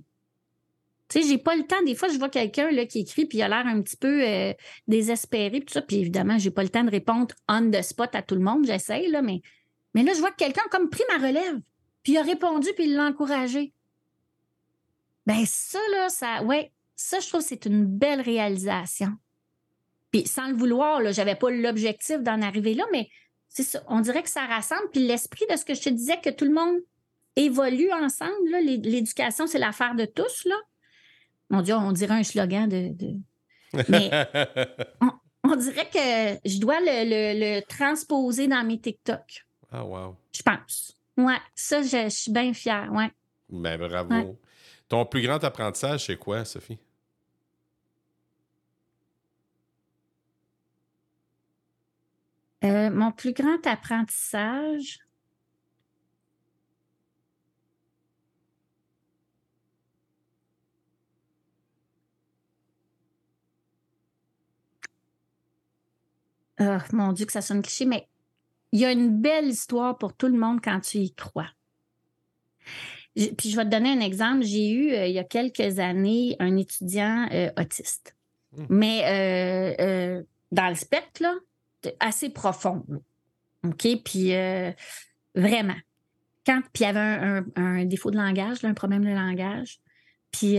Tu 1.08 1.22
sais, 1.22 1.28
j'ai 1.28 1.38
pas 1.38 1.56
le 1.56 1.64
temps. 1.64 1.82
Des 1.84 1.96
fois, 1.96 2.08
je 2.10 2.18
vois 2.18 2.28
quelqu'un 2.28 2.70
là, 2.70 2.86
qui 2.86 3.00
écrit, 3.00 3.26
puis 3.26 3.38
il 3.38 3.42
a 3.42 3.48
l'air 3.48 3.66
un 3.66 3.82
petit 3.82 3.96
peu 3.96 4.22
euh, 4.24 4.52
désespéré, 4.86 5.50
puis 5.50 5.64
tout 5.64 5.74
ça. 5.74 5.82
Puis 5.82 5.96
évidemment, 5.96 6.38
j'ai 6.38 6.52
pas 6.52 6.62
le 6.62 6.68
temps 6.68 6.84
de 6.84 6.90
répondre 6.90 7.34
on 7.48 7.70
the 7.70 7.82
spot 7.82 8.14
à 8.14 8.22
tout 8.22 8.36
le 8.36 8.42
monde. 8.42 8.66
J'essaye, 8.66 9.10
là, 9.10 9.20
mais 9.20 9.42
mais 9.94 10.02
là, 10.02 10.12
je 10.14 10.20
vois 10.20 10.30
que 10.30 10.36
quelqu'un 10.36 10.62
a 10.66 10.68
comme 10.68 10.90
pris 10.90 11.04
ma 11.08 11.26
relève, 11.26 11.60
puis 12.02 12.12
il 12.12 12.18
a 12.18 12.22
répondu, 12.22 12.68
puis 12.74 12.84
il 12.84 12.94
l'a 12.94 13.04
encouragé. 13.04 13.72
Ben 15.26 15.44
ça, 15.46 15.78
là, 15.92 16.08
ça, 16.08 16.42
ouais, 16.42 16.72
ça, 16.96 17.20
je 17.20 17.28
trouve 17.28 17.42
que 17.42 17.46
c'est 17.46 17.66
une 17.66 17.84
belle 17.84 18.20
réalisation. 18.20 19.12
Puis 20.10 20.26
sans 20.26 20.48
le 20.48 20.54
vouloir, 20.54 21.00
là, 21.00 21.12
j'avais 21.12 21.34
pas 21.34 21.50
l'objectif 21.50 22.22
d'en 22.22 22.40
arriver 22.40 22.74
là, 22.74 22.84
mais 22.92 23.08
c'est 23.48 23.62
ça. 23.62 23.82
On 23.88 24.00
dirait 24.00 24.22
que 24.22 24.30
ça 24.30 24.46
rassemble. 24.46 24.90
Puis 24.92 25.06
l'esprit 25.06 25.44
de 25.50 25.56
ce 25.56 25.64
que 25.64 25.74
je 25.74 25.82
te 25.82 25.90
disais, 25.90 26.18
que 26.20 26.30
tout 26.30 26.44
le 26.44 26.54
monde 26.54 26.76
évolue 27.36 27.92
ensemble, 27.92 28.50
là, 28.50 28.60
l'éducation, 28.60 29.46
c'est 29.46 29.58
l'affaire 29.58 29.94
de 29.94 30.06
tous, 30.06 30.44
là. 30.44 30.56
Mon 31.50 31.62
Dieu, 31.62 31.74
on 31.74 31.92
dirait 31.92 32.14
un 32.14 32.24
slogan 32.24 32.68
de. 32.68 32.94
Mais 33.88 34.10
on, 35.44 35.56
dirait 35.56 35.88
que 35.90 36.48
je 36.48 36.58
dois 36.58 36.78
le 36.80 37.60
transposer 37.66 38.48
dans 38.48 38.64
mes 38.64 38.80
TikTok. 38.80 39.47
Ah, 39.70 39.84
wow. 39.84 40.16
Je 40.32 40.42
pense. 40.42 40.92
Ouais, 41.16 41.38
ça, 41.54 41.82
je, 41.82 42.08
suis 42.08 42.32
bien 42.32 42.52
fière. 42.54 42.90
Ouais. 42.92 43.10
Ben, 43.50 43.78
bravo. 43.78 44.38
Ton 44.88 45.04
plus 45.04 45.22
grand 45.22 45.42
apprentissage, 45.44 46.06
c'est 46.06 46.16
quoi, 46.16 46.44
Sophie? 46.44 46.78
Euh, 52.64 52.90
mon 52.90 53.12
plus 53.12 53.32
grand 53.32 53.64
apprentissage? 53.66 54.98
Oh, 66.60 66.78
mon 66.92 67.12
Dieu, 67.12 67.26
que 67.26 67.32
ça 67.32 67.40
sonne 67.40 67.62
cliché, 67.62 67.84
mais 67.84 68.08
il 68.72 68.80
y 68.80 68.84
a 68.84 68.92
une 68.92 69.20
belle 69.20 69.48
histoire 69.48 69.96
pour 69.98 70.14
tout 70.14 70.28
le 70.28 70.38
monde 70.38 70.60
quand 70.62 70.80
tu 70.80 70.98
y 70.98 71.14
crois. 71.14 71.48
Puis 73.14 73.50
je 73.50 73.56
vais 73.56 73.64
te 73.64 73.70
donner 73.70 73.90
un 73.90 74.00
exemple. 74.00 74.42
J'ai 74.42 74.70
eu, 74.70 74.92
euh, 74.92 75.06
il 75.06 75.14
y 75.14 75.18
a 75.18 75.24
quelques 75.24 75.78
années, 75.78 76.36
un 76.38 76.56
étudiant 76.56 77.28
euh, 77.32 77.50
autiste. 77.58 78.14
Hmm. 78.52 78.66
Mais 78.68 79.02
euh, 79.80 80.22
dans 80.52 80.68
le 80.68 80.74
spectre, 80.74 81.22
là, 81.22 81.34
assez 82.00 82.30
profond. 82.30 82.84
OK? 83.64 83.88
Puis 84.04 84.32
vraiment. 85.34 85.76
Quand, 86.46 86.62
puis 86.72 86.84
il 86.84 86.86
y 86.86 86.86
avait 86.86 87.42
un, 87.56 87.84
défaut 87.84 88.10
de 88.10 88.16
langage, 88.16 88.64
un 88.64 88.74
problème 88.74 89.04
de 89.04 89.10
langage. 89.10 89.80
Puis, 90.30 90.58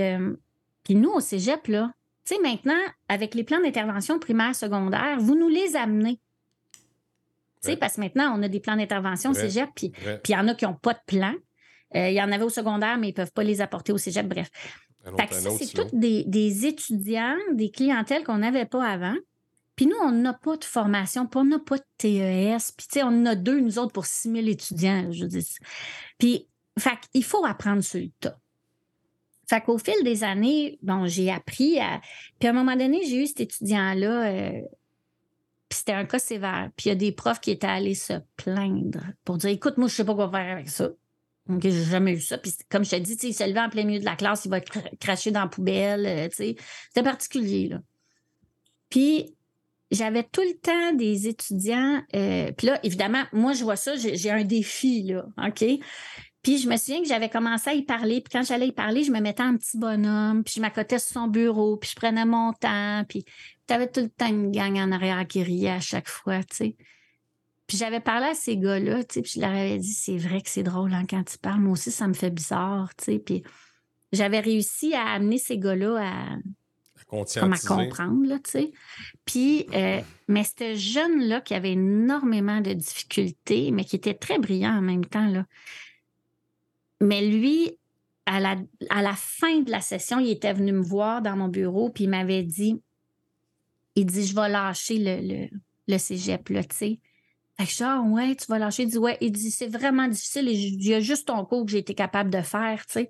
puis 0.83 0.95
nous, 0.95 1.09
au 1.09 1.19
cégep, 1.19 1.67
là, 1.67 1.91
tu 2.25 2.35
sais, 2.35 2.41
maintenant, 2.41 2.79
avec 3.07 3.33
les 3.33 3.43
plans 3.43 3.59
d'intervention 3.59 4.19
primaire, 4.19 4.55
secondaire, 4.55 5.17
vous 5.19 5.35
nous 5.35 5.49
les 5.49 5.75
amenez. 5.75 6.19
Parce 7.79 7.95
que 7.95 8.01
maintenant, 8.01 8.33
on 8.37 8.43
a 8.43 8.47
des 8.47 8.59
plans 8.59 8.75
d'intervention 8.75 9.31
au 9.31 9.33
cégep, 9.33 9.69
puis 9.75 9.91
il 10.27 10.31
y 10.31 10.35
en 10.35 10.47
a 10.47 10.55
qui 10.55 10.65
n'ont 10.65 10.75
pas 10.75 10.93
de 10.93 10.99
plan. 11.05 11.33
Euh, 11.95 12.09
il 12.09 12.13
y 12.13 12.21
en 12.21 12.31
avait 12.31 12.43
au 12.43 12.49
secondaire, 12.49 12.97
mais 12.97 13.07
ils 13.07 13.11
ne 13.11 13.15
peuvent 13.15 13.31
pas 13.31 13.43
les 13.43 13.61
apporter 13.61 13.91
au 13.91 13.97
cégep. 13.97 14.27
Bref. 14.27 14.49
ça, 15.31 15.49
c'est 15.57 15.73
tous 15.73 15.89
des, 15.93 16.65
étudiants, 16.65 17.35
des 17.53 17.71
clientèles 17.71 18.23
qu'on 18.23 18.37
n'avait 18.37 18.65
pas 18.65 18.85
avant. 18.85 19.15
Puis 19.75 19.87
nous, 19.87 19.95
on 20.01 20.11
n'a 20.11 20.33
pas 20.33 20.57
de 20.57 20.65
formation, 20.65 21.25
puis 21.25 21.39
on 21.39 21.45
n'a 21.45 21.59
pas 21.59 21.77
de 21.77 21.83
TES. 21.97 22.73
Puis, 22.77 22.87
tu 22.87 22.99
sais, 22.99 23.03
on 23.03 23.07
en 23.07 23.25
a 23.25 23.35
deux, 23.35 23.59
nous 23.59 23.79
autres, 23.79 23.93
pour 23.93 24.05
6 24.05 24.31
000 24.31 24.47
étudiants, 24.47 25.09
je 25.11 25.25
dis. 25.25 25.55
Puis, 26.17 26.47
fait 26.77 26.99
il 27.13 27.23
faut 27.23 27.45
apprendre 27.45 27.81
sur 27.81 27.99
le 27.99 28.09
tas. 28.19 28.37
Fait 29.49 29.61
qu'au 29.61 29.79
fil 29.79 29.95
des 30.03 30.23
années, 30.23 30.77
bon, 30.83 31.07
j'ai 31.07 31.31
appris 31.31 31.79
à. 31.79 32.01
Puis 32.39 32.47
à 32.47 32.51
un 32.51 32.53
moment 32.53 32.75
donné, 32.75 33.03
j'ai 33.05 33.23
eu 33.23 33.25
cet 33.25 33.39
étudiant-là, 33.39 34.27
euh, 34.27 34.61
puis 35.69 35.77
c'était 35.77 35.93
un 35.93 36.05
cas 36.05 36.19
sévère. 36.19 36.69
Puis 36.75 36.87
il 36.87 36.89
y 36.89 36.91
a 36.91 36.95
des 36.95 37.11
profs 37.11 37.39
qui 37.39 37.51
étaient 37.51 37.67
allés 37.67 37.95
se 37.95 38.13
plaindre 38.35 39.01
pour 39.23 39.37
dire 39.37 39.51
Écoute, 39.51 39.77
moi, 39.77 39.87
je 39.87 39.93
sais 39.93 40.05
pas 40.05 40.15
quoi 40.15 40.29
faire 40.29 40.53
avec 40.53 40.69
ça. 40.69 40.89
Donc, 41.47 41.61
j'ai 41.63 41.71
jamais 41.71 42.13
eu 42.13 42.21
ça. 42.21 42.37
Puis 42.37 42.53
comme 42.69 42.83
je 42.83 42.91
te 42.91 42.95
dis, 42.97 43.17
il 43.23 43.33
se 43.33 43.43
levait 43.43 43.59
en 43.59 43.69
plein 43.69 43.83
milieu 43.83 43.99
de 43.99 44.05
la 44.05 44.15
classe, 44.15 44.45
il 44.45 44.49
va 44.49 44.59
cracher 44.61 45.31
dans 45.31 45.41
la 45.41 45.47
poubelle. 45.47 46.05
Euh, 46.05 46.27
C'était 46.31 47.03
particulier. 47.03 47.69
Là. 47.69 47.79
Puis 48.89 49.35
j'avais 49.91 50.23
tout 50.23 50.41
le 50.41 50.57
temps 50.59 50.95
des 50.95 51.27
étudiants. 51.27 52.01
Euh, 52.15 52.51
puis 52.51 52.67
là, 52.67 52.79
évidemment, 52.83 53.23
moi, 53.31 53.53
je 53.53 53.63
vois 53.63 53.75
ça, 53.75 53.95
j'ai 53.95 54.31
un 54.31 54.43
défi, 54.43 55.03
là, 55.03 55.25
OK? 55.47 55.65
Puis 56.41 56.57
je 56.59 56.69
me 56.69 56.77
souviens 56.77 57.01
que 57.01 57.07
j'avais 57.07 57.29
commencé 57.29 57.69
à 57.69 57.73
y 57.73 57.83
parler. 57.83 58.21
Puis 58.21 58.31
quand 58.31 58.43
j'allais 58.43 58.67
y 58.67 58.71
parler, 58.71 59.03
je 59.03 59.11
me 59.11 59.19
mettais 59.19 59.43
en 59.43 59.57
petit 59.57 59.77
bonhomme, 59.77 60.43
puis 60.43 60.53
je 60.55 60.61
m'accotais 60.61 60.99
sur 60.99 61.13
son 61.13 61.27
bureau, 61.27 61.77
puis 61.77 61.89
je 61.89 61.95
prenais 61.95 62.25
mon 62.25 62.53
temps. 62.53 63.03
Puis 63.09 63.25
tu 63.69 63.75
avais 63.75 63.87
tout 63.87 64.01
le 64.01 64.09
temps 64.09 64.27
une 64.27 64.51
gang 64.51 64.75
en 64.77 64.91
arrière 64.91 65.27
qui 65.27 65.43
riait 65.43 65.69
à 65.69 65.79
chaque 65.79 66.09
fois, 66.09 66.43
tu 66.43 66.55
sais. 66.55 66.75
Puis 67.67 67.77
j'avais 67.77 67.99
parlé 67.99 68.25
à 68.25 68.33
ces 68.33 68.57
gars-là, 68.57 69.03
tu 69.03 69.13
sais, 69.13 69.21
puis 69.21 69.33
je 69.35 69.41
leur 69.41 69.51
avais 69.51 69.77
dit, 69.77 69.93
c'est 69.93 70.17
vrai 70.17 70.41
que 70.41 70.49
c'est 70.49 70.63
drôle 70.63 70.91
hein, 70.91 71.05
quand 71.07 71.23
tu 71.23 71.37
parles. 71.37 71.59
Moi 71.59 71.73
aussi, 71.73 71.91
ça 71.91 72.07
me 72.07 72.13
fait 72.13 72.31
bizarre, 72.31 72.89
tu 72.95 73.05
sais. 73.05 73.19
Puis 73.19 73.43
j'avais 74.11 74.39
réussi 74.39 74.95
à 74.95 75.05
amener 75.05 75.37
ces 75.37 75.59
gars-là 75.59 76.01
à, 76.01 76.37
à 77.11 77.57
comprendre, 77.67 78.25
là, 78.25 78.39
tu 78.39 78.49
sais. 78.49 78.71
Puis, 79.23 79.67
euh, 79.75 80.01
mais 80.27 80.43
ce 80.43 80.73
jeune-là 80.73 81.41
qui 81.41 81.53
avait 81.53 81.73
énormément 81.73 82.61
de 82.61 82.73
difficultés, 82.73 83.69
mais 83.69 83.85
qui 83.85 83.97
était 83.97 84.15
très 84.15 84.39
brillant 84.39 84.79
en 84.79 84.81
même 84.81 85.05
temps, 85.05 85.27
là. 85.27 85.45
Mais 87.01 87.21
lui, 87.21 87.77
à 88.25 88.39
la, 88.39 88.55
à 88.89 89.03
la 89.03 89.13
fin 89.13 89.59
de 89.59 89.69
la 89.69 89.81
session, 89.81 90.17
il 90.19 90.31
était 90.31 90.53
venu 90.53 90.71
me 90.71 90.81
voir 90.81 91.21
dans 91.21 91.35
mon 91.35 91.49
bureau, 91.49 91.91
puis 91.91 92.05
il 92.05 92.09
m'avait 92.09 92.41
dit, 92.41 92.81
il 93.99 94.05
dit, 94.05 94.25
je 94.25 94.33
vais 94.33 94.47
lâcher 94.47 94.97
le, 94.97 95.19
le, 95.21 95.49
le 95.87 95.97
cégep, 95.97 96.49
là, 96.49 96.63
tu 96.63 96.75
sais. 96.75 96.99
Fait 97.57 97.65
que 97.65 97.83
ah, 97.83 98.01
ouais, 98.01 98.35
tu 98.35 98.45
vas 98.47 98.57
lâcher. 98.57 98.83
Il 98.83 98.89
dit, 98.89 98.97
ouais. 98.97 99.17
Il 99.19 99.33
dit, 99.33 99.51
c'est 99.51 99.67
vraiment 99.67 100.07
difficile. 100.07 100.47
Il 100.47 100.87
y 100.87 100.93
a 100.93 101.01
juste 101.01 101.27
ton 101.27 101.43
cours 101.43 101.65
que 101.65 101.71
j'ai 101.71 101.79
été 101.79 101.93
capable 101.93 102.29
de 102.29 102.41
faire, 102.41 102.85
tu 102.85 102.93
sais. 102.93 103.09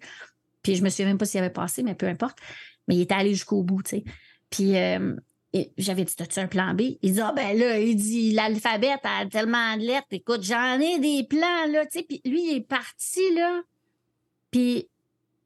Puis 0.63 0.75
je 0.75 0.83
me 0.83 0.89
souviens 0.89 1.05
même 1.05 1.19
pas 1.19 1.25
s'il 1.25 1.39
avait 1.39 1.51
passé, 1.51 1.83
mais 1.83 1.93
peu 1.93 2.07
importe. 2.07 2.39
Mais 2.87 2.95
il 2.95 3.01
était 3.01 3.13
allé 3.13 3.29
jusqu'au 3.35 3.61
bout, 3.61 3.83
tu 3.83 3.97
sais. 3.97 4.03
Puis 4.49 4.75
euh, 4.75 5.15
j'avais 5.77 6.03
dit, 6.03 6.15
as-tu 6.17 6.39
un 6.39 6.47
plan 6.47 6.73
B? 6.73 6.81
Il 7.03 7.13
dit, 7.13 7.21
ah 7.21 7.31
ben 7.35 7.55
là, 7.55 7.79
il 7.79 7.95
dit, 7.95 8.31
l'alphabet 8.31 8.95
a 9.03 9.25
tellement 9.27 9.77
de 9.77 9.83
lettres. 9.83 10.07
Écoute, 10.11 10.41
j'en 10.41 10.79
ai 10.79 10.97
des 10.97 11.23
plans, 11.29 11.67
là, 11.71 11.85
tu 11.85 11.99
sais. 11.99 12.03
Puis 12.03 12.19
lui, 12.25 12.49
il 12.49 12.55
est 12.55 12.67
parti, 12.67 13.21
là. 13.35 13.61
Puis 14.49 14.89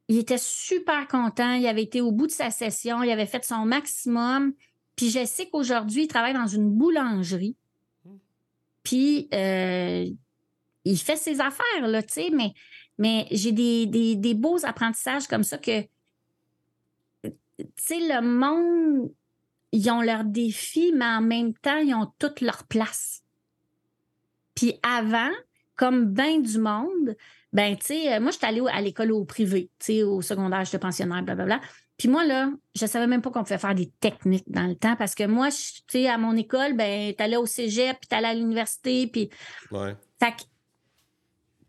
il 0.08 0.18
était 0.18 0.38
super 0.38 1.10
content. 1.10 1.56
Il 1.56 1.68
avait 1.68 1.84
été 1.84 2.00
au 2.00 2.14
bout 2.14 2.28
de 2.28 2.32
sa 2.32 2.52
session. 2.52 3.04
Il 3.04 3.12
avait 3.12 3.26
fait 3.26 3.44
son 3.44 3.66
maximum. 3.66 4.54
Puis 4.96 5.10
je 5.10 5.26
sais 5.26 5.48
qu'aujourd'hui, 5.50 6.04
il 6.04 6.08
travaille 6.08 6.34
dans 6.34 6.48
une 6.48 6.70
boulangerie. 6.70 7.56
Puis 8.84 9.28
euh, 9.34 10.06
il 10.86 10.98
fait 10.98 11.16
ses 11.16 11.40
affaires, 11.40 11.88
là, 11.88 12.04
tu 12.04 12.14
sais, 12.14 12.30
mais 12.32 12.54
mais 12.98 13.28
j'ai 13.32 13.52
des, 13.52 14.34
beaux 14.34 14.64
apprentissages 14.66 15.28
comme 15.28 15.44
ça 15.44 15.58
que, 15.58 15.82
tu 15.82 15.90
sais, 17.78 18.00
le 18.00 18.22
monde, 18.22 19.12
ils 19.72 19.90
ont 19.90 20.02
leurs 20.02 20.24
défis, 20.24 20.92
mais 20.94 21.06
en 21.06 21.22
même 21.22 21.54
temps, 21.56 21.78
ils 21.78 21.94
ont 21.96 22.12
toute 22.20 22.42
leur 22.42 22.66
place. 22.66 23.24
Puis 24.56 24.80
avant, 24.84 25.32
comme 25.76 26.06
bien 26.14 26.40
du 26.40 26.60
monde, 26.60 27.16
ben, 27.54 27.78
tu 27.78 27.86
sais, 27.86 28.20
moi, 28.20 28.32
j'étais 28.32 28.48
allée 28.48 28.62
à 28.72 28.82
l'école 28.82 29.12
au 29.12 29.24
privé, 29.24 29.70
tu 29.80 29.86
sais, 29.86 30.04
au 30.04 30.22
secondaire, 30.22 30.66
j'étais 30.66 30.80
pensionnaire, 30.80 31.24
blablabla. 31.24 31.62
Puis 31.98 32.08
moi, 32.08 32.26
là, 32.26 32.52
je 32.76 32.86
savais 32.86 33.08
même 33.08 33.22
pas 33.22 33.30
qu'on 33.30 33.44
pouvait 33.44 33.60
faire 33.60 33.76
des 33.76 33.92
techniques 34.00 34.50
dans 34.50 34.66
le 34.66 34.76
temps 34.76 34.96
parce 34.96 35.14
que 35.14 35.26
moi, 35.26 35.50
tu 35.52 35.84
sais, 35.88 36.08
à 36.08 36.18
mon 36.18 36.36
école, 36.36 36.74
ben, 36.74 37.14
t'allais 37.14 37.38
au 37.38 37.46
cégep, 37.46 37.98
puis 38.00 38.08
t'allais 38.08 38.30
à 38.30 38.34
l'université, 38.34 39.08
puis... 39.08 39.30
Ouais. 39.72 39.96
Fait 40.20 40.34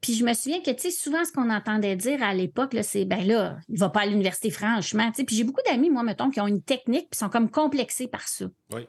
puis 0.01 0.12
je 0.12 0.22
me 0.22 0.35
souviens 0.35 0.61
que, 0.61 0.70
tu 0.70 0.82
sais, 0.82 0.91
souvent, 0.91 1.24
ce 1.24 1.32
qu'on 1.32 1.49
entendait 1.49 1.97
dire 1.97 2.22
à 2.22 2.35
l'époque, 2.35 2.76
c'est, 2.82 3.07
ben 3.07 3.26
là, 3.26 3.57
il 3.70 3.78
va 3.78 3.89
pas 3.89 4.01
à 4.03 4.07
l'université, 4.07 4.51
franchement. 4.51 5.11
Tu 5.11 5.16
sais, 5.16 5.24
puis 5.24 5.35
j'ai 5.35 5.45
beaucoup 5.45 5.62
d'amis, 5.66 5.89
moi, 5.89 6.03
mettons, 6.03 6.28
qui 6.28 6.43
ont 6.43 6.47
une 6.47 6.61
technique, 6.61 7.09
puis 7.11 7.16
sont 7.16 7.30
comme 7.30 7.51
complexés 7.51 8.07
par 8.07 8.28
ça. 8.28 8.45
Oui. 8.74 8.87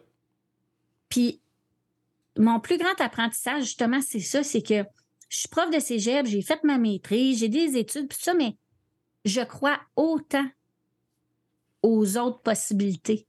Puis 1.07 1.39
mon 2.37 2.59
plus 2.59 2.77
grand 2.77 2.99
apprentissage, 2.99 3.63
justement, 3.63 4.01
c'est 4.01 4.19
ça, 4.19 4.43
c'est 4.43 4.61
que 4.61 4.83
je 5.29 5.39
suis 5.39 5.47
prof 5.49 5.69
de 5.71 5.79
cégep, 5.79 6.25
j'ai 6.25 6.41
fait 6.41 6.63
ma 6.63 6.77
maîtrise, 6.77 7.39
j'ai 7.39 7.49
des 7.49 7.77
études, 7.77 8.09
tout 8.09 8.19
ça, 8.19 8.33
mais 8.33 8.57
je 9.25 9.41
crois 9.41 9.79
autant 9.95 10.45
aux 11.81 12.17
autres 12.17 12.41
possibilités. 12.41 13.27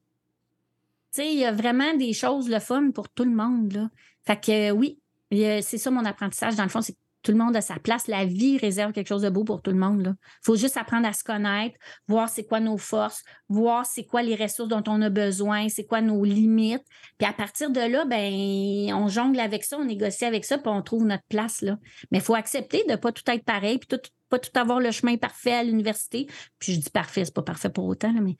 Tu 1.12 1.22
sais, 1.22 1.32
il 1.32 1.38
y 1.38 1.44
a 1.44 1.52
vraiment 1.52 1.94
des 1.94 2.12
choses 2.12 2.48
le 2.48 2.58
fun 2.58 2.90
pour 2.90 3.08
tout 3.08 3.24
le 3.24 3.34
monde, 3.34 3.72
là. 3.72 3.90
Fait 4.26 4.40
que 4.40 4.70
oui, 4.72 5.00
c'est 5.30 5.78
ça 5.78 5.90
mon 5.90 6.04
apprentissage. 6.04 6.56
Dans 6.56 6.64
le 6.64 6.68
fond, 6.68 6.82
c'est 6.82 6.96
tout 7.26 7.32
le 7.32 7.38
monde 7.38 7.56
a 7.56 7.60
sa 7.60 7.80
place. 7.80 8.06
La 8.06 8.24
vie 8.24 8.56
réserve 8.56 8.92
quelque 8.92 9.08
chose 9.08 9.22
de 9.22 9.30
beau 9.30 9.42
pour 9.42 9.60
tout 9.60 9.72
le 9.72 9.76
monde. 9.76 10.14
Il 10.16 10.44
faut 10.44 10.54
juste 10.54 10.76
apprendre 10.76 11.08
à 11.08 11.12
se 11.12 11.24
connaître, 11.24 11.76
voir 12.06 12.28
c'est 12.28 12.44
quoi 12.44 12.60
nos 12.60 12.78
forces, 12.78 13.24
voir 13.48 13.84
c'est 13.84 14.04
quoi 14.04 14.22
les 14.22 14.36
ressources 14.36 14.68
dont 14.68 14.84
on 14.86 15.02
a 15.02 15.10
besoin, 15.10 15.68
c'est 15.68 15.86
quoi 15.86 16.00
nos 16.00 16.22
limites. 16.22 16.84
Puis 17.18 17.26
à 17.26 17.32
partir 17.32 17.70
de 17.70 17.80
là, 17.80 18.04
ben, 18.04 18.94
on 18.94 19.08
jongle 19.08 19.40
avec 19.40 19.64
ça, 19.64 19.76
on 19.76 19.84
négocie 19.84 20.24
avec 20.24 20.44
ça, 20.44 20.56
puis 20.56 20.68
on 20.68 20.82
trouve 20.82 21.04
notre 21.04 21.24
place. 21.24 21.62
Là. 21.62 21.78
Mais 22.12 22.18
il 22.18 22.24
faut 22.24 22.36
accepter 22.36 22.84
de 22.84 22.92
ne 22.92 22.96
pas 22.96 23.10
tout 23.10 23.28
être 23.28 23.44
pareil, 23.44 23.78
puis 23.78 23.88
tout, 23.88 24.08
pas 24.28 24.38
tout 24.38 24.56
avoir 24.56 24.78
le 24.78 24.92
chemin 24.92 25.16
parfait 25.16 25.54
à 25.54 25.64
l'université. 25.64 26.28
Puis 26.60 26.74
je 26.74 26.78
dis 26.78 26.90
parfait, 26.90 27.24
c'est 27.24 27.34
pas 27.34 27.42
parfait 27.42 27.70
pour 27.70 27.86
autant, 27.86 28.12
mais 28.12 28.36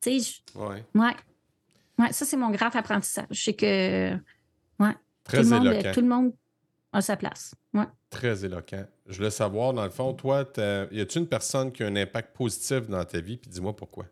tu 0.00 0.18
sais, 0.18 0.40
ouais. 0.54 0.82
ouais. 0.94 2.12
ça, 2.12 2.24
c'est 2.24 2.38
mon 2.38 2.50
grave 2.50 2.74
apprentissage. 2.74 3.26
C'est 3.32 3.52
que, 3.52 4.14
ouais. 4.78 4.96
Très 5.24 5.42
tout, 5.42 5.50
le 5.50 5.58
monde, 5.58 5.92
tout 5.92 6.00
le 6.00 6.08
monde 6.08 6.32
à 6.92 7.00
sa 7.00 7.16
place. 7.16 7.54
Ouais. 7.72 7.86
Très 8.10 8.44
éloquent. 8.44 8.84
Je 9.06 9.16
voulais 9.16 9.30
savoir, 9.30 9.72
dans 9.72 9.84
le 9.84 9.90
fond, 9.90 10.12
toi, 10.12 10.44
y 10.56 11.00
a-t-il 11.00 11.18
une 11.22 11.28
personne 11.28 11.72
qui 11.72 11.82
a 11.82 11.86
un 11.86 11.96
impact 11.96 12.36
positif 12.36 12.88
dans 12.88 13.04
ta 13.04 13.20
vie? 13.20 13.36
Puis 13.36 13.50
dis-moi 13.50 13.74
pourquoi. 13.74 14.06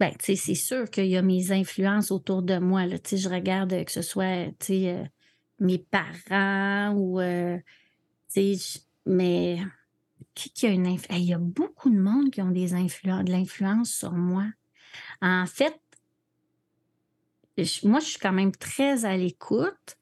Ben, 0.00 0.10
tu 0.18 0.24
sais, 0.24 0.36
c'est 0.36 0.54
sûr 0.56 0.90
qu'il 0.90 1.06
y 1.06 1.16
a 1.16 1.22
mes 1.22 1.52
influences 1.52 2.10
autour 2.10 2.42
de 2.42 2.58
moi. 2.58 2.86
Là. 2.86 2.96
Je 3.08 3.28
regarde 3.28 3.84
que 3.84 3.92
ce 3.92 4.02
soit, 4.02 4.46
tu 4.58 4.66
sais, 4.66 4.88
euh, 4.88 5.04
mes 5.60 5.78
parents 5.78 6.92
ou, 6.96 7.20
euh, 7.20 7.56
mais 9.06 9.58
qui, 10.34 10.50
qui, 10.50 10.66
a 10.66 10.70
une 10.70 10.88
influence? 10.88 11.20
Il 11.20 11.28
y 11.28 11.34
a 11.34 11.38
beaucoup 11.38 11.90
de 11.90 12.00
monde 12.00 12.30
qui 12.30 12.42
ont 12.42 12.50
des 12.50 12.70
de 12.70 13.30
l'influence 13.30 13.92
sur 13.92 14.12
moi. 14.12 14.46
En 15.22 15.46
fait, 15.46 15.80
moi, 17.84 18.00
je 18.00 18.06
suis 18.06 18.18
quand 18.18 18.32
même 18.32 18.52
très 18.52 19.04
à 19.04 19.16
l'écoute. 19.16 19.96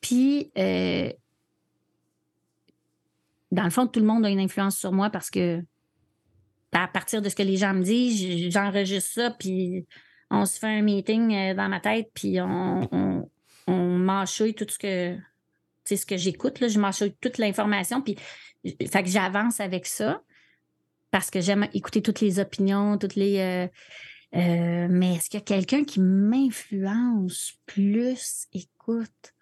Puis, 0.00 0.50
euh, 0.56 1.12
dans 3.52 3.64
le 3.64 3.70
fond, 3.70 3.86
tout 3.86 4.00
le 4.00 4.06
monde 4.06 4.24
a 4.24 4.30
une 4.30 4.40
influence 4.40 4.78
sur 4.78 4.92
moi 4.92 5.10
parce 5.10 5.30
que 5.30 5.62
à 6.72 6.88
partir 6.88 7.20
de 7.20 7.28
ce 7.28 7.34
que 7.34 7.42
les 7.42 7.56
gens 7.56 7.74
me 7.74 7.82
disent, 7.82 8.50
j'enregistre 8.52 9.10
ça, 9.10 9.30
puis 9.30 9.86
on 10.30 10.46
se 10.46 10.58
fait 10.58 10.68
un 10.68 10.82
meeting 10.82 11.34
euh, 11.34 11.54
dans 11.54 11.68
ma 11.68 11.80
tête, 11.80 12.10
puis 12.14 12.40
on, 12.40 12.88
on, 12.92 13.28
tout 14.56 14.66
ce 14.68 14.78
que, 14.78 15.16
ce 15.84 16.06
que 16.06 16.16
j'écoute. 16.16 16.68
Je 16.68 16.78
mâchouille 16.78 17.14
toute 17.20 17.38
l'information, 17.38 18.00
puis 18.00 18.16
fait 18.64 19.02
que 19.02 19.08
j'avance 19.08 19.60
avec 19.60 19.86
ça 19.86 20.22
parce 21.10 21.30
que 21.30 21.40
j'aime 21.40 21.66
écouter 21.74 22.02
toutes 22.02 22.20
les 22.20 22.38
opinions, 22.38 22.98
toutes 22.98 23.16
les. 23.16 23.38
Euh, 23.40 23.66
euh, 24.34 24.86
mais 24.88 25.16
est-ce 25.16 25.28
qu'il 25.28 25.40
y 25.40 25.42
a 25.42 25.44
quelqu'un 25.44 25.84
qui 25.84 26.00
m'influence 26.00 27.54
plus? 27.66 28.46
Écoute, 28.52 29.34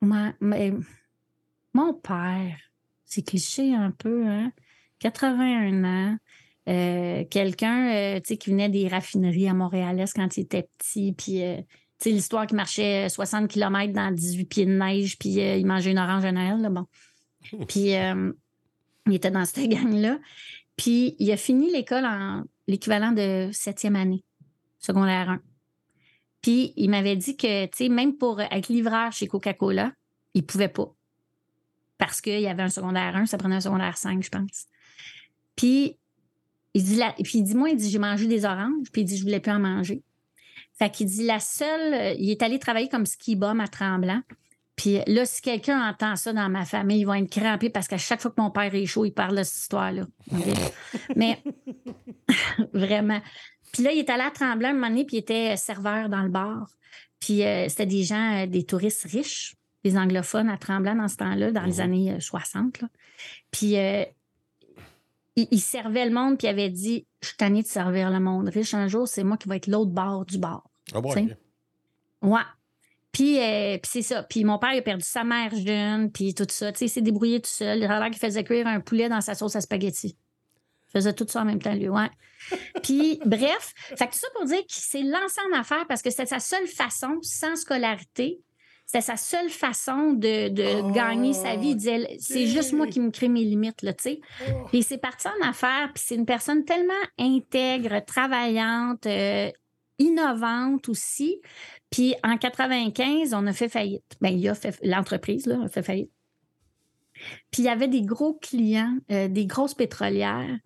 ma, 0.00 0.34
mon 1.72 1.94
père, 1.94 2.58
c'est 3.04 3.22
cliché 3.22 3.74
un 3.74 3.92
peu, 3.92 4.26
hein? 4.26 4.52
81 4.98 5.84
ans, 5.84 6.16
euh, 6.68 7.24
quelqu'un 7.30 8.20
qui 8.20 8.50
venait 8.50 8.68
des 8.68 8.88
raffineries 8.88 9.48
à 9.48 9.54
Montréal 9.54 10.04
quand 10.14 10.36
il 10.36 10.40
était 10.40 10.68
petit, 10.78 11.12
puis 11.12 11.42
l'histoire 12.04 12.46
qui 12.46 12.54
marchait 12.54 13.08
60 13.08 13.48
km 13.48 13.92
dans 13.92 14.12
18 14.12 14.44
pieds 14.44 14.66
de 14.66 14.72
neige, 14.72 15.18
puis 15.18 15.30
il 15.30 15.66
mangeait 15.66 15.92
une 15.92 15.98
orange 15.98 16.24
à 16.24 16.32
Noël, 16.32 16.60
là, 16.60 16.70
bon. 16.70 16.86
Puis 17.68 17.94
il 19.06 19.14
était 19.14 19.32
dans 19.32 19.44
cette 19.44 19.68
gang-là. 19.68 20.20
Puis 20.76 21.16
il 21.18 21.30
a 21.32 21.36
fini 21.36 21.70
l'école 21.70 22.04
en 22.04 22.44
l'équivalent 22.66 23.12
de 23.12 23.50
septième 23.52 23.96
année, 23.96 24.24
secondaire 24.78 25.30
1. 25.30 25.40
Puis 26.42 26.72
il 26.76 26.90
m'avait 26.90 27.16
dit 27.16 27.36
que, 27.36 27.66
tu 27.66 27.76
sais, 27.76 27.88
même 27.88 28.16
pour 28.16 28.40
être 28.40 28.68
livreur 28.68 29.12
chez 29.12 29.26
Coca-Cola, 29.26 29.92
il 30.34 30.44
pouvait 30.44 30.68
pas. 30.68 30.92
Parce 31.98 32.20
qu'il 32.20 32.40
y 32.40 32.48
avait 32.48 32.62
un 32.62 32.68
secondaire 32.68 33.14
1, 33.14 33.26
ça 33.26 33.38
prenait 33.38 33.56
un 33.56 33.60
secondaire 33.60 33.96
5, 33.96 34.22
je 34.22 34.28
pense. 34.28 34.66
Puis 35.54 35.96
il 36.74 36.82
dit, 36.82 36.96
là, 36.96 37.14
puis 37.22 37.38
il 37.38 37.42
dit, 37.44 37.54
moi, 37.54 37.70
il 37.70 37.76
dit, 37.76 37.90
j'ai 37.90 37.98
mangé 37.98 38.26
des 38.26 38.44
oranges, 38.44 38.90
puis 38.92 39.02
il 39.02 39.04
dit, 39.04 39.16
je 39.16 39.22
voulais 39.22 39.40
plus 39.40 39.52
en 39.52 39.60
manger. 39.60 40.02
Fait 40.78 40.90
qu'il 40.90 41.06
dit, 41.06 41.24
la 41.24 41.38
seule, 41.38 42.16
il 42.18 42.30
est 42.30 42.42
allé 42.42 42.58
travailler 42.58 42.88
comme 42.88 43.06
ski 43.06 43.36
bum 43.36 43.60
à 43.60 43.68
Tremblant. 43.68 44.22
Puis 44.76 45.00
là, 45.06 45.26
si 45.26 45.42
quelqu'un 45.42 45.88
entend 45.88 46.16
ça 46.16 46.32
dans 46.32 46.48
ma 46.48 46.64
famille, 46.64 47.00
ils 47.00 47.04
vont 47.04 47.14
être 47.14 47.30
crampés 47.30 47.70
parce 47.70 47.88
qu'à 47.88 47.98
chaque 47.98 48.20
fois 48.20 48.30
que 48.30 48.40
mon 48.40 48.50
père 48.50 48.74
est 48.74 48.86
chaud, 48.86 49.04
il 49.04 49.12
parle 49.12 49.36
de 49.36 49.42
cette 49.42 49.62
histoire-là. 49.62 50.04
Mais 51.16 51.42
vraiment. 52.72 53.20
Puis 53.72 53.82
là, 53.82 53.92
il 53.92 53.98
est 53.98 54.10
allé 54.10 54.22
à 54.22 54.30
Tremblant 54.30 54.70
un 54.70 54.74
moment 54.74 54.88
donné, 54.88 55.04
puis 55.04 55.16
il 55.16 55.20
était 55.20 55.56
serveur 55.56 56.08
dans 56.08 56.22
le 56.22 56.28
bar. 56.28 56.68
Puis 57.20 57.44
euh, 57.44 57.68
c'était 57.68 57.86
des 57.86 58.02
gens, 58.02 58.42
euh, 58.42 58.46
des 58.46 58.64
touristes 58.64 59.04
riches, 59.04 59.56
des 59.84 59.96
anglophones 59.96 60.48
à 60.48 60.58
Tremblant 60.58 60.94
dans 60.94 61.08
ce 61.08 61.16
temps-là, 61.16 61.52
dans 61.52 61.64
les 61.64 61.74
mhm. 61.74 61.80
années 61.80 62.20
60. 62.20 62.82
Euh, 62.82 62.86
puis 63.50 63.76
il, 65.36 65.60
servait 65.60 66.06
le 66.06 66.12
monde, 66.12 66.36
puis 66.36 66.46
il 66.46 66.50
avait 66.50 66.70
dit 66.70 67.06
Je 67.20 67.28
suis 67.28 67.36
tanné 67.36 67.62
de 67.62 67.66
servir 67.66 68.10
le 68.10 68.20
monde 68.20 68.48
riche. 68.48 68.74
Un 68.74 68.88
jour, 68.88 69.06
c'est 69.06 69.24
moi 69.24 69.36
qui 69.36 69.48
vais 69.48 69.56
être 69.56 69.68
l'autre 69.68 69.90
bord 69.90 70.26
du 70.26 70.38
bar. 70.38 70.64
Ah 70.92 71.00
bon? 71.00 71.14
Ouais. 72.22 72.40
Puis, 73.12 73.38
euh, 73.38 73.76
puis 73.78 73.90
c'est 73.92 74.02
ça. 74.02 74.22
Puis 74.22 74.44
mon 74.44 74.58
père, 74.58 74.72
il 74.72 74.78
a 74.78 74.82
perdu 74.82 75.04
sa 75.04 75.22
mère 75.22 75.54
jeune, 75.54 76.10
puis 76.10 76.34
tout 76.34 76.46
ça. 76.48 76.72
Tu 76.72 76.78
sais, 76.78 76.84
il 76.86 76.88
s'est 76.88 77.02
débrouillé 77.02 77.40
tout 77.40 77.50
seul. 77.50 77.78
Il 77.78 77.84
a 77.84 78.00
l'air 78.00 78.10
qu'il 78.10 78.18
faisait 78.18 78.42
cuire 78.42 78.66
un 78.66 78.80
poulet 78.80 79.08
dans 79.08 79.20
sa 79.20 79.34
sauce 79.34 79.54
à 79.54 79.60
spaghetti. 79.60 80.16
Il 80.88 80.92
faisait 80.92 81.12
tout 81.12 81.26
ça 81.28 81.42
en 81.42 81.44
même 81.44 81.60
temps, 81.60 81.74
lui, 81.74 81.88
ouais. 81.88 82.10
Puis, 82.82 83.20
bref, 83.24 83.72
fait 83.96 84.06
que 84.06 84.12
tout 84.12 84.18
ça 84.18 84.28
pour 84.34 84.46
dire 84.46 84.60
qu'il 84.66 84.82
s'est 84.82 85.02
lancé 85.02 85.40
en 85.50 85.58
affaires 85.58 85.86
parce 85.86 86.02
que 86.02 86.10
c'était 86.10 86.26
sa 86.26 86.40
seule 86.40 86.66
façon, 86.66 87.18
sans 87.22 87.56
scolarité, 87.56 88.40
c'était 88.86 89.04
sa 89.04 89.16
seule 89.16 89.48
façon 89.48 90.12
de, 90.12 90.48
de 90.48 90.92
gagner 90.92 91.32
sa 91.32 91.56
vie. 91.56 91.70
Il 91.70 91.76
disait, 91.76 92.16
c'est 92.18 92.46
juste 92.46 92.72
moi 92.72 92.86
qui 92.86 93.00
me 93.00 93.10
crée 93.10 93.28
mes 93.28 93.44
limites, 93.44 93.82
là, 93.82 93.94
tu 93.94 94.02
sais. 94.02 94.20
Oh. 94.48 94.66
Puis 94.68 94.82
c'est 94.82 94.98
parti 94.98 95.28
en 95.28 95.48
affaires, 95.48 95.90
puis 95.94 96.02
c'est 96.06 96.14
une 96.14 96.26
personne 96.26 96.64
tellement 96.64 96.92
intègre, 97.18 98.04
travaillante, 98.04 99.06
euh, 99.06 99.50
innovante 100.02 100.88
aussi. 100.88 101.40
Puis 101.90 102.14
en 102.22 102.36
95, 102.36 103.34
on 103.34 103.46
a 103.46 103.52
fait 103.52 103.68
faillite. 103.68 104.16
Bien, 104.20 104.30
il 104.30 104.48
a 104.48 104.54
fait 104.54 104.78
l'entreprise, 104.82 105.46
là, 105.46 105.60
a 105.64 105.68
fait 105.68 105.82
faillite. 105.82 106.10
Puis 107.50 107.62
il 107.62 107.64
y 107.64 107.68
avait 107.68 107.88
des 107.88 108.02
gros 108.02 108.34
clients, 108.34 108.98
euh, 109.10 109.28
des 109.28 109.46
grosses 109.46 109.74
pétrolières. 109.74 110.58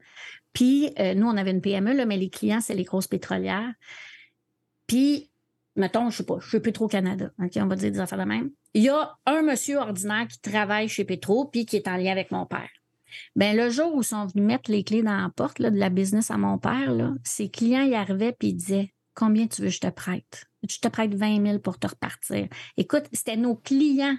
Puis 0.53 0.91
euh, 0.99 1.14
nous, 1.14 1.26
on 1.26 1.37
avait 1.37 1.51
une 1.51 1.61
PME, 1.61 1.93
là, 1.95 2.07
mais 2.07 2.16
les 2.16 2.30
clients, 2.30 2.61
c'est 2.61 2.74
les 2.74 2.84
grosses 2.84 3.09
pétrolières. 3.09 3.72
Puis, 4.87 5.30
mettons, 5.74 6.11
je 6.11 6.18
sais 6.18 6.24
pas, 6.24 6.39
je 6.41 6.49
suis 6.49 6.61
Petro 6.61 6.89
Canada. 6.89 7.30
OK, 7.43 7.53
on 7.57 7.66
va 7.66 7.76
dire 7.76 7.93
des 7.93 8.01
affaires 8.01 8.18
de 8.18 8.24
même. 8.24 8.51
Il 8.72 8.82
y 8.82 8.89
a 8.89 9.16
un 9.26 9.43
monsieur 9.43 9.78
ordinaire 9.78 10.26
qui 10.28 10.41
travaille 10.41 10.89
chez 10.89 11.05
Petro, 11.05 11.47
puis 11.47 11.66
qui 11.66 11.76
est 11.76 11.89
en 11.89 11.97
lien 11.97 12.12
avec 12.12 12.30
mon 12.30 12.47
père. 12.47 12.70
Bien, 13.34 13.55
le 13.55 13.70
jour 13.70 13.95
où 13.95 14.03
ils 14.03 14.05
sont 14.05 14.26
venus 14.26 14.47
mettre 14.47 14.70
les 14.70 14.84
clés 14.84 15.03
dans 15.03 15.16
la 15.16 15.30
porte 15.34 15.59
là, 15.59 15.70
de 15.70 15.78
la 15.78 15.91
business 15.91 16.30
à 16.30 16.37
mon 16.37 16.59
père, 16.59 16.93
là, 16.93 17.12
ses 17.24 17.49
clients 17.49 17.84
y 17.84 17.95
arrivaient 17.95 18.32
puis 18.32 18.49
ils 18.49 18.55
disaient 18.55 18.93
Combien 19.17 19.47
tu 19.47 19.62
veux 19.62 19.69
que 19.69 19.75
je 19.75 19.81
te 19.81 19.89
prête? 19.89 20.45
Je 20.69 20.79
te 20.79 20.89
prête 20.89 21.14
20 21.14 21.45
000 21.45 21.59
pour 21.61 21.79
te 21.79 21.87
repartir. 21.87 22.49
Écoute, 22.77 23.05
c'était 23.12 23.37
nos 23.37 23.57
clients. 23.57 24.17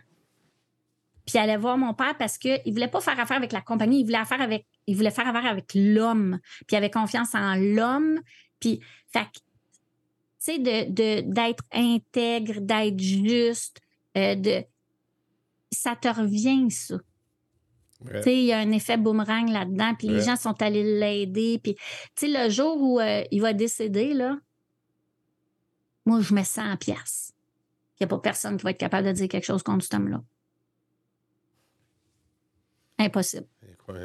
Puis 1.26 1.36
il 1.36 1.38
allait 1.38 1.58
voir 1.58 1.78
mon 1.78 1.94
père 1.94 2.18
parce 2.18 2.38
qu'il 2.38 2.60
ne 2.66 2.72
voulait 2.72 2.88
pas 2.88 3.00
faire 3.00 3.20
affaire 3.20 3.38
avec 3.38 3.52
la 3.52 3.62
compagnie, 3.62 4.00
il 4.00 4.06
voulait, 4.06 4.18
affaire 4.18 4.42
avec, 4.42 4.66
il 4.88 4.96
voulait 4.96 5.12
faire 5.12 5.28
affaire 5.28 5.46
avec 5.46 5.72
l'homme. 5.76 6.40
Puis 6.66 6.68
il 6.72 6.76
avait 6.78 6.90
confiance 6.90 7.36
en 7.36 7.56
l'homme. 7.56 8.22
Puis, 8.60 8.80
fait 9.12 9.28
tu 9.34 9.40
sais, 10.40 10.58
d'être 10.60 10.94
de, 10.94 11.96
intègre, 11.96 12.62
d'être 12.62 13.00
juste, 13.00 13.82
euh, 14.18 14.36
de, 14.36 14.64
ça 15.72 15.96
te 15.96 16.08
revient, 16.08 16.72
ça. 16.72 16.96
Tu 18.06 18.22
sais, 18.24 18.38
il 18.38 18.46
y 18.46 18.54
a 18.54 18.60
un 18.60 18.72
effet 18.72 18.98
boomerang 18.98 19.50
là-dedans, 19.50 19.96
puis 19.96 20.08
les 20.08 20.22
gens 20.22 20.36
sont 20.36 20.62
allés 20.62 21.00
l'aider. 21.00 21.60
Puis, 21.62 21.76
tu 21.76 21.82
sais, 22.16 22.28
le 22.28 22.50
jour 22.50 22.78
où 22.80 23.00
euh, 23.00 23.24
il 23.32 23.42
va 23.42 23.54
décéder, 23.54 24.14
là, 24.14 24.38
moi, 26.08 26.22
je 26.22 26.34
mets 26.34 26.44
100 26.44 26.78
pièces. 26.78 27.34
Il 28.00 28.04
n'y 28.04 28.06
a 28.06 28.08
pas 28.08 28.20
personne 28.20 28.58
qui 28.58 28.64
va 28.64 28.72
être 28.72 28.78
capable 28.78 29.08
de 29.08 29.12
dire 29.12 29.28
quelque 29.28 29.46
chose 29.46 29.62
contre 29.62 29.86
ce 29.86 29.96
homme-là. 29.96 30.24
Impossible. 32.98 33.48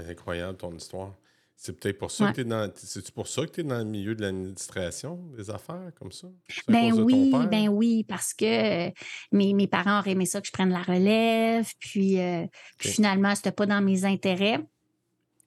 Incroyable 0.08 0.58
ton 0.58 0.74
histoire. 0.74 1.14
C'est 1.56 1.78
peut-être 1.78 1.98
pour 1.98 2.10
ça 2.10 2.30
que 2.30 2.34
tu 2.34 2.40
es 2.40 2.44
dans. 2.44 2.68
C'est 2.74 3.12
pour 3.12 3.28
ça 3.28 3.46
que 3.46 3.52
tu 3.52 3.60
es 3.60 3.64
dans 3.64 3.78
le 3.78 3.84
milieu 3.84 4.16
de 4.16 4.22
l'administration 4.22 5.16
des 5.36 5.48
affaires 5.48 5.92
comme 5.96 6.10
ça? 6.10 6.26
Ben 6.66 6.92
oui, 6.92 7.32
ben 7.48 7.68
oui, 7.68 8.04
parce 8.08 8.34
que 8.34 8.88
euh, 8.88 8.90
mes, 9.30 9.54
mes, 9.54 9.68
parents 9.68 10.00
auraient 10.00 10.10
aimé 10.10 10.26
ça 10.26 10.40
que 10.40 10.48
je 10.48 10.52
prenne 10.52 10.70
la 10.70 10.82
relève, 10.82 11.70
puis, 11.78 12.18
euh, 12.20 12.44
puis 12.78 12.88
finalement, 12.88 13.34
c'était 13.36 13.52
pas 13.52 13.66
dans 13.66 13.80
mes 13.80 14.04
intérêts. 14.04 14.58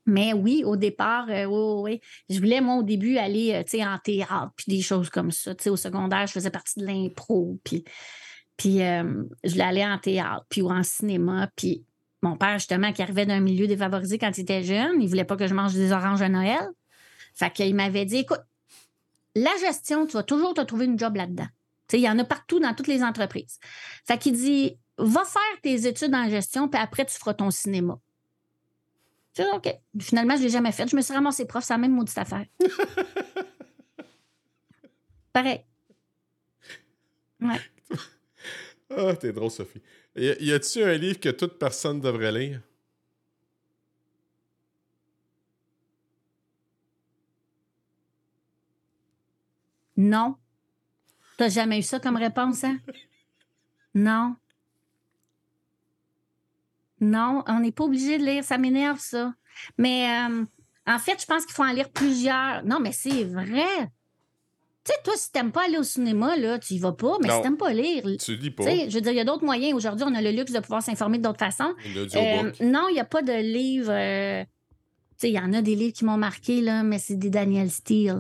Mais 0.06 0.34
oui, 0.34 0.64
au 0.64 0.76
départ, 0.76 1.28
euh, 1.30 1.46
oui, 1.46 1.82
oui, 1.94 2.02
je 2.30 2.40
voulais, 2.40 2.62
moi, 2.62 2.76
au 2.76 2.84
début, 2.84 3.18
aller 3.18 3.54
euh, 3.54 3.84
en 3.84 3.98
théâtre, 3.98 4.52
puis 4.56 4.66
des 4.68 4.82
choses 4.82 5.10
comme 5.10 5.32
ça. 5.32 5.54
au 5.66 5.78
secondaire, 5.78 6.28
je 6.28 6.34
faisais 6.34 6.52
partie 6.52 6.80
de 6.80 6.86
l'impro, 6.86 7.60
puis, 7.64 7.84
puis 8.56 8.84
euh, 8.84 9.24
je 9.44 9.52
voulais 9.52 9.64
aller 9.64 9.86
en 9.86 9.98
théâtre, 9.98 10.46
puis 10.50 10.62
ou 10.62 10.70
en 10.70 10.84
cinéma. 10.84 11.50
Puis 11.56 11.84
mon 12.22 12.38
père, 12.38 12.60
justement, 12.60 12.92
qui 12.92 13.02
arrivait 13.02 13.26
d'un 13.26 13.40
milieu 13.40 13.68
défavorisé 13.68 14.18
quand 14.18 14.38
il 14.38 14.42
était 14.42 14.64
jeune, 14.64 15.02
il 15.02 15.08
voulait 15.08 15.26
pas 15.26 15.38
que 15.38 15.48
je 15.48 15.54
mange 15.54 15.74
des 15.74 15.92
oranges 15.92 16.22
à 16.22 16.30
Noël. 16.30 16.68
Fait 17.34 17.52
qu'il 17.52 17.76
m'avait 17.76 18.06
dit, 18.06 18.18
écoute, 18.18 18.42
la 19.36 19.52
gestion, 19.60 20.06
tu 20.06 20.14
vas 20.14 20.24
toujours 20.24 20.54
te 20.54 20.62
trouver 20.62 20.86
une 20.86 20.98
job 20.98 21.16
là-dedans. 21.16 21.48
Il 21.94 22.00
y 22.00 22.10
en 22.10 22.18
a 22.18 22.24
partout 22.24 22.60
dans 22.60 22.74
toutes 22.74 22.88
les 22.88 23.04
entreprises. 23.04 23.60
Fait 24.08 24.18
qu'il 24.18 24.34
dit, 24.34 24.78
va 24.98 25.24
faire 25.24 25.62
tes 25.62 25.88
études 25.88 26.16
en 26.16 26.30
gestion, 26.30 26.68
puis 26.68 26.82
après, 26.82 27.06
tu 27.06 27.16
feras 27.16 27.34
ton 27.34 27.52
cinéma. 27.52 28.00
OK. 29.40 29.68
Finalement, 30.00 30.36
je 30.36 30.40
ne 30.42 30.46
l'ai 30.46 30.50
jamais 30.52 30.72
fait. 30.72 30.88
Je 30.88 30.96
me 30.96 31.02
suis 31.02 31.14
ramassé 31.14 31.46
prof, 31.46 31.64
c'est 31.64 31.74
la 31.74 31.78
même 31.78 31.94
maudite 31.94 32.18
affaire. 32.18 32.46
Pareil. 35.34 35.66
Ouais. 37.42 37.60
Ah, 38.90 39.16
t'es 39.16 39.34
drôle, 39.34 39.52
Sophie. 39.52 39.82
Y 40.16 40.54
a-t-il 40.54 40.86
un 40.86 40.94
livre 40.94 41.20
que 41.20 41.30
toute 41.30 41.60
personne 41.60 42.00
devrait 42.00 42.32
lire? 42.32 42.62
Non. 49.98 50.36
T'as 51.38 51.50
jamais 51.50 51.80
eu 51.80 51.84
ça 51.84 52.00
comme 52.00 52.16
réponse, 52.16 52.64
hein? 52.64 52.80
Non. 53.94 54.36
Non, 57.06 57.44
on 57.48 57.60
n'est 57.60 57.72
pas 57.72 57.84
obligé 57.84 58.18
de 58.18 58.26
lire. 58.26 58.44
Ça 58.44 58.58
m'énerve, 58.58 59.00
ça. 59.00 59.34
Mais 59.78 60.08
euh, 60.10 60.44
en 60.88 61.00
fait, 61.00 61.22
je 61.22 61.26
pense 61.26 61.46
qu'il 61.46 61.54
faut 61.54 61.64
en 61.64 61.72
lire 61.72 61.90
plusieurs. 61.90 62.64
Non, 62.66 62.80
mais 62.80 62.92
c'est 62.92 63.24
vrai. 63.24 63.90
Tu 64.84 64.92
sais, 64.92 65.00
toi, 65.04 65.14
si 65.16 65.32
t'aimes 65.32 65.52
pas 65.52 65.66
aller 65.66 65.78
au 65.78 65.84
cinéma, 65.84 66.36
là, 66.36 66.60
tu 66.60 66.74
y 66.76 66.80
vas 66.80 66.92
pas, 66.92 67.18
mais 67.22 67.30
si 67.30 67.42
t'aimes 67.42 67.58
pas 67.58 67.74
lire. 67.74 68.04
Tu 68.20 68.36
lis 68.36 68.52
pas. 68.52 68.64
je 68.66 68.94
veux 68.94 69.02
dire, 69.02 69.12
il 69.12 69.18
y 69.18 69.20
a 69.20 69.26
d'autres 69.26 69.44
moyens. 69.44 69.74
Aujourd'hui, 69.74 70.06
on 70.08 70.14
a 70.14 70.22
le 70.22 70.32
luxe 70.32 70.52
de 70.52 70.60
pouvoir 70.60 70.84
s'informer 70.84 71.18
de 71.18 71.24
d'autres 71.24 71.40
façons. 71.40 71.74
Euh, 71.96 72.52
non, 72.62 72.88
il 72.90 72.94
n'y 72.94 73.00
a 73.00 73.06
pas 73.06 73.22
de 73.22 73.34
livre. 73.34 73.92
Euh, 73.92 74.44
tu 74.44 74.50
sais, 75.18 75.30
il 75.30 75.36
y 75.36 75.40
en 75.40 75.54
a 75.54 75.62
des 75.62 75.76
livres 75.76 75.94
qui 75.94 76.06
m'ont 76.06 76.18
marqué, 76.18 76.62
là, 76.62 76.84
mais 76.84 77.00
c'est 77.00 77.16
des 77.16 77.30
Daniel 77.30 77.72
Steele. 77.72 78.20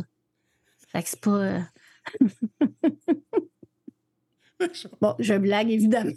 Fait 0.87 1.03
que 1.03 1.09
c'est 1.09 1.19
pas. 1.19 1.59
bon, 5.01 5.15
je 5.19 5.33
blague, 5.35 5.69
évidemment. 5.69 6.13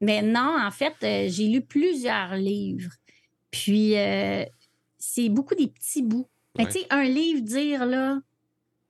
Mais 0.00 0.22
non, 0.22 0.56
en 0.58 0.70
fait, 0.70 0.94
euh, 1.02 1.28
j'ai 1.30 1.48
lu 1.48 1.62
plusieurs 1.62 2.36
livres. 2.36 2.92
Puis, 3.50 3.96
euh, 3.96 4.44
c'est 4.98 5.28
beaucoup 5.28 5.54
des 5.54 5.68
petits 5.68 6.02
bouts. 6.02 6.28
Mais 6.58 6.66
tu 6.66 6.72
sais, 6.72 6.86
un 6.90 7.04
livre, 7.04 7.42
dire 7.42 7.84
là, 7.84 8.18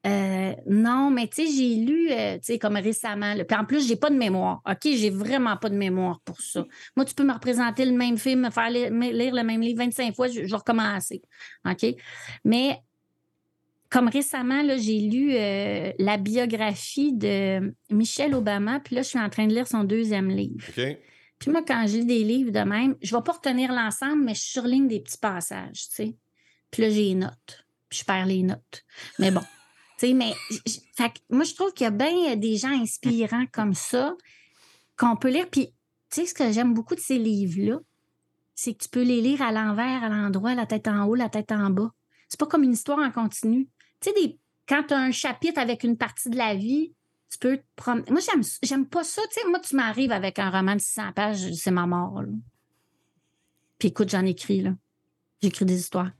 euh, 0.06 0.54
non, 0.66 1.10
mais 1.10 1.26
tu 1.26 1.46
sais, 1.46 1.52
j'ai 1.52 1.74
lu, 1.74 2.08
tu 2.08 2.38
sais, 2.42 2.58
comme 2.60 2.76
récemment. 2.76 3.34
Puis 3.34 3.58
en 3.58 3.64
plus, 3.64 3.88
j'ai 3.88 3.96
pas 3.96 4.08
de 4.08 4.16
mémoire. 4.16 4.62
OK, 4.68 4.82
j'ai 4.84 5.10
vraiment 5.10 5.56
pas 5.56 5.68
de 5.68 5.74
mémoire 5.74 6.20
pour 6.24 6.40
ça. 6.40 6.64
Moi, 6.96 7.04
tu 7.04 7.14
peux 7.14 7.24
me 7.24 7.32
représenter 7.32 7.84
le 7.84 7.92
même 7.96 8.18
film, 8.18 8.42
me 8.42 8.50
faire 8.50 8.70
lire, 8.70 8.90
le 8.90 9.42
même 9.42 9.60
livre 9.60 9.78
25 9.78 10.14
fois, 10.14 10.28
je, 10.28 10.44
je 10.44 10.50
vais 10.50 10.56
recommencer. 10.56 11.22
OK? 11.68 11.86
Mais 12.44 12.80
comme 13.96 14.08
récemment, 14.08 14.62
j'ai 14.76 15.00
lu 15.00 15.34
euh, 15.34 15.90
la 15.98 16.18
biographie 16.18 17.14
de 17.14 17.74
Michelle 17.88 18.34
Obama, 18.34 18.78
puis 18.78 18.94
là, 18.94 19.00
je 19.00 19.08
suis 19.08 19.18
en 19.18 19.30
train 19.30 19.46
de 19.46 19.54
lire 19.54 19.66
son 19.66 19.84
deuxième 19.84 20.28
livre. 20.28 20.66
Puis 21.38 21.50
moi, 21.50 21.62
quand 21.66 21.86
j'ai 21.88 22.04
des 22.04 22.22
livres 22.22 22.50
de 22.50 22.60
même, 22.60 22.96
je 23.00 23.14
ne 23.14 23.18
vais 23.18 23.24
pas 23.24 23.32
retenir 23.32 23.72
l'ensemble, 23.72 24.22
mais 24.22 24.34
je 24.34 24.42
surligne 24.42 24.86
des 24.86 25.00
petits 25.00 25.16
passages, 25.16 25.88
tu 25.88 25.94
sais. 25.94 26.16
Puis 26.70 26.82
là, 26.82 26.90
j'ai 26.90 27.04
les 27.04 27.14
notes. 27.14 27.66
Puis 27.88 28.00
je 28.00 28.04
perds 28.04 28.26
les 28.26 28.42
notes. 28.42 28.84
Mais 29.18 29.30
bon. 29.30 29.40
Tu 29.98 30.08
sais, 30.08 30.12
mais 30.12 30.34
moi, 31.30 31.44
je 31.44 31.54
trouve 31.54 31.72
qu'il 31.72 31.84
y 31.84 31.88
a 31.88 31.90
bien 31.90 32.36
des 32.36 32.58
gens 32.58 32.82
inspirants 32.82 33.46
comme 33.50 33.72
ça 33.72 34.14
qu'on 34.98 35.16
peut 35.16 35.30
lire. 35.30 35.48
Puis, 35.50 35.68
tu 36.10 36.20
sais, 36.20 36.26
ce 36.26 36.34
que 36.34 36.52
j'aime 36.52 36.74
beaucoup 36.74 36.94
de 36.94 37.00
ces 37.00 37.18
livres-là, 37.18 37.78
c'est 38.54 38.74
que 38.74 38.84
tu 38.84 38.90
peux 38.90 39.00
les 39.02 39.22
lire 39.22 39.40
à 39.40 39.52
l'envers, 39.52 40.04
à 40.04 40.10
l'endroit, 40.10 40.54
la 40.54 40.66
tête 40.66 40.86
en 40.86 41.06
haut, 41.06 41.14
la 41.14 41.30
tête 41.30 41.50
en 41.50 41.70
bas. 41.70 41.92
C'est 42.28 42.38
pas 42.38 42.44
comme 42.44 42.64
une 42.64 42.74
histoire 42.74 42.98
en 42.98 43.10
continu. 43.10 43.70
Tu 44.00 44.10
sais, 44.10 44.38
quand 44.68 44.84
tu 44.88 44.94
as 44.94 44.98
un 44.98 45.10
chapitre 45.10 45.58
avec 45.58 45.84
une 45.84 45.96
partie 45.96 46.30
de 46.30 46.36
la 46.36 46.54
vie, 46.54 46.92
tu 47.30 47.38
peux 47.38 47.56
te 47.58 47.64
promener. 47.76 48.10
Moi, 48.10 48.20
j'aime, 48.20 48.42
j'aime 48.62 48.86
pas 48.86 49.04
ça. 49.04 49.22
Tu 49.30 49.40
sais, 49.40 49.48
moi, 49.48 49.60
tu 49.60 49.76
m'arrives 49.76 50.12
avec 50.12 50.38
un 50.38 50.50
roman 50.50 50.74
de 50.74 50.80
600 50.80 51.12
pages, 51.12 51.52
c'est 51.54 51.70
ma 51.70 51.86
mort. 51.86 52.22
Puis 53.78 53.88
écoute, 53.88 54.10
j'en 54.10 54.24
écris, 54.24 54.62
là. 54.62 54.74
J'écris 55.42 55.64
des 55.64 55.78
histoires. 55.78 56.10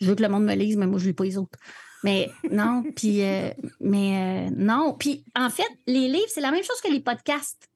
Je 0.00 0.06
veux 0.06 0.14
que 0.14 0.22
le 0.22 0.28
monde 0.28 0.44
me 0.44 0.54
lise, 0.54 0.76
mais 0.76 0.86
moi, 0.86 0.98
je 0.98 1.06
lis 1.06 1.12
pas 1.12 1.24
les 1.24 1.38
autres. 1.38 1.58
Mais 2.04 2.30
non, 2.50 2.84
puis... 2.96 3.22
Euh, 3.22 3.50
mais 3.80 4.48
euh, 4.48 4.54
non. 4.54 4.94
Puis, 4.94 5.24
en 5.34 5.50
fait, 5.50 5.68
les 5.86 6.08
livres, 6.08 6.28
c'est 6.28 6.40
la 6.40 6.52
même 6.52 6.62
chose 6.62 6.80
que 6.80 6.88
les 6.88 7.00
podcasts. 7.00 7.68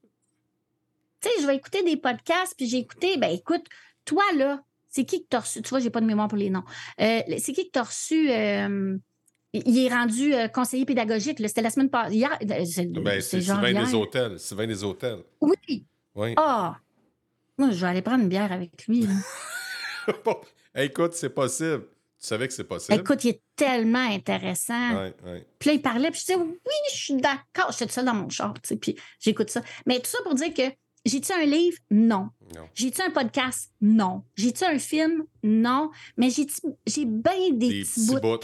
Tu 1.21 1.29
sais, 1.29 1.43
je 1.43 1.47
vais 1.47 1.57
écouter 1.57 1.83
des 1.83 1.97
podcasts, 1.97 2.55
puis 2.57 2.67
j'ai 2.67 2.79
écouté... 2.79 3.17
Ben 3.17 3.31
écoute, 3.33 3.65
toi, 4.05 4.23
là, 4.37 4.63
c'est 4.89 5.05
qui 5.05 5.23
que 5.23 5.29
t'as 5.29 5.41
reçu? 5.41 5.63
Tu 5.63 5.69
vois, 5.71 5.81
j'ai 5.81 5.91
pas 5.91 6.01
de 6.01 6.07
mémoire 6.07 6.29
pour 6.29 6.39
les 6.39 6.51
noms. 6.51 6.65
Euh, 7.01 7.23
c'est 7.39 7.53
qui 7.53 7.67
que 7.67 7.73
t'as 7.73 7.85
reçu 7.85 8.31
il 9.53 9.79
est 9.79 9.89
rendu 9.89 10.35
euh, 10.35 10.49
conseiller 10.49 10.85
pédagogique. 10.85 11.39
C'était 11.47 11.63
la 11.63 11.71
semaine 11.71 11.91
passée. 11.91 12.15
Hier, 12.15 12.31
euh, 12.43 12.65
c'est 12.65 12.87
ben, 12.87 13.21
Sylvain 13.21 13.73
des 13.73 13.95
hôtels. 13.95 14.39
Sylvain 14.39 14.67
des 14.67 14.83
hôtels. 14.83 15.23
Oui. 15.41 15.87
Oui. 16.15 16.35
Ah! 16.37 16.79
Moi, 17.59 17.71
je 17.71 17.81
vais 17.81 17.87
aller 17.87 18.03
prendre 18.03 18.23
une 18.23 18.29
bière 18.29 18.51
avec 18.51 18.87
lui. 18.87 19.07
écoute, 20.75 21.13
c'est 21.15 21.31
possible. 21.31 21.85
Tu 22.19 22.29
savais 22.29 22.47
que 22.47 22.55
c'est 22.55 22.65
possible? 22.65 22.99
Écoute, 22.99 23.25
il 23.25 23.31
est 23.31 23.43
tellement 23.57 24.09
intéressant. 24.11 24.95
Ouais, 24.95 25.15
ouais. 25.25 25.47
Puis 25.59 25.71
là, 25.71 25.75
il 25.75 25.83
parlait, 25.83 26.11
puis 26.11 26.21
je 26.21 26.27
disais, 26.27 26.39
oui, 26.39 26.73
je 26.93 26.97
suis 26.97 27.15
d'accord. 27.15 27.73
J'étais 27.77 27.93
seule 27.93 28.05
dans 28.05 28.15
mon 28.15 28.31
char, 28.31 28.55
tu 28.55 28.61
sais, 28.69 28.77
puis 28.77 28.97
j'écoute 29.19 29.51
ça. 29.51 29.61
Mais 29.87 29.99
tout 29.99 30.07
ça 30.07 30.19
pour 30.23 30.35
dire 30.35 30.55
que 30.55 30.63
j'ai-tu 31.05 31.33
un 31.33 31.45
livre? 31.45 31.79
Non. 31.91 32.31
Non. 32.55 32.69
J'ai-tu 32.75 33.03
un 33.03 33.11
podcast? 33.11 33.73
Non. 33.81 34.23
J'ai-tu 34.37 34.65
un 34.65 34.79
film? 34.79 35.25
Non. 35.43 35.91
Mais 36.17 36.31
j'ai 36.31 36.47
j'ai 36.87 37.05
bien 37.05 37.51
des, 37.51 37.69
Des 37.69 37.83
petits, 37.83 38.07
bouts. 38.07 38.39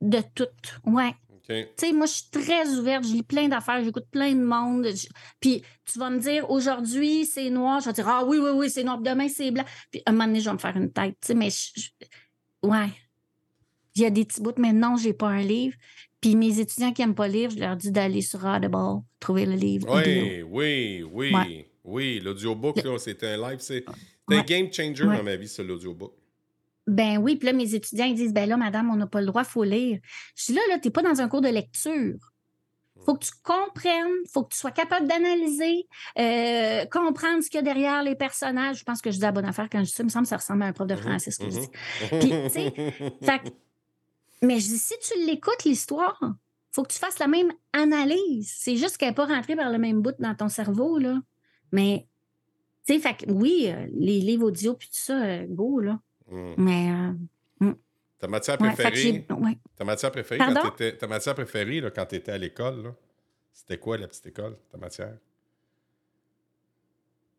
De 0.00 0.18
tout. 0.34 0.46
Ouais. 0.84 1.14
Tu 1.48 1.54
sais, 1.78 1.92
moi, 1.92 2.04
je 2.04 2.12
suis 2.12 2.30
très 2.30 2.68
ouverte, 2.76 3.04
je 3.06 3.12
lis 3.14 3.22
plein 3.22 3.48
d'affaires, 3.48 3.82
j'écoute 3.82 4.04
plein 4.10 4.32
de 4.34 4.42
monde. 4.44 4.86
Je- 4.94 5.08
Puis 5.40 5.62
tu 5.90 5.98
vas 5.98 6.10
me 6.10 6.18
dire, 6.18 6.50
aujourd'hui, 6.50 7.24
c'est 7.24 7.48
noir. 7.48 7.80
Je 7.80 7.86
vais 7.86 7.92
te 7.92 7.96
dire, 8.02 8.08
ah 8.08 8.22
oui, 8.26 8.36
oui, 8.38 8.50
oui, 8.54 8.68
c'est 8.68 8.84
noir. 8.84 8.98
Demain, 8.98 9.28
c'est 9.28 9.50
blanc. 9.50 9.64
Puis 9.90 10.02
un 10.04 10.12
moment 10.12 10.26
donné, 10.26 10.40
je 10.40 10.44
vais 10.44 10.52
me 10.52 10.58
faire 10.58 10.76
une 10.76 10.92
tête. 10.92 11.16
Tu 11.22 11.28
sais, 11.28 11.34
mais 11.34 11.48
je- 11.48 11.70
je- 11.80 12.68
ouais. 12.68 12.88
Il 13.94 14.02
y 14.02 14.04
a 14.04 14.10
des 14.10 14.26
petits 14.26 14.42
bouts, 14.42 14.52
mais 14.58 14.74
non, 14.74 14.96
j'ai 14.98 15.14
pas 15.14 15.28
un 15.28 15.40
livre. 15.42 15.74
Puis 16.20 16.36
mes 16.36 16.60
étudiants 16.60 16.92
qui 16.92 17.00
n'aiment 17.00 17.14
pas 17.14 17.28
lire, 17.28 17.48
je 17.48 17.58
leur 17.58 17.76
dis 17.76 17.90
d'aller 17.92 18.20
sur 18.20 18.44
Audible, 18.44 18.76
trouver 19.18 19.46
le 19.46 19.54
livre. 19.54 19.88
Oui, 19.90 20.42
oui, 20.42 21.02
oui. 21.10 21.32
Ouais. 21.32 21.70
Oui, 21.84 22.20
l'audiobook, 22.22 22.82
là, 22.82 22.98
c'était 22.98 23.28
un 23.28 23.48
live. 23.50 23.60
C'est 23.60 23.84
c'est 24.28 24.36
un 24.36 24.42
game 24.42 24.70
changer 24.70 25.04
Ouais. 25.04 25.16
dans 25.16 25.22
ma 25.22 25.36
vie, 25.36 25.48
ça, 25.48 25.62
l'audiobook. 25.62 26.12
Ben 26.88 27.18
oui, 27.18 27.36
puis 27.36 27.46
là, 27.46 27.52
mes 27.52 27.74
étudiants, 27.74 28.06
ils 28.06 28.14
disent, 28.14 28.32
ben 28.32 28.48
là, 28.48 28.56
madame, 28.56 28.90
on 28.90 28.96
n'a 28.96 29.06
pas 29.06 29.20
le 29.20 29.26
droit, 29.26 29.42
il 29.42 29.48
faut 29.48 29.62
lire. 29.64 30.00
Je 30.36 30.46
dis 30.46 30.54
là, 30.54 30.62
là, 30.70 30.78
t'es 30.78 30.90
pas 30.90 31.02
dans 31.02 31.20
un 31.20 31.28
cours 31.28 31.40
de 31.42 31.48
lecture. 31.48 32.16
faut 33.04 33.14
que 33.14 33.24
tu 33.24 33.30
comprennes, 33.42 34.12
faut 34.32 34.42
que 34.44 34.52
tu 34.54 34.58
sois 34.58 34.70
capable 34.72 35.06
d'analyser, 35.06 35.86
euh, 36.18 36.84
comprendre 36.86 37.42
ce 37.42 37.48
qu'il 37.48 37.56
y 37.58 37.60
a 37.60 37.62
derrière 37.62 38.02
les 38.02 38.14
personnages. 38.16 38.78
Je 38.80 38.84
pense 38.84 39.00
que 39.00 39.10
je 39.10 39.16
dis 39.16 39.22
la 39.22 39.32
bonne 39.32 39.44
affaire 39.46 39.68
quand 39.70 39.78
je 39.78 39.84
dis 39.84 39.92
ça. 39.92 40.02
Il 40.02 40.06
me 40.06 40.10
semble 40.10 40.24
que 40.24 40.30
ça 40.30 40.36
ressemble 40.38 40.62
à 40.62 40.66
un 40.66 40.72
prof 40.72 40.86
de 40.88 40.94
Mhm, 40.94 41.00
français, 41.00 41.30
ce 41.30 41.38
que 41.38 41.50
je 41.50 41.60
dis. 41.60 41.68
Puis, 42.20 42.28
tu 42.28 42.50
sais, 42.50 42.72
Fait 43.22 43.38
que- 43.38 43.48
mais 44.42 44.58
je 44.60 44.66
dis, 44.68 44.78
si 44.78 44.94
tu 45.00 45.26
l'écoutes, 45.26 45.64
l'histoire, 45.64 46.18
faut 46.72 46.82
que 46.82 46.92
tu 46.92 46.98
fasses 46.98 47.18
la 47.18 47.28
même 47.28 47.52
analyse. 47.72 48.52
C'est 48.58 48.76
juste 48.76 48.96
qu'elle 48.98 49.10
n'est 49.10 49.14
pas 49.14 49.26
rentrée 49.26 49.56
par 49.56 49.70
le 49.70 49.78
même 49.78 50.00
bout 50.02 50.14
dans 50.18 50.34
ton 50.34 50.48
cerveau, 50.48 50.98
là. 50.98 51.18
Mais, 51.72 52.06
tu 52.86 52.94
sais, 52.94 53.00
fait 53.00 53.14
que 53.26 53.30
oui, 53.32 53.66
euh, 53.68 53.86
les 53.94 54.20
livres 54.20 54.46
audio 54.48 54.74
puis 54.74 54.88
tout 54.88 54.94
ça, 55.00 55.22
euh, 55.22 55.46
go, 55.48 55.80
là. 55.80 55.98
Mm. 56.30 56.54
Mais, 56.58 56.90
euh, 56.90 57.72
Ta 58.18 58.26
matière 58.26 58.58
préférée, 58.58 59.26
ouais. 59.30 59.58
ta 59.76 59.84
matière 59.84 60.10
préférée 60.10 60.38
Pardon? 60.38 60.60
quand 60.62 60.70
t'étais, 60.72 60.96
ta 60.96 61.06
matière 61.06 61.34
préférée 61.34 61.80
là, 61.80 61.90
quand 61.90 62.06
tu 62.06 62.16
étais 62.16 62.32
à 62.32 62.38
l'école, 62.38 62.82
là, 62.82 62.94
c'était 63.52 63.78
quoi 63.78 63.96
la 63.96 64.08
petite 64.08 64.26
école, 64.26 64.56
ta 64.70 64.76
matière? 64.76 65.14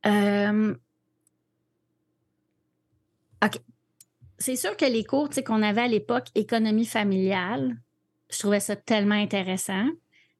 Euh, 0.05 0.73
OK. 3.43 3.59
C'est 4.37 4.55
sûr 4.55 4.77
que 4.77 4.85
les 4.85 5.03
cours 5.03 5.29
qu'on 5.45 5.61
avait 5.61 5.81
à 5.81 5.87
l'époque, 5.87 6.27
économie 6.33 6.85
familiale, 6.85 7.75
je 8.31 8.39
trouvais 8.39 8.61
ça 8.61 8.77
tellement 8.77 9.15
intéressant. 9.15 9.85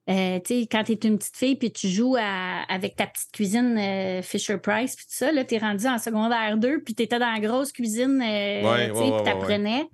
Euh, 0.10 0.40
tu 0.40 0.62
sais, 0.62 0.68
quand 0.72 0.84
tu 0.84 0.94
es 0.94 0.96
une 1.08 1.20
petite 1.20 1.38
fille 1.38 1.56
puis 1.56 1.72
tu 1.72 1.88
joues 1.88 2.16
à- 2.18 2.64
avec 2.68 2.96
ta 2.96 3.06
petite 3.06 3.32
cuisine 3.32 3.78
euh, 3.78 4.22
Fisher 4.24 4.58
Price 4.58 4.96
puis 4.96 5.06
tout 5.06 5.14
ça, 5.14 5.32
là, 5.32 5.46
tu 5.46 5.54
es 5.56 5.58
rendu 5.60 5.86
en 5.88 6.00
secondaire 6.00 6.58
2 6.58 6.82
puis 6.82 6.96
tu 6.96 7.04
étais 7.04 7.20
dans 7.20 7.30
la 7.32 7.40
grosse 7.40 7.72
cuisine, 7.72 8.20
euh, 8.22 8.72
Ouais, 8.72 8.88
tu 8.88 8.94
ouais, 8.98 9.12
ouais, 9.12 9.24
t'apprenais. 9.24 9.88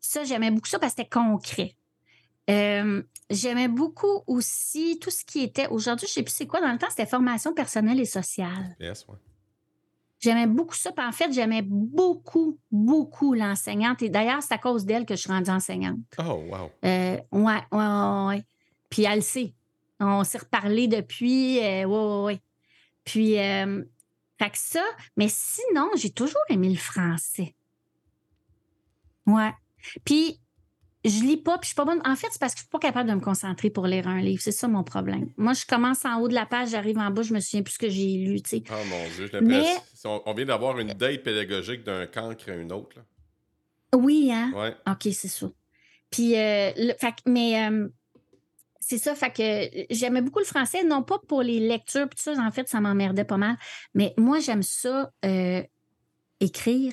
Ça, 0.00 0.22
j'aimais 0.22 0.52
beaucoup 0.52 0.68
ça 0.68 0.78
parce 0.78 0.94
que 0.94 1.02
c'était 1.02 1.10
concret. 1.10 1.74
Euh, 2.50 3.02
j'aimais 3.30 3.66
beaucoup 3.68 4.22
aussi 4.28 4.98
tout 5.00 5.10
ce 5.10 5.24
qui 5.24 5.42
était, 5.42 5.66
aujourd'hui, 5.66 6.06
je 6.06 6.12
sais 6.12 6.22
plus 6.22 6.32
c'est 6.32 6.46
quoi, 6.46 6.60
dans 6.60 6.70
le 6.72 6.78
temps, 6.78 6.86
c'était 6.88 7.04
formation 7.06 7.52
personnelle 7.52 7.98
et 7.98 8.04
sociale. 8.04 8.76
Yes. 8.78 9.04
J'aimais 10.20 10.46
beaucoup 10.46 10.74
ça. 10.74 10.90
Puis 10.92 11.04
en 11.04 11.12
fait, 11.12 11.32
j'aimais 11.32 11.62
beaucoup, 11.62 12.58
beaucoup 12.70 13.34
l'enseignante. 13.34 14.02
Et 14.02 14.08
d'ailleurs, 14.08 14.42
c'est 14.42 14.54
à 14.54 14.58
cause 14.58 14.84
d'elle 14.84 15.04
que 15.04 15.14
je 15.14 15.20
suis 15.20 15.30
rendue 15.30 15.50
enseignante. 15.50 15.98
Oh, 16.18 16.42
wow. 16.50 16.70
Ouais, 16.82 17.22
ouais, 17.32 18.26
ouais. 18.28 18.44
Puis 18.90 19.04
elle 19.04 19.16
le 19.16 19.20
sait. 19.22 19.54
On 20.00 20.24
s'est 20.24 20.38
reparlé 20.38 20.86
depuis. 20.88 21.58
euh, 21.58 21.84
ouais, 21.84 21.96
ouais, 22.18 22.24
ouais. 22.24 22.40
Puis, 23.04 23.38
euh, 23.38 23.82
fait 24.38 24.50
que 24.50 24.58
ça. 24.58 24.84
Mais 25.16 25.28
sinon, 25.28 25.88
j'ai 25.96 26.10
toujours 26.10 26.40
aimé 26.50 26.68
le 26.68 26.76
français. 26.76 27.54
Ouais. 29.26 29.52
Puis, 30.04 30.40
je 31.04 31.20
lis 31.22 31.36
pas, 31.36 31.58
puis 31.58 31.66
je 31.66 31.68
suis 31.68 31.74
pas 31.74 31.84
bonne. 31.84 32.00
En 32.04 32.16
fait, 32.16 32.28
c'est 32.30 32.40
parce 32.40 32.54
que 32.54 32.58
je 32.60 32.64
suis 32.64 32.70
pas 32.70 32.78
capable 32.78 33.08
de 33.08 33.14
me 33.14 33.20
concentrer 33.20 33.70
pour 33.70 33.86
lire 33.86 34.08
un 34.08 34.20
livre. 34.20 34.42
C'est 34.42 34.52
ça 34.52 34.68
mon 34.68 34.84
problème. 34.84 35.30
Moi, 35.36 35.52
je 35.52 35.64
commence 35.66 36.04
en 36.04 36.20
haut 36.20 36.28
de 36.28 36.34
la 36.34 36.46
page, 36.46 36.70
j'arrive 36.70 36.98
en 36.98 37.10
bas, 37.10 37.22
je 37.22 37.32
me 37.34 37.40
souviens 37.40 37.62
plus 37.62 37.74
ce 37.74 37.78
que 37.78 37.88
j'ai 37.88 38.14
lu, 38.18 38.40
tu 38.42 38.50
sais. 38.50 38.62
Oh 38.70 38.84
mon 38.88 39.04
Dieu, 39.16 39.28
j'ai 39.32 39.40
Mais- 39.40 39.58
l'impression. 39.74 40.22
On, 40.26 40.34
vient 40.34 40.46
d'avoir 40.46 40.78
une 40.78 40.92
date 40.92 41.22
pédagogique 41.22 41.84
d'un 41.84 42.06
cancre 42.06 42.48
à 42.50 42.54
une 42.54 42.72
autre. 42.72 42.96
Là. 42.96 43.02
Oui, 43.98 44.30
hein? 44.32 44.52
Ouais. 44.54 44.74
OK, 44.90 45.12
c'est 45.12 45.28
ça. 45.28 45.50
Puis, 46.10 46.36
euh, 46.36 46.72
le- 46.76 46.94
fait 46.98 47.12
que- 47.12 47.30
mais 47.30 47.68
euh, 47.70 47.88
c'est 48.80 48.98
ça, 48.98 49.14
fait 49.14 49.30
que 49.30 49.42
euh, 49.42 49.84
j'aimais 49.90 50.22
beaucoup 50.22 50.38
le 50.38 50.44
français, 50.44 50.84
non 50.84 51.02
pas 51.02 51.18
pour 51.26 51.42
les 51.42 51.60
lectures, 51.60 52.08
puis 52.08 52.16
tout 52.16 52.34
ça, 52.34 52.40
en 52.40 52.50
fait, 52.50 52.68
ça 52.68 52.80
m'emmerdait 52.80 53.24
pas 53.24 53.36
mal. 53.36 53.56
Mais 53.94 54.14
moi, 54.16 54.40
j'aime 54.40 54.62
ça, 54.62 55.10
euh, 55.24 55.62
écrire, 56.40 56.92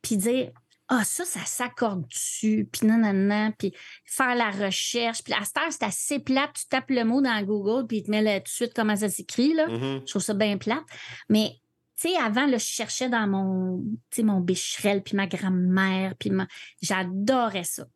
puis 0.00 0.16
dire, 0.16 0.52
ah, 0.88 1.04
ça, 1.04 1.24
ça 1.24 1.40
s'accorde 1.44 2.06
dessus, 2.06 2.68
puis 2.70 2.86
non, 2.86 2.98
non, 2.98 3.12
non, 3.12 3.52
puis 3.58 3.72
faire 4.04 4.34
la 4.34 4.50
recherche. 4.50 5.22
Puis 5.22 5.32
à 5.32 5.44
cette 5.44 5.56
heure, 5.56 5.70
c'est 5.70 5.84
assez 5.84 6.18
plate, 6.18 6.52
tu 6.54 6.66
tapes 6.66 6.90
le 6.90 7.04
mot 7.04 7.20
dans 7.22 7.42
Google, 7.42 7.86
puis 7.86 7.98
il 7.98 8.02
te 8.04 8.10
met 8.10 8.20
là, 8.22 8.40
tout 8.40 8.44
de 8.44 8.48
suite 8.48 8.72
comment 8.74 8.96
ça 8.96 9.08
s'écrit, 9.08 9.54
là. 9.54 9.68
Mhm. 9.68 10.00
Je 10.00 10.10
trouve 10.10 10.22
ça 10.22 10.34
bien 10.34 10.58
plate. 10.58 10.84
Mais, 11.28 11.52
tu 11.96 12.08
sais, 12.08 12.16
avant, 12.16 12.46
là, 12.46 12.58
je 12.58 12.66
cherchais 12.66 13.08
dans 13.08 13.26
mon, 13.26 13.78
tu 14.10 14.16
sais, 14.16 14.22
mon 14.22 14.40
bécherel, 14.40 15.02
puis 15.02 15.16
ma 15.16 15.26
grand-mère, 15.26 16.14
puis 16.18 16.30
ma... 16.30 16.46
j'adorais 16.82 17.64
ça. 17.64 17.86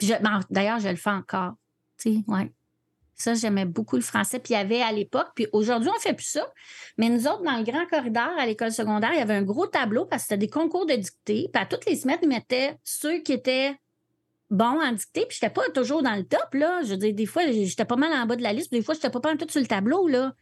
Ben, 0.00 0.40
D'ailleurs, 0.48 0.80
je 0.80 0.88
le 0.88 0.96
fais 0.96 1.10
encore. 1.10 1.54
Tu 1.98 2.14
sais, 2.14 2.24
ouais. 2.28 2.52
Ça, 3.14 3.34
j'aimais 3.34 3.64
beaucoup 3.64 3.96
le 3.96 4.02
français. 4.02 4.38
Puis 4.38 4.54
il 4.54 4.56
y 4.56 4.60
avait 4.60 4.80
à 4.80 4.92
l'époque, 4.92 5.28
puis 5.34 5.48
aujourd'hui, 5.52 5.90
on 5.94 6.00
fait 6.00 6.14
plus 6.14 6.26
ça. 6.26 6.52
Mais 6.96 7.08
nous 7.08 7.26
autres, 7.26 7.42
dans 7.42 7.56
le 7.56 7.64
grand 7.64 7.84
corridor 7.86 8.30
à 8.38 8.46
l'école 8.46 8.70
secondaire, 8.70 9.10
il 9.12 9.18
y 9.18 9.22
avait 9.22 9.34
un 9.34 9.42
gros 9.42 9.66
tableau 9.66 10.06
parce 10.06 10.22
que 10.22 10.28
c'était 10.28 10.46
des 10.46 10.48
concours 10.48 10.86
de 10.86 10.94
dictée. 10.94 11.48
Puis 11.52 11.62
à 11.62 11.66
toutes 11.66 11.84
les 11.86 11.96
semaines, 11.96 12.20
ils 12.22 12.28
mettaient 12.28 12.76
ceux 12.84 13.18
qui 13.18 13.32
étaient 13.32 13.74
bons 14.50 14.80
en 14.80 14.92
dictée. 14.92 15.26
Puis 15.26 15.38
j'étais 15.40 15.52
pas 15.52 15.68
toujours 15.70 16.02
dans 16.04 16.14
le 16.14 16.24
top, 16.24 16.54
là. 16.54 16.82
Je 16.84 16.90
veux 16.90 16.96
dire, 16.96 17.12
des 17.12 17.26
fois, 17.26 17.42
j'étais 17.50 17.84
pas 17.84 17.96
mal 17.96 18.12
en 18.12 18.24
bas 18.24 18.36
de 18.36 18.42
la 18.42 18.52
liste. 18.52 18.70
Des 18.70 18.82
fois, 18.82 18.94
j'étais 18.94 19.10
pas 19.10 19.20
mal 19.22 19.36
tout 19.36 19.48
sur 19.50 19.60
le 19.60 19.66
tableau, 19.66 20.06
là. 20.06 20.32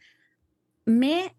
Mais 0.85 1.33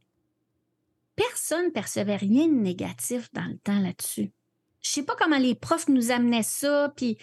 personne 1.15 1.71
percevait 1.71 2.17
rien 2.17 2.49
de 2.49 2.55
négatif 2.55 3.29
dans 3.33 3.45
le 3.45 3.59
temps 3.59 3.79
là-dessus. 3.79 4.33
Je 4.81 4.91
sais 4.91 5.03
pas 5.05 5.17
comment 5.17 5.39
les 5.39 5.55
profs 5.55 5.89
nous 5.89 6.11
amenaient 6.11 6.43
ça, 6.43 6.93
puis 6.97 7.19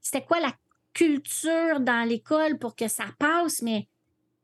c'était 0.00 0.24
quoi 0.24 0.40
la 0.40 0.52
culture 0.96 1.80
dans 1.80 2.08
l'école 2.08 2.58
pour 2.58 2.74
que 2.74 2.88
ça 2.88 3.04
passe, 3.18 3.60
mais 3.60 3.86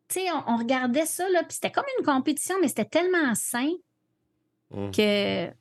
tu 0.09 0.20
sais, 0.20 0.27
on, 0.33 0.55
on 0.55 0.57
regardait 0.59 1.07
ça, 1.07 1.27
là, 1.31 1.43
puis 1.45 1.55
c'était 1.55 1.73
comme 1.73 1.87
une 1.99 2.05
compétition, 2.05 2.57
mais 2.61 2.69
c'était 2.69 2.85
tellement 2.85 3.35
sain 3.35 3.70
Mhm. 4.70 4.91
que, 4.91 5.47
tu 5.49 5.55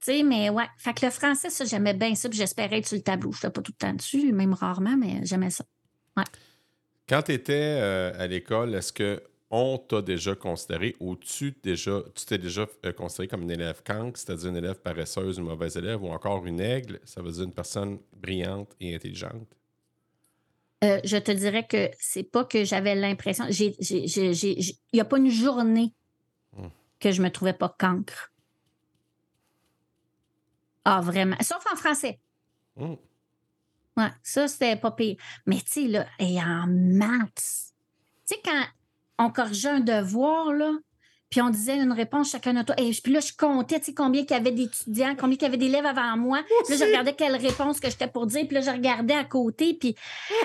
sais, 0.00 0.22
mais 0.22 0.48
ouais. 0.50 0.64
Fait 0.78 0.94
que 0.94 1.04
le 1.04 1.12
français, 1.12 1.50
ça, 1.50 1.64
j'aimais 1.64 1.94
bien 1.94 2.14
ça, 2.14 2.28
puis 2.28 2.38
j'espérais 2.38 2.78
être 2.78 2.86
sur 2.88 2.96
le 2.96 3.02
tableau. 3.02 3.32
Je 3.32 3.38
n'étais 3.38 3.50
pas 3.50 3.62
tout 3.62 3.72
le 3.72 3.86
temps 3.86 3.94
dessus, 3.94 4.32
même 4.32 4.54
rarement, 4.54 4.96
mais 4.96 5.20
j'aimais 5.24 5.50
ça. 5.50 5.64
Quand 7.08 7.22
tu 7.22 7.32
étais 7.32 7.78
euh, 7.80 8.12
à 8.18 8.26
l'école, 8.26 8.74
est-ce 8.74 8.92
que 8.92 9.22
on 9.50 9.78
t'a 9.78 10.00
déjà 10.00 10.34
considéré 10.36 10.94
ou 11.00 11.16
tu 11.16 11.52
déjà 11.62 12.02
tu 12.14 12.24
t'es 12.24 12.38
déjà 12.38 12.66
euh, 12.86 12.92
considéré 12.92 13.26
comme 13.28 13.42
une 13.42 13.50
élève 13.50 13.82
cancre, 13.82 14.18
c'est-à-dire 14.18 14.48
une 14.50 14.56
élève 14.56 14.80
paresseuse, 14.80 15.38
une 15.38 15.44
mauvaise 15.44 15.76
élève, 15.76 16.02
ou 16.02 16.08
encore 16.08 16.46
une 16.46 16.60
aigle, 16.60 17.00
ça 17.04 17.20
veut 17.20 17.32
dire 17.32 17.44
une 17.44 17.52
personne 17.52 17.98
brillante 18.12 18.74
et 18.80 18.94
intelligente? 18.94 19.48
Euh, 20.82 21.00
je 21.04 21.18
te 21.18 21.30
dirais 21.30 21.66
que 21.66 21.90
c'est 21.98 22.22
pas 22.22 22.44
que 22.44 22.64
j'avais 22.64 22.94
l'impression. 22.94 23.44
Il 23.48 24.74
n'y 24.92 25.00
a 25.00 25.04
pas 25.04 25.18
une 25.18 25.30
journée 25.30 25.94
Hmm. 26.56 26.68
que 26.98 27.12
je 27.12 27.22
me 27.22 27.30
trouvais 27.30 27.52
pas 27.52 27.68
cancre. 27.78 28.32
Ah, 30.84 31.00
vraiment. 31.00 31.36
Sauf 31.40 31.64
en 31.72 31.76
français. 31.76 32.18
Hmm. 32.76 32.94
Ouais, 33.96 34.10
ça, 34.22 34.48
c'était 34.48 34.76
pas 34.76 34.90
pire. 34.90 35.16
Mais 35.46 35.60
tu 35.60 35.66
sais, 35.70 35.86
là, 35.86 36.06
et 36.18 36.40
en 36.42 36.66
maths, 36.66 37.72
tu 38.26 38.34
sais, 38.34 38.40
quand 38.44 38.64
on 39.18 39.30
corrigeait 39.30 39.68
un 39.68 39.80
devoir, 39.80 40.52
là, 40.52 40.72
puis 41.30 41.40
on 41.40 41.50
disait 41.50 41.76
une 41.76 41.92
réponse 41.92 42.32
chacun 42.32 42.52
de 42.54 42.62
toi. 42.62 42.74
Et 42.78 42.90
puis 42.90 43.12
là, 43.12 43.20
je 43.20 43.32
comptais, 43.32 43.78
tu 43.78 43.86
sais, 43.86 43.94
combien 43.94 44.22
il 44.22 44.30
y 44.30 44.34
avait 44.34 44.50
d'étudiants, 44.50 45.14
combien 45.16 45.36
il 45.36 45.42
y 45.42 45.44
avait 45.46 45.56
d'élèves 45.56 45.86
avant 45.86 46.16
moi. 46.16 46.42
Puis 46.64 46.72
là, 46.76 46.84
je 46.84 46.84
regardais 46.90 47.14
quelle 47.14 47.36
réponse 47.36 47.78
que 47.78 47.88
j'étais 47.88 48.08
pour 48.08 48.26
dire. 48.26 48.46
Puis 48.48 48.54
là, 48.56 48.60
je 48.60 48.70
regardais 48.70 49.14
à 49.14 49.24
côté. 49.24 49.74
Puis 49.74 49.94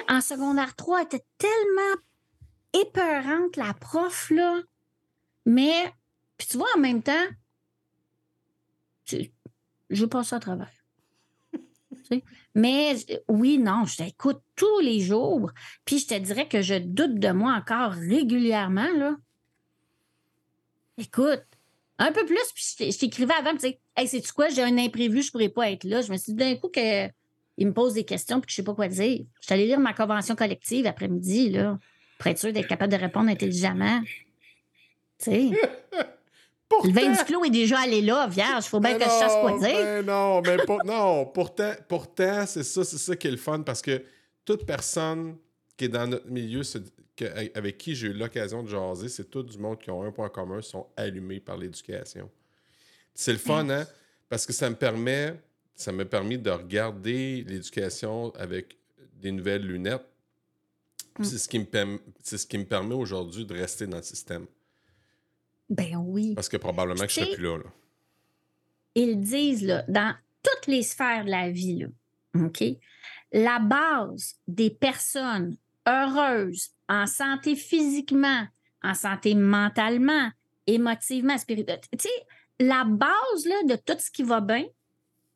en 0.07 0.21
secondaire 0.21 0.75
3, 0.75 0.99
elle 0.99 1.05
était 1.07 1.25
tellement 1.39 2.01
épeurante, 2.73 3.57
la 3.57 3.73
prof, 3.73 4.29
là. 4.29 4.61
Mais, 5.47 5.91
puis 6.37 6.47
tu 6.47 6.57
vois, 6.57 6.67
en 6.75 6.79
même 6.79 7.01
temps, 7.01 7.25
tu- 9.05 9.31
je 9.89 10.05
passe 10.05 10.33
à 10.33 10.39
travers. 10.39 10.71
Mais 12.55 12.95
oui, 13.27 13.57
non, 13.59 13.85
je 13.85 13.97
t'écoute 13.97 14.41
tous 14.55 14.79
les 14.79 14.99
jours. 14.99 15.51
Puis 15.85 15.99
je 15.99 16.07
te 16.07 16.17
dirais 16.19 16.47
que 16.47 16.61
je 16.61 16.75
doute 16.75 17.15
de 17.15 17.29
moi 17.31 17.53
encore 17.53 17.91
régulièrement, 17.91 18.89
là. 18.95 19.15
Écoute, 20.97 21.43
Un 21.97 22.11
peu 22.11 22.25
plus, 22.25 22.51
puis 22.53 22.91
je 22.91 22.97
t'écrivais 22.97 23.33
avant, 23.39 23.55
puis 23.55 23.71
tu 23.71 23.77
Hey, 23.95 24.07
sais-tu 24.07 24.33
quoi, 24.33 24.49
j'ai 24.49 24.63
un 24.63 24.77
imprévu, 24.77 25.21
je 25.21 25.31
pourrais 25.31 25.49
pas 25.49 25.71
être 25.71 25.85
là. 25.85 26.01
Je 26.01 26.11
me 26.11 26.17
suis 26.17 26.33
dit 26.33 26.37
d'un 26.43 26.55
coup 26.55 26.67
que 26.67 27.07
il 27.57 27.67
me 27.67 27.73
pose 27.73 27.93
des 27.93 28.03
questions 28.03 28.41
puis 28.41 28.47
que 28.47 28.51
je 28.51 28.55
sais 28.57 28.63
pas 28.63 28.73
quoi 28.73 28.89
dire. 28.89 29.25
Je 29.39 29.45
suis 29.45 29.53
allée 29.53 29.65
lire 29.65 29.79
ma 29.79 29.93
convention 29.93 30.35
collective 30.35 30.85
après-midi, 30.87 31.51
là, 31.51 31.79
pour 32.17 32.27
être 32.27 32.37
sûr 32.37 32.51
d'être 32.51 32.67
capable 32.67 32.91
de 32.91 32.97
répondre 32.97 33.29
intelligemment. 33.29 34.01
Tu 35.19 35.31
sais. 35.31 35.49
Le 36.83 36.91
vin 36.91 37.11
du 37.11 37.23
clos 37.23 37.45
est 37.45 37.49
déjà 37.49 37.79
allé 37.79 38.01
là, 38.01 38.27
vierge. 38.27 38.65
Il 38.65 38.69
faut 38.69 38.79
bien 38.81 38.97
que 38.97 39.03
je 39.03 39.09
sache 39.09 39.39
quoi 39.39 39.57
dire. 39.57 39.77
Ben 39.77 40.05
non, 40.05 40.41
mais 40.41 40.57
non, 40.83 41.25
pourtant, 41.27 41.71
pourtant 41.87 42.45
c'est 42.45 42.63
ça, 42.63 42.83
c'est 42.83 42.97
ça 42.97 43.15
qui 43.15 43.27
est 43.27 43.31
le 43.31 43.37
fun 43.37 43.61
parce 43.61 43.81
que 43.81 44.03
toute 44.43 44.65
personne 44.65 45.37
qui 45.77 45.85
est 45.85 45.89
dans 45.89 46.07
notre 46.07 46.27
milieu, 46.27 46.63
avec 47.53 47.77
qui 47.77 47.95
j'ai 47.95 48.07
eu 48.07 48.13
l'occasion 48.13 48.63
de 48.63 48.69
jaser, 48.69 49.09
c'est 49.09 49.29
tout 49.29 49.43
du 49.43 49.57
monde 49.57 49.79
qui 49.79 49.89
ont 49.89 50.03
un 50.03 50.11
point 50.11 50.29
commun, 50.29 50.61
sont 50.61 50.87
allumés 50.97 51.39
par 51.39 51.57
l'éducation. 51.57 52.29
C'est 53.13 53.31
le 53.31 53.37
fun, 53.37 53.69
hein? 53.69 53.87
Parce 54.27 54.45
que 54.45 54.53
ça 54.53 54.69
me 54.69 54.75
permet, 54.75 55.39
ça 55.75 55.91
m'a 55.91 56.05
permis 56.05 56.37
de 56.37 56.49
regarder 56.49 57.43
l'éducation 57.43 58.33
avec 58.35 58.77
des 59.13 59.31
nouvelles 59.31 59.65
lunettes. 59.65 60.05
Mm. 61.17 61.23
C'est 61.23 61.37
ce 61.37 61.47
qui 61.47 61.59
me, 61.59 61.99
c'est 62.21 62.37
ce 62.37 62.45
qui 62.45 62.57
me 62.57 62.65
permet 62.65 62.95
aujourd'hui 62.95 63.45
de 63.45 63.53
rester 63.53 63.87
dans 63.87 63.97
le 63.97 64.03
système. 64.03 64.45
Ben 65.69 65.95
oui. 65.95 66.33
Parce 66.35 66.49
que 66.49 66.57
probablement 66.57 67.05
que 67.05 67.11
je 67.11 67.21
ne 67.21 67.25
serais 67.25 67.35
plus 67.35 67.43
là, 67.43 67.59
Ils 68.95 69.19
disent, 69.19 69.65
là, 69.65 69.83
dans 69.87 70.15
toutes 70.43 70.67
les 70.67 70.83
sphères 70.83 71.25
de 71.25 71.31
la 71.31 71.49
vie, 71.49 71.79
là, 71.79 71.87
OK? 72.45 72.63
La 73.31 73.59
base 73.59 74.35
des 74.47 74.69
personnes 74.69 75.57
heureuses, 75.87 76.74
en 76.89 77.05
santé 77.07 77.55
physiquement, 77.55 78.45
en 78.83 78.93
santé 78.93 79.35
mentalement, 79.35 80.29
émotivement, 80.67 81.37
spirituellement, 81.37 81.81
tu 81.91 81.97
sais, 81.99 82.09
la 82.59 82.83
base 82.85 83.45
là, 83.45 83.63
de 83.65 83.75
tout 83.75 83.99
ce 83.99 84.11
qui 84.11 84.23
va 84.23 84.41
bien, 84.41 84.65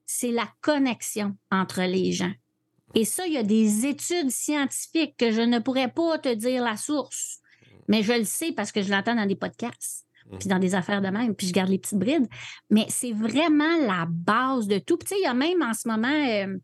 c'est 0.05 0.31
la 0.31 0.47
connexion 0.61 1.35
entre 1.51 1.81
les 1.81 2.11
gens. 2.11 2.33
Et 2.95 3.05
ça, 3.05 3.27
il 3.27 3.33
y 3.33 3.37
a 3.37 3.43
des 3.43 3.85
études 3.85 4.31
scientifiques 4.31 5.15
que 5.17 5.31
je 5.31 5.41
ne 5.41 5.59
pourrais 5.59 5.91
pas 5.91 6.17
te 6.17 6.33
dire 6.33 6.63
la 6.63 6.77
source, 6.77 7.39
mais 7.87 8.01
je 8.01 8.13
le 8.13 8.23
sais 8.23 8.51
parce 8.51 8.71
que 8.71 8.81
je 8.81 8.89
l'entends 8.89 9.15
dans 9.15 9.27
des 9.27 9.35
podcasts 9.35 10.05
puis 10.37 10.47
dans 10.47 10.59
des 10.59 10.75
affaires 10.75 11.01
de 11.01 11.07
même, 11.07 11.33
puis 11.33 11.47
je 11.47 11.53
garde 11.53 11.69
les 11.69 11.79
petites 11.79 11.97
brides. 11.97 12.27
Mais 12.69 12.85
c'est 12.89 13.13
vraiment 13.13 13.77
la 13.77 14.05
base 14.07 14.67
de 14.67 14.77
tout. 14.77 14.97
tu 14.97 15.07
sais, 15.07 15.15
il 15.17 15.23
y 15.23 15.27
a 15.27 15.33
même 15.33 15.61
en 15.61 15.73
ce 15.73 15.87
moment 15.87 16.07
euh, 16.07 16.57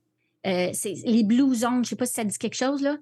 euh, 0.46 0.72
les 1.06 1.24
Blue 1.24 1.56
Zones, 1.56 1.84
je 1.84 1.90
sais 1.90 1.96
pas 1.96 2.06
si 2.06 2.14
ça 2.14 2.24
dit 2.24 2.38
quelque 2.38 2.56
chose, 2.56 2.82
là. 2.82 2.98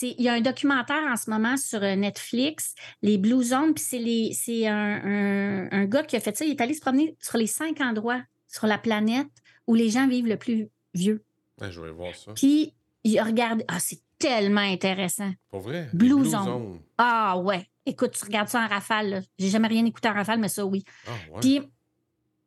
Il 0.00 0.22
y 0.22 0.28
a 0.28 0.32
un 0.32 0.40
documentaire 0.40 1.02
en 1.08 1.16
ce 1.16 1.28
moment 1.28 1.56
sur 1.56 1.82
euh, 1.82 1.94
Netflix, 1.94 2.74
les 3.02 3.18
Blue 3.18 3.42
Zones, 3.42 3.74
puis 3.74 4.34
c'est 4.34 4.66
un, 4.66 5.68
un, 5.70 5.84
gars 5.84 6.02
qui 6.02 6.16
a 6.16 6.20
fait 6.20 6.36
ça. 6.36 6.44
Il 6.44 6.52
est 6.52 6.60
allé 6.60 6.74
se 6.74 6.80
promener 6.80 7.16
sur 7.20 7.38
les 7.38 7.46
cinq 7.46 7.80
endroits 7.80 8.22
sur 8.48 8.66
la 8.66 8.78
planète 8.78 9.28
où 9.66 9.74
les 9.74 9.90
gens 9.90 10.08
vivent 10.08 10.28
le 10.28 10.36
plus 10.36 10.68
vieux. 10.94 11.24
je 11.60 11.80
vais 11.80 11.90
voir 11.90 12.14
ça. 12.14 12.32
Puis 12.32 12.74
il 13.04 13.20
regarde. 13.20 13.64
Ah, 13.68 13.80
c'est 13.80 14.00
tellement 14.18 14.60
intéressant. 14.60 15.32
Pour 15.50 15.60
vrai? 15.60 15.88
Blue, 15.92 16.24
Zone. 16.24 16.80
Ah 16.98 17.38
ouais. 17.38 17.68
Écoute, 17.84 18.12
tu 18.12 18.24
regardes 18.24 18.48
ça 18.48 18.60
en 18.60 18.68
rafale. 18.68 19.24
J'ai 19.38 19.48
jamais 19.48 19.68
rien 19.68 19.84
écouté 19.84 20.08
en 20.08 20.14
rafale, 20.14 20.38
mais 20.38 20.48
ça, 20.48 20.64
oui. 20.64 20.84
Ah 21.06 21.10
ouais. 21.32 21.40
Puis, 21.40 21.60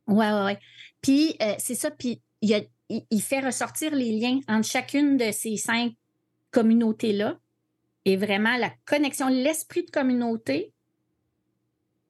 ouais, 0.07 0.31
ouais, 0.31 0.43
ouais. 0.45 0.59
Puis, 1.01 1.35
euh, 1.41 1.55
c'est 1.57 1.75
ça. 1.75 1.91
Puis, 1.91 2.21
il, 2.41 2.67
il, 2.89 3.21
fait 3.21 3.41
ressortir 3.41 3.93
les 3.93 4.17
liens 4.17 4.39
entre 4.47 4.65
chacune 4.65 5.17
de 5.17 5.31
ces 5.31 5.57
cinq 5.57 5.93
communautés-là. 6.55 7.37
Et 8.05 8.15
vraiment, 8.15 8.55
la 8.55 8.71
connexion, 8.85 9.27
l'esprit 9.27 9.83
de 9.83 9.91
communauté, 9.91 10.71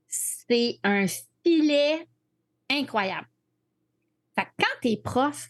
c'est 0.07 0.79
un 0.83 1.05
filet 1.43 2.07
incroyable. 2.69 3.27
Quand 4.35 4.75
tu 4.81 4.89
es 4.89 4.97
prof, 4.97 5.47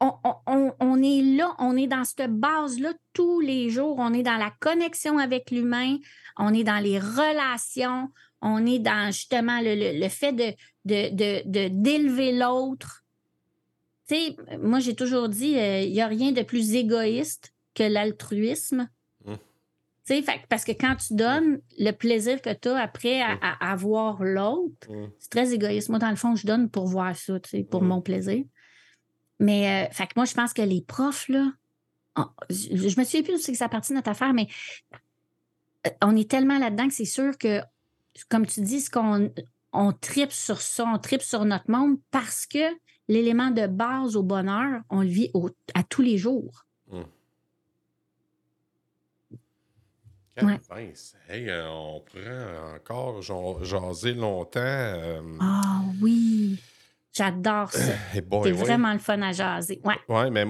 on, 0.00 1.02
est 1.02 1.22
là, 1.22 1.54
on 1.58 1.76
est 1.76 1.86
dans 1.86 2.04
cette 2.04 2.32
base-là 2.32 2.94
tous 3.12 3.40
les 3.40 3.70
jours. 3.70 3.96
On 3.98 4.12
est 4.14 4.22
dans 4.22 4.38
la 4.38 4.50
connexion 4.60 5.18
avec 5.18 5.50
l'humain, 5.50 5.98
on 6.38 6.52
est 6.54 6.64
dans 6.64 6.82
les 6.82 6.98
relations, 6.98 8.08
on 8.40 8.64
est 8.66 8.78
dans 8.78 9.12
justement 9.12 9.60
le, 9.62 10.08
fait 10.08 10.32
de, 10.32 11.68
d'élever 11.68 12.32
l'autre. 12.32 13.04
Moi, 14.58 14.80
j'ai 14.80 14.96
toujours 14.96 15.28
dit, 15.28 15.56
euh, 15.56 15.82
il 15.82 15.92
n'y 15.92 16.00
a 16.00 16.08
rien 16.08 16.32
de 16.32 16.42
plus 16.42 16.74
égoïste 16.74 17.52
que 17.74 17.82
l'altruisme. 17.82 18.88
Mmh. 19.24 20.22
parce 20.48 20.64
que 20.64 20.72
quand 20.72 20.96
tu 20.96 21.14
donnes 21.14 21.60
le 21.78 21.92
plaisir 21.92 22.42
que 22.42 22.52
tu 22.52 22.68
as 22.68 22.78
après 22.78 23.20
à, 23.20 23.34
mmh. 23.34 23.56
avoir 23.60 24.24
l'autre, 24.24 24.90
mmh. 24.90 25.10
c'est 25.18 25.30
très 25.30 25.52
égoïste. 25.52 25.88
Moi, 25.88 25.98
dans 25.98 26.10
le 26.10 26.16
fond, 26.16 26.34
je 26.34 26.46
donne 26.46 26.70
pour 26.70 26.86
voir 26.86 27.14
ça, 27.16 27.34
pour 27.70 27.82
mon 27.82 28.00
plaisir. 28.00 28.44
Mais 29.38 29.86
euh, 29.86 29.90
fait 29.92 30.06
que 30.06 30.12
moi, 30.16 30.24
je 30.24 30.34
pense 30.34 30.52
que 30.52 30.62
les 30.62 30.82
profs, 30.82 31.28
là, 31.28 31.52
je, 32.50 32.98
me 32.98 33.04
souviens 33.04 33.22
plus 33.22 33.34
de 33.34 33.38
ce 33.38 33.50
que 33.50 33.56
ça 33.56 33.68
partie 33.68 33.92
de 33.92 33.96
notre 33.96 34.10
affaire, 34.10 34.34
mais 34.34 34.48
euh, 35.86 35.90
on 36.02 36.16
est 36.16 36.30
tellement 36.30 36.58
là-dedans 36.58 36.88
que 36.88 36.94
c'est 36.94 37.04
sûr 37.04 37.36
que, 37.38 37.60
comme 38.28 38.46
tu 38.46 38.60
dis, 38.60 38.80
ce 38.80 38.90
qu'on 38.90 39.32
on 39.72 39.92
tripe 39.92 40.32
sur 40.32 40.60
ça, 40.60 40.84
on 40.84 40.98
tripe 40.98 41.22
sur 41.22 41.44
notre 41.44 41.70
monde 41.70 41.98
parce 42.10 42.46
que 42.46 42.58
l'élément 43.08 43.50
de 43.50 43.66
base 43.66 44.16
au 44.16 44.22
bonheur, 44.22 44.82
on 44.90 45.00
le 45.00 45.08
vit 45.08 45.30
à 45.74 45.82
tous 45.82 46.02
les 46.02 46.18
jours. 46.18 46.66
Hum. 50.40 50.58
Hey, 51.28 51.50
euh, 51.50 51.68
on 51.68 52.00
pourrait 52.00 52.74
encore 52.74 53.20
jaser 53.22 54.14
longtemps. 54.14 55.20
Ah 55.40 55.82
oui. 56.00 56.58
J'adore 57.12 57.72
ça. 57.72 57.92
C'est 58.12 58.52
vraiment 58.52 58.92
le 58.92 59.00
fun 59.00 59.20
à 59.20 59.32
jaser. 59.32 59.80
Ouais. 59.84 59.96
ouais 60.08 60.30
mais 60.30 60.46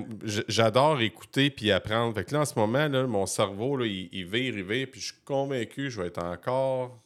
j'adore 0.48 1.01
écouter 1.01 1.51
puis 1.51 1.73
apprendre. 1.73 2.15
Fait 2.15 2.24
que 2.24 2.35
là, 2.35 2.40
en 2.40 2.44
ce 2.44 2.59
moment, 2.59 2.86
là, 2.86 3.07
mon 3.07 3.27
cerveau, 3.27 3.77
là, 3.77 3.86
il, 3.86 4.09
il 4.12 4.27
vire, 4.27 4.57
il 4.57 4.65
vire, 4.65 4.86
puis 4.90 5.01
je 5.01 5.07
suis 5.07 5.23
convaincu 5.24 5.85
que 5.85 5.89
je 5.89 6.01
vais 6.01 6.09
être 6.09 6.23
encore 6.23 7.01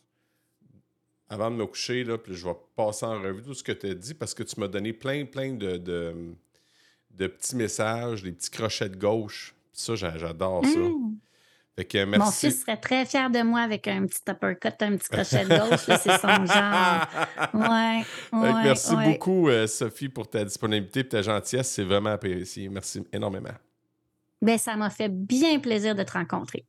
avant 1.29 1.51
de 1.51 1.57
me 1.57 1.67
coucher, 1.67 2.05
là, 2.05 2.19
puis 2.19 2.35
je 2.35 2.45
vais 2.45 2.57
passer 2.77 3.07
en 3.07 3.21
revue 3.21 3.43
tout 3.43 3.55
ce 3.55 3.63
que 3.63 3.73
tu 3.73 3.91
as 3.91 3.95
dit 3.95 4.15
parce 4.15 4.35
que 4.35 4.43
tu 4.43 4.59
m'as 4.61 4.69
donné 4.69 4.93
plein, 4.93 5.25
plein 5.25 5.53
de, 5.53 5.77
de, 5.77 7.27
petits 7.27 7.57
messages, 7.57 8.23
des 8.23 8.33
petits 8.33 8.51
crochets 8.51 8.89
de 8.89 8.97
gauche. 8.97 9.55
Ça, 9.73 9.95
j'adore 9.97 10.65
ça. 10.65 10.79
Mmh. 10.79 11.17
Mon 11.77 12.31
fils 12.31 12.61
serait 12.61 12.77
très 12.77 13.05
fier 13.05 13.29
de 13.31 13.43
moi 13.43 13.61
avec 13.61 13.89
un 13.89 14.07
petit 14.07 14.21
uppercut, 14.29 14.81
un 14.81 14.97
petit 14.97 15.09
crochet 15.09 15.45
de 15.45 15.49
gauche. 15.71 15.81
c'est 15.87 16.19
son 16.19 16.47
genre. 16.47 17.07
Ouais, 17.53 18.05
ouais 18.33 18.53
merci 18.63 18.95
beaucoup, 18.95 19.49
euh, 19.49 19.67
Sophie, 19.67 20.09
pour 20.09 20.29
ta 20.29 20.45
disponibilité 20.45 21.01
et 21.01 21.09
ta 21.09 21.23
gentillesse. 21.23 21.71
C'est 21.71 21.83
vraiment 21.83 22.11
apprécié. 22.11 22.69
Merci 22.69 23.05
énormément. 23.13 23.51
Ben, 24.41 24.57
ça 24.57 24.77
m'a 24.77 24.91
fait 24.91 25.09
bien 25.09 25.59
plaisir 25.59 25.97
de 25.97 26.03
te 26.05 26.13
rencontrer. 26.13 26.65